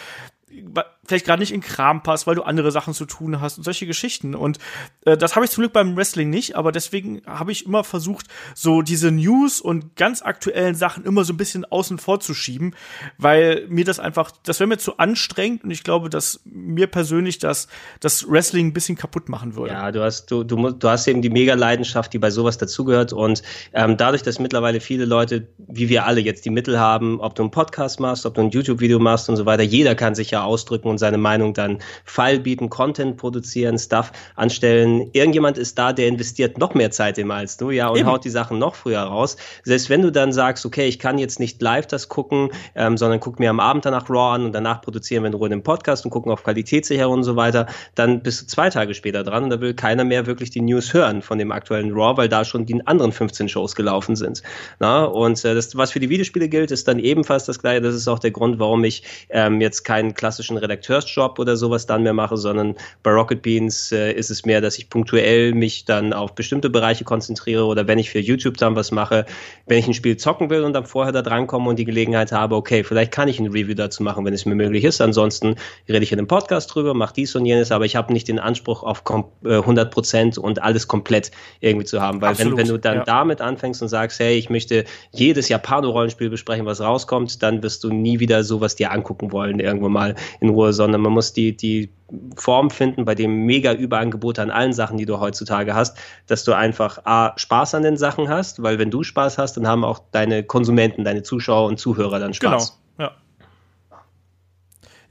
but 0.60 0.97
vielleicht 1.12 1.26
gerade 1.26 1.41
nicht 1.41 1.51
in 1.51 1.59
Kram 1.59 2.03
passt, 2.03 2.26
weil 2.26 2.36
du 2.36 2.43
andere 2.43 2.72
Sachen 2.72 2.93
zu 2.93 3.05
tun 3.05 3.41
hast 3.41 3.57
und 3.57 3.64
solche 3.66 3.86
Geschichten. 3.86 4.34
Und 4.34 4.59
äh, 5.05 5.18
das 5.18 5.36
habe 5.36 5.43
ich 5.43 5.51
zum 5.51 5.64
Glück 5.64 5.74
beim 5.74 5.97
Wrestling 5.97 6.30
nicht, 6.30 6.55
aber 6.55 6.72
deswegen 6.72 7.22
habe 7.26 7.51
ich 7.51 7.66
immer 7.66 7.84
versucht, 7.84 8.28
so 8.55 8.82
diese 8.82 9.12
News 9.12 9.59
und 9.59 9.97
ganz 9.97 10.22
aktuellen 10.22 10.74
Sachen 10.74 11.03
immer 11.03 11.26
so 11.26 11.34
ein 11.34 11.38
bisschen 11.38 11.66
außen 11.66 11.97
vor 11.97 12.22
zu 12.22 12.34
schieben, 12.34 12.76
weil 13.18 13.66
mir 13.68 13.84
das 13.84 13.99
einfach, 13.99 14.32
das 14.43 14.62
wäre 14.62 14.68
mir 14.68 14.78
zu 14.78 14.99
anstrengend 14.99 15.66
und 15.66 15.72
ich 15.72 15.84
glaube, 15.84 16.09
dass 16.09 16.39
mir 16.45 16.88
persönlich 16.88 17.39
das, 17.39 17.68
das 17.99 18.30
Wrestling 18.30 18.68
ein 18.68 18.74
bisschen 18.74 18.95
kaputt 18.95 19.28
machen 19.28 19.55
würde. 19.55 19.74
Ja, 19.74 19.91
du 19.91 20.01
hast, 20.01 20.32
du, 20.32 20.45
du, 20.45 20.72
du 20.72 20.88
hast 20.88 21.07
eben 21.07 21.22
die 21.22 21.30
Mega-Leidenschaft, 21.30 22.14
die 22.14 22.20
bei 22.20 22.32
sowas 22.32 22.57
dazugehört 22.57 23.12
und 23.12 23.41
ähm, 23.74 23.97
dadurch, 23.97 24.24
dass 24.24 24.39
mittlerweile 24.39 24.80
viele 24.80 25.03
Leute, 25.03 25.49
wie 25.57 25.89
wir 25.89 26.05
alle 26.05 26.22
jetzt 26.22 26.45
die 26.45 26.51
Mittel 26.51 26.80
haben, 26.80 27.20
ob 27.20 27.36
du 27.36 27.43
einen 27.43 27.51
Podcast 27.51 27.99
machst, 27.99 28.26
ob 28.26 28.36
du 28.36 28.41
ein 28.41 28.49
YouTube-Video 28.51 28.99
machst 28.99 29.28
und 29.28 29.36
so 29.36 29.45
weiter, 29.45 29.64
jeder 29.64 29.93
kann 29.95 30.16
sich 30.16 30.32
ja 30.32 30.43
ausdrücken 30.43 30.88
und 30.88 31.01
seine 31.02 31.18
Meinung 31.18 31.54
dann 31.54 31.80
File 32.06 32.39
bieten, 32.39 32.70
Content 32.70 33.18
produzieren, 33.18 33.78
Stuff 33.78 34.14
anstellen. 34.38 35.10
Irgendjemand 35.12 35.58
ist 35.58 35.78
da, 35.78 35.91
der 35.91 36.08
investiert 36.08 36.58
noch 36.58 36.74
mehr 36.74 36.91
Zeit 36.91 37.18
immer 37.18 37.36
als 37.36 37.58
du, 37.58 37.72
ja, 37.72 37.89
und 37.89 37.99
Eben. 37.99 38.08
haut 38.08 38.24
die 38.24 38.30
Sachen 38.30 38.58
noch 38.58 38.76
früher 38.76 39.02
raus. 39.02 39.36
Selbst 39.64 39.89
wenn 39.89 40.02
du 40.02 40.12
dann 40.12 40.32
sagst, 40.32 40.66
okay, 40.66 40.88
ich 40.88 40.99
kann 40.99 41.18
jetzt 41.18 41.41
nicht 41.41 41.62
live 41.62 41.88
das 41.88 42.08
gucken, 42.08 42.52
ähm, 42.76 42.95
sondern 42.97 43.20
guck 43.20 43.39
mir 43.39 43.49
am 43.49 43.60
Abend 43.60 43.84
danach 43.84 44.10
Raw 44.10 44.36
an 44.36 44.45
und 44.45 44.54
danach 44.54 44.82
produzieren 44.82 45.24
wir 45.24 45.28
in 45.28 45.34
Ruhe 45.34 45.49
den 45.49 45.64
Podcast 45.64 46.06
und 46.06 46.12
gucken 46.12 46.32
auf 46.32 46.43
Qualitätssicherung 46.43 47.16
und 47.16 47.24
so 47.24 47.36
weiter, 47.36 47.68
dann 47.95 48.22
bist 48.24 48.41
du 48.41 48.45
zwei 48.47 48.70
Tage 48.70 48.93
später 48.93 49.24
dran 49.24 49.45
und 49.45 49.49
da 49.49 49.60
will 49.60 49.74
keiner 49.74 50.04
mehr 50.04 50.26
wirklich 50.26 50.49
die 50.52 50.62
News 50.62 50.93
hören 50.93 51.22
von 51.22 51.38
dem 51.38 51.52
aktuellen 51.52 51.91
Raw, 51.91 52.18
weil 52.18 52.30
da 52.30 52.45
schon 52.45 52.66
die 52.66 52.86
anderen 52.86 53.12
15 53.12 53.49
Shows 53.49 53.76
gelaufen 53.76 54.16
sind. 54.16 54.41
Na? 54.80 55.04
Und 55.04 55.43
äh, 55.43 55.56
das, 55.56 55.76
was 55.76 55.91
für 55.91 55.99
die 55.99 56.10
Videospiele 56.10 56.47
gilt, 56.49 56.72
ist 56.72 56.88
dann 56.88 56.99
ebenfalls 56.99 57.45
das 57.45 57.60
gleiche. 57.60 57.82
Das 57.82 57.95
ist 57.95 58.08
auch 58.08 58.20
der 58.20 58.32
Grund, 58.32 58.60
warum 58.60 58.84
ich 58.84 59.04
ähm, 59.30 59.62
jetzt 59.62 59.84
keinen 59.84 60.14
klassischen 60.14 60.58
Redakteursjob 60.82 61.39
oder 61.39 61.55
sowas 61.55 61.86
dann 61.86 62.03
mehr 62.03 62.13
mache, 62.13 62.38
sondern 62.38 62.75
bei 63.03 63.11
Rocket 63.11 63.41
Beans 63.41 63.91
äh, 63.91 64.11
ist 64.11 64.32
es 64.32 64.45
mehr, 64.45 64.61
dass 64.61 64.77
ich 64.77 64.89
punktuell 64.89 65.53
mich 65.53 65.86
dann 65.86 66.13
auf 66.13 66.34
bestimmte 66.34 66.69
Bereiche 66.69 67.03
konzentriere 67.03 67.65
oder 67.65 67.88
wenn 67.88 67.99
ich 67.99 68.09
für 68.09 68.19
YouTube 68.19 68.57
dann 68.57 68.75
was 68.75 68.91
mache, 68.91 69.25
wenn 69.67 69.77
ich 69.77 69.88
ein 69.88 69.93
Spiel 69.93 70.17
zocken 70.17 70.49
will 70.49 70.63
und 70.63 70.73
dann 70.73 70.86
vorher 70.86 71.11
da 71.11 71.21
drankomme 71.21 71.69
und 71.69 71.77
die 71.77 71.86
Gelegenheit 71.86 72.32
habe, 72.32 72.55
okay, 72.55 72.84
vielleicht 72.84 73.11
kann 73.11 73.27
ich 73.27 73.39
ein 73.39 73.47
Review 73.47 73.75
dazu 73.75 74.03
machen, 74.03 74.25
wenn 74.25 74.34
es 74.34 74.45
mir 74.45 74.55
möglich 74.55 74.84
ist. 74.84 75.01
Ansonsten 75.01 75.55
rede 75.88 76.03
ich 76.03 76.11
in 76.11 76.19
einem 76.19 76.27
Podcast 76.27 76.73
drüber, 76.73 76.93
mache 76.93 77.13
dies 77.15 77.36
und 77.36 77.45
jenes, 77.45 77.71
aber 77.71 77.86
ich 77.86 77.95
habe 77.95 78.11
nicht 78.13 78.27
den 78.27 78.39
Anspruch 78.39 78.84
auf 78.84 79.03
100 79.05 79.88
äh, 79.88 79.89
Prozent 79.89 80.38
und 80.38 80.61
alles 80.61 80.88
komplett 80.88 81.32
irgendwie 81.59 81.86
zu 81.86 82.01
haben, 82.01 82.21
weil 82.21 82.38
wenn, 82.38 82.57
wenn 82.57 82.67
du 82.67 82.77
dann 82.77 82.97
ja. 82.97 83.03
damit 83.03 83.41
anfängst 83.41 83.82
und 83.82 83.88
sagst, 83.88 84.19
hey, 84.19 84.36
ich 84.38 84.49
möchte 84.49 84.86
jedes 85.11 85.49
Japano-Rollenspiel 85.49 86.29
besprechen, 86.29 86.65
was 86.65 86.82
rauskommt, 86.82 87.41
dann 87.43 87.61
wirst 87.63 87.84
du 87.84 87.89
nie 87.89 88.19
wieder 88.19 88.43
sowas 88.43 88.75
dir 88.75 88.91
angucken 88.91 89.32
wollen, 89.32 89.59
irgendwo 89.59 89.89
mal 89.89 90.15
in 90.39 90.49
Ruhe, 90.49 90.70
sondern 90.72 91.01
man 91.01 91.13
muss 91.13 91.34
die, 91.34 91.55
die 91.55 91.91
Form 92.36 92.69
finden, 92.69 93.05
bei 93.05 93.15
dem 93.15 93.45
mega 93.45 93.74
Überangebote 93.74 94.41
an 94.41 94.51
allen 94.51 94.74
Sachen, 94.74 94.97
die 94.97 95.05
du 95.05 95.19
heutzutage 95.19 95.74
hast, 95.74 95.97
dass 96.28 96.43
du 96.43 96.53
einfach 96.53 96.99
A, 97.05 97.34
Spaß 97.38 97.76
an 97.76 97.84
den 97.84 97.97
Sachen 97.97 98.30
hast, 98.30 98.61
weil 98.61 98.80
wenn 98.80 98.91
du 98.91 99.03
Spaß 99.03 99.38
hast, 99.38 99.55
dann 99.57 99.67
haben 99.67 99.84
auch 99.84 99.99
deine 100.11 100.43
Konsumenten, 100.43 101.03
deine 101.03 101.24
Zuschauer 101.24 101.67
und 101.67 101.80
Zuhörer 101.80 102.19
dann 102.19 102.34
Spaß. 102.34 102.67
Genau, 102.67 102.80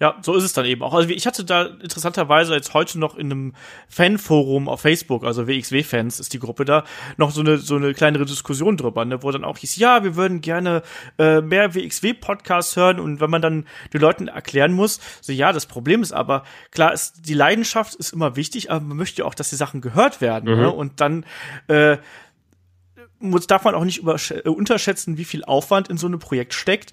ja. 0.00 0.16
So 0.22 0.34
ist 0.34 0.44
es 0.44 0.52
dann 0.52 0.64
eben 0.64 0.82
auch. 0.82 0.94
Also 0.94 1.10
ich 1.10 1.26
hatte 1.26 1.44
da 1.44 1.64
interessanterweise 1.64 2.54
jetzt 2.54 2.74
heute 2.74 2.98
noch 2.98 3.16
in 3.16 3.30
einem 3.30 3.54
Fanforum 3.88 4.68
auf 4.68 4.80
Facebook, 4.80 5.24
also 5.24 5.46
WXW-Fans 5.46 6.18
ist 6.18 6.32
die 6.32 6.38
Gruppe 6.38 6.64
da, 6.64 6.84
noch 7.16 7.30
so 7.30 7.40
eine 7.40 7.58
so 7.58 7.76
eine 7.76 7.94
kleinere 7.94 8.24
Diskussion 8.24 8.76
drüber, 8.76 9.04
ne, 9.04 9.22
wo 9.22 9.30
dann 9.30 9.44
auch 9.44 9.58
hieß, 9.58 9.76
ja, 9.76 10.02
wir 10.02 10.16
würden 10.16 10.40
gerne 10.40 10.82
äh, 11.18 11.40
mehr 11.40 11.74
WXW-Podcasts 11.74 12.76
hören 12.76 12.98
und 12.98 13.20
wenn 13.20 13.30
man 13.30 13.42
dann 13.42 13.66
den 13.92 14.00
Leuten 14.00 14.28
erklären 14.28 14.72
muss, 14.72 15.00
so 15.20 15.32
ja, 15.32 15.52
das 15.52 15.66
Problem 15.66 16.02
ist 16.02 16.12
aber, 16.12 16.44
klar 16.70 16.92
ist, 16.92 17.28
die 17.28 17.34
Leidenschaft 17.34 17.94
ist 17.94 18.12
immer 18.12 18.36
wichtig, 18.36 18.70
aber 18.70 18.80
man 18.80 18.96
möchte 18.96 19.22
ja 19.22 19.26
auch, 19.26 19.34
dass 19.34 19.50
die 19.50 19.56
Sachen 19.56 19.80
gehört 19.80 20.20
werden. 20.20 20.46
Ne? 20.46 20.56
Mhm. 20.56 20.62
Ne? 20.62 20.70
Und 20.70 21.00
dann 21.00 21.26
äh, 21.68 21.98
muss, 23.18 23.46
darf 23.46 23.64
man 23.64 23.74
auch 23.74 23.84
nicht 23.84 24.02
äh, 24.02 24.48
unterschätzen, 24.48 25.18
wie 25.18 25.24
viel 25.24 25.44
Aufwand 25.44 25.88
in 25.88 25.98
so 25.98 26.06
einem 26.06 26.18
Projekt 26.18 26.54
steckt 26.54 26.92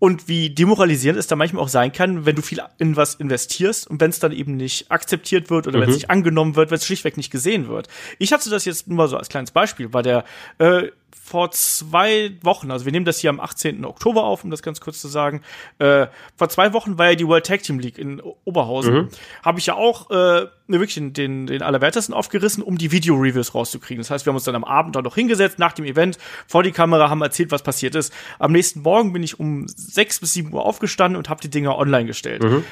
und 0.00 0.26
wie 0.28 0.50
demoralisierend 0.50 1.20
es 1.20 1.28
da 1.28 1.36
manchmal 1.36 1.62
auch 1.62 1.68
sein 1.68 1.92
kann, 1.92 2.26
wenn 2.26 2.34
du 2.34 2.42
viel 2.42 2.60
in 2.78 2.96
was 2.96 3.14
investierst 3.14 3.86
und 3.86 4.00
wenn 4.00 4.10
es 4.10 4.18
dann 4.18 4.32
eben 4.32 4.56
nicht 4.56 4.90
akzeptiert 4.90 5.50
wird 5.50 5.68
oder 5.68 5.76
mhm. 5.76 5.82
wenn 5.82 5.90
es 5.90 5.96
nicht 5.96 6.10
angenommen 6.10 6.56
wird, 6.56 6.70
wenn 6.70 6.78
es 6.78 6.86
schlichtweg 6.86 7.16
nicht 7.18 7.30
gesehen 7.30 7.68
wird. 7.68 7.86
Ich 8.18 8.32
hatte 8.32 8.50
das 8.50 8.64
jetzt 8.64 8.88
nur 8.88 8.96
mal 8.96 9.08
so 9.08 9.18
als 9.18 9.28
kleines 9.28 9.52
Beispiel, 9.52 9.88
bei 9.90 10.02
der 10.02 10.24
äh, 10.58 10.88
vor 11.12 11.50
zwei 11.50 12.32
Wochen, 12.42 12.70
also 12.70 12.84
wir 12.84 12.92
nehmen 12.92 13.04
das 13.04 13.18
hier 13.18 13.30
am 13.30 13.40
18. 13.40 13.84
Oktober 13.84 14.24
auf, 14.24 14.44
um 14.44 14.50
das 14.50 14.62
ganz 14.62 14.80
kurz 14.80 15.00
zu 15.00 15.08
sagen, 15.08 15.42
äh, 15.78 16.06
vor 16.36 16.48
zwei 16.48 16.72
Wochen 16.72 16.98
war 16.98 17.10
ja 17.10 17.14
die 17.14 17.26
World 17.26 17.46
Tag 17.46 17.62
Team 17.62 17.78
League 17.78 17.98
in 17.98 18.20
Oberhausen. 18.44 18.94
Mhm. 18.94 19.08
Habe 19.44 19.58
ich 19.58 19.66
ja 19.66 19.74
auch 19.74 20.10
äh, 20.10 20.46
wirklich 20.66 20.94
den, 21.12 21.46
den 21.46 21.62
Allerwertesten 21.62 22.14
aufgerissen, 22.14 22.62
um 22.62 22.78
die 22.78 22.92
Video-Reviews 22.92 23.54
rauszukriegen. 23.54 24.00
Das 24.00 24.10
heißt, 24.10 24.26
wir 24.26 24.30
haben 24.30 24.36
uns 24.36 24.44
dann 24.44 24.54
am 24.54 24.64
Abend 24.64 24.96
da 24.96 25.02
noch 25.02 25.14
hingesetzt, 25.14 25.58
nach 25.58 25.72
dem 25.72 25.84
Event, 25.84 26.18
vor 26.46 26.62
die 26.62 26.72
Kamera, 26.72 27.10
haben 27.10 27.22
erzählt, 27.22 27.50
was 27.50 27.62
passiert 27.62 27.94
ist. 27.94 28.12
Am 28.38 28.52
nächsten 28.52 28.82
Morgen 28.82 29.12
bin 29.12 29.22
ich 29.22 29.40
um 29.40 29.66
sechs 29.68 30.20
bis 30.20 30.32
sieben 30.32 30.52
Uhr 30.52 30.64
aufgestanden 30.64 31.16
und 31.16 31.28
habe 31.28 31.40
die 31.40 31.50
Dinger 31.50 31.76
online 31.78 32.06
gestellt. 32.06 32.42
Mhm. 32.42 32.64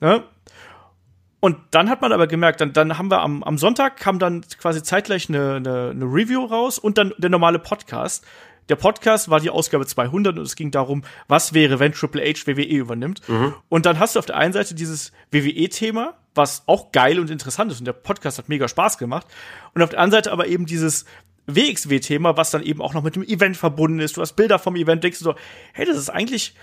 Ne? 0.00 0.22
Und 1.40 1.56
dann 1.70 1.88
hat 1.88 2.02
man 2.02 2.12
aber 2.12 2.26
gemerkt, 2.26 2.60
dann, 2.60 2.72
dann 2.74 2.98
haben 2.98 3.10
wir 3.10 3.22
am, 3.22 3.42
am 3.42 3.56
Sonntag 3.56 3.96
kam 3.96 4.18
dann 4.18 4.44
quasi 4.58 4.82
zeitgleich 4.82 5.28
eine, 5.28 5.56
eine, 5.56 5.90
eine 5.90 6.04
Review 6.04 6.44
raus 6.44 6.78
und 6.78 6.98
dann 6.98 7.14
der 7.16 7.30
normale 7.30 7.58
Podcast. 7.58 8.26
der 8.68 8.76
Podcast 8.76 9.30
war 9.30 9.40
die 9.40 9.48
Ausgabe 9.48 9.86
200 9.86 10.36
und 10.36 10.44
es 10.44 10.54
ging 10.54 10.70
darum, 10.70 11.02
was 11.28 11.54
wäre, 11.54 11.78
wenn 11.78 11.92
Triple 11.92 12.22
H 12.22 12.46
WWE 12.46 12.62
übernimmt. 12.62 13.26
Mhm. 13.26 13.54
Und 13.70 13.86
dann 13.86 13.98
hast 13.98 14.14
du 14.14 14.18
auf 14.18 14.26
der 14.26 14.36
einen 14.36 14.52
Seite 14.52 14.74
dieses 14.74 15.12
WWE-Thema, 15.32 16.14
was 16.34 16.62
auch 16.66 16.92
geil 16.92 17.18
und 17.18 17.30
interessant 17.30 17.72
ist 17.72 17.80
und 17.80 17.86
der 17.86 17.94
Podcast 17.94 18.36
hat 18.36 18.48
mega 18.50 18.68
Spaß 18.68 18.98
gemacht. 18.98 19.26
Und 19.74 19.82
auf 19.82 19.90
der 19.90 19.98
anderen 19.98 20.22
Seite 20.22 20.32
aber 20.32 20.46
eben 20.46 20.66
dieses 20.66 21.06
WXW-Thema, 21.46 22.36
was 22.36 22.50
dann 22.50 22.62
eben 22.62 22.82
auch 22.82 22.94
noch 22.94 23.02
mit 23.02 23.16
dem 23.16 23.22
Event 23.24 23.56
verbunden 23.56 23.98
ist. 23.98 24.16
Du 24.16 24.20
hast 24.20 24.34
Bilder 24.34 24.58
vom 24.58 24.76
Event, 24.76 25.02
denkst 25.02 25.18
du 25.18 25.24
so, 25.24 25.34
hey, 25.72 25.86
das 25.86 25.96
ist 25.96 26.10
eigentlich 26.10 26.54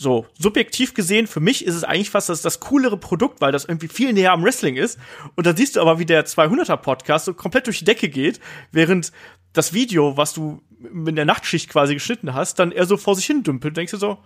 so 0.00 0.26
subjektiv 0.38 0.94
gesehen, 0.94 1.26
für 1.26 1.40
mich 1.40 1.66
ist 1.66 1.74
es 1.74 1.84
eigentlich 1.84 2.08
fast 2.08 2.30
das, 2.30 2.40
das 2.40 2.58
coolere 2.58 2.96
Produkt, 2.96 3.42
weil 3.42 3.52
das 3.52 3.66
irgendwie 3.66 3.88
viel 3.88 4.14
näher 4.14 4.32
am 4.32 4.42
Wrestling 4.42 4.76
ist. 4.76 4.98
Und 5.36 5.46
dann 5.46 5.56
siehst 5.56 5.76
du 5.76 5.80
aber, 5.82 5.98
wie 5.98 6.06
der 6.06 6.24
200er 6.24 6.78
Podcast 6.78 7.26
so 7.26 7.34
komplett 7.34 7.66
durch 7.66 7.80
die 7.80 7.84
Decke 7.84 8.08
geht, 8.08 8.40
während 8.72 9.12
das 9.52 9.74
Video, 9.74 10.16
was 10.16 10.32
du 10.32 10.62
in 10.82 11.16
der 11.16 11.26
Nachtschicht 11.26 11.68
quasi 11.68 11.92
geschnitten 11.92 12.32
hast, 12.32 12.58
dann 12.58 12.72
eher 12.72 12.86
so 12.86 12.96
vor 12.96 13.14
sich 13.14 13.26
hin 13.26 13.42
dümpelt. 13.42 13.76
Denkst 13.76 13.90
du 13.90 13.98
so, 13.98 14.18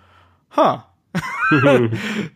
ha. 0.55 0.95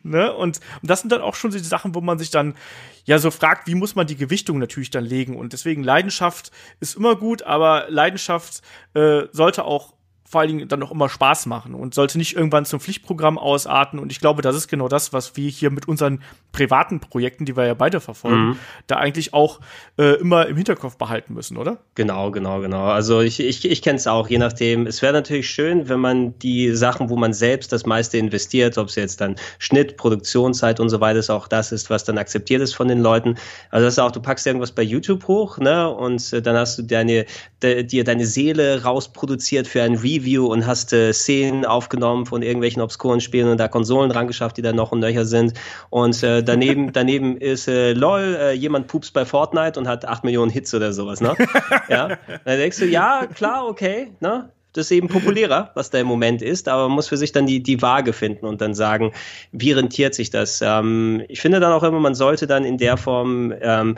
ne? 0.02 0.32
und, 0.34 0.60
und 0.82 0.90
das 0.90 1.00
sind 1.00 1.12
dann 1.12 1.20
auch 1.20 1.36
schon 1.36 1.52
so 1.52 1.58
die 1.58 1.64
Sachen, 1.64 1.94
wo 1.94 2.00
man 2.00 2.18
sich 2.18 2.30
dann 2.30 2.56
ja 3.04 3.20
so 3.20 3.30
fragt, 3.30 3.68
wie 3.68 3.76
muss 3.76 3.94
man 3.94 4.08
die 4.08 4.16
Gewichtung 4.16 4.58
natürlich 4.58 4.90
dann 4.90 5.04
legen. 5.04 5.36
Und 5.36 5.52
deswegen 5.52 5.84
Leidenschaft 5.84 6.50
ist 6.80 6.96
immer 6.96 7.14
gut, 7.14 7.42
aber 7.42 7.86
Leidenschaft 7.88 8.62
äh, 8.94 9.26
sollte 9.30 9.64
auch 9.64 9.94
vor 10.28 10.42
allen 10.42 10.48
Dingen 10.48 10.68
dann 10.68 10.82
auch 10.82 10.90
immer 10.90 11.08
Spaß 11.08 11.46
machen 11.46 11.74
und 11.74 11.94
sollte 11.94 12.18
nicht 12.18 12.36
irgendwann 12.36 12.66
zum 12.66 12.80
Pflichtprogramm 12.80 13.38
ausarten. 13.38 13.98
Und 13.98 14.12
ich 14.12 14.20
glaube, 14.20 14.42
das 14.42 14.54
ist 14.54 14.68
genau 14.68 14.88
das, 14.88 15.14
was 15.14 15.36
wir 15.36 15.48
hier 15.48 15.70
mit 15.70 15.88
unseren 15.88 16.20
privaten 16.52 17.00
Projekten, 17.00 17.46
die 17.46 17.56
wir 17.56 17.66
ja 17.66 17.74
beide 17.74 18.00
verfolgen, 18.00 18.48
mhm. 18.48 18.58
da 18.88 18.96
eigentlich 18.96 19.32
auch 19.32 19.60
äh, 19.98 20.20
immer 20.20 20.46
im 20.46 20.56
Hinterkopf 20.56 20.96
behalten 20.96 21.32
müssen, 21.32 21.56
oder? 21.56 21.78
Genau, 21.94 22.30
genau, 22.30 22.60
genau. 22.60 22.84
Also 22.84 23.20
ich, 23.20 23.40
ich, 23.40 23.64
ich 23.64 23.80
kenne 23.80 23.96
es 23.96 24.06
auch, 24.06 24.28
je 24.28 24.36
nachdem. 24.36 24.86
Es 24.86 25.00
wäre 25.00 25.14
natürlich 25.14 25.48
schön, 25.48 25.88
wenn 25.88 26.00
man 26.00 26.38
die 26.40 26.74
Sachen, 26.74 27.08
wo 27.08 27.16
man 27.16 27.32
selbst 27.32 27.72
das 27.72 27.86
meiste 27.86 28.18
investiert, 28.18 28.76
ob 28.76 28.88
es 28.88 28.96
jetzt 28.96 29.22
dann 29.22 29.36
Schnitt, 29.58 29.96
Produktionszeit 29.96 30.78
und 30.78 30.90
so 30.90 31.00
weiter 31.00 31.20
ist, 31.20 31.30
auch 31.30 31.48
das 31.48 31.72
ist, 31.72 31.88
was 31.88 32.04
dann 32.04 32.18
akzeptiert 32.18 32.60
ist 32.60 32.74
von 32.74 32.88
den 32.88 33.00
Leuten. 33.00 33.36
Also 33.70 33.86
das 33.86 33.94
ist 33.94 33.98
auch, 33.98 34.12
du 34.12 34.20
packst 34.20 34.46
irgendwas 34.46 34.72
bei 34.72 34.82
YouTube 34.82 35.26
hoch, 35.26 35.56
ne, 35.56 35.88
und 35.88 36.32
äh, 36.34 36.42
dann 36.42 36.56
hast 36.56 36.76
du 36.78 36.82
deine, 36.82 37.24
de, 37.62 37.82
dir 37.84 38.04
deine 38.04 38.26
Seele 38.26 38.82
rausproduziert 38.82 39.66
für 39.66 39.82
ein 39.82 39.94
Review 39.94 40.17
Review 40.18 40.46
und 40.46 40.66
hast 40.66 40.92
äh, 40.92 41.12
Szenen 41.12 41.64
aufgenommen 41.64 42.26
von 42.26 42.42
irgendwelchen 42.42 42.82
obskuren 42.82 43.20
Spielen 43.20 43.48
und 43.48 43.58
da 43.58 43.68
Konsolen 43.68 44.10
dran 44.10 44.26
geschafft, 44.26 44.56
die 44.56 44.62
da 44.62 44.72
noch 44.72 44.92
und 44.92 45.00
nöcher 45.00 45.24
sind. 45.24 45.54
Und 45.90 46.22
äh, 46.22 46.42
daneben, 46.42 46.92
daneben 46.92 47.36
ist 47.36 47.68
äh, 47.68 47.92
LOL, 47.92 48.36
äh, 48.40 48.52
jemand 48.52 48.88
pupst 48.88 49.12
bei 49.14 49.24
Fortnite 49.24 49.78
und 49.78 49.86
hat 49.86 50.04
8 50.04 50.24
Millionen 50.24 50.50
Hits 50.50 50.74
oder 50.74 50.92
sowas, 50.92 51.20
ne? 51.20 51.34
ja. 51.88 52.18
Dann 52.44 52.58
denkst 52.58 52.78
du, 52.78 52.86
ja, 52.86 53.26
klar, 53.32 53.66
okay, 53.66 54.12
ne? 54.20 54.50
Das 54.74 54.86
ist 54.86 54.90
eben 54.92 55.08
populärer, 55.08 55.70
was 55.74 55.90
da 55.90 55.98
im 55.98 56.06
Moment 56.06 56.42
ist, 56.42 56.68
aber 56.68 56.88
man 56.88 56.96
muss 56.96 57.08
für 57.08 57.16
sich 57.16 57.32
dann 57.32 57.46
die, 57.46 57.62
die 57.62 57.80
Waage 57.80 58.12
finden 58.12 58.44
und 58.46 58.60
dann 58.60 58.74
sagen, 58.74 59.12
wie 59.50 59.72
rentiert 59.72 60.14
sich 60.14 60.30
das? 60.30 60.60
Ähm, 60.62 61.24
ich 61.28 61.40
finde 61.40 61.58
dann 61.58 61.72
auch 61.72 61.82
immer, 61.82 61.98
man 61.98 62.14
sollte 62.14 62.46
dann 62.46 62.64
in 62.64 62.76
der 62.76 62.98
Form 62.98 63.52
ähm, 63.60 63.96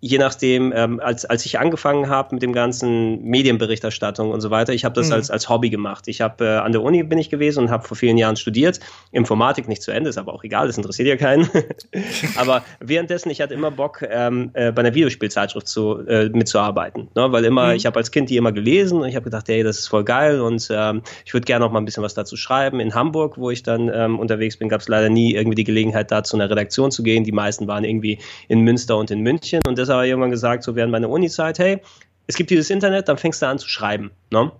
je 0.00 0.18
nachdem, 0.18 0.72
ähm, 0.74 0.98
als, 1.00 1.26
als 1.26 1.44
ich 1.44 1.58
angefangen 1.58 2.08
habe 2.08 2.34
mit 2.34 2.42
dem 2.42 2.52
ganzen 2.52 3.22
Medienberichterstattung 3.22 4.30
und 4.30 4.40
so 4.40 4.50
weiter, 4.50 4.72
ich 4.72 4.84
habe 4.84 4.94
das 4.94 5.08
mhm. 5.08 5.14
als, 5.14 5.30
als 5.30 5.48
Hobby 5.48 5.68
gemacht. 5.68 6.08
Ich 6.08 6.22
habe 6.22 6.44
äh, 6.44 6.56
an 6.56 6.72
der 6.72 6.82
Uni 6.82 7.02
bin 7.02 7.18
ich 7.18 7.28
gewesen 7.28 7.64
und 7.64 7.70
habe 7.70 7.86
vor 7.86 7.96
vielen 7.96 8.16
Jahren 8.16 8.36
studiert. 8.36 8.80
Informatik 9.12 9.68
nicht 9.68 9.82
zu 9.82 9.90
Ende, 9.90 10.08
ist 10.08 10.16
aber 10.16 10.32
auch 10.32 10.42
egal, 10.42 10.66
das 10.66 10.78
interessiert 10.78 11.08
ja 11.08 11.16
keinen. 11.16 11.48
aber 12.36 12.62
währenddessen, 12.80 13.30
ich 13.30 13.42
hatte 13.42 13.52
immer 13.52 13.70
Bock, 13.70 14.02
ähm, 14.08 14.50
äh, 14.54 14.72
bei 14.72 14.80
einer 14.80 14.94
Videospielzeitschrift 14.94 15.68
zu, 15.68 15.98
äh, 16.06 16.30
mitzuarbeiten. 16.30 17.08
Ne? 17.14 17.30
Weil 17.30 17.44
immer, 17.44 17.68
mhm. 17.68 17.74
ich 17.74 17.84
habe 17.84 17.98
als 17.98 18.10
Kind 18.10 18.30
die 18.30 18.38
immer 18.38 18.52
gelesen 18.52 19.00
und 19.02 19.08
ich 19.08 19.16
habe 19.16 19.24
gedacht, 19.24 19.48
hey, 19.48 19.62
das 19.62 19.78
ist 19.78 19.88
voll 19.88 20.04
geil 20.04 20.40
und 20.40 20.66
ähm, 20.70 21.02
ich 21.26 21.34
würde 21.34 21.44
gerne 21.44 21.64
noch 21.64 21.72
mal 21.72 21.78
ein 21.78 21.84
bisschen 21.84 22.02
was 22.02 22.14
dazu 22.14 22.36
schreiben. 22.36 22.80
In 22.80 22.94
Hamburg, 22.94 23.36
wo 23.36 23.50
ich 23.50 23.62
dann 23.62 23.90
ähm, 23.92 24.18
unterwegs 24.18 24.56
bin, 24.56 24.70
gab 24.70 24.80
es 24.80 24.88
leider 24.88 25.10
nie 25.10 25.34
irgendwie 25.34 25.56
die 25.56 25.64
Gelegenheit, 25.64 26.10
da 26.10 26.22
zu 26.22 26.36
einer 26.36 26.48
Redaktion 26.48 26.90
zu 26.90 27.02
gehen. 27.02 27.24
Die 27.24 27.32
meisten 27.32 27.66
waren 27.66 27.84
irgendwie 27.84 28.18
in 28.48 28.60
Münster 28.60 28.96
und 28.96 29.10
in 29.10 29.20
München 29.20 29.60
und 29.66 29.78
aber 29.90 30.06
irgendwann 30.06 30.30
gesagt, 30.30 30.62
so 30.62 30.74
während 30.76 30.92
meiner 30.92 31.08
Uni-Zeit, 31.08 31.58
hey, 31.58 31.80
es 32.26 32.36
gibt 32.36 32.50
dieses 32.50 32.70
Internet, 32.70 33.08
dann 33.08 33.18
fängst 33.18 33.42
du 33.42 33.46
an 33.46 33.58
zu 33.58 33.68
schreiben. 33.68 34.10
Ne? 34.30 34.52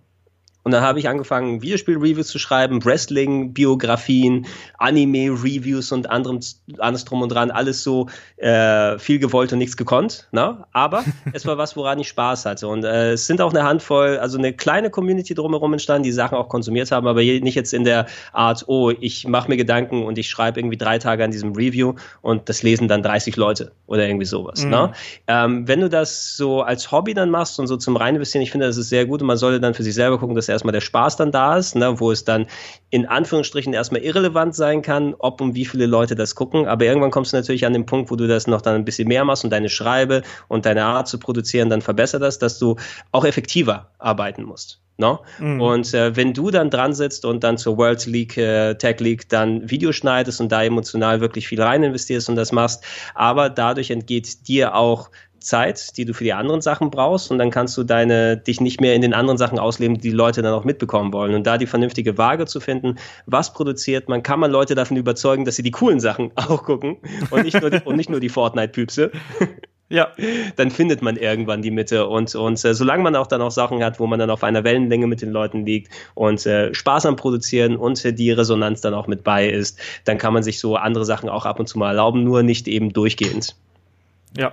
Und 0.62 0.72
dann 0.72 0.82
habe 0.82 0.98
ich 0.98 1.08
angefangen, 1.08 1.62
Videospiel-Reviews 1.62 2.28
zu 2.28 2.38
schreiben, 2.38 2.84
Wrestling-Biografien, 2.84 4.46
Anime-Reviews 4.78 5.90
und 5.92 6.10
anderem, 6.10 6.40
alles 6.78 7.04
drum 7.04 7.22
und 7.22 7.30
dran, 7.30 7.50
alles 7.50 7.82
so 7.82 8.08
äh, 8.36 8.98
viel 8.98 9.18
gewollt 9.18 9.52
und 9.52 9.58
nichts 9.58 9.76
gekonnt. 9.76 10.28
Ne? 10.32 10.64
Aber 10.72 11.04
es 11.32 11.46
war 11.46 11.56
was, 11.56 11.76
woran 11.76 11.98
ich 11.98 12.08
Spaß 12.08 12.44
hatte. 12.46 12.68
Und 12.68 12.84
äh, 12.84 13.12
es 13.12 13.26
sind 13.26 13.40
auch 13.40 13.50
eine 13.50 13.62
Handvoll, 13.62 14.18
also 14.18 14.36
eine 14.36 14.52
kleine 14.52 14.90
Community 14.90 15.34
drumherum 15.34 15.72
entstanden, 15.72 16.02
die 16.02 16.12
Sachen 16.12 16.36
auch 16.36 16.48
konsumiert 16.48 16.92
haben, 16.92 17.06
aber 17.06 17.20
nicht 17.22 17.54
jetzt 17.54 17.72
in 17.72 17.84
der 17.84 18.06
Art, 18.32 18.64
oh, 18.66 18.90
ich 19.00 19.26
mache 19.26 19.48
mir 19.48 19.56
Gedanken 19.56 20.04
und 20.04 20.18
ich 20.18 20.28
schreibe 20.28 20.60
irgendwie 20.60 20.76
drei 20.76 20.98
Tage 20.98 21.24
an 21.24 21.30
diesem 21.30 21.52
Review 21.52 21.94
und 22.20 22.48
das 22.48 22.62
lesen 22.62 22.88
dann 22.88 23.02
30 23.02 23.36
Leute 23.36 23.72
oder 23.86 24.06
irgendwie 24.06 24.26
sowas. 24.26 24.64
Ne? 24.64 24.66
Mhm. 24.66 24.72
Ne? 24.72 24.92
Ähm, 25.26 25.68
wenn 25.68 25.80
du 25.80 25.88
das 25.88 26.36
so 26.36 26.62
als 26.62 26.92
Hobby 26.92 27.14
dann 27.14 27.30
machst 27.30 27.58
und 27.58 27.66
so 27.66 27.76
zum 27.76 27.96
rein 27.96 28.14
investieren, 28.14 28.42
ich 28.42 28.50
finde, 28.50 28.66
das 28.66 28.76
ist 28.76 28.88
sehr 28.88 29.06
gut 29.06 29.20
und 29.22 29.26
man 29.26 29.36
sollte 29.36 29.60
dann 29.60 29.74
für 29.74 29.82
sich 29.82 29.94
selber 29.94 30.18
gucken, 30.18 30.36
dass 30.36 30.49
erstmal 30.50 30.72
der 30.72 30.80
Spaß 30.80 31.16
dann 31.16 31.32
da 31.32 31.56
ist, 31.56 31.76
ne, 31.76 32.00
wo 32.00 32.12
es 32.12 32.24
dann 32.24 32.46
in 32.90 33.06
Anführungsstrichen 33.06 33.72
erstmal 33.72 34.02
irrelevant 34.02 34.54
sein 34.54 34.82
kann, 34.82 35.14
ob 35.18 35.40
und 35.40 35.54
wie 35.54 35.64
viele 35.64 35.86
Leute 35.86 36.14
das 36.14 36.34
gucken. 36.34 36.66
Aber 36.66 36.84
irgendwann 36.84 37.10
kommst 37.10 37.32
du 37.32 37.36
natürlich 37.36 37.66
an 37.66 37.72
den 37.72 37.86
Punkt, 37.86 38.10
wo 38.10 38.16
du 38.16 38.26
das 38.26 38.46
noch 38.46 38.60
dann 38.60 38.74
ein 38.74 38.84
bisschen 38.84 39.08
mehr 39.08 39.24
machst 39.24 39.44
und 39.44 39.50
deine 39.50 39.68
Schreibe 39.68 40.22
und 40.48 40.66
deine 40.66 40.84
Art 40.84 41.08
zu 41.08 41.18
produzieren 41.18 41.70
dann 41.70 41.82
verbessert 41.82 42.22
hast, 42.22 42.40
dass 42.40 42.58
du 42.58 42.76
auch 43.12 43.24
effektiver 43.24 43.90
arbeiten 43.98 44.42
musst. 44.42 44.80
No? 45.00 45.20
Ne? 45.40 45.54
Mhm. 45.54 45.60
Und 45.60 45.94
äh, 45.94 46.14
wenn 46.14 46.34
du 46.34 46.50
dann 46.50 46.70
dran 46.70 46.92
sitzt 46.92 47.24
und 47.24 47.42
dann 47.42 47.58
zur 47.58 47.78
World 47.78 48.04
League, 48.06 48.36
äh, 48.36 48.74
Tech 48.74 49.00
League 49.00 49.28
dann 49.28 49.68
Video 49.68 49.92
schneidest 49.92 50.40
und 50.40 50.52
da 50.52 50.62
emotional 50.62 51.20
wirklich 51.20 51.48
viel 51.48 51.60
rein 51.60 51.82
investierst 51.82 52.28
und 52.28 52.36
das 52.36 52.52
machst, 52.52 52.84
aber 53.14 53.48
dadurch 53.48 53.90
entgeht 53.90 54.46
dir 54.46 54.74
auch 54.74 55.10
Zeit, 55.40 55.96
die 55.96 56.04
du 56.04 56.12
für 56.12 56.24
die 56.24 56.32
anderen 56.32 56.60
Sachen 56.60 56.90
brauchst 56.90 57.30
und 57.30 57.38
dann 57.38 57.50
kannst 57.50 57.76
du 57.76 57.82
deine 57.82 58.36
dich 58.36 58.60
nicht 58.60 58.80
mehr 58.80 58.94
in 58.94 59.02
den 59.02 59.14
anderen 59.14 59.38
Sachen 59.38 59.58
ausleben, 59.58 59.96
die 59.96 60.10
die 60.10 60.16
Leute 60.16 60.42
dann 60.42 60.52
auch 60.52 60.64
mitbekommen 60.64 61.12
wollen 61.12 61.34
und 61.34 61.46
da 61.46 61.58
die 61.58 61.66
vernünftige 61.66 62.18
Waage 62.18 62.46
zu 62.46 62.60
finden, 62.60 62.96
was 63.26 63.52
produziert 63.52 64.08
man, 64.08 64.22
kann 64.22 64.40
man 64.40 64.50
Leute 64.50 64.74
davon 64.74 64.96
überzeugen, 64.96 65.44
dass 65.44 65.56
sie 65.56 65.62
die 65.62 65.70
coolen 65.70 66.00
Sachen 66.00 66.30
auch 66.36 66.62
gucken 66.62 66.98
und 67.30 67.44
nicht 67.44 67.60
nur 67.60 67.70
die, 67.70 67.80
und 67.84 67.96
nicht 67.96 68.10
nur 68.10 68.20
die 68.20 68.28
Fortnite 68.28 68.72
Püpse. 68.72 69.10
Ja, 69.92 70.12
dann 70.54 70.70
findet 70.70 71.02
man 71.02 71.16
irgendwann 71.16 71.62
die 71.62 71.72
Mitte 71.72 72.06
und 72.06 72.32
und 72.36 72.64
äh, 72.64 72.74
solange 72.74 73.02
man 73.02 73.16
auch 73.16 73.26
dann 73.26 73.42
auch 73.42 73.50
Sachen 73.50 73.82
hat, 73.82 73.98
wo 73.98 74.06
man 74.06 74.20
dann 74.20 74.30
auf 74.30 74.44
einer 74.44 74.62
Wellenlänge 74.62 75.08
mit 75.08 75.20
den 75.20 75.30
Leuten 75.30 75.66
liegt 75.66 75.92
und 76.14 76.46
äh, 76.46 76.72
Spaß 76.72 77.06
am 77.06 77.16
Produzieren 77.16 77.74
und 77.74 78.04
äh, 78.04 78.12
die 78.12 78.30
Resonanz 78.30 78.82
dann 78.82 78.94
auch 78.94 79.08
mit 79.08 79.24
bei 79.24 79.48
ist, 79.48 79.80
dann 80.04 80.16
kann 80.16 80.32
man 80.32 80.44
sich 80.44 80.60
so 80.60 80.76
andere 80.76 81.04
Sachen 81.04 81.28
auch 81.28 81.44
ab 81.44 81.58
und 81.58 81.66
zu 81.66 81.76
mal 81.76 81.88
erlauben, 81.88 82.22
nur 82.22 82.44
nicht 82.44 82.68
eben 82.68 82.92
durchgehend. 82.92 83.56
Ja. 84.38 84.52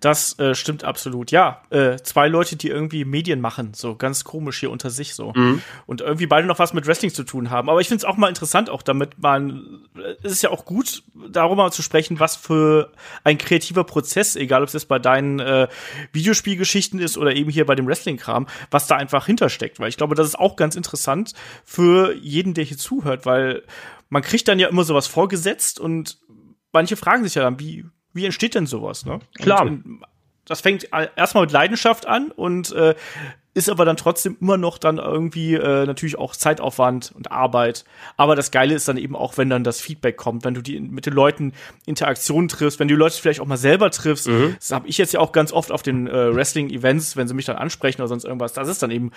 Das 0.00 0.38
äh, 0.38 0.54
stimmt 0.54 0.84
absolut. 0.84 1.32
Ja, 1.32 1.62
äh, 1.70 1.96
zwei 1.96 2.28
Leute, 2.28 2.54
die 2.54 2.68
irgendwie 2.68 3.04
Medien 3.04 3.40
machen, 3.40 3.74
so 3.74 3.96
ganz 3.96 4.22
komisch 4.22 4.60
hier 4.60 4.70
unter 4.70 4.90
sich 4.90 5.14
so. 5.14 5.32
Mhm. 5.34 5.60
Und 5.86 6.02
irgendwie 6.02 6.26
beide 6.26 6.46
noch 6.46 6.60
was 6.60 6.72
mit 6.72 6.86
Wrestling 6.86 7.12
zu 7.12 7.24
tun 7.24 7.50
haben. 7.50 7.68
Aber 7.68 7.80
ich 7.80 7.88
finde 7.88 8.02
es 8.02 8.04
auch 8.04 8.16
mal 8.16 8.28
interessant, 8.28 8.70
auch 8.70 8.82
damit 8.82 9.18
man, 9.18 9.80
es 10.22 10.30
ist 10.30 10.42
ja 10.42 10.50
auch 10.50 10.64
gut, 10.64 11.02
darüber 11.28 11.70
zu 11.72 11.82
sprechen, 11.82 12.20
was 12.20 12.36
für 12.36 12.92
ein 13.24 13.38
kreativer 13.38 13.82
Prozess, 13.82 14.36
egal 14.36 14.62
ob 14.62 14.68
es 14.68 14.74
jetzt 14.74 14.88
bei 14.88 15.00
deinen 15.00 15.40
äh, 15.40 15.66
Videospielgeschichten 16.12 17.00
ist 17.00 17.18
oder 17.18 17.34
eben 17.34 17.50
hier 17.50 17.66
bei 17.66 17.74
dem 17.74 17.88
Wrestling-Kram, 17.88 18.46
was 18.70 18.86
da 18.86 18.94
einfach 18.96 19.26
hintersteckt. 19.26 19.80
Weil 19.80 19.88
ich 19.88 19.96
glaube, 19.96 20.14
das 20.14 20.28
ist 20.28 20.38
auch 20.38 20.54
ganz 20.54 20.76
interessant 20.76 21.32
für 21.64 22.14
jeden, 22.14 22.54
der 22.54 22.62
hier 22.62 22.78
zuhört, 22.78 23.26
weil 23.26 23.64
man 24.10 24.22
kriegt 24.22 24.46
dann 24.46 24.60
ja 24.60 24.68
immer 24.68 24.84
sowas 24.84 25.08
vorgesetzt 25.08 25.80
und 25.80 26.18
manche 26.72 26.96
fragen 26.96 27.24
sich 27.24 27.34
ja 27.34 27.42
dann, 27.42 27.58
wie, 27.58 27.84
wie 28.12 28.24
entsteht 28.24 28.54
denn 28.54 28.66
sowas? 28.66 29.04
Ne? 29.04 29.20
Klar. 29.34 29.62
Und, 29.62 30.02
das 30.48 30.62
fängt 30.62 30.88
erstmal 31.14 31.44
mit 31.44 31.52
Leidenschaft 31.52 32.06
an 32.06 32.30
und 32.30 32.72
äh, 32.72 32.94
ist 33.58 33.68
aber 33.68 33.84
dann 33.84 33.96
trotzdem 33.96 34.36
immer 34.40 34.56
noch 34.56 34.78
dann 34.78 34.98
irgendwie 34.98 35.54
äh, 35.54 35.84
natürlich 35.84 36.16
auch 36.16 36.36
Zeitaufwand 36.36 37.12
und 37.14 37.32
Arbeit. 37.32 37.84
Aber 38.16 38.36
das 38.36 38.50
Geile 38.50 38.74
ist 38.74 38.86
dann 38.86 38.96
eben 38.96 39.16
auch, 39.16 39.36
wenn 39.36 39.50
dann 39.50 39.64
das 39.64 39.80
Feedback 39.80 40.16
kommt, 40.16 40.44
wenn 40.44 40.54
du 40.54 40.62
die 40.62 40.78
mit 40.78 41.06
den 41.06 41.12
Leuten 41.12 41.52
Interaktion 41.84 42.46
triffst, 42.46 42.78
wenn 42.78 42.86
du 42.86 42.94
die 42.94 42.98
Leute 42.98 43.16
vielleicht 43.20 43.40
auch 43.40 43.46
mal 43.46 43.56
selber 43.56 43.90
triffst. 43.90 44.28
Mhm. 44.28 44.54
Das 44.58 44.70
habe 44.70 44.86
ich 44.86 44.96
jetzt 44.96 45.12
ja 45.12 45.20
auch 45.20 45.32
ganz 45.32 45.52
oft 45.52 45.72
auf 45.72 45.82
den 45.82 46.06
äh, 46.06 46.34
Wrestling-Events, 46.34 47.16
wenn 47.16 47.26
sie 47.26 47.34
mich 47.34 47.46
dann 47.46 47.56
ansprechen 47.56 48.00
oder 48.00 48.08
sonst 48.08 48.24
irgendwas. 48.24 48.52
Das 48.52 48.68
ist 48.68 48.82
dann 48.82 48.92
eben 48.92 49.10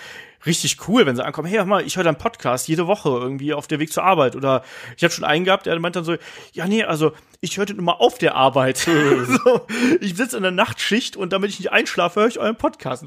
richtig 0.46 0.88
cool, 0.88 1.06
wenn 1.06 1.16
sie 1.16 1.24
ankommen, 1.24 1.48
hey, 1.48 1.58
hör 1.58 1.66
mal, 1.66 1.86
ich 1.86 1.96
höre 1.96 2.04
deinen 2.04 2.18
Podcast 2.18 2.68
jede 2.68 2.88
Woche 2.88 3.10
irgendwie 3.10 3.54
auf 3.54 3.68
der 3.68 3.80
Weg 3.80 3.94
zur 3.94 4.04
Arbeit. 4.04 4.36
Oder 4.36 4.64
ich 4.98 5.04
habe 5.04 5.14
schon 5.14 5.24
einen 5.24 5.46
gehabt, 5.46 5.68
der 5.68 5.80
meint 5.80 5.96
dann 5.96 6.04
so, 6.04 6.16
ja, 6.54 6.66
nee, 6.66 6.84
also 6.84 7.12
ich 7.44 7.58
höre 7.58 7.66
den 7.66 7.80
immer 7.80 8.00
auf 8.02 8.20
der 8.20 8.36
Arbeit. 8.36 8.78
so, 8.78 9.62
ich 10.00 10.16
sitze 10.16 10.38
in 10.38 10.44
der 10.44 10.52
Nachtschicht 10.52 11.18
und 11.18 11.34
damit 11.34 11.50
ich 11.50 11.60
nicht 11.60 11.72
einschlafe, 11.72 12.20
höre 12.20 12.28
ich 12.28 12.38
euren 12.38 12.56
Podcast. 12.56 13.04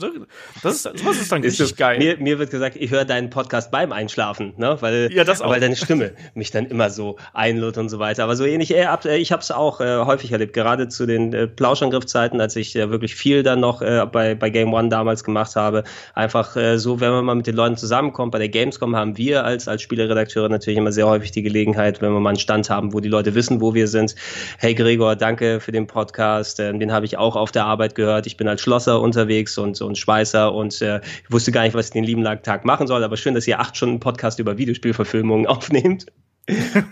Das 0.61 0.75
ist, 0.75 0.99
sowas 0.99 1.21
ist 1.21 1.31
dann 1.31 1.43
richtig 1.43 1.69
so, 1.69 1.75
geil. 1.77 1.99
Mir, 1.99 2.17
mir 2.19 2.41
wird 2.41 2.51
gesagt, 2.51 2.75
ich 2.75 2.91
höre 2.91 3.05
deinen 3.05 3.31
Podcast 3.31 3.71
beim 3.71 3.93
Einschlafen, 3.93 4.55
ne? 4.57 4.77
Weil, 4.81 5.13
ja, 5.13 5.23
das 5.23 5.41
auch. 5.41 5.51
weil 5.51 5.61
deine 5.61 5.77
Stimme 5.77 6.15
mich 6.35 6.51
dann 6.51 6.67
immer 6.67 6.91
so 6.91 7.17
einlud 7.33 7.79
und 7.79 7.89
so 7.89 8.01
weiter. 8.01 8.25
Aber 8.25 8.35
so 8.35 8.45
ähnlich, 8.45 8.75
äh, 8.75 9.17
ich 9.19 9.31
habe 9.31 9.41
es 9.41 9.53
auch 9.53 9.81
äh, 9.81 9.99
häufig 9.99 10.33
erlebt, 10.33 10.53
gerade 10.53 10.89
zu 10.89 11.07
den 11.07 11.33
äh, 11.33 11.47
Plauschangriffzeiten, 11.47 12.41
als 12.41 12.57
ich 12.57 12.75
äh, 12.75 12.91
wirklich 12.91 13.15
viel 13.15 13.45
dann 13.45 13.61
noch 13.61 13.83
äh, 13.83 14.05
bei, 14.11 14.35
bei 14.35 14.51
Game 14.51 14.75
One 14.75 14.89
damals 14.89 15.23
gemacht 15.23 15.55
habe. 15.55 15.85
Einfach 16.15 16.57
äh, 16.57 16.77
so, 16.79 16.99
wenn 16.99 17.13
man 17.13 17.25
mal 17.25 17.37
mit 17.37 17.47
den 17.47 17.55
Leuten 17.55 17.77
zusammenkommt, 17.77 18.33
bei 18.33 18.41
der 18.41 18.49
Gamescom 18.49 18.97
haben 18.97 19.17
wir 19.17 19.45
als, 19.45 19.69
als 19.69 19.83
Spieleredakteure 19.83 20.49
natürlich 20.49 20.79
immer 20.79 20.91
sehr 20.91 21.07
häufig 21.07 21.31
die 21.31 21.43
Gelegenheit, 21.43 22.03
wenn 22.03 22.13
wir 22.13 22.19
mal 22.19 22.31
einen 22.31 22.39
Stand 22.41 22.69
haben, 22.69 22.93
wo 22.93 22.99
die 22.99 23.09
Leute 23.09 23.37
wissen, 23.37 23.61
wo 23.61 23.75
wir 23.75 23.87
sind. 23.87 24.17
Hey 24.59 24.75
Gregor, 24.75 25.17
danke 25.17 25.61
für 25.61 25.73
den 25.73 25.87
Podcast. 25.87 26.61
Ähm, 26.61 26.79
den 26.81 26.93
habe 26.93 27.07
ich 27.07 27.17
auch 27.17 27.37
auf 27.37 27.53
der 27.53 27.65
Arbeit 27.65 27.95
gehört. 27.95 28.27
Ich 28.27 28.37
bin 28.37 28.49
als 28.49 28.61
Schlosser 28.61 29.01
unterwegs 29.01 29.59
und, 29.59 29.81
und 29.81 29.99
Schweißer 29.99 30.53
und 30.53 30.81
äh, 30.83 30.99
ich 30.99 31.31
wusste 31.31 31.53
gar 31.53 31.63
nicht, 31.63 31.75
was 31.75 31.87
ich 31.87 31.93
den 31.93 32.05
lieben 32.05 32.25
Tag 32.43 32.65
machen 32.65 32.87
soll, 32.87 33.05
aber 33.05 33.17
schön, 33.17 33.35
dass 33.35 33.47
ihr 33.47 33.61
acht 33.61 33.77
Stunden 33.77 34.01
Podcast 34.01 34.39
über 34.39 34.59
Videospielverfilmungen 34.59 35.47
aufnehmt. 35.47 36.07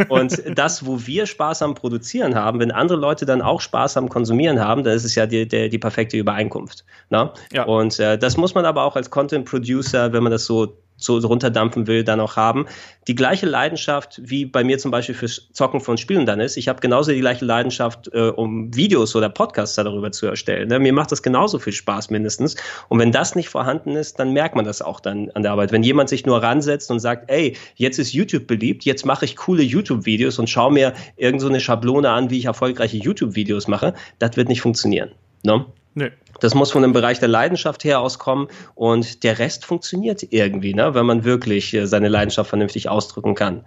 und 0.09 0.43
das, 0.55 0.87
wo 0.87 1.07
wir 1.07 1.26
Spaß 1.26 1.61
am 1.61 1.74
Produzieren 1.74 2.35
haben, 2.35 2.59
wenn 2.59 2.70
andere 2.70 2.99
Leute 2.99 3.26
dann 3.26 3.43
auch 3.43 3.61
Spaß 3.61 3.99
am 3.99 4.09
Konsumieren 4.09 4.61
haben, 4.61 4.83
dann 4.83 4.95
ist 4.95 5.05
es 5.05 5.14
ja 5.14 5.26
die, 5.26 5.47
die, 5.47 5.68
die 5.68 5.78
perfekte 5.78 6.16
Übereinkunft. 6.16 6.85
Ne? 7.11 7.30
Ja. 7.53 7.64
Und 7.64 7.99
äh, 8.01 8.16
das 8.16 8.39
muss 8.39 8.55
man 8.55 8.64
aber 8.64 8.85
auch 8.85 8.97
als 8.97 9.11
Content 9.11 9.45
Producer, 9.45 10.12
wenn 10.14 10.22
man 10.22 10.33
das 10.33 10.47
so 10.47 10.78
so 11.03 11.18
runterdampfen 11.18 11.86
will, 11.86 12.05
dann 12.05 12.20
auch 12.20 12.36
haben. 12.36 12.66
Die 13.09 13.14
gleiche 13.14 13.46
Leidenschaft, 13.46 14.20
wie 14.24 14.44
bei 14.44 14.62
mir 14.62 14.78
zum 14.78 14.90
Beispiel 14.90 15.14
fürs 15.14 15.48
Zocken 15.53 15.80
von 15.80 15.98
Spielen 15.98 16.26
dann 16.26 16.40
ist. 16.40 16.57
Ich 16.57 16.68
habe 16.68 16.80
genauso 16.80 17.12
die 17.12 17.20
gleiche 17.20 17.44
Leidenschaft, 17.44 18.09
äh, 18.12 18.28
um 18.28 18.74
Videos 18.74 19.16
oder 19.16 19.28
Podcasts 19.28 19.74
darüber 19.76 20.12
zu 20.12 20.26
erstellen. 20.26 20.68
Ne? 20.68 20.78
Mir 20.78 20.92
macht 20.92 21.12
das 21.12 21.22
genauso 21.22 21.59
viel 21.59 21.72
Spaß 21.72 22.11
mindestens. 22.11 22.57
Und 22.88 22.98
wenn 22.98 23.12
das 23.12 23.34
nicht 23.34 23.48
vorhanden 23.48 23.96
ist, 23.96 24.18
dann 24.18 24.32
merkt 24.32 24.55
man 24.55 24.64
das 24.64 24.82
auch 24.82 25.00
dann 25.00 25.30
an 25.30 25.42
der 25.42 25.53
Arbeit. 25.53 25.72
Wenn 25.72 25.82
jemand 25.82 26.09
sich 26.09 26.26
nur 26.26 26.42
ransetzt 26.42 26.90
und 26.90 27.00
sagt, 27.00 27.30
ey, 27.30 27.57
jetzt 27.74 27.98
ist 27.98 28.12
YouTube 28.12 28.46
beliebt, 28.46 28.84
jetzt 28.84 29.05
mache 29.05 29.24
ich 29.24 29.36
coole 29.36 29.62
YouTube-Videos 29.62 30.38
und 30.38 30.48
schaue 30.48 30.72
mir 30.72 30.92
irgendeine 31.16 31.55
so 31.55 31.61
Schablone 31.61 32.11
an, 32.11 32.30
wie 32.30 32.38
ich 32.38 32.44
erfolgreiche 32.44 32.96
YouTube-Videos 32.96 33.68
mache, 33.68 33.94
das 34.18 34.36
wird 34.36 34.48
nicht 34.48 34.61
funktionieren. 34.61 35.12
Ne? 35.42 35.64
Nee. 35.94 36.11
Das 36.43 36.55
muss 36.55 36.72
von 36.72 36.82
einem 36.82 36.93
Bereich 36.93 37.20
der 37.20 37.28
Leidenschaft 37.28 37.84
her 37.84 38.01
auskommen 38.01 38.49
und 38.74 39.22
der 39.22 39.38
Rest 39.38 39.64
funktioniert 39.64 40.26
irgendwie, 40.30 40.74
ne? 40.74 40.93
wenn 40.93 41.07
man 41.07 41.22
wirklich 41.22 41.72
äh, 41.72 41.86
seine 41.86 42.09
Leidenschaft 42.09 42.51
vernünftig 42.51 42.88
ausdrücken 42.88 43.36
kann. 43.36 43.64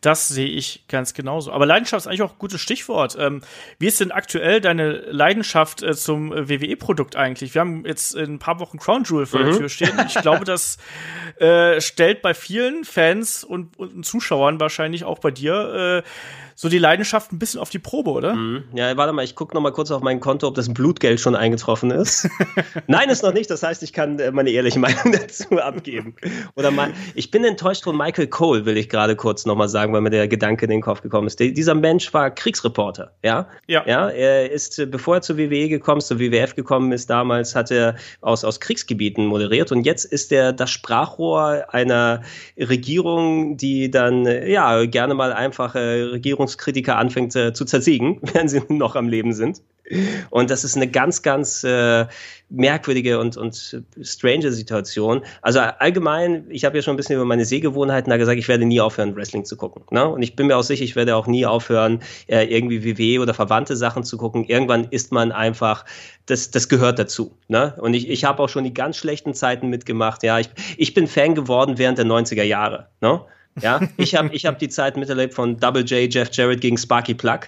Das 0.00 0.26
sehe 0.26 0.48
ich 0.48 0.84
ganz 0.88 1.14
genauso. 1.14 1.52
Aber 1.52 1.66
Leidenschaft 1.66 2.04
ist 2.04 2.06
eigentlich 2.08 2.22
auch 2.22 2.32
ein 2.32 2.38
gutes 2.38 2.60
Stichwort. 2.60 3.16
Ähm, 3.16 3.42
wie 3.78 3.86
ist 3.86 4.00
denn 4.00 4.10
aktuell 4.10 4.60
deine 4.60 4.92
Leidenschaft 4.92 5.84
äh, 5.84 5.94
zum 5.94 6.32
WWE-Produkt 6.32 7.14
eigentlich? 7.14 7.54
Wir 7.54 7.60
haben 7.60 7.84
jetzt 7.86 8.16
in 8.16 8.34
ein 8.34 8.38
paar 8.40 8.58
Wochen 8.58 8.78
Crown 8.78 9.04
Jewel 9.04 9.26
vor 9.26 9.38
mhm. 9.38 9.44
der 9.44 9.56
Tür 9.58 9.68
stehen. 9.68 9.92
Ich 10.08 10.14
glaube, 10.14 10.44
das 10.44 10.78
äh, 11.38 11.80
stellt 11.80 12.22
bei 12.22 12.34
vielen 12.34 12.84
Fans 12.84 13.44
und, 13.44 13.78
und 13.78 14.04
Zuschauern 14.04 14.58
wahrscheinlich 14.58 15.04
auch 15.04 15.20
bei 15.20 15.30
dir 15.30 16.02
äh, 16.04 16.08
so 16.60 16.68
die 16.68 16.76
Leidenschaft 16.76 17.32
ein 17.32 17.38
bisschen 17.38 17.58
auf 17.58 17.70
die 17.70 17.78
Probe, 17.78 18.10
oder? 18.10 18.34
Mhm. 18.34 18.64
Ja, 18.74 18.94
warte 18.98 19.14
mal, 19.14 19.24
ich 19.24 19.34
gucke 19.34 19.54
noch 19.54 19.62
mal 19.62 19.72
kurz 19.72 19.90
auf 19.90 20.02
mein 20.02 20.20
Konto, 20.20 20.46
ob 20.46 20.54
das 20.56 20.70
Blutgeld 20.70 21.18
schon 21.18 21.34
eingetroffen 21.34 21.90
ist. 21.90 22.28
Nein, 22.86 23.08
ist 23.08 23.22
noch 23.22 23.32
nicht. 23.32 23.48
Das 23.48 23.62
heißt, 23.62 23.82
ich 23.82 23.94
kann 23.94 24.18
äh, 24.18 24.30
meine 24.30 24.50
ehrliche 24.50 24.78
Meinung 24.78 25.10
dazu 25.10 25.58
abgeben. 25.58 26.16
Oder 26.56 26.70
mal, 26.70 26.92
ich 27.14 27.30
bin 27.30 27.44
enttäuscht 27.44 27.84
von 27.84 27.96
Michael 27.96 28.26
Cole, 28.26 28.66
will 28.66 28.76
ich 28.76 28.90
gerade 28.90 29.16
kurz 29.16 29.46
noch 29.46 29.56
mal 29.56 29.70
sagen, 29.70 29.94
weil 29.94 30.02
mir 30.02 30.10
der 30.10 30.28
Gedanke 30.28 30.66
in 30.66 30.70
den 30.70 30.82
Kopf 30.82 31.00
gekommen 31.00 31.28
ist. 31.28 31.40
dieser 31.40 31.74
Mensch 31.74 32.12
war 32.12 32.30
Kriegsreporter, 32.30 33.14
ja? 33.24 33.48
Ja. 33.66 33.82
Ja, 33.86 34.10
er 34.10 34.50
ist, 34.50 34.78
äh, 34.78 34.84
bevor 34.84 35.14
er 35.14 35.22
zur 35.22 35.38
WWE 35.38 35.70
gekommen 35.70 36.00
ist, 36.00 36.08
zur 36.08 36.18
WWF 36.18 36.56
gekommen 36.56 36.92
ist, 36.92 37.08
damals 37.08 37.54
hat 37.54 37.70
er 37.70 37.96
aus, 38.20 38.44
aus 38.44 38.60
Kriegsgebieten 38.60 39.24
moderiert 39.24 39.72
und 39.72 39.84
jetzt 39.84 40.04
ist 40.04 40.30
er 40.30 40.52
das 40.52 40.70
Sprachrohr 40.70 41.64
einer 41.70 42.20
Regierung, 42.58 43.56
die 43.56 43.90
dann, 43.90 44.26
äh, 44.26 44.52
ja, 44.52 44.84
gerne 44.84 45.14
mal 45.14 45.32
einfache 45.32 46.10
Regierungs 46.12 46.49
Regierungskritiker 46.50 46.96
anfängt 46.96 47.36
äh, 47.36 47.52
zu 47.52 47.64
zersiegen, 47.64 48.18
während 48.22 48.50
sie 48.50 48.62
noch 48.68 48.96
am 48.96 49.08
Leben 49.08 49.32
sind. 49.32 49.62
Und 50.30 50.50
das 50.50 50.62
ist 50.62 50.76
eine 50.76 50.86
ganz, 50.86 51.22
ganz 51.22 51.64
äh, 51.64 52.06
merkwürdige 52.48 53.18
und, 53.18 53.36
und 53.36 53.82
strange 54.02 54.52
Situation. 54.52 55.22
Also 55.42 55.58
allgemein, 55.58 56.44
ich 56.48 56.64
habe 56.64 56.76
ja 56.76 56.82
schon 56.82 56.94
ein 56.94 56.96
bisschen 56.96 57.16
über 57.16 57.24
meine 57.24 57.44
Sehgewohnheiten 57.44 58.08
da 58.08 58.16
gesagt, 58.16 58.38
ich 58.38 58.46
werde 58.46 58.64
nie 58.64 58.80
aufhören, 58.80 59.16
Wrestling 59.16 59.44
zu 59.44 59.56
gucken. 59.56 59.82
Ne? 59.90 60.08
Und 60.08 60.22
ich 60.22 60.36
bin 60.36 60.46
mir 60.46 60.56
auch 60.56 60.62
sicher, 60.62 60.84
ich 60.84 60.94
werde 60.94 61.16
auch 61.16 61.26
nie 61.26 61.44
aufhören, 61.44 62.02
äh, 62.28 62.44
irgendwie 62.44 62.84
WW 62.84 63.18
oder 63.18 63.34
verwandte 63.34 63.74
Sachen 63.74 64.04
zu 64.04 64.16
gucken. 64.16 64.44
Irgendwann 64.44 64.84
ist 64.90 65.10
man 65.10 65.32
einfach, 65.32 65.84
das, 66.26 66.52
das 66.52 66.68
gehört 66.68 67.00
dazu. 67.00 67.36
Ne? 67.48 67.74
Und 67.80 67.94
ich, 67.94 68.08
ich 68.08 68.24
habe 68.24 68.40
auch 68.44 68.48
schon 68.48 68.62
die 68.62 68.74
ganz 68.74 68.96
schlechten 68.96 69.34
Zeiten 69.34 69.70
mitgemacht. 69.70 70.22
Ja, 70.22 70.38
ich, 70.38 70.50
ich 70.76 70.94
bin 70.94 71.08
Fan 71.08 71.34
geworden 71.34 71.78
während 71.78 71.98
der 71.98 72.06
90er 72.06 72.44
Jahre. 72.44 72.90
Ne? 73.00 73.22
Ja, 73.60 73.80
ich 73.96 74.14
habe 74.14 74.34
ich 74.34 74.46
hab 74.46 74.58
die 74.58 74.68
Zeit 74.68 74.96
miterlebt 74.96 75.34
von 75.34 75.58
Double 75.58 75.84
J, 75.84 76.12
Jeff 76.12 76.30
Jarrett 76.32 76.60
gegen 76.60 76.78
Sparky 76.78 77.14
Plug, 77.14 77.40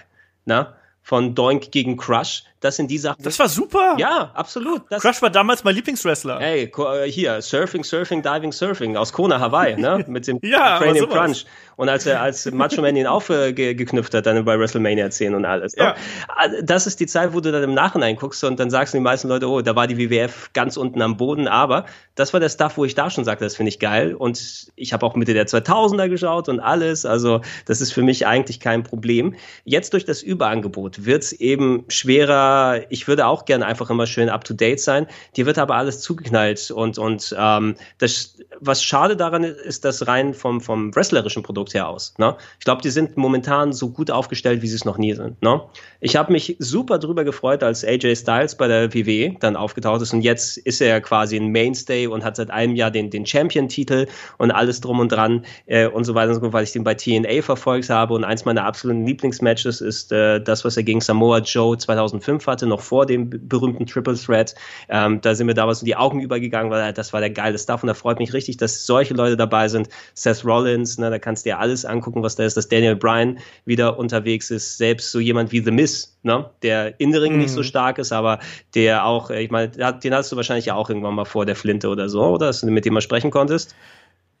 na, 0.45 0.75
von 1.01 1.35
Doink 1.35 1.71
gegen 1.71 1.97
Crush. 1.97 2.43
Das 2.63 2.77
sind 2.77 2.89
die 2.89 2.97
Sachen. 2.97 3.21
Das 3.21 3.37
war 3.39 3.49
super. 3.49 3.97
Ja, 3.99 4.31
absolut. 4.33 4.83
Das 4.89 5.01
Crush 5.01 5.21
war 5.21 5.29
damals 5.29 5.65
mein 5.65 5.75
Lieblingswrestler. 5.75 6.39
Hey, 6.39 6.71
äh, 6.73 7.11
hier, 7.11 7.41
Surfing, 7.41 7.83
Surfing, 7.83 8.21
Diving, 8.21 8.53
Surfing 8.53 8.95
aus 8.95 9.11
Kona, 9.11 9.37
Hawaii, 9.37 9.75
ne? 9.75 10.05
Mit 10.07 10.27
dem 10.27 10.39
ja, 10.41 10.77
Cranium 10.77 11.09
Crunch. 11.09 11.45
Und 11.75 11.89
als 11.89 12.05
er 12.05 12.21
als 12.21 12.49
Macho 12.51 12.81
Man 12.81 12.95
ihn 12.95 13.05
aufgeknüpft 13.05 14.13
hat, 14.13 14.27
dann 14.27 14.45
bei 14.45 14.57
WrestleMania 14.57 15.09
10 15.09 15.35
und 15.35 15.43
alles. 15.43 15.75
Ne? 15.75 15.83
Ja. 15.83 15.95
Also, 16.29 16.61
das 16.63 16.87
ist 16.87 17.01
die 17.01 17.05
Zeit, 17.05 17.33
wo 17.33 17.41
du 17.41 17.51
dann 17.51 17.63
im 17.63 17.73
Nachhinein 17.73 18.15
guckst 18.15 18.41
und 18.45 18.57
dann 18.59 18.69
sagst 18.69 18.93
du 18.93 18.97
die 18.97 19.03
meisten 19.03 19.27
Leute, 19.27 19.49
oh, 19.49 19.61
da 19.61 19.75
war 19.75 19.87
die 19.87 19.97
WWF 19.97 20.51
ganz 20.53 20.77
unten 20.77 21.01
am 21.01 21.17
Boden. 21.17 21.49
Aber 21.49 21.85
das 22.15 22.31
war 22.31 22.39
der 22.39 22.49
Stuff, 22.49 22.77
wo 22.77 22.85
ich 22.85 22.95
da 22.95 23.09
schon 23.09 23.25
sagte, 23.25 23.43
das 23.43 23.57
finde 23.57 23.69
ich 23.69 23.79
geil. 23.79 24.13
Und 24.13 24.71
ich 24.77 24.93
habe 24.93 25.05
auch 25.05 25.15
Mitte 25.15 25.33
der 25.33 25.47
2000er 25.47 26.07
geschaut 26.07 26.47
und 26.47 26.61
alles. 26.61 27.05
Also 27.05 27.41
das 27.65 27.81
ist 27.81 27.91
für 27.91 28.03
mich 28.03 28.25
eigentlich 28.25 28.61
kein 28.61 28.83
Problem. 28.83 29.35
Jetzt 29.65 29.91
durch 29.91 30.05
das 30.05 30.21
Überangebot 30.21 31.03
wird 31.03 31.23
es 31.23 31.33
eben 31.33 31.83
schwerer. 31.89 32.52
Ich 32.89 33.07
würde 33.07 33.27
auch 33.27 33.45
gerne 33.45 33.65
einfach 33.65 33.89
immer 33.89 34.07
schön 34.07 34.29
up-to-date 34.29 34.79
sein. 34.79 35.07
Dir 35.35 35.45
wird 35.45 35.57
aber 35.57 35.75
alles 35.75 36.01
zugeknallt. 36.01 36.71
Und, 36.71 36.97
und 36.97 37.35
ähm, 37.37 37.75
das, 37.97 38.37
was 38.59 38.83
schade 38.83 39.15
daran 39.15 39.43
ist, 39.43 39.59
ist 39.59 39.85
das 39.85 40.07
rein 40.07 40.33
vom, 40.33 40.61
vom 40.61 40.95
wrestlerischen 40.95 41.43
Produkt 41.43 41.73
her 41.73 41.87
aus. 41.87 42.13
Ne? 42.17 42.35
Ich 42.59 42.65
glaube, 42.65 42.81
die 42.81 42.89
sind 42.89 43.17
momentan 43.17 43.73
so 43.73 43.89
gut 43.89 44.11
aufgestellt, 44.11 44.61
wie 44.61 44.67
sie 44.67 44.75
es 44.75 44.85
noch 44.85 44.97
nie 44.97 45.13
sind. 45.13 45.41
Ne? 45.41 45.61
Ich 45.99 46.15
habe 46.15 46.31
mich 46.31 46.55
super 46.59 46.99
drüber 46.99 47.23
gefreut, 47.23 47.63
als 47.63 47.83
AJ 47.83 48.15
Styles 48.17 48.55
bei 48.55 48.67
der 48.67 48.93
WWE 48.93 49.35
dann 49.39 49.55
aufgetaucht 49.55 50.01
ist 50.01 50.13
und 50.13 50.21
jetzt 50.21 50.57
ist 50.57 50.81
er 50.81 51.01
quasi 51.01 51.37
ein 51.37 51.47
Mainstay 51.47 52.07
und 52.07 52.23
hat 52.23 52.35
seit 52.35 52.51
einem 52.51 52.75
Jahr 52.75 52.91
den, 52.91 53.09
den 53.09 53.25
Champion-Titel 53.25 54.07
und 54.37 54.51
alles 54.51 54.81
drum 54.81 54.99
und 54.99 55.11
dran 55.11 55.45
äh, 55.65 55.87
und 55.87 56.03
so 56.03 56.15
weiter 56.15 56.29
und 56.29 56.35
so 56.35 56.41
fort, 56.41 56.53
weil 56.53 56.63
ich 56.63 56.71
den 56.71 56.83
bei 56.83 56.95
TNA 56.95 57.41
verfolgt 57.41 57.89
habe 57.89 58.13
und 58.13 58.23
eins 58.23 58.45
meiner 58.45 58.65
absoluten 58.65 59.05
Lieblingsmatches 59.05 59.81
ist 59.81 60.11
äh, 60.11 60.41
das, 60.41 60.65
was 60.65 60.77
er 60.77 60.83
gegen 60.83 61.01
Samoa 61.01 61.39
Joe 61.39 61.77
2005 61.77 62.42
hatte, 62.47 62.67
noch 62.67 62.81
vor 62.81 63.05
dem 63.05 63.29
berühmten 63.29 63.85
Triple 63.85 64.15
Threat. 64.15 64.55
Ähm, 64.89 65.21
da 65.21 65.35
sind 65.35 65.47
mir 65.47 65.53
damals 65.53 65.81
in 65.81 65.85
die 65.85 65.95
Augen 65.95 66.21
übergegangen, 66.21 66.71
weil 66.71 66.93
das 66.93 67.13
war 67.13 67.19
der 67.19 67.29
geile 67.29 67.57
Stuff 67.57 67.83
und 67.83 67.87
da 67.87 67.93
freut 67.93 68.19
mich 68.19 68.33
richtig, 68.33 68.57
dass 68.57 68.85
solche 68.85 69.13
Leute 69.13 69.37
dabei 69.37 69.67
sind. 69.67 69.89
Seth 70.13 70.45
Rollins, 70.45 70.97
ne, 70.97 71.09
da 71.09 71.19
kannst 71.19 71.45
du 71.45 71.49
dir 71.49 71.59
alles 71.59 71.85
angucken, 71.85 72.23
was 72.23 72.35
da 72.35 72.43
ist, 72.43 72.57
dass 72.57 72.67
Daniel 72.67 72.95
Bryan 72.95 73.39
wieder 73.65 73.97
unterwegs 73.97 74.51
ist, 74.51 74.77
selbst 74.77 75.11
so 75.11 75.19
jemand 75.19 75.51
wie 75.51 75.63
The 75.63 75.71
Miz, 75.71 76.17
ne, 76.23 76.49
der 76.61 76.99
in 76.99 77.11
der 77.11 77.21
Ring 77.21 77.35
mm. 77.35 77.39
nicht 77.39 77.51
so 77.51 77.59
mhm. 77.59 77.65
stark 77.65 77.97
ist, 77.97 78.11
aber 78.11 78.39
der 78.75 79.05
auch, 79.05 79.29
ich 79.29 79.51
meine, 79.51 79.69
den 79.69 80.13
hast 80.13 80.31
du 80.31 80.35
wahrscheinlich 80.35 80.65
ja 80.65 80.75
auch 80.75 80.89
irgendwann 80.89 81.15
mal 81.15 81.25
vor 81.25 81.45
der 81.45 81.55
Flinte 81.55 81.89
oder 81.89 82.09
so, 82.09 82.23
oder? 82.23 82.47
Dass 82.47 82.61
du 82.61 82.67
mit 82.67 82.85
dem 82.85 82.93
mal 82.93 83.01
sprechen 83.01 83.31
konntest. 83.31 83.75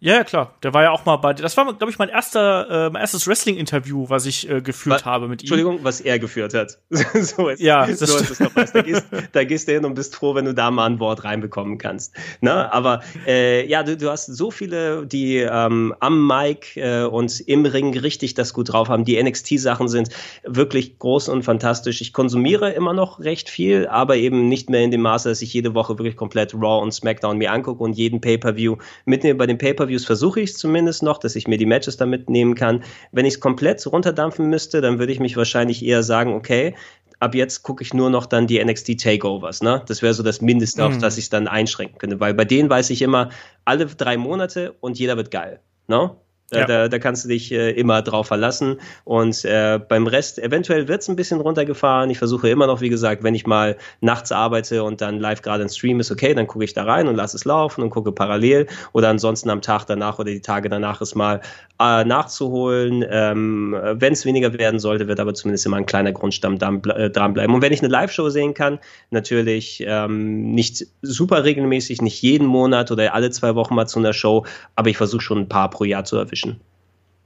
Ja, 0.03 0.15
ja, 0.15 0.25
klar. 0.25 0.53
Der 0.63 0.73
war 0.73 0.83
ja 0.83 0.91
auch 0.91 1.05
mal 1.05 1.15
bei. 1.15 1.31
Das 1.31 1.55
war, 1.55 1.63
glaube 1.63 1.89
ich, 1.89 1.97
mein 1.97 2.09
erster, 2.09 2.87
äh, 2.87 2.89
mein 2.89 2.99
erstes 2.99 3.25
Wrestling-Interview, 3.25 4.09
was 4.09 4.25
ich 4.25 4.49
äh, 4.49 4.59
geführt 4.59 4.97
was, 4.97 5.05
habe 5.05 5.29
mit 5.29 5.41
ihm. 5.41 5.45
Entschuldigung, 5.45 5.79
was 5.83 6.01
er 6.01 6.19
geführt 6.19 6.53
hat. 6.53 6.77
so 6.89 7.47
ist, 7.47 7.61
ja, 7.61 7.87
das 7.87 7.99
so 7.99 8.17
ist 8.17 8.31
es 8.31 8.39
was. 8.53 8.73
Da 8.73 8.81
gehst, 8.81 9.05
da 9.31 9.45
gehst 9.45 9.69
du 9.69 9.71
hin 9.71 9.85
und 9.85 9.93
bist 9.93 10.13
froh, 10.13 10.35
wenn 10.35 10.43
du 10.43 10.53
da 10.53 10.71
mal 10.71 10.87
ein 10.87 10.99
Wort 10.99 11.23
reinbekommen 11.23 11.77
kannst. 11.77 12.17
Ne? 12.41 12.73
Aber 12.73 12.99
äh, 13.25 13.65
ja, 13.65 13.83
du, 13.83 13.95
du 13.95 14.09
hast 14.09 14.25
so 14.25 14.51
viele, 14.51 15.07
die 15.07 15.37
ähm, 15.37 15.95
am 16.01 16.27
Mic 16.27 16.75
äh, 16.75 17.05
und 17.05 17.39
im 17.39 17.65
Ring 17.65 17.97
richtig 17.97 18.33
das 18.33 18.53
gut 18.53 18.73
drauf 18.73 18.89
haben. 18.89 19.05
Die 19.05 19.23
NXT-Sachen 19.23 19.87
sind 19.87 20.09
wirklich 20.43 20.99
groß 20.99 21.29
und 21.29 21.43
fantastisch. 21.43 22.01
Ich 22.01 22.11
konsumiere 22.11 22.71
immer 22.71 22.91
noch 22.91 23.21
recht 23.21 23.49
viel, 23.49 23.87
aber 23.87 24.17
eben 24.17 24.49
nicht 24.49 24.69
mehr 24.69 24.81
in 24.81 24.91
dem 24.91 25.01
Maße, 25.01 25.29
dass 25.29 25.41
ich 25.41 25.53
jede 25.53 25.73
Woche 25.75 25.97
wirklich 25.97 26.17
komplett 26.17 26.53
Raw 26.53 26.83
und 26.83 26.93
SmackDown 26.93 27.37
mir 27.37 27.53
angucke 27.53 27.81
und 27.81 27.93
jeden 27.93 28.19
Pay-Per-View 28.19 28.75
mitnehme. 29.05 29.35
Bei 29.35 29.45
den 29.45 29.57
Pay-Per-View 29.57 29.92
Interviews 29.93 30.05
versuche 30.05 30.41
ich 30.41 30.51
es 30.51 30.57
zumindest 30.57 31.03
noch, 31.03 31.19
dass 31.19 31.35
ich 31.35 31.47
mir 31.47 31.57
die 31.57 31.65
Matches 31.65 31.97
da 31.97 32.05
mitnehmen 32.05 32.55
kann. 32.55 32.83
Wenn 33.11 33.25
ich 33.25 33.35
es 33.35 33.39
komplett 33.39 33.85
runterdampfen 33.85 34.49
müsste, 34.49 34.81
dann 34.81 34.97
würde 34.97 35.13
ich 35.13 35.19
mich 35.19 35.37
wahrscheinlich 35.37 35.85
eher 35.85 36.01
sagen, 36.01 36.33
okay, 36.33 36.75
ab 37.19 37.35
jetzt 37.35 37.61
gucke 37.63 37.83
ich 37.83 37.93
nur 37.93 38.09
noch 38.09 38.25
dann 38.25 38.47
die 38.47 38.63
NXT 38.63 38.99
Takeovers. 38.99 39.61
Ne? 39.61 39.83
Das 39.87 40.01
wäre 40.01 40.13
so 40.13 40.23
das 40.23 40.41
Mindeste, 40.41 40.81
mhm. 40.81 40.87
auf 40.87 40.97
das 40.97 41.17
ich 41.17 41.25
es 41.25 41.29
dann 41.29 41.47
einschränken 41.47 41.99
könnte. 41.99 42.19
Weil 42.19 42.33
bei 42.33 42.45
denen 42.45 42.69
weiß 42.69 42.89
ich 42.89 43.01
immer, 43.01 43.29
alle 43.65 43.85
drei 43.85 44.17
Monate 44.17 44.73
und 44.79 44.97
jeder 44.97 45.15
wird 45.15 45.29
geil. 45.29 45.59
Ne? 45.87 46.15
Ja. 46.59 46.65
Da, 46.65 46.87
da, 46.87 46.99
kannst 46.99 47.25
du 47.25 47.29
dich 47.29 47.51
äh, 47.51 47.71
immer 47.71 48.01
drauf 48.01 48.27
verlassen. 48.27 48.79
Und 49.03 49.43
äh, 49.45 49.79
beim 49.87 50.07
Rest, 50.07 50.39
eventuell 50.39 50.87
wird 50.87 51.01
es 51.01 51.09
ein 51.09 51.15
bisschen 51.15 51.41
runtergefahren. 51.41 52.09
Ich 52.09 52.17
versuche 52.17 52.49
immer 52.49 52.67
noch, 52.67 52.81
wie 52.81 52.89
gesagt, 52.89 53.23
wenn 53.23 53.35
ich 53.35 53.45
mal 53.45 53.77
nachts 54.01 54.31
arbeite 54.31 54.83
und 54.83 55.01
dann 55.01 55.19
live 55.19 55.41
gerade 55.41 55.63
ein 55.63 55.69
Stream 55.69 55.99
ist, 55.99 56.11
okay, 56.11 56.33
dann 56.33 56.47
gucke 56.47 56.65
ich 56.65 56.73
da 56.73 56.83
rein 56.83 57.07
und 57.07 57.15
lasse 57.15 57.37
es 57.37 57.45
laufen 57.45 57.81
und 57.81 57.89
gucke 57.89 58.11
parallel. 58.11 58.67
Oder 58.93 59.09
ansonsten 59.09 59.49
am 59.49 59.61
Tag 59.61 59.85
danach 59.85 60.19
oder 60.19 60.31
die 60.31 60.41
Tage 60.41 60.69
danach 60.69 61.01
ist 61.01 61.15
mal 61.15 61.41
äh, 61.79 62.03
nachzuholen. 62.03 63.05
Ähm, 63.09 63.75
wenn 63.93 64.13
es 64.13 64.25
weniger 64.25 64.53
werden 64.57 64.79
sollte, 64.79 65.07
wird 65.07 65.19
aber 65.19 65.33
zumindest 65.33 65.65
immer 65.65 65.77
ein 65.77 65.85
kleiner 65.85 66.11
Grundstamm 66.11 66.55
äh, 66.55 67.09
dranbleiben. 67.09 67.53
Und 67.55 67.61
wenn 67.61 67.73
ich 67.73 67.81
eine 67.81 67.89
Live-Show 67.89 68.29
sehen 68.29 68.53
kann, 68.53 68.79
natürlich 69.11 69.83
ähm, 69.85 70.53
nicht 70.53 70.85
super 71.01 71.43
regelmäßig, 71.43 72.01
nicht 72.01 72.21
jeden 72.21 72.47
Monat 72.47 72.91
oder 72.91 73.13
alle 73.13 73.31
zwei 73.31 73.55
Wochen 73.55 73.75
mal 73.75 73.87
zu 73.87 73.99
einer 73.99 74.13
Show, 74.13 74.45
aber 74.75 74.89
ich 74.89 74.97
versuche 74.97 75.21
schon 75.21 75.39
ein 75.39 75.49
paar 75.49 75.69
pro 75.69 75.83
Jahr 75.83 76.05
zu 76.05 76.17
erwischen. 76.17 76.42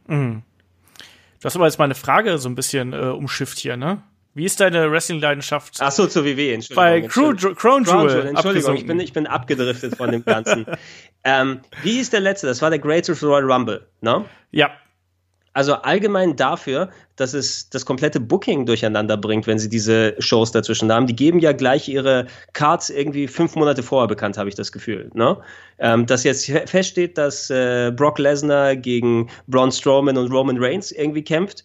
Mhm. 0.07 0.43
Du 1.39 1.45
hast 1.45 1.55
aber 1.55 1.65
jetzt 1.65 1.79
meine 1.79 1.95
Frage 1.95 2.37
so 2.37 2.49
ein 2.49 2.55
bisschen 2.55 2.93
äh, 2.93 2.97
umschifft 2.97 3.59
hier, 3.59 3.77
ne? 3.77 4.01
Wie 4.33 4.45
ist 4.45 4.59
deine 4.59 4.91
Wrestling-Leidenschaft? 4.91 5.77
Ach 5.79 5.91
so, 5.91 6.05
zur 6.05 6.23
WWE, 6.23 6.53
Entschuldigung. 6.53 6.75
Bei 6.75 7.01
Crew, 7.01 7.33
Crown 7.55 7.83
Jewel. 7.85 8.27
Entschuldigung, 8.27 8.75
ich 8.75 8.85
bin, 8.85 8.99
ich 8.99 9.11
bin 9.11 9.25
abgedriftet 9.25 9.95
von 9.95 10.11
dem 10.11 10.23
Ganzen. 10.23 10.67
ähm, 11.23 11.61
wie 11.81 11.93
hieß 11.93 12.11
der 12.11 12.19
letzte? 12.19 12.45
Das 12.45 12.61
war 12.61 12.69
der 12.69 12.77
Greatest 12.77 13.23
Royal 13.23 13.51
Rumble, 13.51 13.87
ne? 14.01 14.25
Ja. 14.51 14.69
Also 15.57 15.73
allgemein 15.73 16.35
dafür, 16.35 16.91
dass 17.15 17.33
es 17.33 17.71
das 17.71 17.83
komplette 17.83 18.19
Booking 18.19 18.67
durcheinander 18.67 19.17
bringt, 19.17 19.47
wenn 19.47 19.57
sie 19.57 19.69
diese 19.69 20.13
Shows 20.19 20.51
dazwischen 20.51 20.91
haben. 20.91 21.07
Die 21.07 21.15
geben 21.15 21.39
ja 21.39 21.51
gleich 21.51 21.87
ihre 21.89 22.27
Cards 22.53 22.91
irgendwie 22.91 23.27
fünf 23.27 23.55
Monate 23.55 23.81
vorher 23.81 24.07
bekannt, 24.07 24.37
habe 24.37 24.49
ich 24.49 24.53
das 24.53 24.71
Gefühl. 24.71 25.09
Ne? 25.15 25.35
Ähm, 25.79 26.05
dass 26.05 26.23
jetzt 26.23 26.45
feststeht, 26.67 27.17
dass 27.17 27.49
äh, 27.49 27.91
Brock 27.91 28.19
Lesnar 28.19 28.75
gegen 28.75 29.31
Braun 29.47 29.71
Strowman 29.71 30.15
und 30.15 30.31
Roman 30.31 30.63
Reigns 30.63 30.91
irgendwie 30.91 31.23
kämpft, 31.23 31.63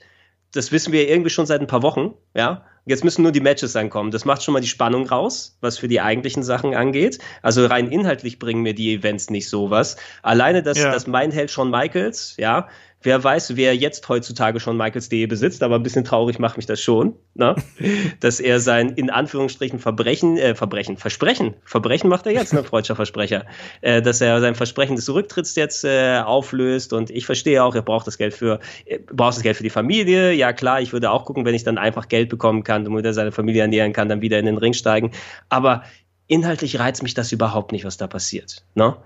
das 0.53 0.73
wissen 0.73 0.95
wir 0.95 1.11
irgendwie 1.11 1.31
schon 1.31 1.45
seit 1.45 1.61
ein 1.61 1.67
paar 1.67 1.83
Wochen, 1.83 2.15
ja. 2.35 2.65
Jetzt 2.85 3.05
müssen 3.05 3.23
nur 3.23 3.31
die 3.31 3.41
Matches 3.41 3.77
ankommen. 3.77 4.11
Das 4.11 4.25
macht 4.25 4.43
schon 4.43 4.55
mal 4.55 4.61
die 4.61 4.67
Spannung 4.67 5.07
raus, 5.07 5.57
was 5.61 5.79
für 5.79 5.87
die 5.87 6.01
eigentlichen 6.01 6.43
Sachen 6.43 6.75
angeht. 6.75 7.21
Also 7.41 7.65
rein 7.67 7.93
inhaltlich 7.93 8.41
bringen 8.41 8.63
mir 8.63 8.75
die 8.75 8.95
Events 8.95 9.31
nicht 9.31 9.49
sowas. 9.49 9.97
Alleine 10.23 10.65
das, 10.65 10.79
ja. 10.79 10.91
das 10.91 11.07
mein 11.07 11.31
Held 11.31 11.53
Shawn 11.53 11.71
Michaels, 11.71 12.35
ja, 12.39 12.69
Wer 13.03 13.23
weiß, 13.23 13.57
wer 13.57 13.75
jetzt 13.75 14.09
heutzutage 14.09 14.61
schon 14.61 14.77
Michaels.de 14.77 15.27
besitzt, 15.27 15.63
aber 15.63 15.77
ein 15.77 15.83
bisschen 15.83 16.05
traurig 16.05 16.39
macht 16.39 16.57
mich 16.57 16.67
das 16.67 16.81
schon, 16.81 17.15
ne? 17.35 17.57
dass 18.21 18.41
er 18.41 18.61
sein 18.61 18.91
in 18.91 19.11
Anführungsstrichen 19.11 19.79
Verbrechen, 19.79 20.37
äh, 20.39 20.55
Verbrechen, 20.55 20.97
Versprechen, 20.97 21.55
Verbrechen 21.65 22.09
macht 22.09 22.27
er 22.27 22.33
jetzt, 22.33 22.53
ne, 22.53 22.63
freudscher 22.63 22.97
Versprecher, 22.97 23.45
äh, 23.81 24.03
dass 24.03 24.21
er 24.21 24.41
sein 24.41 24.55
Versprechen 24.55 24.97
des 24.97 25.13
Rücktritts 25.13 25.57
jetzt 25.57 25.85
äh, 25.85 26.21
auflöst 26.25 26.93
und 26.93 27.11
ich 27.11 27.27
verstehe 27.27 27.63
auch, 27.63 27.75
er 27.75 27.83
braucht 27.83 28.07
das 28.07 28.19
Geld 28.19 28.35
für, 28.35 28.61
er 28.87 28.99
braucht 28.99 29.37
das 29.37 29.43
Geld 29.43 29.57
für 29.57 29.65
die 29.65 29.71
Familie, 29.71 30.33
ja 30.33 30.53
klar, 30.53 30.81
ich 30.81 30.93
würde 30.93 31.11
auch 31.11 31.25
gucken, 31.25 31.45
wenn 31.45 31.55
ich 31.55 31.65
dann 31.65 31.79
einfach 31.79 32.09
Geld 32.09 32.29
bekommen 32.29 32.65
kann, 32.65 32.85
damit 32.85 33.05
er 33.05 33.15
seine 33.15 33.33
Familie 33.33 33.63
ernähren 33.63 33.93
kann, 33.93 34.09
dann 34.09 34.23
wieder 34.23 34.39
in 34.39 34.47
den 34.47 34.59
Ring 34.59 34.73
steigen, 34.73 35.13
aber 35.49 35.83
inhaltlich 36.27 36.79
reizt 36.79 37.03
mich 37.03 37.15
das 37.15 37.33
überhaupt 37.33 37.73
nicht, 37.73 37.85
was 37.85 37.97
da 37.97 38.07
passiert, 38.07 38.65
ne? 38.75 38.97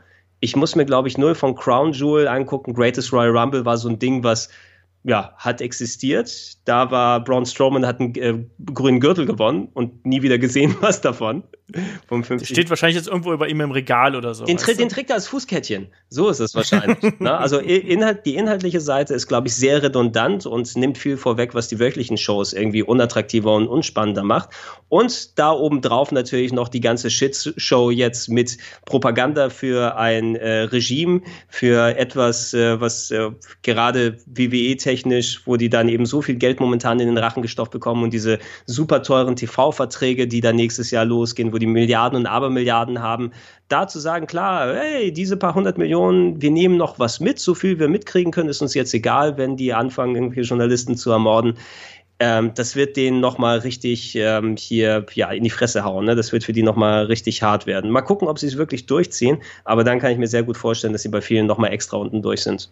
Ich 0.41 0.57
muss 0.57 0.77
mir, 0.77 0.85
glaube 0.85 1.09
ich, 1.09 1.19
nur 1.19 1.35
von 1.35 1.55
Crown 1.55 1.93
Jewel 1.93 2.29
angucken. 2.29 2.75
Greatest 2.75 3.13
Royal 3.13 3.37
Rumble 3.37 3.65
war 3.65 3.77
so 3.77 3.89
ein 3.89 3.99
Ding, 3.99 4.23
was 4.23 4.49
ja, 5.07 5.33
hat 5.37 5.61
existiert. 5.61 6.59
Da 6.67 6.91
war 6.91 7.23
Braun 7.23 7.47
Strowman, 7.47 7.87
hat 7.87 8.01
einen 8.01 8.15
äh, 8.17 8.45
grünen 8.75 8.99
Gürtel 8.99 9.25
gewonnen 9.25 9.69
und 9.73 10.05
nie 10.05 10.23
wieder 10.23 10.37
gesehen 10.37 10.75
was 10.81 11.01
davon. 11.01 11.45
Vom 12.07 12.23
50. 12.23 12.49
Steht 12.49 12.71
wahrscheinlich 12.71 12.97
jetzt 12.97 13.09
irgendwo 13.09 13.33
über 13.33 13.49
ihm 13.49 13.61
im 13.61 13.73
Regal 13.73 14.15
oder 14.15 14.35
so. 14.35 14.45
Den, 14.45 14.57
den 14.57 14.89
trägt 14.89 15.11
er 15.11 15.17
als 15.17 15.27
Fußkettchen. 15.27 15.89
So 16.09 16.29
ist 16.29 16.39
es 16.39 16.55
wahrscheinlich. 16.55 16.99
ne? 17.19 17.37
Also 17.37 17.59
Inhalt, 17.59 18.25
die 18.25 18.37
inhaltliche 18.37 18.81
Seite 18.81 19.15
ist, 19.15 19.27
glaube 19.27 19.49
ich, 19.49 19.57
sehr 19.57 19.83
redundant 19.83 20.47
und 20.47 20.77
nimmt 20.77 20.97
viel 20.97 21.17
vorweg, 21.17 21.55
was 21.55 21.67
die 21.67 21.81
wirklichen 21.81 22.19
Shows 22.19 22.53
irgendwie 22.53 22.85
unattraktiver 22.85 23.53
und 23.53 23.67
unspannender 23.67 24.23
macht. 24.23 24.51
Und 24.89 25.37
da 25.41 25.51
obendrauf 25.51 26.13
natürlich 26.13 26.53
noch 26.53 26.69
die 26.69 26.81
ganze 26.81 27.11
Shitshow 27.11 27.91
jetzt 27.91 28.29
mit 28.29 28.59
Propaganda 28.85 29.51
für 29.51 29.97
ein 29.97 30.37
äh, 30.37 30.61
Regime, 30.63 31.23
für 31.49 31.99
etwas, 31.99 32.55
äh, 32.55 32.81
was 32.81 33.11
äh, 33.11 33.31
gerade 33.63 34.19
WWE-technisch, 34.27 35.43
wo 35.47 35.57
die 35.57 35.69
dann 35.69 35.89
eben 35.89 36.07
so 36.07 36.23
viel 36.23 36.37
Geld 36.37 36.61
momentan 36.61 37.01
in 37.01 37.09
den 37.09 37.19
Rachen 37.19 37.43
gestopft 37.43 37.73
bekommen 37.73 38.05
und 38.05 38.13
diese 38.13 38.39
super 38.67 39.03
teuren 39.03 39.35
TV-Verträge, 39.35 40.29
die 40.29 40.41
dann 40.41 40.55
nächstes 40.55 40.93
Jahr 40.93 41.05
losgehen, 41.05 41.53
wo 41.57 41.59
die 41.59 41.67
Milliarden 41.67 42.19
und 42.19 42.27
Abermilliarden 42.27 43.01
haben, 43.01 43.33
da 43.69 43.89
zu 43.89 43.99
sagen, 43.99 44.27
klar, 44.27 44.75
hey, 44.75 45.11
diese 45.11 45.39
paar 45.39 45.55
hundert 45.55 45.79
Millionen, 45.79 46.43
wir 46.43 46.51
nehmen 46.51 46.77
noch 46.77 46.99
was 46.99 47.19
mit, 47.19 47.39
so 47.39 47.55
viel 47.55 47.79
wir 47.79 47.89
mitkriegen 47.89 48.31
können, 48.31 48.51
ist 48.51 48.61
uns 48.61 48.75
jetzt 48.75 48.93
egal, 48.93 49.39
wenn 49.39 49.57
die 49.57 49.73
anfangen, 49.73 50.15
irgendwelche 50.15 50.47
Journalisten 50.47 50.97
zu 50.97 51.11
ermorden. 51.11 51.55
Ähm, 52.19 52.53
das 52.55 52.77
wird 52.77 52.99
denen 52.99 53.21
nochmal 53.21 53.61
richtig 53.61 54.15
ähm, 54.17 54.57
hier 54.59 55.07
ja, 55.15 55.31
in 55.31 55.45
die 55.45 55.51
Fresse 55.51 55.83
hauen. 55.83 56.05
Ne? 56.05 56.15
Das 56.15 56.31
wird 56.31 56.45
für 56.45 56.53
die 56.53 56.63
nochmal 56.63 57.07
richtig 57.07 57.43
hart 57.43 57.67
werden. 57.67 57.91
Mal 57.91 58.03
gucken, 58.03 58.29
ob 58.29 58.39
sie 58.39 58.49
es 58.49 58.59
wirklich 58.59 58.85
durchziehen, 58.85 59.39
aber 59.65 59.83
dann 59.83 59.99
kann 59.99 60.13
ich 60.13 60.19
mir 60.19 60.29
sehr 60.29 60.43
gut 60.43 60.59
vorstellen, 60.59 60.93
dass 60.93 61.03
sie 61.03 61.09
bei 61.09 61.23
vielen 61.23 61.47
nochmal 61.47 61.73
extra 61.73 61.97
unten 61.97 62.21
durch 62.21 62.43
sind. 62.43 62.71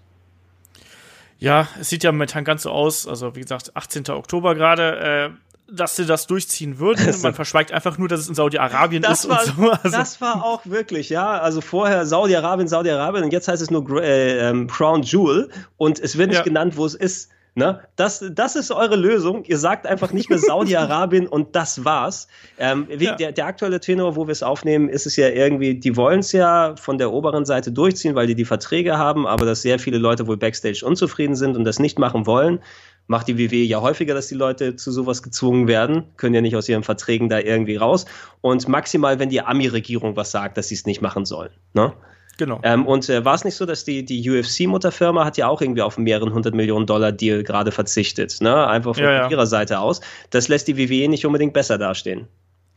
Ja, 1.39 1.69
es 1.81 1.89
sieht 1.89 2.05
ja 2.05 2.13
momentan 2.13 2.45
ganz 2.45 2.65
so 2.65 2.71
aus, 2.71 3.09
also 3.09 3.35
wie 3.35 3.41
gesagt, 3.41 3.75
18. 3.75 4.11
Oktober 4.11 4.55
gerade. 4.55 5.31
Äh 5.33 5.44
dass 5.71 5.97
sie 5.97 6.07
das 6.07 6.27
durchziehen 6.27 6.79
würden. 6.79 7.07
Also, 7.07 7.23
Man 7.23 7.35
verschweigt 7.35 7.73
einfach 7.73 7.99
nur, 7.99 8.09
dass 8.09 8.21
es 8.21 8.29
in 8.29 8.35
Saudi-Arabien 8.35 9.03
ist 9.03 9.29
war, 9.29 9.41
und 9.41 9.57
so. 9.57 9.71
Also. 9.85 9.97
Das 9.97 10.21
war 10.21 10.45
auch 10.45 10.67
wirklich, 10.67 11.11
ja. 11.11 11.39
Also 11.41 11.61
vorher 11.61 12.07
Saudi-Arabien, 12.07 12.69
Saudi-Arabien 12.69 13.25
und 13.25 13.33
jetzt 13.33 13.49
heißt 13.49 13.63
es 13.63 13.71
nur 13.71 14.03
äh, 14.03 14.49
ähm, 14.49 14.67
Crown 14.67 15.03
Jewel 15.03 15.51
und 15.77 15.99
es 15.99 16.19
wird 16.19 16.29
nicht 16.29 16.39
ja. 16.39 16.45
genannt, 16.45 16.77
wo 16.77 16.85
es 16.85 16.95
ist. 16.95 17.31
Ne? 17.57 17.81
Das, 17.95 18.25
das 18.33 18.57
ist 18.57 18.73
eure 18.73 18.97
Lösung. 18.97 19.45
Ihr 19.45 19.59
sagt 19.59 19.87
einfach 19.87 20.13
nicht 20.13 20.29
mehr 20.29 20.39
Saudi-Arabien 20.41 21.29
und 21.29 21.55
das 21.55 21.85
war's. 21.85 22.27
Ähm, 22.59 22.89
wie, 22.91 23.05
ja. 23.05 23.15
der, 23.15 23.31
der 23.31 23.47
aktuelle 23.47 23.79
Tenor, 23.79 24.17
wo 24.17 24.27
wir 24.27 24.33
es 24.33 24.43
aufnehmen, 24.43 24.89
ist 24.89 25.07
es 25.07 25.15
ja 25.15 25.29
irgendwie, 25.29 25.75
die 25.79 25.97
wollen 25.97 26.19
es 26.21 26.33
ja 26.33 26.75
von 26.77 26.99
der 26.99 27.13
oberen 27.13 27.45
Seite 27.45 27.71
durchziehen, 27.71 28.17
weil 28.17 28.27
die 28.27 28.35
die 28.35 28.45
Verträge 28.45 28.99
haben, 28.99 29.27
aber 29.27 29.47
dass 29.47 29.63
sehr 29.63 29.79
viele 29.79 29.99
Leute 29.99 30.27
wohl 30.27 30.37
backstage 30.37 30.85
unzufrieden 30.85 31.37
sind 31.37 31.57
und 31.57 31.65
das 31.65 31.79
nicht 31.79 31.99
machen 31.99 32.27
wollen 32.27 32.61
macht 33.07 33.29
die 33.29 33.39
WWE 33.39 33.57
ja 33.57 33.81
häufiger, 33.81 34.15
dass 34.15 34.29
die 34.29 34.35
Leute 34.35 34.77
zu 34.77 34.91
sowas 34.91 35.23
gezwungen 35.23 35.69
werden, 35.69 36.05
können 36.17 36.35
ja 36.35 36.41
nicht 36.41 36.57
aus 36.57 36.69
ihren 36.69 36.83
Verträgen 36.83 37.29
da 37.29 37.39
irgendwie 37.39 37.77
raus. 37.77 38.07
Und 38.41 38.67
maximal, 38.69 39.19
wenn 39.19 39.29
die 39.29 39.43
Ami-Regierung 39.43 40.17
was 40.17 40.31
sagt, 40.31 40.57
dass 40.57 40.69
sie 40.69 40.75
es 40.75 40.87
nicht 40.87 41.03
machen 41.03 41.25
sollen. 41.25 41.51
Ne? 41.75 41.93
Genau. 42.37 42.61
Ähm, 42.63 42.87
und 42.87 43.09
äh, 43.09 43.25
war 43.25 43.35
es 43.35 43.45
nicht 43.45 43.55
so, 43.55 43.67
dass 43.67 43.85
die, 43.85 44.05
die 44.05 44.29
UFC-Mutterfirma 44.29 45.25
hat 45.25 45.37
ja 45.37 45.49
auch 45.49 45.61
irgendwie 45.61 45.83
auf 45.83 45.97
einen 45.97 46.05
mehreren 46.05 46.33
hundert 46.33 46.55
Millionen 46.55 46.87
Dollar 46.87 47.13
Deal 47.13 47.43
gerade 47.45 47.71
verzichtet, 47.71 48.41
ne? 48.41 48.67
Einfach 48.67 48.95
von 48.95 49.05
ja, 49.05 49.13
ja. 49.13 49.31
ihrer 49.31 49.47
Seite 49.47 49.79
aus. 49.79 50.01
Das 50.31 50.49
lässt 50.49 50.69
die 50.69 50.77
WWE 50.77 51.09
nicht 51.09 51.25
unbedingt 51.27 51.53
besser 51.53 51.79
dastehen. 51.79 52.27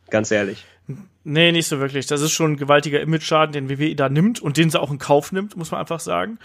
Ganz 0.09 0.31
ehrlich. 0.31 0.63
Nee, 1.23 1.51
nicht 1.51 1.67
so 1.67 1.79
wirklich. 1.79 2.05
Das 2.05 2.21
ist 2.21 2.31
schon 2.31 2.53
ein 2.53 2.57
gewaltiger 2.57 3.01
Image-Schaden, 3.01 3.51
den 3.51 3.69
WWE 3.69 3.95
da 3.95 4.09
nimmt 4.09 4.41
und 4.41 4.57
den 4.57 4.69
sie 4.69 4.79
auch 4.79 4.91
in 4.91 4.99
Kauf 4.99 5.31
nimmt, 5.31 5.57
muss 5.57 5.71
man 5.71 5.79
einfach 5.79 5.99
sagen. 5.99 6.39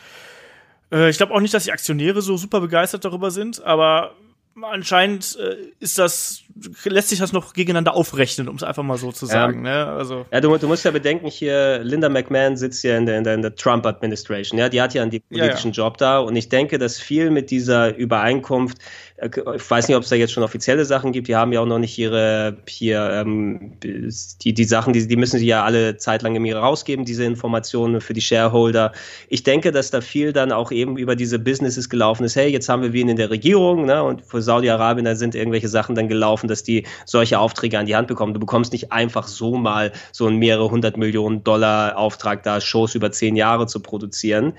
Äh, 0.91 1.11
ich 1.11 1.17
glaube 1.17 1.35
auch 1.35 1.41
nicht, 1.41 1.55
dass 1.55 1.65
die 1.65 1.73
Aktionäre 1.73 2.23
so 2.23 2.37
super 2.37 2.61
begeistert 2.61 3.05
darüber 3.05 3.31
sind, 3.31 3.63
aber 3.63 4.15
anscheinend 4.61 5.37
äh, 5.41 5.57
ist 5.81 5.99
das, 5.99 6.43
lässt 6.85 7.09
sich 7.09 7.19
das 7.19 7.33
noch 7.33 7.55
gegeneinander 7.55 7.95
aufrechnen, 7.95 8.49
um 8.49 8.57
es 8.57 8.63
einfach 8.63 8.83
mal 8.83 8.99
so 8.99 9.13
zu 9.13 9.27
sagen. 9.27 9.65
Ja, 9.65 9.87
ne? 9.87 9.93
also. 9.93 10.27
ja 10.31 10.41
du, 10.41 10.57
du, 10.59 10.69
musst 10.69 10.85
ja 10.85 10.91
bedenken, 10.91 11.27
hier 11.27 11.81
Linda 11.83 12.09
McMahon 12.09 12.57
sitzt 12.57 12.85
ja 12.85 12.97
in 12.97 13.07
der, 13.07 13.19
in 13.19 13.25
der, 13.25 13.35
in 13.35 13.43
der 13.43 13.55
Trump 13.55 13.87
Administration, 13.87 14.59
ja, 14.59 14.69
die 14.69 14.81
hat 14.83 14.95
ja 14.95 15.03
einen 15.03 15.11
politischen 15.11 15.73
ja, 15.73 15.83
ja. 15.83 15.85
Job 15.85 15.97
da 15.99 16.19
und 16.19 16.37
ich 16.37 16.49
denke, 16.49 16.79
dass 16.79 16.99
viel 16.99 17.31
mit 17.31 17.51
dieser 17.51 17.95
Übereinkunft 17.97 18.79
ich 19.25 19.71
weiß 19.71 19.89
nicht, 19.89 19.97
ob 19.97 20.03
es 20.03 20.09
da 20.09 20.17
jetzt 20.17 20.33
schon 20.33 20.43
offizielle 20.43 20.85
Sachen 20.85 21.13
gibt. 21.13 21.29
Die 21.29 21.37
haben 21.37 21.53
ja 21.53 21.61
auch 21.61 21.67
noch 21.67 21.79
nicht 21.79 21.97
ihre 21.99 22.57
hier 22.67 23.11
ähm, 23.11 23.73
die 23.83 24.55
die 24.55 24.65
Sachen, 24.65 24.93
die 24.93 25.07
die 25.07 25.17
müssen 25.17 25.39
sie 25.39 25.47
ja 25.47 25.65
alle 25.65 25.97
Zeit 25.97 26.23
lang 26.23 26.35
im 26.35 26.45
rausgeben, 26.53 27.05
diese 27.05 27.25
Informationen 27.25 28.01
für 28.01 28.15
die 28.15 28.21
Shareholder. 28.21 28.93
Ich 29.29 29.43
denke, 29.45 29.71
dass 29.71 29.91
da 29.91 30.01
viel 30.01 30.33
dann 30.33 30.51
auch 30.51 30.73
eben 30.73 30.97
über 30.97 31.15
diese 31.15 31.39
Businesses 31.39 31.89
gelaufen 31.89 32.25
ist. 32.25 32.35
Hey, 32.35 32.51
jetzt 32.51 32.69
haben 32.69 32.83
wir 32.83 32.93
wen 32.93 33.09
in 33.09 33.17
der 33.17 33.31
Regierung, 33.31 33.87
ne? 33.87 34.03
Und 34.03 34.23
für 34.23 34.43
Saudi-Arabien 34.43 35.05
da 35.05 35.15
sind 35.15 35.35
irgendwelche 35.35 35.69
Sachen 35.69 35.95
dann 35.95 36.09
gelaufen, 36.09 36.49
dass 36.49 36.63
die 36.65 36.85
solche 37.07 37.39
Aufträge 37.39 37.79
an 37.79 37.87
die 37.87 37.95
Hand 37.95 38.09
bekommen. 38.09 38.35
Du 38.35 38.41
bekommst 38.41 38.73
nicht 38.73 38.93
einfach 38.93 39.29
so 39.29 39.57
mal 39.57 39.93
so 40.11 40.27
einen 40.27 40.39
mehrere 40.39 40.71
hundert 40.71 40.97
Millionen 40.97 41.45
Dollar 41.45 41.97
Auftrag 41.97 42.43
da 42.43 42.61
Shows 42.61 42.95
über 42.95 43.13
zehn 43.13 43.37
Jahre 43.37 43.67
zu 43.67 43.81
produzieren. 43.81 44.55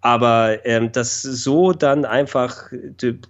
Aber 0.00 0.64
ähm, 0.64 0.92
das 0.92 1.22
so 1.22 1.72
dann 1.72 2.04
einfach 2.04 2.70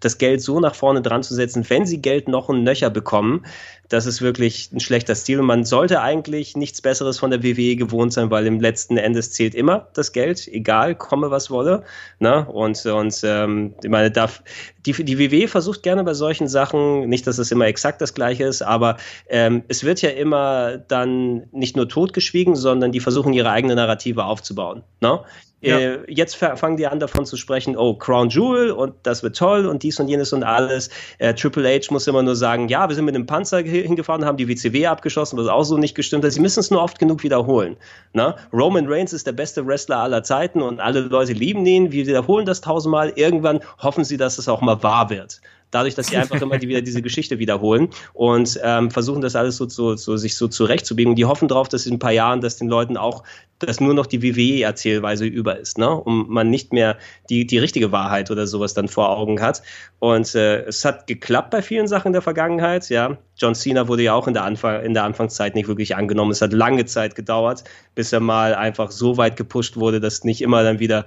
das 0.01 0.19
Geld 0.19 0.41
so 0.41 0.61
nach 0.61 0.75
vorne 0.75 1.03
dran 1.03 1.23
zu 1.23 1.35
setzen, 1.35 1.69
wenn 1.69 1.87
sie 1.87 2.01
Geld 2.01 2.29
noch 2.29 2.49
ein 2.49 2.63
Nöcher 2.63 2.91
bekommen, 2.91 3.45
das 3.91 4.07
ist 4.07 4.23
wirklich 4.23 4.71
ein 4.73 4.79
schlechter 4.79 5.17
Stil 5.17 5.41
und 5.41 5.47
man 5.47 5.65
sollte 5.65 6.01
eigentlich 6.01 6.57
nichts 6.57 6.81
Besseres 6.81 7.19
von 7.19 7.31
der 7.33 7.43
WWE 7.43 7.75
gewohnt 7.75 8.13
sein, 8.13 8.31
weil 8.31 8.47
im 8.47 8.61
letzten 8.61 8.97
Endes 8.97 9.33
zählt 9.33 9.53
immer 9.53 9.89
das 9.95 10.13
Geld, 10.13 10.47
egal, 10.47 10.95
komme 10.95 11.33
was 11.33 11.51
wolle. 11.51 11.83
Ne? 12.21 12.47
Und, 12.47 12.87
und 12.87 13.21
ähm, 13.25 13.75
ich 13.83 13.91
meine, 13.91 14.13
darf, 14.13 14.45
die, 14.87 14.93
die 14.93 15.19
WWE 15.19 15.49
versucht 15.49 15.83
gerne 15.83 16.05
bei 16.05 16.15
solchen 16.15 16.47
Sachen, 16.47 17.09
nicht, 17.09 17.27
dass 17.27 17.39
es 17.39 17.51
immer 17.51 17.67
exakt 17.67 18.01
das 18.01 18.15
gleiche 18.15 18.45
ist, 18.45 18.63
aber 18.63 18.97
ähm, 19.29 19.65
es 19.67 19.83
wird 19.83 20.01
ja 20.03 20.11
immer 20.11 20.79
dann 20.79 21.49
nicht 21.51 21.75
nur 21.75 21.89
totgeschwiegen, 21.89 22.55
sondern 22.55 22.93
die 22.93 23.01
versuchen 23.01 23.33
ihre 23.33 23.51
eigene 23.51 23.75
Narrative 23.75 24.25
aufzubauen. 24.25 24.85
Ne? 25.01 25.21
Ja. 25.63 25.79
Äh, 25.79 25.99
jetzt 26.09 26.37
fangen 26.37 26.77
die 26.77 26.87
an 26.87 27.01
davon 27.01 27.27
zu 27.27 27.37
sprechen, 27.37 27.77
oh, 27.77 27.95
Crown 27.95 28.31
Jewel 28.31 28.71
und 28.71 28.95
das 29.03 29.23
wird 29.23 29.37
toll 29.37 29.67
und 29.67 29.83
dies 29.83 30.01
und 30.01 30.09
jenes 30.09 30.33
und 30.33 30.43
alles. 30.43 30.89
Äh, 31.19 31.35
Triple 31.35 31.69
H 31.69 31.93
muss 31.93 32.07
immer 32.07 32.23
nur 32.23 32.37
sagen, 32.37 32.69
ja, 32.69 32.89
wir 32.89 32.97
sind 32.97 33.05
mit 33.05 33.15
dem 33.15 33.27
Panzer 33.27 33.59
hingefahren, 33.59 34.25
haben 34.25 34.39
die 34.39 34.49
WCW 34.49 34.87
abgeschossen, 34.87 35.39
was 35.39 35.49
auch 35.49 35.65
so 35.65 35.77
nicht 35.77 35.95
gestimmt 35.95 36.25
hat. 36.25 36.33
Sie 36.33 36.41
müssen 36.41 36.61
es 36.61 36.71
nur 36.71 36.83
oft 36.83 36.99
genug 36.99 37.23
wiederholen. 37.23 37.77
Na? 38.15 38.37
Roman 38.53 38.87
Reigns 38.89 39.13
ist 39.13 39.27
der 39.27 39.33
beste 39.33 39.67
Wrestler 39.67 39.99
aller 39.99 40.23
Zeiten 40.23 40.63
und 40.63 40.81
alle 40.81 41.01
Leute 41.01 41.35
lieben 41.35 41.67
ihn. 41.67 41.93
Wir 41.93 42.07
wiederholen 42.07 42.47
das 42.47 42.63
tausendmal. 42.63 43.13
Irgendwann 43.17 43.61
hoffen 43.79 44.05
sie, 44.05 44.17
dass 44.17 44.39
es 44.39 44.49
auch 44.49 44.63
mal 44.63 44.83
wahr 44.83 45.11
wird 45.11 45.41
dadurch, 45.71 45.95
dass 45.95 46.09
sie 46.09 46.17
einfach 46.17 46.41
immer 46.41 46.59
die, 46.59 46.69
wieder 46.69 46.83
diese 46.83 47.03
Geschichte 47.03 47.39
wiederholen 47.39 47.89
und 48.13 48.59
ähm, 48.63 48.91
versuchen 48.91 49.21
das 49.21 49.37
alles 49.37 49.57
so, 49.57 49.69
so, 49.69 49.97
so 49.97 50.17
sich 50.17 50.37
so 50.37 50.49
zurechtzubiegen. 50.49 51.15
Die 51.15 51.25
hoffen 51.25 51.49
darauf, 51.49 51.69
dass 51.69 51.87
in 51.87 51.95
ein 51.95 51.99
paar 51.99 52.13
Jahren, 52.13 52.41
dass 52.41 52.57
den 52.57 52.69
Leuten 52.69 52.97
auch, 52.97 53.23
dass 53.59 53.81
nur 53.81 53.95
noch 53.95 54.07
die 54.07 54.23
WWE-Erzählweise 54.23 55.27
über 55.27 55.59
ist, 55.59 55.79
ne? 55.79 55.91
Und 55.91 56.31
man 56.31 56.49
nicht 56.49 56.73
mehr 56.73 56.97
die, 57.29 57.47
die 57.47 57.59
richtige 57.59 57.93
Wahrheit 57.93 58.31
oder 58.31 58.47
sowas 58.47 58.73
dann 58.75 58.89
vor 58.89 59.11
Augen 59.11 59.41
hat. 59.41 59.63
Und 59.99 60.35
äh, 60.35 60.63
es 60.63 60.85
hat 60.85 61.07
geklappt 61.07 61.51
bei 61.51 61.61
vielen 61.61 61.87
Sachen 61.87 62.09
in 62.09 62.13
der 62.15 62.23
Vergangenheit, 62.23 62.89
ja. 62.89 63.19
John 63.37 63.55
Cena 63.55 63.89
wurde 63.89 64.03
ja 64.03 64.15
auch 64.15 64.27
in 64.27 64.35
der, 64.35 64.45
Anfang, 64.45 64.83
in 64.83 64.95
der 64.95 65.05
Anfangszeit 65.05 65.55
nicht 65.55 65.69
wirklich 65.69 65.95
angenommen. 65.97 66.31
Es 66.31 66.43
hat 66.43 66.53
lange 66.53 66.85
Zeit 66.87 67.15
gedauert, 67.15 67.65
bis 67.95 68.13
er 68.13 68.21
mal 68.21 68.55
einfach 68.55 68.91
so 68.91 69.17
weit 69.17 69.37
gepusht 69.37 69.77
wurde, 69.77 70.01
dass 70.01 70.25
nicht 70.25 70.43
immer 70.43 70.63
dann 70.63 70.79
wieder 70.79 71.07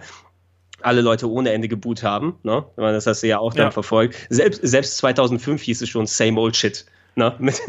alle 0.84 1.02
Leute 1.02 1.30
ohne 1.30 1.52
Ende 1.52 1.68
geboot 1.68 2.04
haben. 2.04 2.36
Ne? 2.44 2.66
Das 2.76 3.08
hast 3.08 3.24
du 3.24 3.28
ja 3.28 3.40
auch 3.40 3.54
dann 3.54 3.68
ja. 3.68 3.72
verfolgt. 3.72 4.16
Selbst, 4.30 4.62
selbst 4.64 4.98
2005 4.98 5.62
hieß 5.62 5.82
es 5.82 5.90
schon 5.90 6.06
Same 6.06 6.40
Old 6.40 6.56
Shit 6.56 6.86
ne, 7.16 7.36
mit 7.40 7.62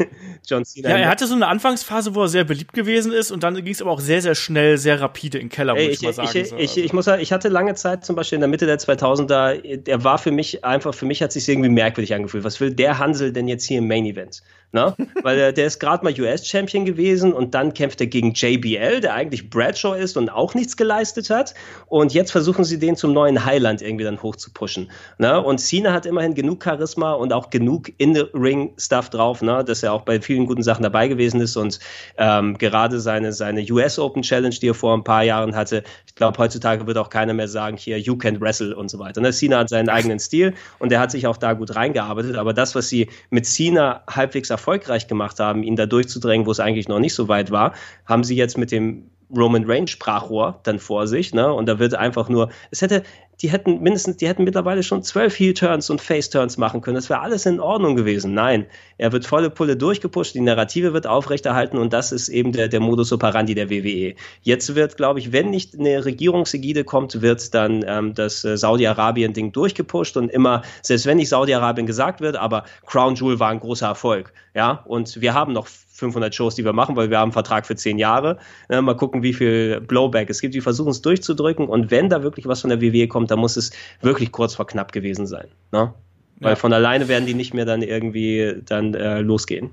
John 0.47 0.65
Cena. 0.65 0.89
Ja, 0.89 0.97
er 0.97 1.09
hatte 1.09 1.27
so 1.27 1.35
eine 1.35 1.47
Anfangsphase, 1.47 2.15
wo 2.15 2.23
er 2.23 2.27
sehr 2.27 2.43
beliebt 2.43 2.73
gewesen 2.73 3.11
ist 3.11 3.31
und 3.31 3.43
dann 3.43 3.55
ging 3.55 3.73
es 3.73 3.81
aber 3.81 3.91
auch 3.91 3.99
sehr, 3.99 4.21
sehr 4.21 4.35
schnell, 4.35 4.77
sehr 4.77 4.99
rapide 5.01 5.37
in 5.37 5.45
den 5.45 5.49
Keller, 5.49 5.73
muss 5.73 5.83
ich, 5.83 5.93
ich 5.93 6.01
mal 6.01 6.13
sagen. 6.13 6.29
Ich, 6.33 6.53
ich, 6.53 6.77
ich, 6.77 6.93
muss 6.93 7.05
sagen, 7.05 7.21
ich 7.21 7.31
hatte 7.31 7.49
lange 7.49 7.75
Zeit 7.75 8.05
zum 8.05 8.15
Beispiel 8.15 8.37
in 8.37 8.41
der 8.41 8.49
Mitte 8.49 8.65
der 8.65 8.79
2000er, 8.79 9.77
der 9.77 10.03
war 10.03 10.17
für 10.17 10.31
mich 10.31 10.63
einfach, 10.63 10.93
für 10.93 11.05
mich 11.05 11.21
hat 11.21 11.31
sich 11.31 11.47
irgendwie 11.47 11.69
merkwürdig 11.69 12.13
angefühlt. 12.13 12.43
Was 12.43 12.59
will 12.59 12.73
der 12.73 12.99
Hansel 12.99 13.31
denn 13.33 13.47
jetzt 13.47 13.65
hier 13.65 13.79
im 13.79 13.87
Main 13.87 14.05
Event? 14.05 14.41
Ne? 14.75 14.93
Weil 15.23 15.37
der, 15.37 15.53
der 15.53 15.67
ist 15.67 15.79
gerade 15.79 16.03
mal 16.03 16.13
US-Champion 16.19 16.83
gewesen 16.83 17.31
und 17.31 17.55
dann 17.55 17.73
kämpft 17.73 18.01
er 18.01 18.07
gegen 18.07 18.33
JBL, 18.33 18.99
der 18.99 19.13
eigentlich 19.13 19.49
Bradshaw 19.49 19.93
ist 19.93 20.17
und 20.17 20.27
auch 20.27 20.53
nichts 20.53 20.75
geleistet 20.75 21.29
hat. 21.29 21.53
Und 21.87 22.13
jetzt 22.13 22.31
versuchen 22.31 22.65
sie 22.65 22.77
den 22.77 22.97
zum 22.97 23.13
neuen 23.13 23.45
Highland 23.45 23.81
irgendwie 23.81 24.03
dann 24.03 24.21
hoch 24.21 24.35
zu 24.35 24.51
pushen. 24.51 24.91
Ne? 25.17 25.41
Und 25.41 25.59
Cena 25.59 25.93
hat 25.93 26.05
immerhin 26.05 26.35
genug 26.35 26.61
Charisma 26.61 27.13
und 27.13 27.31
auch 27.31 27.51
genug 27.51 27.89
In-Ring-Stuff 27.99 29.09
drauf, 29.11 29.41
ne? 29.41 29.63
dass 29.63 29.81
er 29.81 29.93
auch 29.93 30.01
bei 30.01 30.19
vielen 30.19 30.45
guten 30.45 30.61
Sachen 30.61 30.83
dabei 30.83 31.07
gewesen 31.07 31.39
ist. 31.39 31.55
Und 31.55 31.79
ähm, 32.17 32.57
gerade 32.57 32.99
seine, 32.99 33.31
seine 33.31 33.65
US 33.71 33.97
Open 33.97 34.23
Challenge, 34.23 34.55
die 34.55 34.67
er 34.67 34.73
vor 34.73 34.93
ein 34.93 35.05
paar 35.05 35.23
Jahren 35.23 35.55
hatte, 35.55 35.83
ich 36.05 36.15
glaube, 36.15 36.37
heutzutage 36.37 36.85
wird 36.85 36.97
auch 36.97 37.09
keiner 37.09 37.33
mehr 37.33 37.47
sagen, 37.47 37.77
hier, 37.77 37.97
you 37.97 38.17
can 38.17 38.41
wrestle 38.41 38.75
und 38.75 38.89
so 38.89 38.99
weiter. 38.99 39.21
Ne? 39.21 39.31
Cena 39.31 39.59
hat 39.59 39.69
seinen 39.69 39.87
eigenen 39.87 40.19
Stil 40.19 40.53
und 40.79 40.91
er 40.91 40.99
hat 40.99 41.11
sich 41.11 41.27
auch 41.27 41.37
da 41.37 41.53
gut 41.53 41.77
reingearbeitet. 41.77 42.35
Aber 42.35 42.53
das, 42.53 42.75
was 42.75 42.89
sie 42.89 43.07
mit 43.29 43.45
Cena 43.45 44.03
halbwegs 44.09 44.49
erfolgreich 44.49 44.64
erfolgreich 44.65 45.07
gemacht 45.07 45.39
haben, 45.39 45.61
ihn 45.61 45.75
da 45.75 45.85
durchzudrängen, 45.85 46.47
wo 46.47 46.51
es 46.51 46.59
eigentlich 46.59 46.87
noch 46.87 46.99
nicht 46.99 47.13
so 47.13 47.27
weit 47.27 47.51
war, 47.51 47.73
haben 48.05 48.23
sie 48.23 48.35
jetzt 48.35 48.57
mit 48.57 48.71
dem 48.71 49.11
Roman 49.35 49.63
Reigns 49.65 49.91
Sprachrohr 49.91 50.59
dann 50.63 50.79
vor 50.79 51.07
sich, 51.07 51.33
ne? 51.33 51.51
Und 51.51 51.67
da 51.67 51.79
wird 51.79 51.93
einfach 51.95 52.29
nur, 52.29 52.49
es 52.71 52.81
hätte, 52.81 53.03
die 53.41 53.51
hätten 53.51 53.81
mindestens, 53.81 54.17
die 54.17 54.27
hätten 54.27 54.43
mittlerweile 54.43 54.83
schon 54.83 55.03
zwölf 55.03 55.37
Heel-Turns 55.37 55.89
und 55.89 56.01
Face-Turns 56.01 56.57
machen 56.57 56.81
können. 56.81 56.95
Das 56.95 57.09
wäre 57.09 57.21
alles 57.21 57.45
in 57.45 57.59
Ordnung 57.59 57.95
gewesen. 57.95 58.33
Nein, 58.33 58.65
er 58.97 59.11
wird 59.11 59.25
volle 59.25 59.49
Pulle 59.49 59.75
durchgepusht, 59.75 60.35
die 60.35 60.41
Narrative 60.41 60.93
wird 60.93 61.07
aufrechterhalten 61.07 61.77
und 61.77 61.93
das 61.93 62.11
ist 62.11 62.29
eben 62.29 62.51
der, 62.51 62.67
der 62.67 62.79
Modus 62.79 63.11
operandi 63.11 63.55
der 63.55 63.69
WWE. 63.69 64.15
Jetzt 64.41 64.75
wird, 64.75 64.97
glaube 64.97 65.19
ich, 65.19 65.31
wenn 65.31 65.49
nicht 65.49 65.77
eine 65.77 66.05
Regierungsägide 66.05 66.83
kommt, 66.83 67.21
wird 67.21 67.53
dann 67.53 67.83
ähm, 67.87 68.13
das 68.13 68.43
äh, 68.45 68.57
Saudi-Arabien-Ding 68.57 69.51
durchgepusht 69.51 70.17
und 70.17 70.29
immer, 70.29 70.61
selbst 70.81 71.05
wenn 71.05 71.17
nicht 71.17 71.29
Saudi-Arabien 71.29 71.87
gesagt 71.87 72.21
wird, 72.21 72.35
aber 72.35 72.65
Crown 72.85 73.15
Jewel 73.15 73.39
war 73.39 73.49
ein 73.49 73.59
großer 73.59 73.87
Erfolg. 73.87 74.33
Ja, 74.53 74.83
und 74.85 75.19
wir 75.19 75.33
haben 75.33 75.51
noch 75.51 75.67
500 75.67 76.35
Shows, 76.35 76.55
die 76.55 76.65
wir 76.65 76.73
machen, 76.73 76.95
weil 76.95 77.09
wir 77.09 77.19
haben 77.19 77.27
einen 77.27 77.33
Vertrag 77.33 77.65
für 77.65 77.75
zehn 77.75 77.97
Jahre. 77.97 78.37
Äh, 78.69 78.81
mal 78.81 78.95
gucken, 78.95 79.23
wie 79.23 79.33
viel 79.33 79.79
Blowback 79.81 80.29
es 80.29 80.41
gibt. 80.41 80.53
Wir 80.53 80.61
versuchen 80.61 80.89
es 80.89 81.01
durchzudrücken 81.01 81.67
und 81.67 81.89
wenn 81.89 82.09
da 82.09 82.21
wirklich 82.21 82.47
was 82.47 82.61
von 82.61 82.69
der 82.69 82.81
WWE 82.81 83.07
kommt, 83.07 83.24
dann 83.31 83.39
muss 83.39 83.57
es 83.57 83.71
wirklich 84.01 84.31
kurz 84.31 84.55
vor 84.55 84.67
knapp 84.67 84.91
gewesen 84.91 85.27
sein. 85.27 85.47
Ne? 85.71 85.93
Weil 86.39 86.51
ja. 86.51 86.55
von 86.55 86.73
alleine 86.73 87.07
werden 87.07 87.25
die 87.25 87.33
nicht 87.33 87.53
mehr 87.53 87.65
dann 87.65 87.81
irgendwie 87.81 88.55
dann 88.65 88.93
äh, 88.93 89.21
losgehen 89.21 89.71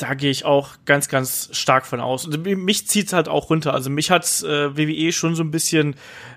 da 0.00 0.14
gehe 0.14 0.30
ich 0.30 0.44
auch 0.44 0.70
ganz, 0.86 1.08
ganz 1.08 1.50
stark 1.52 1.84
von 1.84 2.00
aus. 2.00 2.24
Und 2.24 2.44
mich 2.44 2.88
zieht's 2.88 3.12
halt 3.12 3.28
auch 3.28 3.50
runter. 3.50 3.74
Also 3.74 3.90
mich 3.90 4.10
hat 4.10 4.24
äh, 4.42 4.76
WWE 4.76 5.12
schon 5.12 5.34
so 5.34 5.42
ein 5.42 5.50
bisschen 5.50 5.94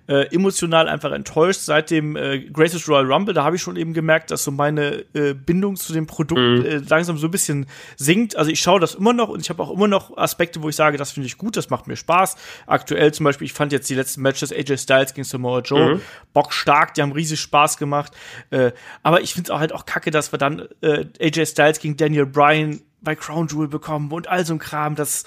äh, 0.07 0.28
emotional 0.36 0.89
einfach 0.89 1.14
enttäuscht 1.14 1.61
seit 1.61 1.89
dem 1.89 2.18
äh, 2.18 2.39
Greatest 2.39 2.89
Royal 2.89 3.09
Rumble. 3.09 3.34
Da 3.34 3.45
habe 3.45 3.55
ich 3.55 3.61
schon 3.61 3.78
eben 3.78 3.93
gemerkt, 3.93 4.32
dass 4.32 4.43
so 4.43 4.51
meine 4.51 5.05
äh, 5.14 5.34
Bindung 5.34 5.78
zu 5.78 5.93
dem 5.93 6.07
Produkt 6.07 6.41
mhm. 6.41 6.66
äh, 6.66 6.78
langsam 6.89 7.18
so 7.18 7.28
ein 7.28 7.32
bisschen 7.32 7.68
sinkt. 7.95 8.36
Also 8.36 8.51
ich 8.51 8.59
schaue 8.59 8.82
das 8.82 8.95
immer 8.95 9.14
noch 9.14 9.30
und 9.30 9.39
ich 9.39 9.49
habe 9.49 9.64
auch 9.64 9.72
immer 9.72 9.88
noch 9.88 10.18
Aspekte, 10.18 10.61
wo 10.61 10.68
ich 10.68 10.76
sage, 10.76 10.97
das 10.97 11.11
finde 11.11 11.28
ich 11.28 11.38
gut, 11.38 11.55
das 11.55 11.70
macht 11.70 11.88
mir 11.88 11.95
Spaß. 11.95 12.36
Aktuell 12.68 13.14
zum 13.14 13.24
Beispiel, 13.24 13.45
ich 13.45 13.53
fand 13.53 13.72
jetzt 13.72 13.89
die 13.89 13.95
letzten 13.95 14.22
Matches 14.22 14.51
AJ 14.51 14.78
Styles 14.80 15.14
gegen 15.14 15.24
Samoa 15.24 15.59
Joe 15.59 15.95
mhm. 15.95 16.01
bockstark, 16.34 16.93
die 16.95 17.01
haben 17.01 17.14
riesig 17.14 17.39
Spaß 17.39 17.78
gemacht. 17.78 18.11
Äh, 18.49 18.72
aber 19.03 19.22
ich 19.22 19.34
finde 19.34 19.47
es 19.47 19.51
auch 19.51 19.59
halt 19.59 19.74
auch 19.74 19.86
kacke, 19.86 20.11
dass 20.11 20.34
wir 20.34 20.38
dann 20.38 20.68
äh, 20.82 21.05
AJ 21.22 21.45
Styles 21.45 21.80
gegen 21.80 21.95
Daniel 21.95 22.26
Bryan 22.26 22.82
bei 23.04 23.16
Crown 23.16 23.47
Jewel 23.47 23.68
bekommen 23.68 24.12
und 24.12 24.28
all 24.28 24.45
so 24.45 24.54
ein 24.54 24.60
Kram. 24.60 24.95
Das 24.95 25.26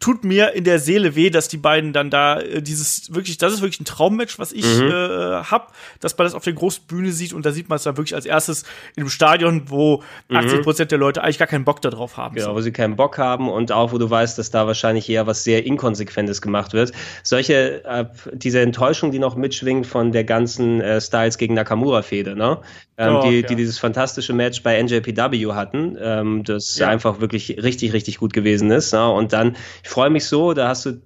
tut 0.00 0.24
mir 0.24 0.52
in 0.52 0.64
der 0.64 0.78
Seele 0.78 1.16
weh, 1.16 1.30
dass 1.30 1.48
die 1.48 1.56
beiden 1.56 1.92
dann 1.92 2.10
da 2.10 2.40
äh, 2.40 2.62
dieses 2.62 3.14
wirklich, 3.14 3.38
das 3.38 3.52
ist 3.52 3.60
wirklich 3.62 3.80
ein 3.80 3.84
Traummatch, 3.84 4.38
was 4.38 4.52
ich 4.52 4.64
mhm. 4.64 4.88
äh, 4.88 5.42
hab, 5.44 5.72
dass 6.00 6.16
man 6.16 6.26
das 6.26 6.34
auf 6.34 6.44
der 6.44 6.52
großen 6.52 6.84
Bühne 6.86 7.12
sieht 7.12 7.32
und 7.32 7.46
da 7.46 7.52
sieht 7.52 7.68
man 7.68 7.76
es 7.76 7.82
dann 7.84 7.96
wirklich 7.96 8.14
als 8.14 8.26
erstes 8.26 8.62
in 8.94 9.02
einem 9.02 9.10
Stadion, 9.10 9.62
wo 9.66 10.02
mhm. 10.28 10.36
80 10.36 10.62
Prozent 10.62 10.90
der 10.90 10.98
Leute 10.98 11.22
eigentlich 11.22 11.38
gar 11.38 11.48
keinen 11.48 11.64
Bock 11.64 11.80
darauf 11.80 12.16
haben. 12.16 12.34
Genau, 12.34 12.48
so. 12.48 12.54
wo 12.56 12.60
sie 12.60 12.72
keinen 12.72 12.96
Bock 12.96 13.18
haben 13.18 13.48
und 13.48 13.72
auch 13.72 13.92
wo 13.92 13.98
du 13.98 14.08
weißt, 14.08 14.38
dass 14.38 14.50
da 14.50 14.66
wahrscheinlich 14.66 15.08
eher 15.08 15.26
was 15.26 15.44
sehr 15.44 15.64
Inkonsequentes 15.64 16.42
gemacht 16.42 16.72
wird. 16.72 16.92
Solche, 17.22 17.84
äh, 17.84 18.04
diese 18.32 18.60
Enttäuschung, 18.60 19.10
die 19.10 19.18
noch 19.18 19.36
mitschwingt 19.36 19.86
von 19.86 20.12
der 20.12 20.24
ganzen 20.24 20.80
äh, 20.80 21.00
Styles 21.00 21.38
gegen 21.38 21.54
Nakamura-Fehde, 21.54 22.36
ne? 22.36 22.60
Ähm, 22.98 23.16
oh, 23.16 23.28
die, 23.28 23.40
ja. 23.40 23.46
die 23.46 23.56
dieses 23.56 23.78
fantastische 23.78 24.32
Match 24.32 24.62
bei 24.62 24.82
NJPW 24.82 25.52
hatten, 25.52 25.98
ähm, 26.00 26.44
das 26.44 26.78
ja. 26.78 26.88
einfach 26.88 27.20
wirklich 27.20 27.62
richtig, 27.62 27.92
richtig 27.92 28.18
gut 28.18 28.32
gewesen 28.32 28.70
ist. 28.70 28.94
Ne? 28.94 29.10
Und 29.10 29.34
dann, 29.34 29.56
ich 29.86 29.90
freue 29.90 30.10
mich 30.10 30.24
so, 30.24 30.52
da 30.52 30.66
hast 30.66 30.84
du 30.84 31.00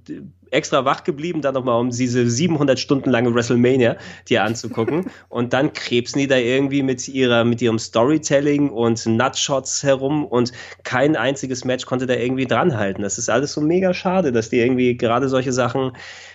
extra 0.50 0.86
wach 0.86 1.04
geblieben, 1.04 1.42
dann 1.42 1.52
nochmal 1.52 1.78
um 1.78 1.90
diese 1.90 2.28
700 2.28 2.80
Stunden 2.80 3.10
lange 3.10 3.34
WrestleMania 3.34 3.98
dir 4.26 4.42
anzugucken. 4.42 5.10
und 5.28 5.52
dann 5.52 5.74
krebsen 5.74 6.18
die 6.18 6.26
da 6.26 6.38
irgendwie 6.38 6.82
mit 6.82 7.06
ihrer, 7.06 7.44
mit 7.44 7.60
ihrem 7.60 7.78
Storytelling 7.78 8.70
und 8.70 9.04
Nutshots 9.04 9.82
herum 9.82 10.24
und 10.24 10.52
kein 10.82 11.14
einziges 11.14 11.66
Match 11.66 11.84
konnte 11.84 12.06
da 12.06 12.14
irgendwie 12.14 12.46
dranhalten. 12.46 13.02
Das 13.02 13.18
ist 13.18 13.28
alles 13.28 13.52
so 13.52 13.60
mega 13.60 13.92
schade, 13.92 14.32
dass 14.32 14.48
die 14.48 14.60
irgendwie 14.60 14.96
gerade 14.96 15.28
solche 15.28 15.52
Sachen, 15.52 15.92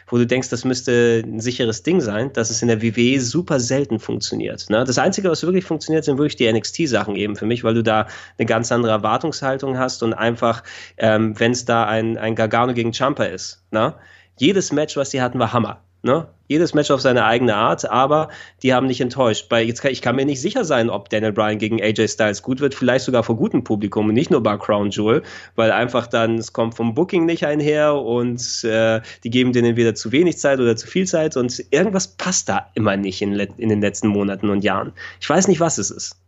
wo 0.07 0.17
du 0.17 0.25
denkst, 0.25 0.49
das 0.49 0.65
müsste 0.65 1.23
ein 1.25 1.39
sicheres 1.39 1.83
Ding 1.83 2.01
sein, 2.01 2.31
dass 2.33 2.49
es 2.49 2.61
in 2.61 2.67
der 2.67 2.81
WWE 2.81 3.19
super 3.19 3.59
selten 3.59 3.99
funktioniert. 3.99 4.69
Ne? 4.69 4.83
Das 4.83 4.97
Einzige, 4.97 5.29
was 5.29 5.43
wirklich 5.43 5.65
funktioniert, 5.65 6.05
sind 6.05 6.17
wirklich 6.17 6.35
die 6.35 6.51
NXT-Sachen 6.51 7.15
eben 7.15 7.35
für 7.35 7.45
mich, 7.45 7.63
weil 7.63 7.73
du 7.73 7.83
da 7.83 8.07
eine 8.37 8.45
ganz 8.45 8.71
andere 8.71 8.91
Erwartungshaltung 8.91 9.77
hast 9.77 10.03
und 10.03 10.13
einfach, 10.13 10.63
ähm, 10.97 11.39
wenn 11.39 11.51
es 11.51 11.65
da 11.65 11.85
ein, 11.85 12.17
ein 12.17 12.35
Gargano 12.35 12.73
gegen 12.73 12.93
Champa 12.93 13.25
ist, 13.25 13.63
ne? 13.71 13.95
jedes 14.37 14.71
Match, 14.71 14.97
was 14.97 15.11
sie 15.11 15.21
hatten, 15.21 15.39
war 15.39 15.53
Hammer. 15.53 15.81
Ne? 16.05 16.27
Jedes 16.47 16.75
Match 16.75 16.91
auf 16.91 17.01
seine 17.01 17.25
eigene 17.25 17.55
Art, 17.55 17.89
aber 17.89 18.29
die 18.61 18.75
haben 18.75 18.85
nicht 18.85 19.01
enttäuscht. 19.01 19.49
Bei, 19.49 19.63
jetzt 19.63 19.81
kann, 19.81 19.89
ich 19.91 20.03
kann 20.03 20.15
mir 20.15 20.25
nicht 20.25 20.39
sicher 20.39 20.63
sein, 20.63 20.91
ob 20.91 21.09
Daniel 21.09 21.33
Bryan 21.33 21.57
gegen 21.57 21.81
AJ 21.81 22.09
Styles 22.09 22.43
gut 22.43 22.59
wird, 22.59 22.75
vielleicht 22.75 23.05
sogar 23.05 23.23
vor 23.23 23.35
gutem 23.35 23.63
Publikum 23.63 24.09
und 24.09 24.13
nicht 24.13 24.29
nur 24.29 24.43
bei 24.43 24.55
Crown 24.55 24.91
Jewel, 24.91 25.23
weil 25.55 25.71
einfach 25.71 26.05
dann, 26.05 26.37
es 26.37 26.53
kommt 26.53 26.75
vom 26.75 26.93
Booking 26.93 27.25
nicht 27.25 27.43
einher 27.47 27.95
und 27.95 28.63
äh, 28.65 29.01
die 29.23 29.31
geben 29.31 29.51
denen 29.51 29.69
entweder 29.69 29.95
zu 29.95 30.11
wenig 30.11 30.37
Zeit 30.37 30.59
oder 30.59 30.75
zu 30.75 30.85
viel 30.85 31.07
Zeit 31.07 31.37
und 31.37 31.65
irgendwas 31.71 32.09
passt 32.09 32.49
da 32.49 32.67
immer 32.75 32.97
nicht 32.97 33.23
in, 33.23 33.33
in 33.33 33.69
den 33.69 33.81
letzten 33.81 34.09
Monaten 34.09 34.51
und 34.51 34.63
Jahren. 34.63 34.93
Ich 35.19 35.27
weiß 35.27 35.47
nicht, 35.47 35.59
was 35.59 35.79
es 35.79 35.89
ist. 35.89 36.19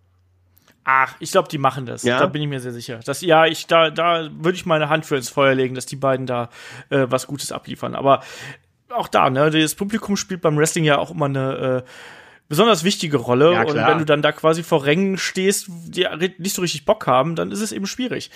Ach, 0.90 1.16
ich 1.20 1.32
glaube, 1.32 1.50
die 1.50 1.60
machen 1.60 1.86
das. 1.86 2.02
Ja? 2.02 2.18
Da 2.18 2.26
bin 2.26 2.42
ich 2.42 2.48
mir 2.48 2.62
sehr 2.62 2.72
sicher. 2.72 3.02
Das, 3.06 3.22
ja, 3.22 3.46
ich, 3.46 3.68
da, 3.68 3.92
da 3.92 4.30
würde 4.32 4.56
ich 4.56 4.66
meine 4.66 4.90
Hand 4.90 5.06
für 5.06 5.18
ins 5.18 5.30
Feuer 5.30 5.54
legen, 5.54 5.76
dass 5.76 5.86
die 5.86 5.98
beiden 5.98 6.26
da 6.26 6.50
äh, 6.90 7.06
was 7.10 7.28
Gutes 7.28 7.52
abliefern. 7.52 7.94
Aber 7.94 8.22
auch 8.90 9.08
da, 9.08 9.30
ne, 9.30 9.50
das 9.52 9.76
Publikum 9.76 10.18
spielt 10.18 10.42
beim 10.42 10.58
Wrestling 10.58 10.84
ja 10.84 10.98
auch 10.98 11.12
immer 11.12 11.26
eine 11.26 11.84
äh, 11.86 11.90
besonders 12.50 12.84
wichtige 12.84 13.18
Rolle. 13.18 13.54
Ja, 13.54 13.64
und 13.64 13.76
wenn 13.76 13.98
du 14.00 14.06
dann 14.06 14.22
da 14.22 14.32
quasi 14.32 14.64
vor 14.64 14.86
Rängen 14.86 15.18
stehst, 15.18 15.68
die 15.70 16.08
nicht 16.38 16.56
so 16.56 16.62
richtig 16.62 16.86
Bock 16.86 17.08
haben, 17.08 17.36
dann 17.36 17.52
ist 17.52 17.62
es 17.62 17.72
eben 17.72 17.88
schwierig. 17.88 18.32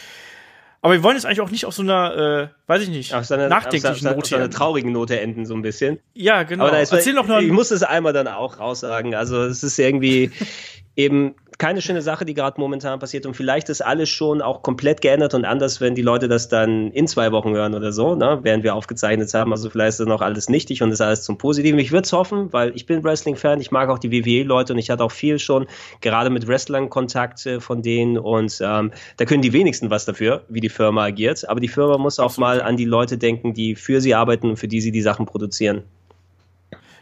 Aber 0.84 0.94
wir 0.94 1.04
wollen 1.04 1.16
jetzt 1.16 1.26
eigentlich 1.26 1.42
auch 1.42 1.52
nicht 1.52 1.66
auf 1.66 1.76
so 1.76 1.84
einer, 1.84 2.16
äh, 2.18 2.48
weiß 2.68 2.82
ich 2.82 2.90
nicht, 2.90 3.14
Auf 3.14 3.26
seine, 3.26 3.48
nachdenklichen 3.50 4.08
auf 4.08 4.14
auf 4.14 4.18
Note. 4.18 4.30
seine 4.30 4.44
enden. 4.46 4.56
traurigen 4.58 4.92
Note 4.92 5.20
enden, 5.20 5.46
so 5.46 5.54
ein 5.54 5.62
bisschen. 5.62 6.00
ja, 6.16 6.42
genau. 6.42 6.64
Aber 6.64 6.72
da 6.76 6.82
ist, 6.82 6.92
Erzähl 6.92 7.14
noch 7.14 7.28
mal. 7.28 7.44
ich 7.44 7.52
muss 7.52 7.70
es 7.70 7.84
einmal 7.84 8.14
dann 8.14 8.28
auch 8.28 8.60
raussagen. 8.60 9.14
Also 9.14 9.44
es 9.44 9.64
ist 9.64 9.78
irgendwie 9.78 10.32
eben 10.96 11.36
keine 11.62 11.80
schöne 11.80 12.02
Sache, 12.02 12.26
die 12.26 12.34
gerade 12.34 12.60
momentan 12.60 12.98
passiert. 12.98 13.28
Und 13.28 13.36
vielleicht 13.36 13.70
ist 13.70 13.82
alles 13.82 14.10
schon 14.10 14.42
auch 14.42 14.64
komplett 14.64 15.00
geändert 15.00 15.36
und 15.36 15.46
anders, 15.46 15.80
wenn 15.80 15.94
die 15.94 16.02
Leute 16.02 16.28
das 16.28 16.50
dann 16.50 16.90
in 16.90 17.08
zwei 17.08 17.32
Wochen 17.32 17.52
hören 17.52 17.76
oder 17.76 17.92
so, 17.92 18.16
ne? 18.16 18.40
während 18.42 18.64
wir 18.64 18.74
aufgezeichnet 18.74 19.32
haben. 19.36 19.52
Also 19.52 19.70
vielleicht 19.70 19.90
ist 19.90 20.00
das 20.00 20.08
noch 20.08 20.22
alles 20.22 20.50
nichtig 20.50 20.82
und 20.82 20.92
ist 20.92 21.02
alles 21.02 21.22
zum 21.22 21.38
Positiven. 21.38 21.78
Ich 21.78 21.92
würde 21.92 22.06
es 22.06 22.14
hoffen, 22.14 22.52
weil 22.52 22.76
ich 22.76 22.88
bin 22.88 23.04
Wrestling-Fan, 23.04 23.62
ich 23.62 23.70
mag 23.70 23.90
auch 23.90 24.00
die 24.00 24.12
WWE-Leute 24.12 24.74
und 24.74 24.80
ich 24.80 24.90
hatte 24.90 25.04
auch 25.04 25.12
viel 25.12 25.38
schon 25.38 25.68
gerade 26.02 26.32
mit 26.32 26.48
Wrestlern 26.48 26.90
Kontakt 26.90 27.46
äh, 27.46 27.60
von 27.60 27.84
denen 27.84 28.18
und 28.18 28.60
ähm, 28.60 28.92
da 29.18 29.26
können 29.26 29.44
die 29.44 29.54
wenigsten 29.54 29.92
was 29.92 30.06
dafür, 30.06 30.42
wie 30.50 30.62
die 30.62 30.70
Firma 30.70 31.04
agiert. 31.04 31.48
Aber 31.48 31.60
die 31.60 31.68
Firma 31.68 32.00
muss 32.00 32.20
auch 32.20 32.38
mal 32.38 32.60
an 32.60 32.76
die 32.76 32.86
Leute 32.86 33.20
denken, 33.20 33.54
die 33.54 33.76
für 33.76 34.02
sie 34.02 34.16
arbeiten 34.16 34.50
und 34.50 34.58
für 34.58 34.68
die 34.68 34.82
sie 34.82 34.92
die 34.92 35.04
Sachen 35.04 35.28
produzieren. 35.28 35.84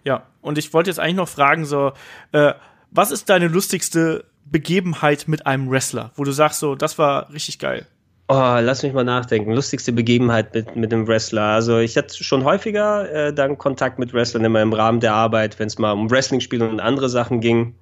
Ja, 0.04 0.24
und 0.42 0.58
ich 0.58 0.74
wollte 0.74 0.90
jetzt 0.90 1.00
eigentlich 1.00 1.16
noch 1.16 1.30
fragen, 1.30 1.66
so, 1.66 1.94
äh, 2.32 2.54
was 2.92 3.12
ist 3.12 3.30
deine 3.30 3.48
lustigste 3.48 4.26
Begebenheit 4.46 5.28
mit 5.28 5.46
einem 5.46 5.70
Wrestler, 5.70 6.12
wo 6.16 6.24
du 6.24 6.32
sagst, 6.32 6.60
so, 6.60 6.76
das 6.76 6.98
war 6.98 7.32
richtig 7.32 7.60
geil? 7.60 7.86
Oh, 8.32 8.58
lass 8.62 8.84
mich 8.84 8.94
mal 8.94 9.04
nachdenken. 9.04 9.54
Lustigste 9.54 9.92
Begebenheit 9.92 10.54
mit, 10.54 10.76
mit 10.76 10.94
einem 10.94 11.08
Wrestler. 11.08 11.42
Also 11.42 11.80
ich 11.80 11.98
hatte 11.98 12.24
schon 12.24 12.44
häufiger 12.44 13.12
äh, 13.12 13.34
dann 13.34 13.58
Kontakt 13.58 13.98
mit 13.98 14.14
Wrestlern 14.14 14.46
immer 14.46 14.62
im 14.62 14.72
Rahmen 14.72 15.00
der 15.00 15.16
Arbeit, 15.16 15.58
wenn 15.58 15.66
es 15.66 15.80
mal 15.80 15.94
um 15.94 16.12
Wrestling-Spiele 16.12 16.70
und 16.70 16.80
andere 16.80 17.10
Sachen 17.10 17.42
ging. 17.42 17.74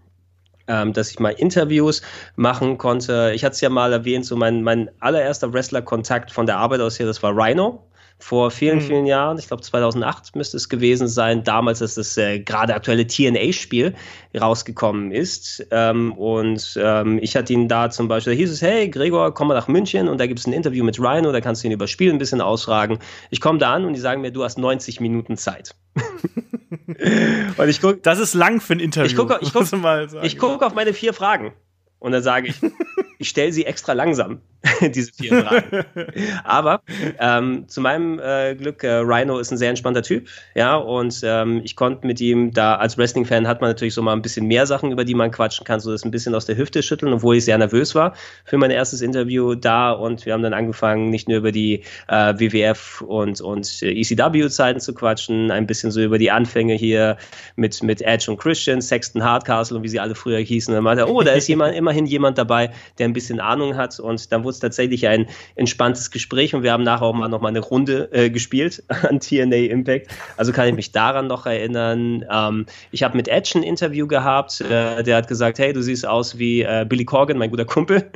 Ähm, 0.70 0.92
dass 0.94 1.12
ich 1.12 1.20
mal 1.20 1.32
Interviews 1.32 2.02
machen 2.36 2.78
konnte. 2.78 3.32
Ich 3.34 3.44
hatte 3.46 3.54
es 3.54 3.62
ja 3.62 3.70
mal 3.70 3.94
erwähnt, 3.94 4.26
so 4.26 4.36
mein, 4.36 4.64
mein 4.64 4.90
allererster 5.00 5.54
Wrestler-Kontakt 5.54 6.32
von 6.32 6.46
der 6.46 6.58
Arbeit 6.58 6.82
aus 6.82 6.98
hier, 6.98 7.06
das 7.06 7.24
war 7.24 7.32
Rhino. 7.34 7.86
Vor 8.20 8.50
vielen, 8.50 8.82
vielen 8.82 9.06
Jahren, 9.06 9.38
ich 9.38 9.48
glaube 9.48 9.62
2008 9.62 10.36
müsste 10.36 10.58
es 10.58 10.70
gewesen 10.70 11.08
sein, 11.08 11.44
damals, 11.44 11.84
als 11.84 11.96
das 11.96 12.18
äh, 12.18 12.40
gerade 12.40 12.74
aktuelle 12.74 13.06
TNA-Spiel 13.06 13.94
rausgekommen 14.40 15.12
ist. 15.12 15.66
Ähm, 15.70 16.14
und 16.14 16.80
ähm, 16.82 17.20
ich 17.22 17.36
hatte 17.36 17.54
ihn 17.54 17.68
da 17.68 17.92
zum 17.92 18.08
Beispiel, 18.08 18.34
da 18.34 18.38
hieß 18.38 18.52
es, 18.52 18.62
hey 18.64 18.90
Gregor, 18.90 19.34
komm 19.36 19.50
mal 19.50 19.54
nach 19.54 19.68
München 19.68 20.08
und 20.08 20.20
da 20.20 20.26
gibt 20.26 20.40
es 20.40 20.48
ein 20.48 20.54
Interview 20.54 20.84
mit 20.84 21.00
Rhino, 21.00 21.32
da 21.32 21.42
kannst 21.42 21.64
du 21.64 21.68
ihn 21.68 21.74
über 21.74 21.88
Spiel 21.88 22.12
ein 22.12 22.18
bisschen 22.18 22.42
ausfragen. 22.42 22.98
Ich 23.30 23.40
komme 23.40 23.60
da 23.60 23.76
an 23.76 23.86
und 23.86 23.94
die 23.94 24.00
sagen 24.00 24.22
mir, 24.22 24.32
du 24.32 24.44
hast 24.44 24.58
90 24.58 25.00
Minuten 25.00 25.38
Zeit. 25.38 25.76
und 27.58 27.70
ich 27.70 27.82
gucke 27.82 27.98
Das 27.98 28.18
ist 28.18 28.34
lang 28.34 28.62
für 28.62 28.74
ein 28.74 28.80
Interview. 28.80 29.08
Ich 29.08 29.16
gucke 29.16 29.38
ich 29.42 29.54
guck, 29.54 29.72
ich 30.24 30.38
guck 30.40 30.64
auf 30.64 30.74
meine 30.74 30.94
vier 30.94 31.14
Fragen 31.14 31.54
und 32.00 32.12
dann 32.12 32.24
sage 32.24 32.48
ich, 32.50 32.56
ich 33.20 33.30
stelle 33.30 33.52
sie 33.52 33.66
extra 33.66 33.94
langsam, 33.94 34.42
diese 34.94 35.12
vier 35.12 35.44
Fragen. 35.44 35.86
Aber 36.44 36.82
ähm, 37.20 37.68
zu 37.68 37.82
meinem 37.82 38.20
äh, 38.20 38.56
Glück, 38.56 38.84
äh, 38.84 38.98
Rhino 38.98 39.40
ist 39.40 39.52
ein 39.52 39.58
sehr 39.58 39.70
entspannter 39.70 40.04
Typ, 40.04 40.28
ja, 40.56 40.76
und 40.76 41.22
ähm, 41.24 41.62
ich 41.64 41.76
konnte 41.76 42.06
mit 42.06 42.22
ihm 42.22 42.52
da, 42.52 42.76
als 42.76 42.98
Wrestling-Fan 42.98 43.48
hat 43.48 43.62
man 43.62 43.72
natürlich 43.72 43.94
so 43.94 44.02
mal 44.02 44.14
ein 44.14 44.22
bisschen 44.22 44.46
mehr 44.48 44.66
Sachen, 44.68 44.92
über 44.92 45.06
die 45.06 45.16
man 45.16 45.32
quatschen 45.32 45.66
kann, 45.66 45.80
so 45.80 45.92
das 45.92 46.06
ein 46.06 46.12
bisschen 46.12 46.36
aus 46.36 46.46
der 46.46 46.58
Hüfte 46.58 46.84
schütteln, 46.84 47.14
obwohl 47.14 47.38
ich 47.38 47.46
sehr 47.46 47.58
nervös 47.58 47.96
war 47.96 48.14
für 48.46 48.58
mein 48.58 48.72
erstes 48.72 49.02
Interview 49.02 49.56
da 49.56 49.92
und 49.92 50.26
wir 50.26 50.34
haben 50.34 50.44
dann 50.44 50.54
angefangen, 50.54 51.10
nicht 51.10 51.28
nur 51.28 51.38
über 51.38 51.52
die 51.52 51.84
äh, 52.08 52.34
WWF 52.36 53.02
und, 53.02 53.42
und 53.42 53.82
äh, 53.82 53.92
ECW-Zeiten 53.92 54.80
zu 54.80 54.94
quatschen, 54.94 55.50
ein 55.52 55.66
bisschen 55.66 55.92
so 55.92 56.02
über 56.02 56.18
die 56.20 56.30
Anfänge 56.30 56.76
hier 56.76 57.18
mit, 57.56 57.82
mit 57.82 58.02
Edge 58.02 58.30
und 58.30 58.38
Christian, 58.38 58.82
Sexton 58.82 59.24
Hardcastle 59.24 59.78
und 59.78 59.84
wie 59.84 59.90
sie 59.90 60.00
alle 60.00 60.14
früher 60.16 60.40
hießen. 60.40 60.72
Und 60.72 60.76
dann 60.76 60.84
meinte 60.84 61.04
er, 61.04 61.10
oh, 61.10 61.22
da 61.22 61.32
ist 61.32 61.48
jemand, 61.48 61.76
immerhin 61.88 62.06
jemand 62.06 62.38
dabei, 62.38 62.72
der 62.98 63.08
ein 63.08 63.14
bisschen 63.14 63.40
Ahnung 63.40 63.78
hat 63.78 63.98
und 64.00 64.32
dann 64.34 64.44
wurde 64.44 64.52
es 64.52 64.60
tatsächlich 64.60 65.08
ein 65.08 65.28
entspanntes 65.56 66.12
Gespräch 66.12 66.54
und 66.54 66.64
wir 66.64 66.74
haben 66.74 66.84
nachher 66.84 67.06
auch 67.06 67.14
mal 67.14 67.30
noch 67.30 67.40
mal 67.40 67.48
eine 67.48 67.62
Runde 67.62 68.10
äh, 68.12 68.30
gespielt 68.30 68.84
an 68.90 69.22
TNA 69.22 69.72
Impact. 69.72 70.08
Also 70.36 70.52
kann 70.52 70.68
ich 70.68 70.76
mich 70.76 70.92
daran 70.92 71.28
noch 71.28 71.46
erinnern. 71.46 72.26
Ähm, 72.30 72.66
ich 72.92 73.04
habe 73.04 73.16
mit 73.16 73.30
Edge 73.30 73.54
ein 73.56 73.64
Interview 73.64 74.06
gehabt, 74.06 74.60
äh, 74.60 75.02
der 75.02 75.16
hat 75.16 75.30
gesagt, 75.30 75.60
hey, 75.60 75.72
du 75.72 75.82
siehst 75.82 76.06
aus 76.06 76.38
wie 76.38 76.64
äh, 76.64 76.86
Billy 76.88 77.06
Corgan, 77.06 77.38
mein 77.38 77.52
guter 77.52 77.66
Kumpel. 77.66 78.12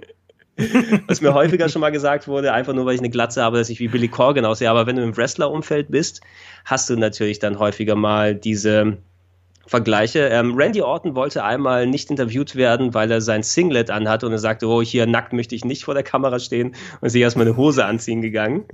Was 1.07 1.22
mir 1.22 1.34
häufiger 1.34 1.69
schon 1.69 1.80
mal 1.80 1.91
gesagt 1.91 2.27
wurde, 2.27 2.52
einfach 2.52 2.73
nur 2.73 2.85
weil 2.85 2.95
ich 2.95 2.99
eine 2.99 3.10
Glatze 3.10 3.41
habe, 3.41 3.57
dass 3.57 3.69
ich 3.69 3.80
wie 3.80 3.88
Billy 3.88 4.10
Corgan 4.10 4.43
aussehe. 4.43 4.69
Aber 4.69 4.85
wenn 4.85 4.98
du 4.98 5.02
im 5.02 5.15
Wrestler-Umfeld 5.15 5.89
bist, 5.89 6.22
hast 6.65 6.89
du 6.89 6.98
natürlich 6.98 7.39
dann 7.39 7.57
häufiger 7.57 7.95
mal 7.95 8.35
diese 8.35 8.98
Vergleiche. 9.72 10.27
Ähm, 10.27 10.53
Randy 10.56 10.81
Orton 10.81 11.15
wollte 11.15 11.45
einmal 11.45 11.88
nicht 11.88 12.10
interviewt 12.10 12.57
werden, 12.57 12.93
weil 12.93 13.10
er 13.10 13.22
sein 13.22 13.41
Singlet 13.41 13.89
anhatte 13.89 14.26
und 14.26 14.34
er 14.34 14.38
sagte, 14.38 14.68
oh, 14.68 14.81
hier 14.81 15.07
nackt 15.07 15.31
möchte 15.31 15.56
ich 15.56 15.64
nicht 15.64 15.85
vor 15.85 15.93
der 15.93 16.03
Kamera 16.03 16.39
stehen 16.39 16.76
und 16.99 17.06
ist 17.07 17.14
sich 17.14 17.22
erstmal 17.22 17.48
eine 17.48 17.56
Hose 17.56 17.85
anziehen 17.85 18.22
gegangen. 18.22 18.65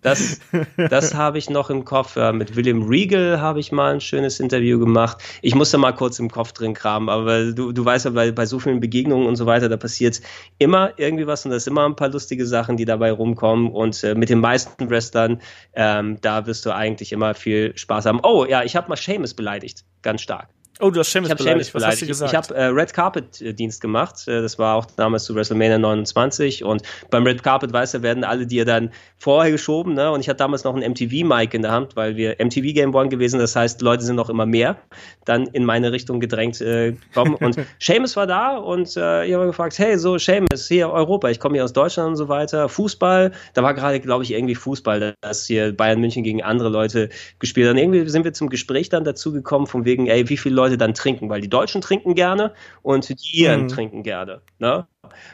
Das, 0.00 0.40
das 0.76 1.14
habe 1.14 1.38
ich 1.38 1.50
noch 1.50 1.70
im 1.70 1.84
Kopf. 1.84 2.16
Äh, 2.16 2.32
mit 2.32 2.56
William 2.56 2.84
Regal 2.84 3.40
habe 3.40 3.60
ich 3.60 3.72
mal 3.72 3.94
ein 3.94 4.00
schönes 4.00 4.40
Interview 4.40 4.78
gemacht. 4.78 5.18
Ich 5.42 5.54
musste 5.54 5.76
mal 5.76 5.92
kurz 5.92 6.18
im 6.18 6.30
Kopf 6.30 6.52
drin 6.52 6.74
kramen, 6.74 7.08
aber 7.08 7.52
du, 7.52 7.72
du 7.72 7.84
weißt 7.84 8.04
ja, 8.04 8.12
bei, 8.12 8.30
bei 8.30 8.46
so 8.46 8.60
vielen 8.60 8.78
Begegnungen 8.78 9.26
und 9.26 9.34
so 9.34 9.46
weiter, 9.46 9.68
da 9.68 9.76
passiert 9.76 10.20
immer 10.58 10.92
irgendwie 10.98 11.26
was 11.26 11.44
und 11.44 11.50
da 11.50 11.56
ist 11.56 11.66
immer 11.66 11.84
ein 11.84 11.96
paar 11.96 12.08
lustige 12.10 12.46
Sachen, 12.46 12.76
die 12.76 12.84
dabei 12.84 13.10
rumkommen. 13.10 13.72
Und 13.72 14.02
äh, 14.04 14.14
mit 14.14 14.30
den 14.30 14.38
meisten 14.38 14.88
Wrestlern, 14.88 15.40
ähm, 15.74 16.18
da 16.20 16.46
wirst 16.46 16.64
du 16.64 16.74
eigentlich 16.74 17.12
immer 17.12 17.34
viel 17.34 17.76
Spaß 17.76 18.06
haben. 18.06 18.20
Oh 18.22 18.46
ja, 18.48 18.62
ich 18.62 18.76
habe 18.76 18.88
mal 18.88 18.96
Seamus 18.96 19.34
beleidigt, 19.34 19.84
ganz 20.02 20.11
stark. 20.18 20.48
Oh, 20.82 20.90
du 20.90 21.00
hast 21.00 21.12
Seamus 21.12 21.28
beleidigt. 21.30 21.66
Seamus 21.66 21.74
Was 21.74 21.86
hast 21.86 22.02
du 22.02 22.06
beleidigt. 22.06 22.08
gesagt? 22.08 22.32
Ich 22.32 22.36
habe 22.36 22.54
äh, 22.54 22.64
Red 22.66 22.92
Carpet 22.92 23.40
äh, 23.40 23.54
Dienst 23.54 23.80
gemacht. 23.80 24.28
Äh, 24.28 24.42
das 24.42 24.58
war 24.58 24.76
auch 24.76 24.84
damals 24.84 25.24
zu 25.24 25.34
WrestleMania 25.34 25.78
29 25.78 26.64
und 26.64 26.82
beim 27.10 27.24
Red 27.24 27.42
Carpet, 27.42 27.72
weißt 27.72 27.94
du, 27.94 28.02
werden 28.02 28.24
alle 28.24 28.46
dir 28.46 28.64
dann 28.64 28.90
vorher 29.18 29.52
geschoben, 29.52 29.94
ne? 29.94 30.10
Und 30.10 30.20
ich 30.20 30.28
hatte 30.28 30.38
damals 30.38 30.64
noch 30.64 30.74
ein 30.74 30.82
MTV-Mic 30.82 31.54
in 31.54 31.62
der 31.62 31.70
Hand, 31.70 31.96
weil 31.96 32.16
wir 32.16 32.36
MTV 32.38 32.74
Game 32.74 32.94
One 32.94 33.08
gewesen. 33.08 33.38
Das 33.38 33.54
heißt, 33.54 33.80
Leute 33.82 34.02
sind 34.02 34.16
noch 34.16 34.28
immer 34.28 34.46
mehr 34.46 34.76
dann 35.24 35.46
in 35.48 35.64
meine 35.64 35.92
Richtung 35.92 36.20
gedrängt 36.20 36.60
äh, 36.60 36.94
kommen. 37.14 37.34
Und 37.36 37.56
Seamus 37.78 38.16
war 38.16 38.26
da 38.26 38.56
und 38.56 38.96
äh, 38.96 39.24
ich 39.26 39.34
habe 39.34 39.46
gefragt, 39.46 39.78
hey, 39.78 39.96
so 39.96 40.18
Seamus, 40.18 40.68
hier 40.68 40.90
Europa, 40.90 41.28
ich 41.28 41.38
komme 41.38 41.54
hier 41.54 41.64
aus 41.64 41.72
Deutschland 41.72 42.10
und 42.10 42.16
so 42.16 42.28
weiter. 42.28 42.68
Fußball, 42.68 43.32
da 43.54 43.62
war 43.62 43.74
gerade, 43.74 44.00
glaube 44.00 44.24
ich, 44.24 44.32
irgendwie 44.32 44.54
Fußball, 44.54 45.14
dass 45.20 45.46
hier 45.46 45.76
Bayern 45.76 46.00
München 46.00 46.24
gegen 46.24 46.42
andere 46.42 46.68
Leute 46.68 47.08
gespielt 47.38 47.68
haben. 47.68 47.78
Irgendwie 47.78 48.08
sind 48.08 48.24
wir 48.24 48.32
zum 48.32 48.48
Gespräch 48.48 48.88
dann 48.88 49.04
dazu 49.04 49.32
gekommen, 49.32 49.66
von 49.66 49.84
wegen, 49.84 50.06
ey, 50.06 50.28
wie 50.28 50.36
viele 50.36 50.54
Leute 50.54 50.71
dann 50.76 50.94
trinken, 50.94 51.28
weil 51.28 51.40
die 51.40 51.48
Deutschen 51.48 51.80
trinken 51.80 52.14
gerne 52.14 52.52
und 52.82 53.08
die 53.08 53.40
Iren 53.40 53.62
Mhm. 53.62 53.68
trinken 53.68 54.02
gerne. 54.02 54.40
Ne? 54.58 54.86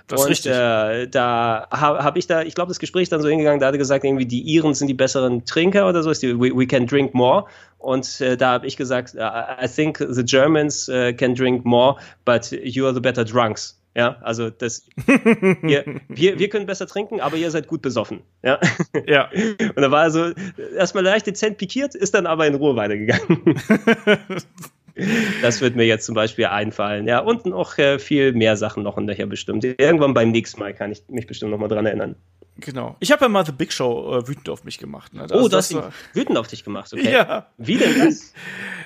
Das 0.06 0.22
und 0.22 0.28
richtig. 0.28 0.52
Äh, 0.52 1.06
da 1.08 1.68
habe 1.70 2.02
hab 2.02 2.16
ich 2.16 2.26
da, 2.26 2.42
ich 2.42 2.54
glaube, 2.54 2.68
das 2.68 2.78
Gespräch 2.78 3.04
ist 3.04 3.12
dann 3.12 3.22
so 3.22 3.28
hingegangen, 3.28 3.60
da 3.60 3.66
hat 3.66 3.74
er 3.74 3.78
gesagt, 3.78 4.04
irgendwie 4.04 4.26
die 4.26 4.40
Iren 4.40 4.74
sind 4.74 4.88
die 4.88 4.94
besseren 4.94 5.44
Trinker 5.44 5.88
oder 5.88 6.02
so, 6.02 6.10
ist 6.10 6.22
die, 6.22 6.38
we, 6.38 6.50
we 6.56 6.66
can 6.66 6.86
drink 6.86 7.14
more. 7.14 7.44
Und 7.78 8.20
äh, 8.20 8.36
da 8.36 8.52
habe 8.52 8.66
ich 8.66 8.76
gesagt, 8.76 9.14
uh, 9.14 9.64
I 9.64 9.68
think 9.68 10.04
the 10.08 10.24
Germans 10.24 10.88
uh, 10.88 11.12
can 11.12 11.34
drink 11.34 11.64
more, 11.64 11.96
but 12.24 12.50
you 12.50 12.84
are 12.86 12.94
the 12.94 13.00
better 13.00 13.24
drunks. 13.24 13.78
Ja, 13.94 14.16
also 14.22 14.48
das, 14.50 14.86
wir, 15.06 15.84
wir, 16.08 16.38
wir 16.38 16.48
können 16.48 16.66
besser 16.66 16.86
trinken, 16.86 17.20
aber 17.20 17.36
ihr 17.36 17.50
seid 17.50 17.66
gut 17.66 17.82
besoffen. 17.82 18.20
Ja. 18.44 18.60
ja. 19.06 19.28
Und 19.74 19.82
da 19.82 19.90
war 19.90 20.04
er 20.04 20.10
so 20.10 20.30
erstmal 20.76 21.02
leicht 21.02 21.26
dezent 21.26 21.58
pikiert, 21.58 21.96
ist 21.96 22.14
dann 22.14 22.26
aber 22.26 22.46
in 22.46 22.54
Ruhe 22.54 22.76
weitergegangen. 22.76 23.42
Das 25.42 25.60
wird 25.60 25.76
mir 25.76 25.84
jetzt 25.84 26.06
zum 26.06 26.14
Beispiel 26.14 26.46
einfallen. 26.46 27.06
Ja, 27.06 27.20
und 27.20 27.46
noch 27.46 27.78
äh, 27.78 27.98
viel 27.98 28.32
mehr 28.32 28.56
Sachen 28.56 28.82
noch 28.82 28.96
nachher 28.98 29.26
bestimmt. 29.26 29.64
Irgendwann 29.64 30.14
beim 30.14 30.30
nächsten 30.30 30.60
Mal 30.60 30.74
kann 30.74 30.90
ich 30.90 31.02
mich 31.08 31.26
bestimmt 31.26 31.52
noch 31.52 31.58
mal 31.58 31.68
dran 31.68 31.86
erinnern. 31.86 32.16
Genau. 32.60 32.96
Ich 32.98 33.12
habe 33.12 33.24
ja 33.24 33.28
mal 33.28 33.46
The 33.46 33.52
Big 33.52 33.72
Show 33.72 34.18
äh, 34.18 34.26
wütend 34.26 34.48
auf 34.48 34.64
mich 34.64 34.78
gemacht. 34.78 35.14
Ne? 35.14 35.26
oh, 35.32 35.46
das, 35.48 35.72
war- 35.74 35.84
hast 35.84 35.94
ihn 36.14 36.20
wütend 36.20 36.38
auf 36.38 36.48
dich 36.48 36.64
gemacht, 36.64 36.92
okay? 36.92 37.12
Ja. 37.12 37.46
Wie 37.56 37.76
denn 37.76 37.98
das? 38.06 38.32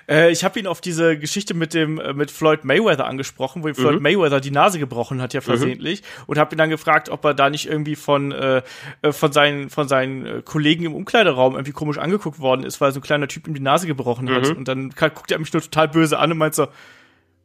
Äh, 0.09 0.33
ich 0.33 0.43
habe 0.43 0.59
ihn 0.59 0.67
auf 0.67 0.81
diese 0.81 1.17
Geschichte 1.17 1.55
mit 1.55 1.75
dem 1.75 2.01
äh, 2.01 2.13
mit 2.13 2.33
Floyd 2.33 2.65
Mayweather 2.65 3.07
angesprochen, 3.07 3.63
wo 3.63 3.69
ihm 3.69 3.77
Floyd 3.77 3.97
Mhm. 3.99 4.03
Mayweather 4.03 4.41
die 4.41 4.51
Nase 4.51 4.81
gebrochen 4.81 5.23
hat 5.23 5.33
ja 5.33 5.41
versehentlich 5.41 6.03
und 6.27 6.39
habe 6.39 6.53
ihn 6.57 6.59
dann 6.59 6.71
gefragt, 6.71 7.09
ob 7.09 7.25
er 7.25 7.35
da 7.35 7.49
nicht 7.51 7.69
irgendwie 7.69 7.95
von 7.95 8.33
äh, 8.33 8.63
äh, 9.03 9.13
von 9.13 9.31
seinen 9.31 9.71
von 9.71 9.87
seinen 9.87 10.27
äh, 10.27 10.43
Kollegen 10.45 10.85
im 10.87 10.95
Umkleideraum 10.97 11.55
irgendwie 11.55 11.71
komisch 11.71 11.99
angeguckt 11.99 12.41
worden 12.41 12.65
ist, 12.65 12.81
weil 12.81 12.91
so 12.93 12.99
ein 12.99 13.03
kleiner 13.03 13.29
Typ 13.29 13.47
ihm 13.47 13.55
die 13.55 13.61
Nase 13.61 13.87
gebrochen 13.87 14.29
hat 14.29 14.49
Mhm. 14.51 14.57
und 14.57 14.67
dann 14.67 14.91
guckt 14.91 15.31
er 15.31 15.39
mich 15.39 15.53
nur 15.53 15.63
total 15.63 15.87
böse 15.89 16.19
an 16.19 16.33
und 16.33 16.39
meint 16.39 16.57
so, 16.57 16.67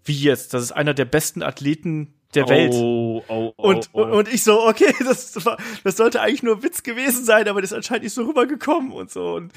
wie 0.04 0.20
jetzt? 0.20 0.56
Das 0.56 0.64
ist 0.64 0.72
einer 0.72 0.96
der 0.96 1.06
besten 1.06 1.44
Athleten 1.44 2.16
der 2.34 2.50
Welt. 2.50 2.74
Oh, 2.74 3.24
oh, 3.28 3.54
oh, 3.56 3.70
Und, 3.70 3.90
oh. 3.94 4.02
und, 4.04 4.28
ich 4.28 4.44
so, 4.44 4.68
okay, 4.68 4.94
das, 5.04 5.46
war, 5.46 5.58
das 5.84 5.98
sollte 5.98 6.22
eigentlich 6.22 6.44
nur 6.44 6.58
ein 6.58 6.64
Witz 6.64 6.84
gewesen 6.84 7.24
sein, 7.24 7.48
aber 7.48 7.62
das 7.62 7.72
ist 7.72 7.78
anscheinend 7.78 8.04
nicht 8.04 8.14
so 8.14 8.24
rübergekommen 8.24 8.92
und 8.92 9.12
so. 9.12 9.36
Und 9.36 9.54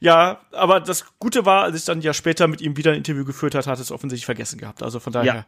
ja, 0.00 0.40
aber 0.52 0.80
das 0.80 1.04
Gute 1.18 1.44
war, 1.44 1.64
als 1.64 1.76
ich 1.76 1.84
dann 1.84 2.00
ja 2.00 2.14
später 2.14 2.48
mit 2.48 2.60
ihm 2.60 2.76
wieder 2.76 2.92
ein 2.92 2.98
Interview 2.98 3.24
geführt 3.24 3.54
hat, 3.54 3.66
hat 3.66 3.78
es 3.78 3.92
offensichtlich 3.92 4.26
vergessen 4.26 4.58
gehabt. 4.58 4.82
Also 4.82 5.00
von 5.00 5.12
daher. 5.12 5.34
Ja. 5.34 5.44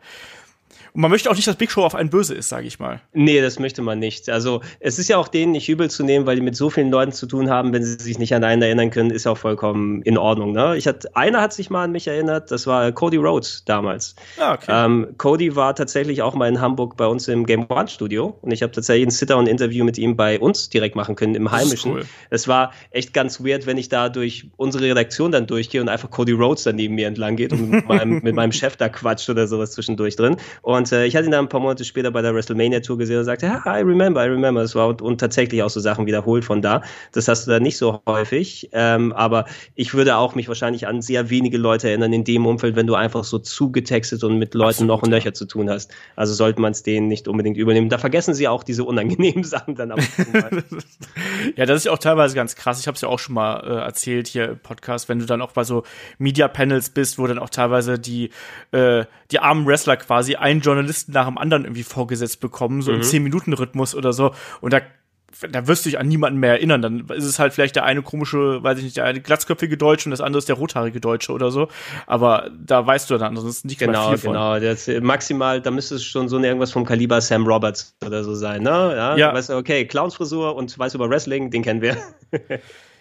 Und 0.96 1.02
man 1.02 1.10
möchte 1.10 1.30
auch 1.30 1.34
nicht, 1.34 1.46
dass 1.46 1.56
Big 1.56 1.70
Show 1.70 1.84
auf 1.84 1.94
einen 1.94 2.08
böse 2.08 2.34
ist, 2.34 2.48
sage 2.48 2.66
ich 2.66 2.78
mal. 2.78 3.02
Nee, 3.12 3.42
das 3.42 3.58
möchte 3.58 3.82
man 3.82 3.98
nicht. 3.98 4.30
Also 4.30 4.62
es 4.80 4.98
ist 4.98 5.08
ja 5.08 5.18
auch 5.18 5.28
denen 5.28 5.52
nicht 5.52 5.68
übel 5.68 5.90
zu 5.90 6.02
nehmen, 6.02 6.24
weil 6.24 6.36
die 6.36 6.40
mit 6.40 6.56
so 6.56 6.70
vielen 6.70 6.90
Leuten 6.90 7.12
zu 7.12 7.26
tun 7.26 7.50
haben, 7.50 7.74
wenn 7.74 7.84
sie 7.84 7.96
sich 8.02 8.18
nicht 8.18 8.34
an 8.34 8.42
einen 8.42 8.62
erinnern 8.62 8.88
können, 8.88 9.10
ist 9.10 9.26
auch 9.26 9.36
vollkommen 9.36 10.00
in 10.02 10.16
Ordnung. 10.16 10.52
Ne? 10.52 10.74
Ich 10.78 10.86
hatte, 10.86 11.14
einer 11.14 11.42
hat 11.42 11.52
sich 11.52 11.68
mal 11.68 11.84
an 11.84 11.92
mich 11.92 12.08
erinnert, 12.08 12.50
das 12.50 12.66
war 12.66 12.90
Cody 12.92 13.18
Rhodes 13.18 13.62
damals. 13.66 14.16
Ah, 14.38 14.54
okay. 14.54 14.70
Ähm, 14.70 15.08
Cody 15.18 15.54
war 15.54 15.74
tatsächlich 15.74 16.22
auch 16.22 16.34
mal 16.34 16.48
in 16.48 16.62
Hamburg 16.62 16.96
bei 16.96 17.06
uns 17.06 17.28
im 17.28 17.44
Game 17.44 17.66
One 17.68 17.88
Studio 17.88 18.38
und 18.40 18.50
ich 18.50 18.62
habe 18.62 18.72
tatsächlich 18.72 19.08
ein 19.08 19.10
Sit-Down-Interview 19.10 19.84
mit 19.84 19.98
ihm 19.98 20.16
bei 20.16 20.40
uns 20.40 20.70
direkt 20.70 20.96
machen 20.96 21.14
können, 21.14 21.34
im 21.34 21.50
Heimischen. 21.50 21.92
Cool. 21.92 22.06
Es 22.30 22.48
war 22.48 22.72
echt 22.90 23.12
ganz 23.12 23.44
weird, 23.44 23.66
wenn 23.66 23.76
ich 23.76 23.90
da 23.90 24.08
durch 24.08 24.48
unsere 24.56 24.84
Redaktion 24.84 25.30
dann 25.30 25.46
durchgehe 25.46 25.82
und 25.82 25.90
einfach 25.90 26.10
Cody 26.10 26.32
Rhodes 26.32 26.62
dann 26.64 26.76
neben 26.76 26.94
mir 26.94 27.06
entlang 27.06 27.36
geht 27.36 27.52
und 27.52 27.68
mit 27.68 27.86
meinem, 27.86 28.20
mit 28.22 28.34
meinem 28.34 28.52
Chef 28.52 28.78
da 28.78 28.88
quatscht 28.88 29.28
oder 29.28 29.46
sowas 29.46 29.72
zwischendurch 29.72 30.16
drin. 30.16 30.38
Und 30.62 30.85
äh, 30.92 31.06
ich 31.06 31.16
hatte 31.16 31.26
ihn 31.26 31.30
dann 31.30 31.46
ein 31.46 31.48
paar 31.48 31.60
Monate 31.60 31.84
später 31.84 32.10
bei 32.10 32.22
der 32.22 32.34
WrestleMania 32.34 32.80
Tour 32.80 32.98
gesehen 32.98 33.18
und 33.18 33.24
sagte, 33.24 33.46
ja, 33.46 33.62
I 33.66 33.82
remember, 33.82 34.24
I 34.24 34.28
remember. 34.28 34.62
Das 34.62 34.74
war 34.74 34.88
und, 34.88 35.02
und, 35.02 35.18
tatsächlich 35.18 35.62
auch 35.62 35.70
so 35.70 35.80
Sachen 35.80 36.06
wiederholt 36.06 36.44
von 36.44 36.62
da. 36.62 36.82
Das 37.12 37.28
hast 37.28 37.46
du 37.46 37.50
da 37.50 37.60
nicht 37.60 37.76
so 37.76 38.00
häufig. 38.06 38.68
Ähm, 38.72 39.12
aber 39.12 39.46
ich 39.74 39.94
würde 39.94 40.16
auch 40.16 40.34
mich 40.34 40.48
wahrscheinlich 40.48 40.86
an 40.86 41.02
sehr 41.02 41.30
wenige 41.30 41.58
Leute 41.58 41.88
erinnern 41.88 42.12
in 42.12 42.24
dem 42.24 42.46
Umfeld, 42.46 42.76
wenn 42.76 42.86
du 42.86 42.94
einfach 42.94 43.24
so 43.24 43.38
zugetextet 43.38 44.24
und 44.24 44.38
mit 44.38 44.54
Leuten 44.54 44.68
Absolut, 44.68 44.88
noch 44.88 45.02
und 45.02 45.10
Löcher 45.10 45.34
zu 45.34 45.46
tun 45.46 45.70
hast. 45.70 45.92
Also 46.16 46.34
sollte 46.34 46.60
man 46.60 46.72
es 46.72 46.82
denen 46.82 47.08
nicht 47.08 47.28
unbedingt 47.28 47.56
übernehmen. 47.56 47.88
Da 47.88 47.98
vergessen 47.98 48.34
sie 48.34 48.48
auch 48.48 48.62
diese 48.62 48.84
unangenehmen 48.84 49.44
Sachen 49.44 49.74
dann 49.74 49.92
ab. 49.92 50.00
ja, 51.56 51.66
das 51.66 51.78
ist 51.78 51.84
ja 51.84 51.92
auch 51.92 51.98
teilweise 51.98 52.34
ganz 52.34 52.56
krass. 52.56 52.80
Ich 52.80 52.86
habe 52.86 52.96
es 52.96 53.00
ja 53.00 53.08
auch 53.08 53.18
schon 53.18 53.34
mal 53.34 53.60
äh, 53.60 53.84
erzählt 53.84 54.28
hier 54.28 54.50
im 54.50 54.58
Podcast, 54.58 55.08
wenn 55.08 55.18
du 55.18 55.26
dann 55.26 55.42
auch 55.42 55.52
bei 55.52 55.64
so 55.64 55.84
Media 56.18 56.48
Panels 56.48 56.90
bist, 56.90 57.18
wo 57.18 57.26
dann 57.26 57.38
auch 57.38 57.50
teilweise 57.50 57.98
die 57.98 58.30
äh, 58.72 59.04
die 59.30 59.40
armen 59.40 59.66
Wrestler 59.66 59.96
quasi 59.96 60.36
einen 60.36 60.60
Journalisten 60.76 61.12
nach 61.12 61.26
dem 61.26 61.38
anderen 61.38 61.64
irgendwie 61.64 61.82
vorgesetzt 61.82 62.40
bekommen, 62.40 62.82
so 62.82 62.92
mhm. 62.92 62.98
im 62.98 63.02
10-Minuten-Rhythmus 63.02 63.94
oder 63.94 64.12
so. 64.12 64.32
Und 64.60 64.72
da 64.72 64.80
da 65.50 65.66
wirst 65.66 65.84
du 65.84 65.90
dich 65.90 65.98
an 65.98 66.08
niemanden 66.08 66.38
mehr 66.38 66.52
erinnern. 66.52 66.82
Dann 66.82 67.06
ist 67.08 67.24
es 67.24 67.38
halt 67.38 67.52
vielleicht 67.52 67.76
der 67.76 67.84
eine 67.84 68.02
komische, 68.02 68.62
weiß 68.62 68.78
ich 68.78 68.84
nicht, 68.84 68.96
der 68.96 69.04
eine 69.04 69.20
glatzköpfige 69.20 69.76
Deutsche 69.76 70.08
und 70.08 70.10
das 70.10 70.20
andere 70.20 70.38
ist 70.38 70.48
der 70.48 70.56
rothaarige 70.56 71.00
Deutsche 71.00 71.32
oder 71.32 71.50
so. 71.50 71.68
Aber 72.06 72.50
da 72.58 72.86
weißt 72.86 73.10
du 73.10 73.18
dann 73.18 73.36
ansonsten 73.36 73.68
nicht 73.68 73.78
genau, 73.78 74.10
viel 74.10 74.18
von. 74.18 74.32
Genau, 74.32 74.58
das, 74.58 74.88
maximal, 75.02 75.60
da 75.60 75.70
müsste 75.70 75.96
es 75.96 76.04
schon 76.04 76.28
so 76.28 76.38
irgendwas 76.38 76.72
vom 76.72 76.84
Kaliber 76.84 77.20
Sam 77.20 77.46
Roberts 77.46 77.96
oder 78.04 78.24
so 78.24 78.34
sein, 78.34 78.62
ne? 78.62 78.70
Ja. 78.70 79.16
ja. 79.16 79.34
Weißt 79.34 79.50
du, 79.50 79.56
okay, 79.56 79.86
Clownsfrisur 79.86 80.54
und 80.54 80.78
weiß 80.78 80.94
über 80.94 81.10
Wrestling, 81.10 81.50
den 81.50 81.62
kennen 81.62 81.82
wir. 81.82 81.96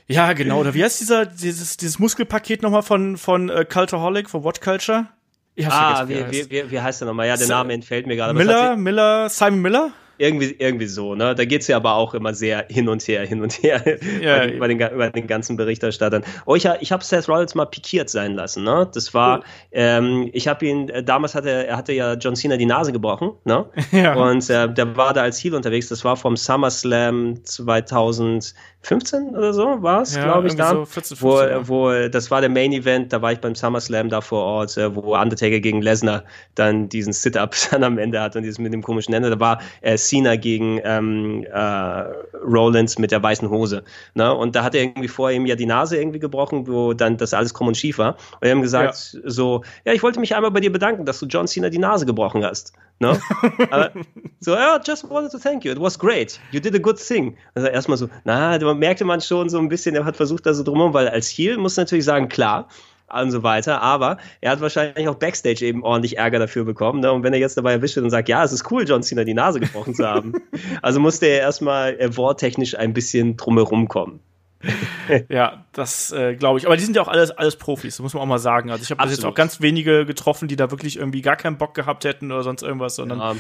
ja, 0.07 0.34
genau. 0.34 0.60
Oder 0.60 0.73
wie 0.73 0.84
heißt 0.84 0.99
dieser, 0.99 1.26
dieses, 1.26 1.77
dieses 1.77 1.99
Muskelpaket 1.99 2.61
nochmal 2.61 2.84
von, 2.84 3.18
von 3.18 3.49
uh, 3.49 3.64
Cultureholic, 3.64 4.30
von 4.30 4.43
What 4.43 4.61
Culture? 4.61 5.07
Ich 5.56 5.68
ah, 5.68 6.07
wie, 6.07 6.32
wie, 6.32 6.52
wie, 6.52 6.72
wie 6.72 6.82
heißt 6.82 7.02
der 7.02 7.07
nochmal? 7.07 7.27
Ja, 7.27 7.38
der 7.38 7.48
Name 7.48 7.73
entfällt 7.73 8.07
mir 8.07 8.18
gerade. 8.18 8.34
Miller, 8.34 8.76
Miller, 8.76 9.30
Simon 9.30 9.61
Miller? 9.61 9.91
Irgendwie, 10.18 10.56
irgendwie 10.58 10.88
so, 10.88 11.16
ne? 11.16 11.36
Da 11.36 11.46
geht's 11.46 11.68
ja 11.68 11.78
aber 11.78 11.96
auch 11.96 12.14
immer 12.14 12.34
sehr 12.34 12.66
hin 12.70 12.88
und 12.88 13.06
her, 13.08 13.26
hin 13.26 13.42
und 13.42 13.62
her 13.64 13.82
ja, 14.22 14.46
über, 14.48 14.68
den, 14.68 14.80
über 14.80 15.10
den 15.10 15.28
ganzen 15.28 15.58
Berichterstattern. 15.58 16.24
Oh, 16.46 16.56
ich, 16.56 16.66
ich 16.80 16.92
habe 16.92 17.04
Seth 17.04 17.28
Rollins 17.28 17.56
mal 17.56 17.66
pikiert 17.66 18.10
sein 18.10 18.36
lassen, 18.36 18.64
ne? 18.64 18.90
Das 18.94 19.14
war, 19.14 19.40
cool. 19.40 19.44
ähm, 19.72 20.30
ich 20.34 20.48
habe 20.48 20.66
ihn, 20.66 20.90
äh, 20.90 21.04
damals 21.04 21.36
hatte 21.36 21.50
er 21.50 21.78
hatte 21.78 21.94
ja 21.94 22.14
John 22.14 22.36
Cena 22.36 22.58
die 22.58 22.66
Nase 22.66 22.92
gebrochen, 22.92 23.32
ne? 23.44 23.66
Ja. 23.92 24.16
Und 24.16 24.50
äh, 24.50 24.72
der 24.72 24.98
war 24.98 25.14
da 25.14 25.22
als 25.22 25.42
Heel 25.42 25.56
unterwegs, 25.56 25.88
das 25.88 26.04
war 26.04 26.18
vom 26.18 26.36
SummerSlam 26.36 27.44
2015 27.44 29.30
oder 29.30 29.54
so, 29.54 29.82
war 29.82 30.02
es, 30.02 30.16
ja, 30.16 30.24
glaube 30.24 30.48
ich, 30.48 30.56
da. 30.56 30.72
So 30.72 30.86
14, 30.86 31.18
15, 31.18 31.68
wo, 31.68 31.68
wo, 31.68 32.10
das 32.10 32.30
war 32.32 32.42
der 32.42 32.50
Main 32.50 32.74
Event, 32.74 33.14
da 33.14 33.22
war 33.22 33.32
ich 33.32 33.40
beim 33.40 33.56
SummerSlam 33.56 34.10
da 34.10 34.22
vor 34.22 34.44
Ort, 34.44 34.78
äh, 34.78 34.94
wo 34.96 35.16
Undertaker 35.16 35.60
gegen 35.60 35.82
Lesnar 35.82 36.24
dann 36.56 36.90
diesen 36.90 37.14
Sit-Up 37.14 37.56
dann 37.72 37.84
am 37.84 37.98
Ende 37.98 38.20
hat 38.20 38.36
und 38.36 38.44
dieses 38.44 38.60
mit 38.60 38.74
dem 38.74 38.84
komischen 38.84 39.14
Ende. 39.14 39.30
Da 39.30 39.40
war 39.40 39.62
äh, 39.82 39.98
Cena 40.07 40.36
gegen 40.36 40.80
ähm, 40.84 41.44
äh, 41.52 42.03
Rollins 42.45 42.98
mit 42.98 43.11
der 43.11 43.22
weißen 43.22 43.49
Hose. 43.49 43.84
Ne? 44.14 44.34
Und 44.34 44.56
da 44.56 44.64
hat 44.64 44.76
er 44.76 44.84
irgendwie 44.84 45.07
vor 45.07 45.32
ihm 45.32 45.45
ja 45.45 45.56
die 45.56 45.65
Nase 45.65 45.98
irgendwie 45.98 46.19
gebrochen, 46.19 46.68
wo 46.68 46.94
dann 46.94 47.18
das 47.18 47.34
alles 47.34 47.53
krumm 47.53 47.68
und 47.68 47.77
schief 47.77 47.98
war. 47.98 48.15
Und 48.34 48.41
wir 48.41 48.52
haben 48.52 48.61
gesagt, 48.61 49.14
ja. 49.14 49.19
so, 49.26 49.64
ja, 49.86 49.94
ich 49.94 50.03
wollte 50.03 50.19
mich 50.19 50.36
einmal 50.36 50.52
bei 50.52 50.60
dir 50.60 50.72
bedanken, 50.72 51.06
dass 51.06 51.19
du 51.19 51.26
John 51.26 51.48
Cena 51.48 51.69
die 51.69 51.80
Nase 51.80 52.06
gebrochen 52.06 52.44
hast. 52.44 52.73
Ne? 52.99 53.19
Aber, 53.72 53.91
so, 54.40 54.53
ja, 54.53 54.80
just 54.86 55.10
wanted 55.10 55.32
to 55.32 55.38
thank 55.38 55.65
you. 55.65 55.72
It 55.72 55.80
was 55.80 55.99
great. 55.99 56.40
You 56.52 56.60
did 56.60 56.76
a 56.76 56.80
good 56.80 56.98
thing. 56.98 57.36
Also 57.53 57.68
erstmal 57.68 57.98
so, 57.98 58.10
na, 58.23 58.57
da 58.57 58.73
merkte 58.73 59.06
man 59.06 59.22
schon 59.22 59.49
so 59.49 59.57
ein 59.57 59.69
bisschen, 59.69 59.95
er 59.95 60.06
hat 60.06 60.15
versucht, 60.15 60.45
da 60.45 60.53
so 60.53 60.64
drumherum, 60.64 60.94
weil 60.94 61.10
als 61.10 61.27
Heel 61.27 61.57
muss 61.57 61.77
natürlich 61.77 62.06
sagen, 62.06 62.30
klar, 62.30 62.69
und 63.11 63.32
so 63.32 63.44
weiter. 63.44 63.82
Aber 63.82 64.18
er 64.41 64.52
hat 64.52 64.61
wahrscheinlich 64.61 65.07
auch 65.07 65.15
Backstage 65.15 65.65
eben 65.65 65.84
ordentlich 65.84 66.18
Ärger 66.18 66.40
dafür 66.40 66.65
bekommen. 66.65 67.02
Ne? 67.02 67.11
Und 67.11 67.23
wenn 67.23 67.34
er 67.34 67.40
jetzt 67.40 67.57
dabei 67.57 67.73
erwischt 67.73 67.95
wird 67.95 68.03
und 68.03 68.10
sagt, 68.10 68.30
ja, 68.30 68.44
es 68.44 68.52
ist 68.52 68.69
cool, 68.72 68.86
John 68.88 69.03
Cena 69.03 69.23
die 69.23 69.34
Nase 69.34 69.60
gebrochen 69.60 69.94
zu 69.94 70.06
haben, 70.06 70.34
also 70.82 70.99
musste 70.99 71.27
er 71.27 71.40
erstmal 71.40 71.99
äh, 71.99 72.15
worttechnisch 72.15 72.77
ein 72.77 72.94
bisschen 72.94 73.38
drumherum 73.38 73.88
kommen. 73.88 74.19
ja, 75.30 75.65
das 75.73 76.11
äh, 76.11 76.36
glaube 76.36 76.60
ich. 76.60 76.65
Aber 76.65 76.76
die 76.77 76.84
sind 76.84 76.95
ja 76.95 77.02
auch 77.02 77.07
alles, 77.07 77.32
alles 77.32 77.56
Profis, 77.56 77.99
muss 77.99 78.14
man 78.14 78.23
auch 78.23 78.27
mal 78.27 78.40
sagen. 78.40 78.72
Also 78.72 78.84
ich 78.84 78.91
habe 78.91 79.07
jetzt 79.07 79.26
auch 79.26 79.36
ganz 79.36 79.61
wenige 79.61 80.06
getroffen, 80.06 80.48
die 80.48 80.56
da 80.56 80.72
wirklich 80.72 80.98
irgendwie 80.98 81.22
gar 81.22 81.36
keinen 81.36 81.57
Bock 81.57 81.73
gehabt 81.73 82.06
hätten 82.06 82.32
oder 82.32 82.44
sonst 82.44 82.64
irgendwas, 82.64 82.95
sondern 82.95 83.19
ja. 83.19 83.36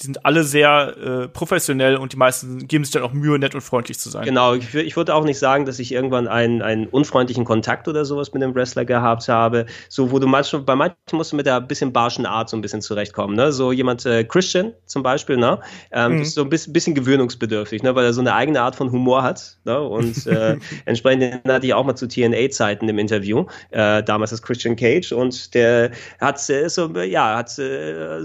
Die 0.00 0.04
sind 0.04 0.24
alle 0.24 0.44
sehr 0.44 0.96
äh, 0.96 1.28
professionell 1.28 1.96
und 1.96 2.12
die 2.12 2.16
meisten 2.16 2.66
geben 2.68 2.84
sich 2.84 2.92
dann 2.92 3.02
auch 3.02 3.12
Mühe, 3.12 3.38
nett 3.38 3.54
und 3.54 3.62
freundlich 3.62 3.98
zu 3.98 4.10
sein. 4.10 4.24
Genau, 4.24 4.54
ich, 4.54 4.74
ich 4.74 4.96
würde 4.96 5.14
auch 5.14 5.24
nicht 5.24 5.38
sagen, 5.38 5.64
dass 5.64 5.78
ich 5.78 5.92
irgendwann 5.92 6.28
einen, 6.28 6.62
einen 6.62 6.86
unfreundlichen 6.86 7.44
Kontakt 7.44 7.88
oder 7.88 8.04
sowas 8.04 8.32
mit 8.32 8.42
einem 8.42 8.54
Wrestler 8.54 8.84
gehabt 8.84 9.28
habe. 9.28 9.66
So, 9.88 10.10
wo 10.12 10.18
du 10.18 10.26
manchmal, 10.26 10.62
bei 10.62 10.76
manchen 10.76 10.96
musst 11.12 11.32
du 11.32 11.36
mit 11.36 11.46
der 11.46 11.60
bisschen 11.60 11.92
barschen 11.92 12.26
Art 12.26 12.48
so 12.48 12.56
ein 12.56 12.60
bisschen 12.60 12.80
zurechtkommen. 12.80 13.34
Ne? 13.34 13.52
So 13.52 13.72
jemand, 13.72 14.06
äh, 14.06 14.24
Christian 14.24 14.72
zum 14.86 15.02
Beispiel, 15.02 15.36
ne? 15.36 15.58
Ähm, 15.90 16.16
mhm. 16.16 16.22
ist 16.22 16.34
so 16.34 16.42
ein 16.42 16.48
bisschen, 16.48 16.72
bisschen 16.72 16.94
gewöhnungsbedürftig, 16.94 17.82
ne? 17.82 17.94
weil 17.94 18.04
er 18.04 18.12
so 18.12 18.20
eine 18.20 18.34
eigene 18.34 18.60
Art 18.60 18.76
von 18.76 18.92
Humor 18.92 19.22
hat. 19.22 19.58
Ne? 19.64 19.80
Und 19.80 20.26
äh, 20.26 20.56
Entsprechend 20.84 21.42
hatte 21.46 21.66
ich 21.66 21.74
auch 21.74 21.84
mal 21.84 21.94
zu 21.94 22.08
TNA-Zeiten 22.08 22.88
im 22.88 22.98
Interview, 22.98 23.46
äh, 23.70 24.02
damals 24.02 24.32
als 24.32 24.42
Christian 24.42 24.76
Cage 24.76 25.12
und 25.12 25.54
der 25.54 25.90
hat 26.20 26.48
äh, 26.50 26.68
so, 26.68 26.88
ja, 26.88 27.36
hat 27.36 27.58
äh, 27.58 28.22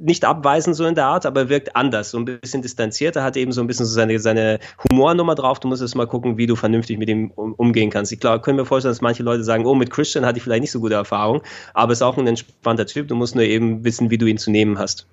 nicht 0.00 0.24
abweisend 0.24 0.76
so 0.76 0.84
in 0.86 0.94
der 0.94 1.06
Art, 1.06 1.13
aber 1.22 1.48
wirkt 1.48 1.76
anders, 1.76 2.10
so 2.10 2.18
ein 2.18 2.24
bisschen 2.24 2.62
distanzierter, 2.62 3.22
hat 3.22 3.36
eben 3.36 3.52
so 3.52 3.60
ein 3.60 3.66
bisschen 3.66 3.86
so 3.86 3.92
seine, 3.94 4.18
seine 4.18 4.58
Humornummer 4.82 5.34
drauf. 5.34 5.60
Du 5.60 5.68
musst 5.68 5.82
jetzt 5.82 5.94
mal 5.94 6.06
gucken, 6.06 6.36
wie 6.36 6.46
du 6.46 6.56
vernünftig 6.56 6.98
mit 6.98 7.08
ihm 7.08 7.30
um, 7.36 7.54
umgehen 7.54 7.90
kannst. 7.90 8.12
Ich 8.12 8.20
glaube, 8.20 8.42
können 8.42 8.56
mir 8.56 8.66
vorstellen, 8.66 8.90
dass 8.90 9.00
manche 9.00 9.22
Leute 9.22 9.44
sagen, 9.44 9.64
oh, 9.66 9.74
mit 9.74 9.90
Christian 9.90 10.26
hatte 10.26 10.38
ich 10.38 10.44
vielleicht 10.44 10.62
nicht 10.62 10.72
so 10.72 10.80
gute 10.80 10.94
Erfahrung, 10.94 11.42
aber 11.72 11.92
ist 11.92 12.02
auch 12.02 12.18
ein 12.18 12.26
entspannter 12.26 12.86
Typ. 12.86 13.08
Du 13.08 13.14
musst 13.14 13.34
nur 13.34 13.44
eben 13.44 13.84
wissen, 13.84 14.10
wie 14.10 14.18
du 14.18 14.26
ihn 14.26 14.38
zu 14.38 14.50
nehmen 14.50 14.78
hast. 14.78 15.06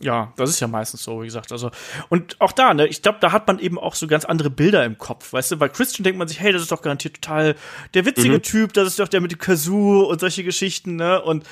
Ja, 0.00 0.32
das 0.36 0.50
ist 0.50 0.60
ja 0.60 0.66
meistens 0.66 1.04
so, 1.04 1.22
wie 1.22 1.26
gesagt. 1.26 1.52
Also, 1.52 1.70
und 2.08 2.40
auch 2.40 2.52
da, 2.52 2.74
ne, 2.74 2.86
ich 2.86 3.00
glaube, 3.00 3.18
da 3.20 3.32
hat 3.32 3.46
man 3.46 3.58
eben 3.58 3.78
auch 3.78 3.94
so 3.94 4.06
ganz 4.06 4.24
andere 4.24 4.50
Bilder 4.50 4.84
im 4.84 4.98
Kopf, 4.98 5.32
weißt 5.32 5.52
du? 5.52 5.56
Bei 5.56 5.68
Christian 5.68 6.02
denkt 6.02 6.18
man 6.18 6.26
sich, 6.26 6.40
hey, 6.40 6.52
das 6.52 6.62
ist 6.62 6.72
doch 6.72 6.82
garantiert 6.82 7.14
total 7.22 7.54
der 7.94 8.04
witzige 8.04 8.34
mhm. 8.34 8.42
Typ, 8.42 8.72
das 8.72 8.88
ist 8.88 8.98
doch 8.98 9.08
der 9.08 9.20
mit 9.20 9.30
dem 9.30 9.38
Kazoo 9.38 10.02
und 10.02 10.20
solche 10.20 10.42
Geschichten, 10.42 10.96
ne? 10.96 11.22
Und 11.22 11.44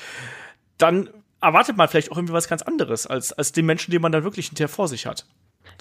dann 0.77 1.09
erwartet 1.43 1.77
man 1.77 1.87
vielleicht 1.87 2.11
auch 2.11 2.17
irgendwie 2.17 2.33
was 2.33 2.47
ganz 2.47 2.61
anderes 2.61 3.05
als, 3.05 3.33
als 3.33 3.51
den 3.51 3.65
Menschen, 3.65 3.91
den 3.91 4.01
man 4.01 4.11
dann 4.11 4.23
wirklich 4.23 4.47
hinterher 4.47 4.69
vor 4.69 4.87
sich 4.87 5.05
hat. 5.05 5.25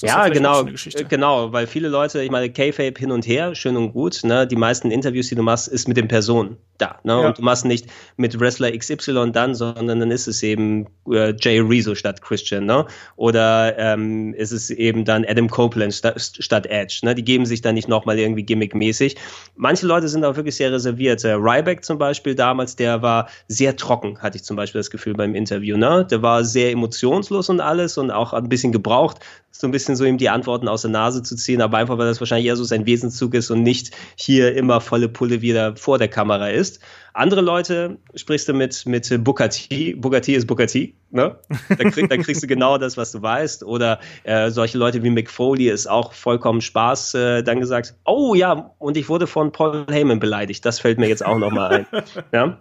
Das 0.01 0.11
ja, 0.11 0.29
genau, 0.29 0.65
genau, 1.09 1.53
weil 1.53 1.67
viele 1.67 1.89
Leute, 1.89 2.23
ich 2.23 2.31
meine, 2.31 2.51
K-Fape 2.51 2.95
hin 2.99 3.13
und 3.13 3.27
her, 3.27 3.55
schön 3.55 3.77
und 3.77 3.93
gut, 3.93 4.21
ne? 4.25 4.47
Die 4.47 4.57
meisten 4.57 4.91
Interviews, 4.91 5.29
die 5.29 5.35
du 5.35 5.43
machst, 5.43 5.69
ist 5.69 5.89
mit 5.89 5.97
den 5.97 6.09
Personen 6.09 6.57
da, 6.79 6.99
ne? 7.05 7.13
Ja. 7.13 7.29
Und 7.29 7.39
du 7.39 7.43
machst 7.43 7.65
nicht 7.65 7.87
mit 8.17 8.39
Wrestler 8.39 8.77
XY 8.77 9.31
dann, 9.33 9.55
sondern 9.55 10.01
dann 10.01 10.11
ist 10.11 10.27
es 10.27 10.43
eben 10.43 10.87
äh, 11.11 11.35
Jay 11.41 11.61
Rezo 11.61 11.95
statt 11.95 12.21
Christian, 12.23 12.67
ne? 12.67 12.87
Oder 13.17 13.79
ähm, 13.79 14.35
ist 14.35 14.51
es 14.51 14.71
eben 14.71 15.05
dann 15.05 15.25
Adam 15.25 15.49
Copeland 15.49 15.95
statt, 15.95 16.21
statt 16.21 16.67
Edge, 16.67 17.01
ne? 17.03 17.15
Die 17.15 17.25
geben 17.25 17.47
sich 17.47 17.61
dann 17.61 17.75
nicht 17.75 17.89
nochmal 17.89 18.19
irgendwie 18.19 18.43
gimmickmäßig. 18.43 19.17
Manche 19.57 19.87
Leute 19.87 20.09
sind 20.09 20.25
auch 20.25 20.37
wirklich 20.37 20.57
sehr 20.57 20.73
reserviert. 20.73 21.25
Äh, 21.25 21.33
Ryback 21.35 21.85
zum 21.85 21.99
Beispiel 21.99 22.35
damals, 22.35 22.77
der 22.77 23.03
war 23.03 23.29
sehr 23.49 23.77
trocken, 23.77 24.19
hatte 24.19 24.37
ich 24.37 24.45
zum 24.45 24.57
Beispiel 24.57 24.81
das 24.81 24.91
Gefühl 24.91 25.15
beim 25.15 25.35
Interview, 25.35 25.77
ne? 25.77 26.07
Der 26.11 26.23
war 26.23 26.45
sehr 26.45 26.73
emotionslos 26.73 27.49
und 27.49 27.61
alles 27.61 27.97
und 27.99 28.11
auch 28.11 28.33
ein 28.33 28.49
bisschen 28.49 28.73
gebraucht, 28.73 29.19
so 29.53 29.69
ein 29.69 29.71
bisschen 29.71 29.97
so 29.97 30.05
ihm 30.05 30.17
die 30.17 30.31
Antworten 30.31 30.67
aus 30.67 30.83
der 30.83 30.91
Nase 30.91 31.23
zu 31.23 31.37
ziehen, 31.37 31.61
aber 31.61 31.77
einfach, 31.77 31.99
weil 31.99 32.07
das 32.07 32.21
wahrscheinlich 32.21 32.47
eher 32.47 32.57
so 32.57 32.65
sein 32.65 32.87
Wesenszug 32.87 33.35
ist 33.35 33.51
und 33.51 33.63
nicht 33.63 33.95
hier 34.17 34.57
immer 34.57 34.81
volle 34.81 35.09
Pulle 35.09 35.43
wieder 35.43 35.77
vor 35.77 35.99
der 35.99 36.09
Kamera 36.09 36.49
ist. 36.49 36.81
Andere 37.13 37.43
Leute 37.43 37.99
sprichst 38.15 38.49
du 38.49 38.55
mit, 38.55 38.87
mit 38.87 39.23
Booker 39.23 39.51
T. 39.51 39.95
Booker 39.95 40.23
T 40.23 40.35
ist 40.35 40.47
Booker 40.47 40.67
T, 40.67 40.95
ne? 41.11 41.37
Da, 41.69 41.91
krieg, 41.91 42.09
da 42.09 42.17
kriegst 42.17 42.43
du 42.43 42.47
genau 42.47 42.79
das, 42.79 42.97
was 42.97 43.13
du 43.13 43.21
weißt. 43.21 43.65
Oder 43.65 44.01
äh, 44.25 44.51
solche 44.51 44.79
Leute 44.79 45.03
wie 45.03 45.11
Mick 45.11 45.31
Foley 45.31 45.69
ist 45.69 45.87
auch 45.87 46.15
vollkommen 46.15 46.63
Spaß 46.63 47.15
äh, 47.15 47.43
dann 47.43 47.61
gesagt, 47.61 47.95
oh 48.07 48.35
ja, 48.35 48.75
und 48.79 48.97
ich 48.97 49.11
wurde 49.11 49.27
von 49.27 49.53
Paul 49.53 49.85
Heyman 49.91 50.21
beleidigt. 50.21 50.65
Das 50.65 50.81
fällt 50.81 50.99
mir 50.99 51.09
jetzt 51.09 51.25
auch 51.25 51.39
nochmal 51.39 51.73
ein. 51.73 51.87
Ja? 52.33 52.59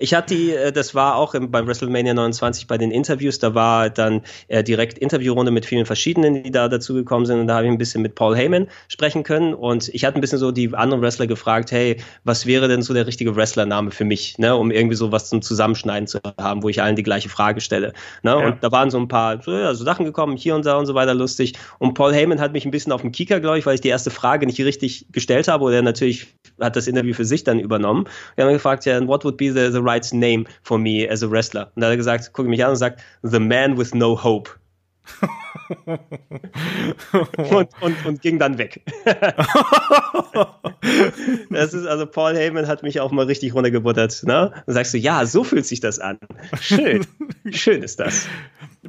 Ich 0.00 0.14
hatte 0.14 0.34
die, 0.34 0.52
äh, 0.52 0.72
das 0.72 0.94
war 0.94 1.16
auch 1.16 1.34
im, 1.34 1.50
beim 1.50 1.66
WrestleMania 1.66 2.14
29 2.14 2.66
bei 2.66 2.78
den 2.78 2.90
Interviews, 2.90 3.38
da 3.38 3.54
war 3.54 3.90
dann 3.90 4.22
äh, 4.48 4.64
direkt 4.64 4.98
Interviewrunde 4.98 5.52
mit 5.52 5.66
vielen 5.66 5.86
verschiedenen, 5.86 6.42
die 6.42 6.50
da 6.50 6.68
dazugekommen 6.68 7.26
sind 7.26 7.40
und 7.40 7.46
da 7.46 7.56
habe 7.56 7.66
ich 7.66 7.70
ein 7.70 7.78
bisschen 7.78 8.02
mit 8.02 8.14
Paul 8.14 8.34
Heyman 8.34 8.66
sprechen 8.88 9.22
können 9.22 9.54
und 9.54 9.88
ich 9.90 10.04
hatte 10.04 10.18
ein 10.18 10.22
bisschen 10.22 10.38
so 10.38 10.50
die 10.50 10.74
anderen 10.74 11.02
Wrestler 11.02 11.26
gefragt, 11.26 11.70
hey, 11.70 11.98
was 12.24 12.46
wäre 12.46 12.66
denn 12.66 12.82
so 12.82 12.94
der 12.94 13.06
richtige 13.06 13.36
Wrestlername 13.36 13.90
für 13.90 14.04
mich, 14.04 14.38
ne, 14.38 14.56
um 14.56 14.70
irgendwie 14.70 14.96
so 14.96 15.12
was 15.12 15.28
zum 15.28 15.42
Zusammenschneiden 15.42 16.06
zu 16.06 16.18
haben, 16.38 16.62
wo 16.62 16.70
ich 16.70 16.82
allen 16.82 16.96
die 16.96 17.02
gleiche 17.02 17.28
Frage 17.28 17.60
stelle. 17.60 17.92
Ne? 18.22 18.30
Ja. 18.30 18.36
Und 18.36 18.64
da 18.64 18.72
waren 18.72 18.90
so 18.90 18.98
ein 18.98 19.08
paar 19.08 19.42
so, 19.42 19.52
ja, 19.52 19.74
so 19.74 19.84
Sachen 19.84 20.06
gekommen, 20.06 20.36
hier 20.36 20.54
und 20.54 20.64
da 20.64 20.76
und 20.76 20.86
so 20.86 20.94
weiter 20.94 21.14
lustig. 21.14 21.54
Und 21.78 21.94
Paul 21.94 22.14
Heyman 22.14 22.40
hat 22.40 22.52
mich 22.52 22.64
ein 22.64 22.70
bisschen 22.70 22.92
auf 22.92 23.02
den 23.02 23.12
Kieker, 23.12 23.40
glaube 23.40 23.58
ich, 23.58 23.66
weil 23.66 23.74
ich 23.74 23.80
die 23.80 23.88
erste 23.88 24.10
Frage 24.10 24.46
nicht 24.46 24.60
richtig 24.60 25.06
gestellt 25.12 25.48
habe 25.48 25.64
oder 25.64 25.82
natürlich 25.82 26.28
hat 26.60 26.76
das 26.76 26.86
Interview 26.86 27.14
für 27.14 27.24
sich 27.24 27.44
dann 27.44 27.58
übernommen. 27.58 28.06
Wir 28.36 28.44
haben 28.44 28.52
gefragt, 28.52 28.84
ja, 28.86 29.06
what 29.06 29.24
would 29.24 29.36
be 29.36 29.52
the, 29.52 29.70
the 29.70 29.78
right 29.90 30.12
name 30.12 30.46
for 30.62 30.78
me 30.78 31.08
as 31.08 31.22
a 31.22 31.30
wrestler? 31.30 31.70
Und 31.74 31.82
da 31.82 31.86
hat 31.86 31.92
er 31.92 31.96
gesagt, 31.96 32.32
gucke 32.32 32.48
mich 32.48 32.64
an 32.64 32.70
und 32.70 32.76
sagt, 32.76 33.02
The 33.22 33.40
Man 33.40 33.76
with 33.76 33.94
No 33.94 34.22
Hope. 34.22 34.50
und, 37.36 37.68
und, 37.80 38.06
und 38.06 38.22
ging 38.22 38.38
dann 38.38 38.58
weg. 38.58 38.82
das 41.50 41.74
ist 41.74 41.86
also 41.86 42.06
Paul 42.06 42.36
Heyman 42.36 42.66
hat 42.66 42.82
mich 42.82 43.00
auch 43.00 43.10
mal 43.12 43.26
richtig 43.26 43.54
runtergebuttert. 43.54 44.24
Ne? 44.24 44.52
Dann 44.66 44.74
sagst 44.74 44.94
du, 44.94 44.98
ja, 44.98 45.24
so 45.26 45.44
fühlt 45.44 45.66
sich 45.66 45.80
das 45.80 45.98
an. 45.98 46.18
Schön, 46.60 47.06
schön 47.50 47.82
ist 47.82 48.00
das. 48.00 48.26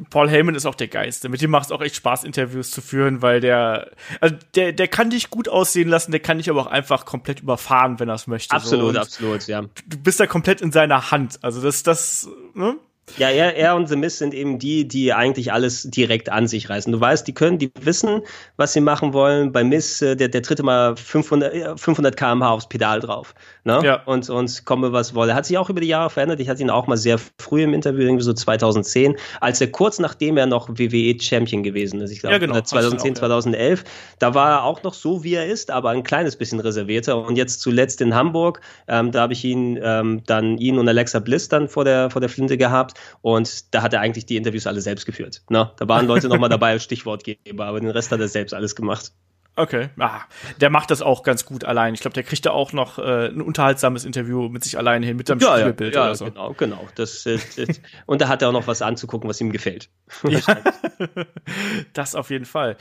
Paul 0.09 0.29
Heyman 0.29 0.55
ist 0.55 0.65
auch 0.65 0.75
der 0.75 0.87
Geiste. 0.87 1.29
Mit 1.29 1.41
dem 1.41 1.51
macht 1.51 1.65
es 1.65 1.71
auch 1.71 1.81
echt 1.81 1.95
Spaß, 1.95 2.23
Interviews 2.23 2.71
zu 2.71 2.81
führen, 2.81 3.21
weil 3.21 3.41
der, 3.41 3.91
also 4.19 4.35
der, 4.55 4.71
der 4.71 4.87
kann 4.87 5.09
dich 5.09 5.29
gut 5.29 5.49
aussehen 5.49 5.89
lassen, 5.89 6.11
der 6.11 6.21
kann 6.21 6.37
dich 6.37 6.49
aber 6.49 6.61
auch 6.61 6.67
einfach 6.67 7.05
komplett 7.05 7.41
überfahren, 7.41 7.99
wenn 7.99 8.09
er 8.09 8.15
es 8.15 8.27
möchte. 8.27 8.55
Absolut, 8.55 8.95
so. 8.95 9.01
absolut, 9.01 9.47
ja. 9.47 9.61
Du 9.61 9.97
bist 9.97 10.19
da 10.19 10.27
komplett 10.27 10.61
in 10.61 10.71
seiner 10.71 11.11
Hand. 11.11 11.39
Also 11.41 11.61
das, 11.61 11.83
das, 11.83 12.29
ne? 12.53 12.77
Ja, 13.17 13.29
er, 13.29 13.55
er 13.55 13.75
und 13.75 13.87
The 13.87 13.95
Mist 13.95 14.19
sind 14.19 14.33
eben 14.33 14.59
die, 14.59 14.87
die 14.87 15.13
eigentlich 15.13 15.51
alles 15.51 15.83
direkt 15.83 16.29
an 16.29 16.47
sich 16.47 16.69
reißen. 16.69 16.91
Du 16.91 16.99
weißt, 16.99 17.27
die 17.27 17.33
können, 17.33 17.57
die 17.57 17.71
wissen, 17.81 18.21
was 18.57 18.73
sie 18.73 18.81
machen 18.81 19.13
wollen. 19.13 19.51
Bei 19.51 19.63
Miss, 19.63 20.01
äh, 20.01 20.15
der, 20.15 20.27
der 20.27 20.41
tritt 20.41 20.59
immer 20.59 20.95
500, 20.95 21.79
500 21.79 22.15
km/h 22.15 22.49
aufs 22.49 22.69
Pedal 22.69 22.99
drauf. 22.99 23.33
Ne? 23.63 23.79
Ja. 23.83 24.01
Und, 24.05 24.29
und 24.29 24.65
komme, 24.65 24.91
was 24.91 25.13
wolle. 25.13 25.35
Hat 25.35 25.45
sich 25.45 25.57
auch 25.57 25.69
über 25.69 25.81
die 25.81 25.87
Jahre 25.87 26.09
verändert. 26.09 26.39
Ich 26.39 26.49
hatte 26.49 26.61
ihn 26.61 26.69
auch 26.69 26.87
mal 26.87 26.97
sehr 26.97 27.19
früh 27.39 27.63
im 27.63 27.73
Interview, 27.73 28.01
irgendwie 28.01 28.23
so 28.23 28.33
2010, 28.33 29.15
als 29.39 29.61
er 29.61 29.67
kurz 29.67 29.99
nachdem 29.99 30.37
er 30.37 30.45
noch 30.45 30.69
WWE-Champion 30.69 31.63
gewesen 31.63 32.01
ist. 32.01 32.11
Ich 32.11 32.19
glaube, 32.21 32.33
ja, 32.33 32.39
genau. 32.39 32.59
2010, 32.59 33.13
auch, 33.13 33.19
2011. 33.19 33.83
Da 34.19 34.33
war 34.33 34.51
er 34.51 34.63
auch 34.63 34.83
noch 34.83 34.93
so, 34.93 35.23
wie 35.23 35.35
er 35.35 35.45
ist, 35.45 35.71
aber 35.71 35.89
ein 35.89 36.03
kleines 36.03 36.35
bisschen 36.35 36.59
reservierter. 36.59 37.17
Und 37.17 37.35
jetzt 37.35 37.61
zuletzt 37.61 38.01
in 38.01 38.15
Hamburg, 38.15 38.61
ähm, 38.87 39.11
da 39.11 39.21
habe 39.21 39.33
ich 39.33 39.43
ihn 39.43 39.79
ähm, 39.81 40.21
dann, 40.25 40.57
ihn 40.57 40.79
und 40.79 40.87
Alexa 40.87 41.19
Bliss 41.19 41.49
dann 41.49 41.67
vor 41.67 41.85
der, 41.85 42.09
vor 42.09 42.21
der 42.21 42.29
Flinte 42.29 42.57
gehabt. 42.57 42.99
Und 43.21 43.73
da 43.73 43.81
hat 43.81 43.93
er 43.93 44.01
eigentlich 44.01 44.25
die 44.25 44.37
Interviews 44.37 44.67
alle 44.67 44.81
selbst 44.81 45.05
geführt. 45.05 45.41
Ne? 45.49 45.71
Da 45.77 45.87
waren 45.87 46.07
Leute 46.07 46.27
nochmal 46.27 46.49
dabei 46.49 46.71
als 46.71 46.83
Stichwortgeber, 46.83 47.65
aber 47.65 47.79
den 47.79 47.89
Rest 47.89 48.11
hat 48.11 48.19
er 48.19 48.27
selbst 48.27 48.53
alles 48.53 48.75
gemacht. 48.75 49.11
Okay, 49.57 49.89
ah, 49.99 50.21
der 50.61 50.69
macht 50.69 50.91
das 50.91 51.01
auch 51.01 51.23
ganz 51.23 51.45
gut 51.45 51.65
allein. 51.65 51.93
Ich 51.93 51.99
glaube, 51.99 52.13
der 52.13 52.23
kriegt 52.23 52.45
da 52.45 52.51
auch 52.51 52.71
noch 52.71 52.97
äh, 52.99 53.27
ein 53.27 53.41
unterhaltsames 53.41 54.05
Interview 54.05 54.47
mit 54.47 54.63
sich 54.63 54.77
allein 54.77 55.03
hin, 55.03 55.17
mit 55.17 55.27
seinem 55.27 55.39
ja, 55.39 55.55
Spiegelbild 55.55 55.93
ja, 55.93 56.01
ja, 56.01 56.07
oder 56.07 56.15
so. 56.15 56.25
Genau, 56.25 56.53
genau. 56.53 56.87
Das, 56.95 57.25
äh, 57.25 57.37
das, 57.57 57.81
und 58.05 58.21
da 58.21 58.29
hat 58.29 58.41
er 58.41 58.47
auch 58.47 58.53
noch 58.53 58.67
was 58.67 58.81
anzugucken, 58.81 59.29
was 59.29 59.41
ihm 59.41 59.51
gefällt. 59.51 59.89
Ja, 60.23 60.39
das 61.93 62.15
auf 62.15 62.29
jeden 62.29 62.45
Fall. 62.45 62.77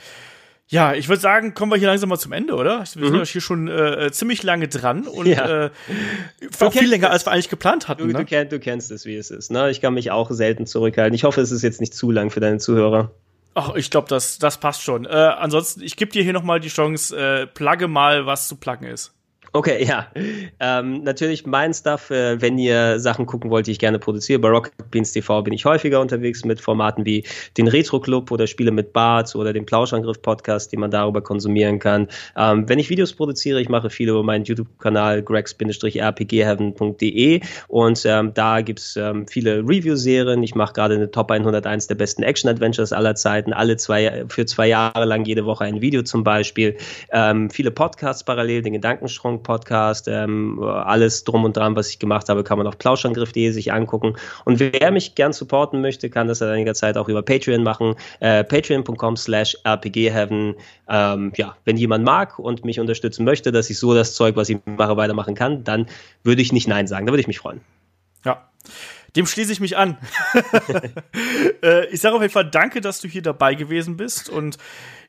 Ja, 0.71 0.93
ich 0.93 1.09
würde 1.09 1.19
sagen, 1.19 1.53
kommen 1.53 1.69
wir 1.69 1.77
hier 1.77 1.89
langsam 1.89 2.07
mal 2.07 2.17
zum 2.17 2.31
Ende, 2.31 2.55
oder? 2.55 2.79
Wir 2.79 2.85
sind 2.85 3.11
mhm. 3.11 3.25
hier 3.25 3.41
schon 3.41 3.67
äh, 3.67 4.09
ziemlich 4.13 4.41
lange 4.41 4.69
dran 4.69 5.05
und 5.05 5.25
ja. 5.27 5.65
äh, 5.65 5.69
auch 6.61 6.71
viel 6.71 6.87
länger, 6.87 7.11
als 7.11 7.25
wir 7.25 7.33
eigentlich 7.33 7.49
geplant 7.49 7.89
hatten. 7.89 8.03
Du, 8.03 8.07
ne? 8.07 8.19
du, 8.19 8.25
kennst, 8.25 8.53
du 8.53 8.59
kennst 8.59 8.89
es, 8.89 9.03
wie 9.03 9.17
es 9.17 9.31
ist. 9.31 9.51
Ne? 9.51 9.69
Ich 9.69 9.81
kann 9.81 9.93
mich 9.93 10.11
auch 10.11 10.31
selten 10.31 10.65
zurückhalten. 10.65 11.13
Ich 11.13 11.25
hoffe, 11.25 11.41
es 11.41 11.51
ist 11.51 11.61
jetzt 11.61 11.81
nicht 11.81 11.93
zu 11.93 12.09
lang 12.09 12.29
für 12.29 12.39
deine 12.39 12.57
Zuhörer. 12.57 13.11
Ach, 13.53 13.75
ich 13.75 13.91
glaube, 13.91 14.07
das, 14.07 14.39
das 14.39 14.61
passt 14.61 14.81
schon. 14.81 15.03
Äh, 15.03 15.09
ansonsten, 15.09 15.81
ich 15.81 15.97
gebe 15.97 16.09
dir 16.09 16.23
hier 16.23 16.31
noch 16.31 16.43
mal 16.43 16.61
die 16.61 16.69
Chance, 16.69 17.17
äh, 17.17 17.47
plugge 17.47 17.89
mal, 17.89 18.25
was 18.25 18.47
zu 18.47 18.55
pluggen 18.55 18.87
ist. 18.87 19.13
Okay, 19.53 19.85
ja. 19.85 20.07
Ähm, 20.61 21.03
natürlich 21.03 21.45
mein 21.45 21.73
Stuff, 21.73 22.09
äh, 22.09 22.41
wenn 22.41 22.57
ihr 22.57 23.01
Sachen 23.01 23.25
gucken 23.25 23.49
wollt, 23.49 23.67
die 23.67 23.71
ich 23.71 23.79
gerne 23.79 23.99
produziere. 23.99 24.39
Bei 24.39 24.47
Rocket 24.47 24.71
Beans 24.91 25.11
TV 25.11 25.41
bin 25.41 25.53
ich 25.53 25.65
häufiger 25.65 25.99
unterwegs 25.99 26.45
mit 26.45 26.61
Formaten 26.61 27.05
wie 27.05 27.25
den 27.57 27.67
Retro 27.67 27.99
Club 27.99 28.31
oder 28.31 28.47
Spiele 28.47 28.71
mit 28.71 28.93
Bart 28.93 29.35
oder 29.35 29.51
den 29.51 29.65
Plauschangriff 29.65 30.21
Podcast, 30.21 30.71
die 30.71 30.77
man 30.77 30.89
darüber 30.89 31.21
konsumieren 31.21 31.79
kann. 31.79 32.07
Ähm, 32.37 32.69
wenn 32.69 32.79
ich 32.79 32.89
Videos 32.89 33.11
produziere, 33.11 33.59
ich 33.59 33.67
mache 33.67 33.89
viele 33.89 34.11
über 34.11 34.23
meinen 34.23 34.45
YouTube-Kanal 34.45 35.21
gregs-rpgheaven.de 35.21 37.41
und 37.67 38.05
ähm, 38.05 38.33
da 38.33 38.61
gibt's 38.61 38.95
ähm, 38.95 39.27
viele 39.27 39.67
Review-Serien. 39.67 40.41
Ich 40.43 40.55
mache 40.55 40.71
gerade 40.71 40.95
eine 40.95 41.11
Top 41.11 41.29
101 41.29 41.87
der 41.87 41.95
besten 41.95 42.23
Action-Adventures 42.23 42.93
aller 42.93 43.15
Zeiten, 43.15 43.51
alle 43.51 43.75
zwei, 43.75 44.23
für 44.29 44.45
zwei 44.45 44.69
Jahre 44.69 45.03
lang 45.03 45.25
jede 45.25 45.45
Woche 45.45 45.65
ein 45.65 45.81
Video 45.81 46.03
zum 46.03 46.23
Beispiel. 46.23 46.77
Ähm, 47.11 47.49
viele 47.49 47.71
Podcasts 47.71 48.23
parallel, 48.23 48.61
den 48.61 48.71
Gedankenstrong 48.71 49.40
Podcast, 49.43 50.07
ähm, 50.07 50.61
alles 50.63 51.23
drum 51.23 51.43
und 51.43 51.57
dran, 51.57 51.75
was 51.75 51.89
ich 51.89 51.99
gemacht 51.99 52.29
habe, 52.29 52.43
kann 52.43 52.57
man 52.57 52.67
auf 52.67 52.77
plauschangriff.de 52.77 53.51
sich 53.51 53.73
angucken. 53.73 54.15
Und 54.45 54.59
wer 54.59 54.91
mich 54.91 55.15
gern 55.15 55.33
supporten 55.33 55.81
möchte, 55.81 56.09
kann 56.09 56.27
das 56.27 56.39
seit 56.39 56.49
einiger 56.49 56.73
Zeit 56.73 56.97
auch 56.97 57.09
über 57.09 57.21
Patreon 57.21 57.63
machen. 57.63 57.95
Äh, 58.19 58.43
Patreon.com 58.43 59.17
slash 59.17 59.57
rpgheaven. 59.65 60.55
Ähm, 60.89 61.31
ja, 61.35 61.55
wenn 61.65 61.77
jemand 61.77 62.03
mag 62.03 62.39
und 62.39 62.65
mich 62.65 62.79
unterstützen 62.79 63.25
möchte, 63.25 63.51
dass 63.51 63.69
ich 63.69 63.79
so 63.79 63.93
das 63.93 64.13
Zeug, 64.13 64.35
was 64.35 64.49
ich 64.49 64.59
mache, 64.65 64.97
weitermachen 64.97 65.35
kann, 65.35 65.63
dann 65.63 65.87
würde 66.23 66.41
ich 66.41 66.51
nicht 66.51 66.67
Nein 66.67 66.87
sagen. 66.87 67.05
Da 67.05 67.11
würde 67.11 67.21
ich 67.21 67.27
mich 67.27 67.39
freuen. 67.39 67.61
Ja. 68.25 68.50
Dem 69.15 69.25
schließe 69.25 69.51
ich 69.51 69.59
mich 69.59 69.77
an. 69.77 69.97
äh, 71.63 71.87
ich 71.87 71.99
sage 72.01 72.15
auf 72.15 72.21
jeden 72.21 72.33
Fall 72.33 72.49
danke, 72.49 72.81
dass 72.81 73.01
du 73.01 73.07
hier 73.07 73.21
dabei 73.21 73.55
gewesen 73.55 73.97
bist 73.97 74.29
und 74.29 74.57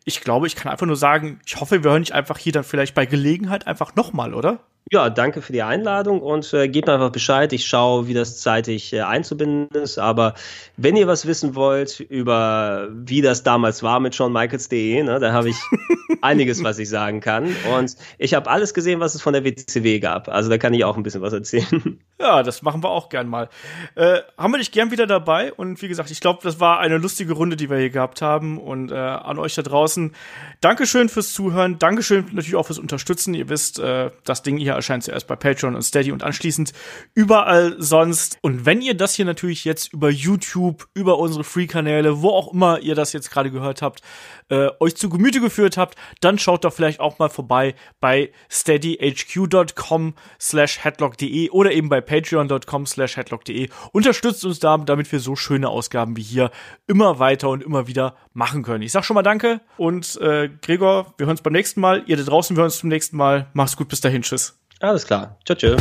ich 0.05 0.21
glaube, 0.21 0.47
ich 0.47 0.57
kann 0.57 0.73
einfach 0.73 0.87
nur 0.87 0.97
sagen, 0.97 1.41
ich 1.47 1.61
hoffe, 1.61 1.85
wir 1.85 1.91
hören 1.91 2.03
dich 2.03 2.15
einfach 2.15 2.39
hier 2.39 2.53
dann 2.53 2.65
vielleicht 2.65 2.95
bei 2.95 3.07
Gelegenheit 3.07 3.67
einfach 3.67 3.95
nochmal, 3.95 4.35
oder? 4.35 4.59
Ja, 4.93 5.09
danke 5.09 5.41
für 5.41 5.55
die 5.55 5.63
Einladung 5.63 6.21
und 6.21 6.53
äh, 6.53 6.69
gebt 6.69 6.87
mir 6.87 6.93
einfach 6.93 7.13
Bescheid. 7.13 7.51
Ich 7.55 7.65
schaue, 7.65 8.09
wie 8.09 8.13
das 8.13 8.41
zeitig 8.41 8.93
äh, 8.93 9.01
einzubinden 9.01 9.75
ist. 9.83 9.97
Aber 9.97 10.35
wenn 10.77 10.97
ihr 10.97 11.07
was 11.07 11.25
wissen 11.25 11.55
wollt 11.55 11.99
über 11.99 12.89
wie 12.93 13.23
das 13.23 13.43
damals 13.43 13.83
war 13.83 14.01
mit 14.01 14.15
ShawnMichaels.de, 14.15 15.03
ne, 15.03 15.19
da 15.19 15.33
habe 15.33 15.49
ich 15.49 15.57
einiges, 16.21 16.63
was 16.63 16.79
ich 16.79 16.91
sagen 16.91 17.21
kann. 17.21 17.57
Und 17.75 17.97
ich 18.19 18.35
habe 18.35 18.51
alles 18.51 18.75
gesehen, 18.75 19.01
was 19.01 19.15
es 19.15 19.23
von 19.23 19.33
der 19.33 19.45
WCW 19.47 19.99
gab. 19.99 20.29
Also 20.29 20.51
da 20.51 20.59
kann 20.59 20.75
ich 20.75 20.85
auch 20.85 20.99
ein 20.99 21.03
bisschen 21.03 21.23
was 21.23 21.33
erzählen. 21.33 21.99
Ja, 22.21 22.45
das 22.45 22.63
machen 22.63 22.85
wir 22.85 22.89
auch 22.89 23.09
gern 23.09 23.27
mal. 23.27 23.49
Äh, 23.97 24.21
haben 24.39 24.53
wir 24.53 24.59
dich 24.59 24.71
gern 24.71 24.93
wieder 24.93 25.09
dabei. 25.09 25.53
Und 25.53 25.83
wie 25.83 25.89
gesagt, 25.89 26.09
ich 26.13 26.21
glaube, 26.21 26.39
das 26.45 26.61
war 26.61 26.79
eine 26.79 26.99
lustige 26.99 27.33
Runde, 27.33 27.57
die 27.57 27.69
wir 27.69 27.79
hier 27.79 27.91
gehabt 27.91 28.23
haben. 28.23 28.59
Und 28.59 28.93
äh, 28.93 28.95
an 28.95 29.41
euch 29.41 29.57
da 29.57 29.63
draußen, 29.63 30.15
Dankeschön 30.61 31.09
fürs 31.09 31.33
Zuhören. 31.33 31.81
Dankeschön 31.81 32.27
natürlich 32.27 32.55
auch 32.55 32.67
fürs 32.67 32.79
Unterstützen. 32.79 33.35
Ihr 33.35 33.49
wisst, 33.49 33.81
äh, 33.81 34.13
das 34.23 34.45
Ding 34.45 34.57
hier 34.57 34.77
erscheint 34.83 35.05
zuerst 35.05 35.27
bei 35.27 35.37
Patreon 35.37 35.75
und 35.75 35.83
Steady 35.83 36.13
und 36.13 36.23
anschließend 36.23 36.73
überall 37.15 37.77
sonst. 37.79 38.39
Und 38.43 38.67
wenn 38.67 38.83
ihr 38.83 38.95
das 38.95 39.15
hier 39.15 39.25
natürlich 39.25 39.65
jetzt 39.65 39.93
über 39.93 40.11
YouTube, 40.11 40.89
über 40.95 41.19
unsere 41.19 41.45
Free-Kanäle, 41.45 42.21
wo 42.21 42.31
auch 42.31 42.53
immer 42.53 42.81
ihr 42.81 42.95
das 42.95 43.13
jetzt 43.13 43.31
gerade 43.31 43.51
gehört 43.51 43.83
habt, 43.83 44.03
äh, 44.49 44.69
euch 44.81 44.97
zu 44.97 45.09
Gemüte 45.09 45.41
geführt 45.41 45.77
habt, 45.77 45.97
dann 46.21 46.39
schaut 46.39 46.65
doch 46.65 46.73
vielleicht 46.73 47.01
auch 47.01 47.19
mal 47.19 47.31
vorbei 47.31 47.75
bei 48.01 48.33
steadyhq.com 48.51 50.15
slash 50.41 50.85
headlock.de 50.85 51.51
oder 51.51 51.73
eben 51.73 51.89
bei 51.89 52.01
patreon.com 52.01 52.87
slash 52.87 53.17
headlock.de. 53.17 53.69
Unterstützt 53.93 54.45
uns 54.45 54.59
da, 54.59 54.77
damit 54.79 55.11
wir 55.11 55.21
so 55.21 55.37
schöne 55.37 55.69
Ausgaben 55.69 56.17
wie 56.17 56.23
hier 56.23 56.51
immer 56.87 57.19
weiter 57.19 57.49
und 57.49 57.63
immer 57.63 57.87
wieder 57.87 58.17
machen 58.35 58.63
können. 58.63 58.83
Ich 58.83 58.93
sag 58.93 59.05
schon 59.05 59.15
mal 59.15 59.23
Danke 59.23 59.61
und 59.77 60.21
äh, 60.21 60.51
Gregor, 60.61 61.15
wir 61.17 61.27
hören 61.27 61.33
uns 61.33 61.43
beim 61.43 61.53
nächsten 61.53 61.81
Mal. 61.81 62.03
Ihr 62.07 62.17
da 62.17 62.23
draußen, 62.23 62.57
wir 62.57 62.61
hören 62.61 62.69
uns 62.69 62.79
zum 62.79 62.89
nächsten 62.89 63.17
Mal. 63.17 63.49
Macht's 63.55 63.77
gut, 63.77 63.89
bis 63.89 64.01
dahin, 64.01 64.23
tschüss. 64.23 64.59
Alles 64.83 65.05
klar. 65.07 65.37
Ciao, 65.45 65.57
ciao. 65.57 65.77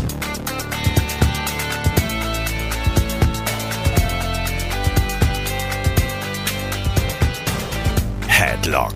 Headlock, 8.28 8.94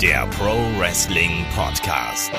der 0.00 0.26
Pro 0.38 0.56
Wrestling 0.78 1.44
Podcast. 1.54 2.32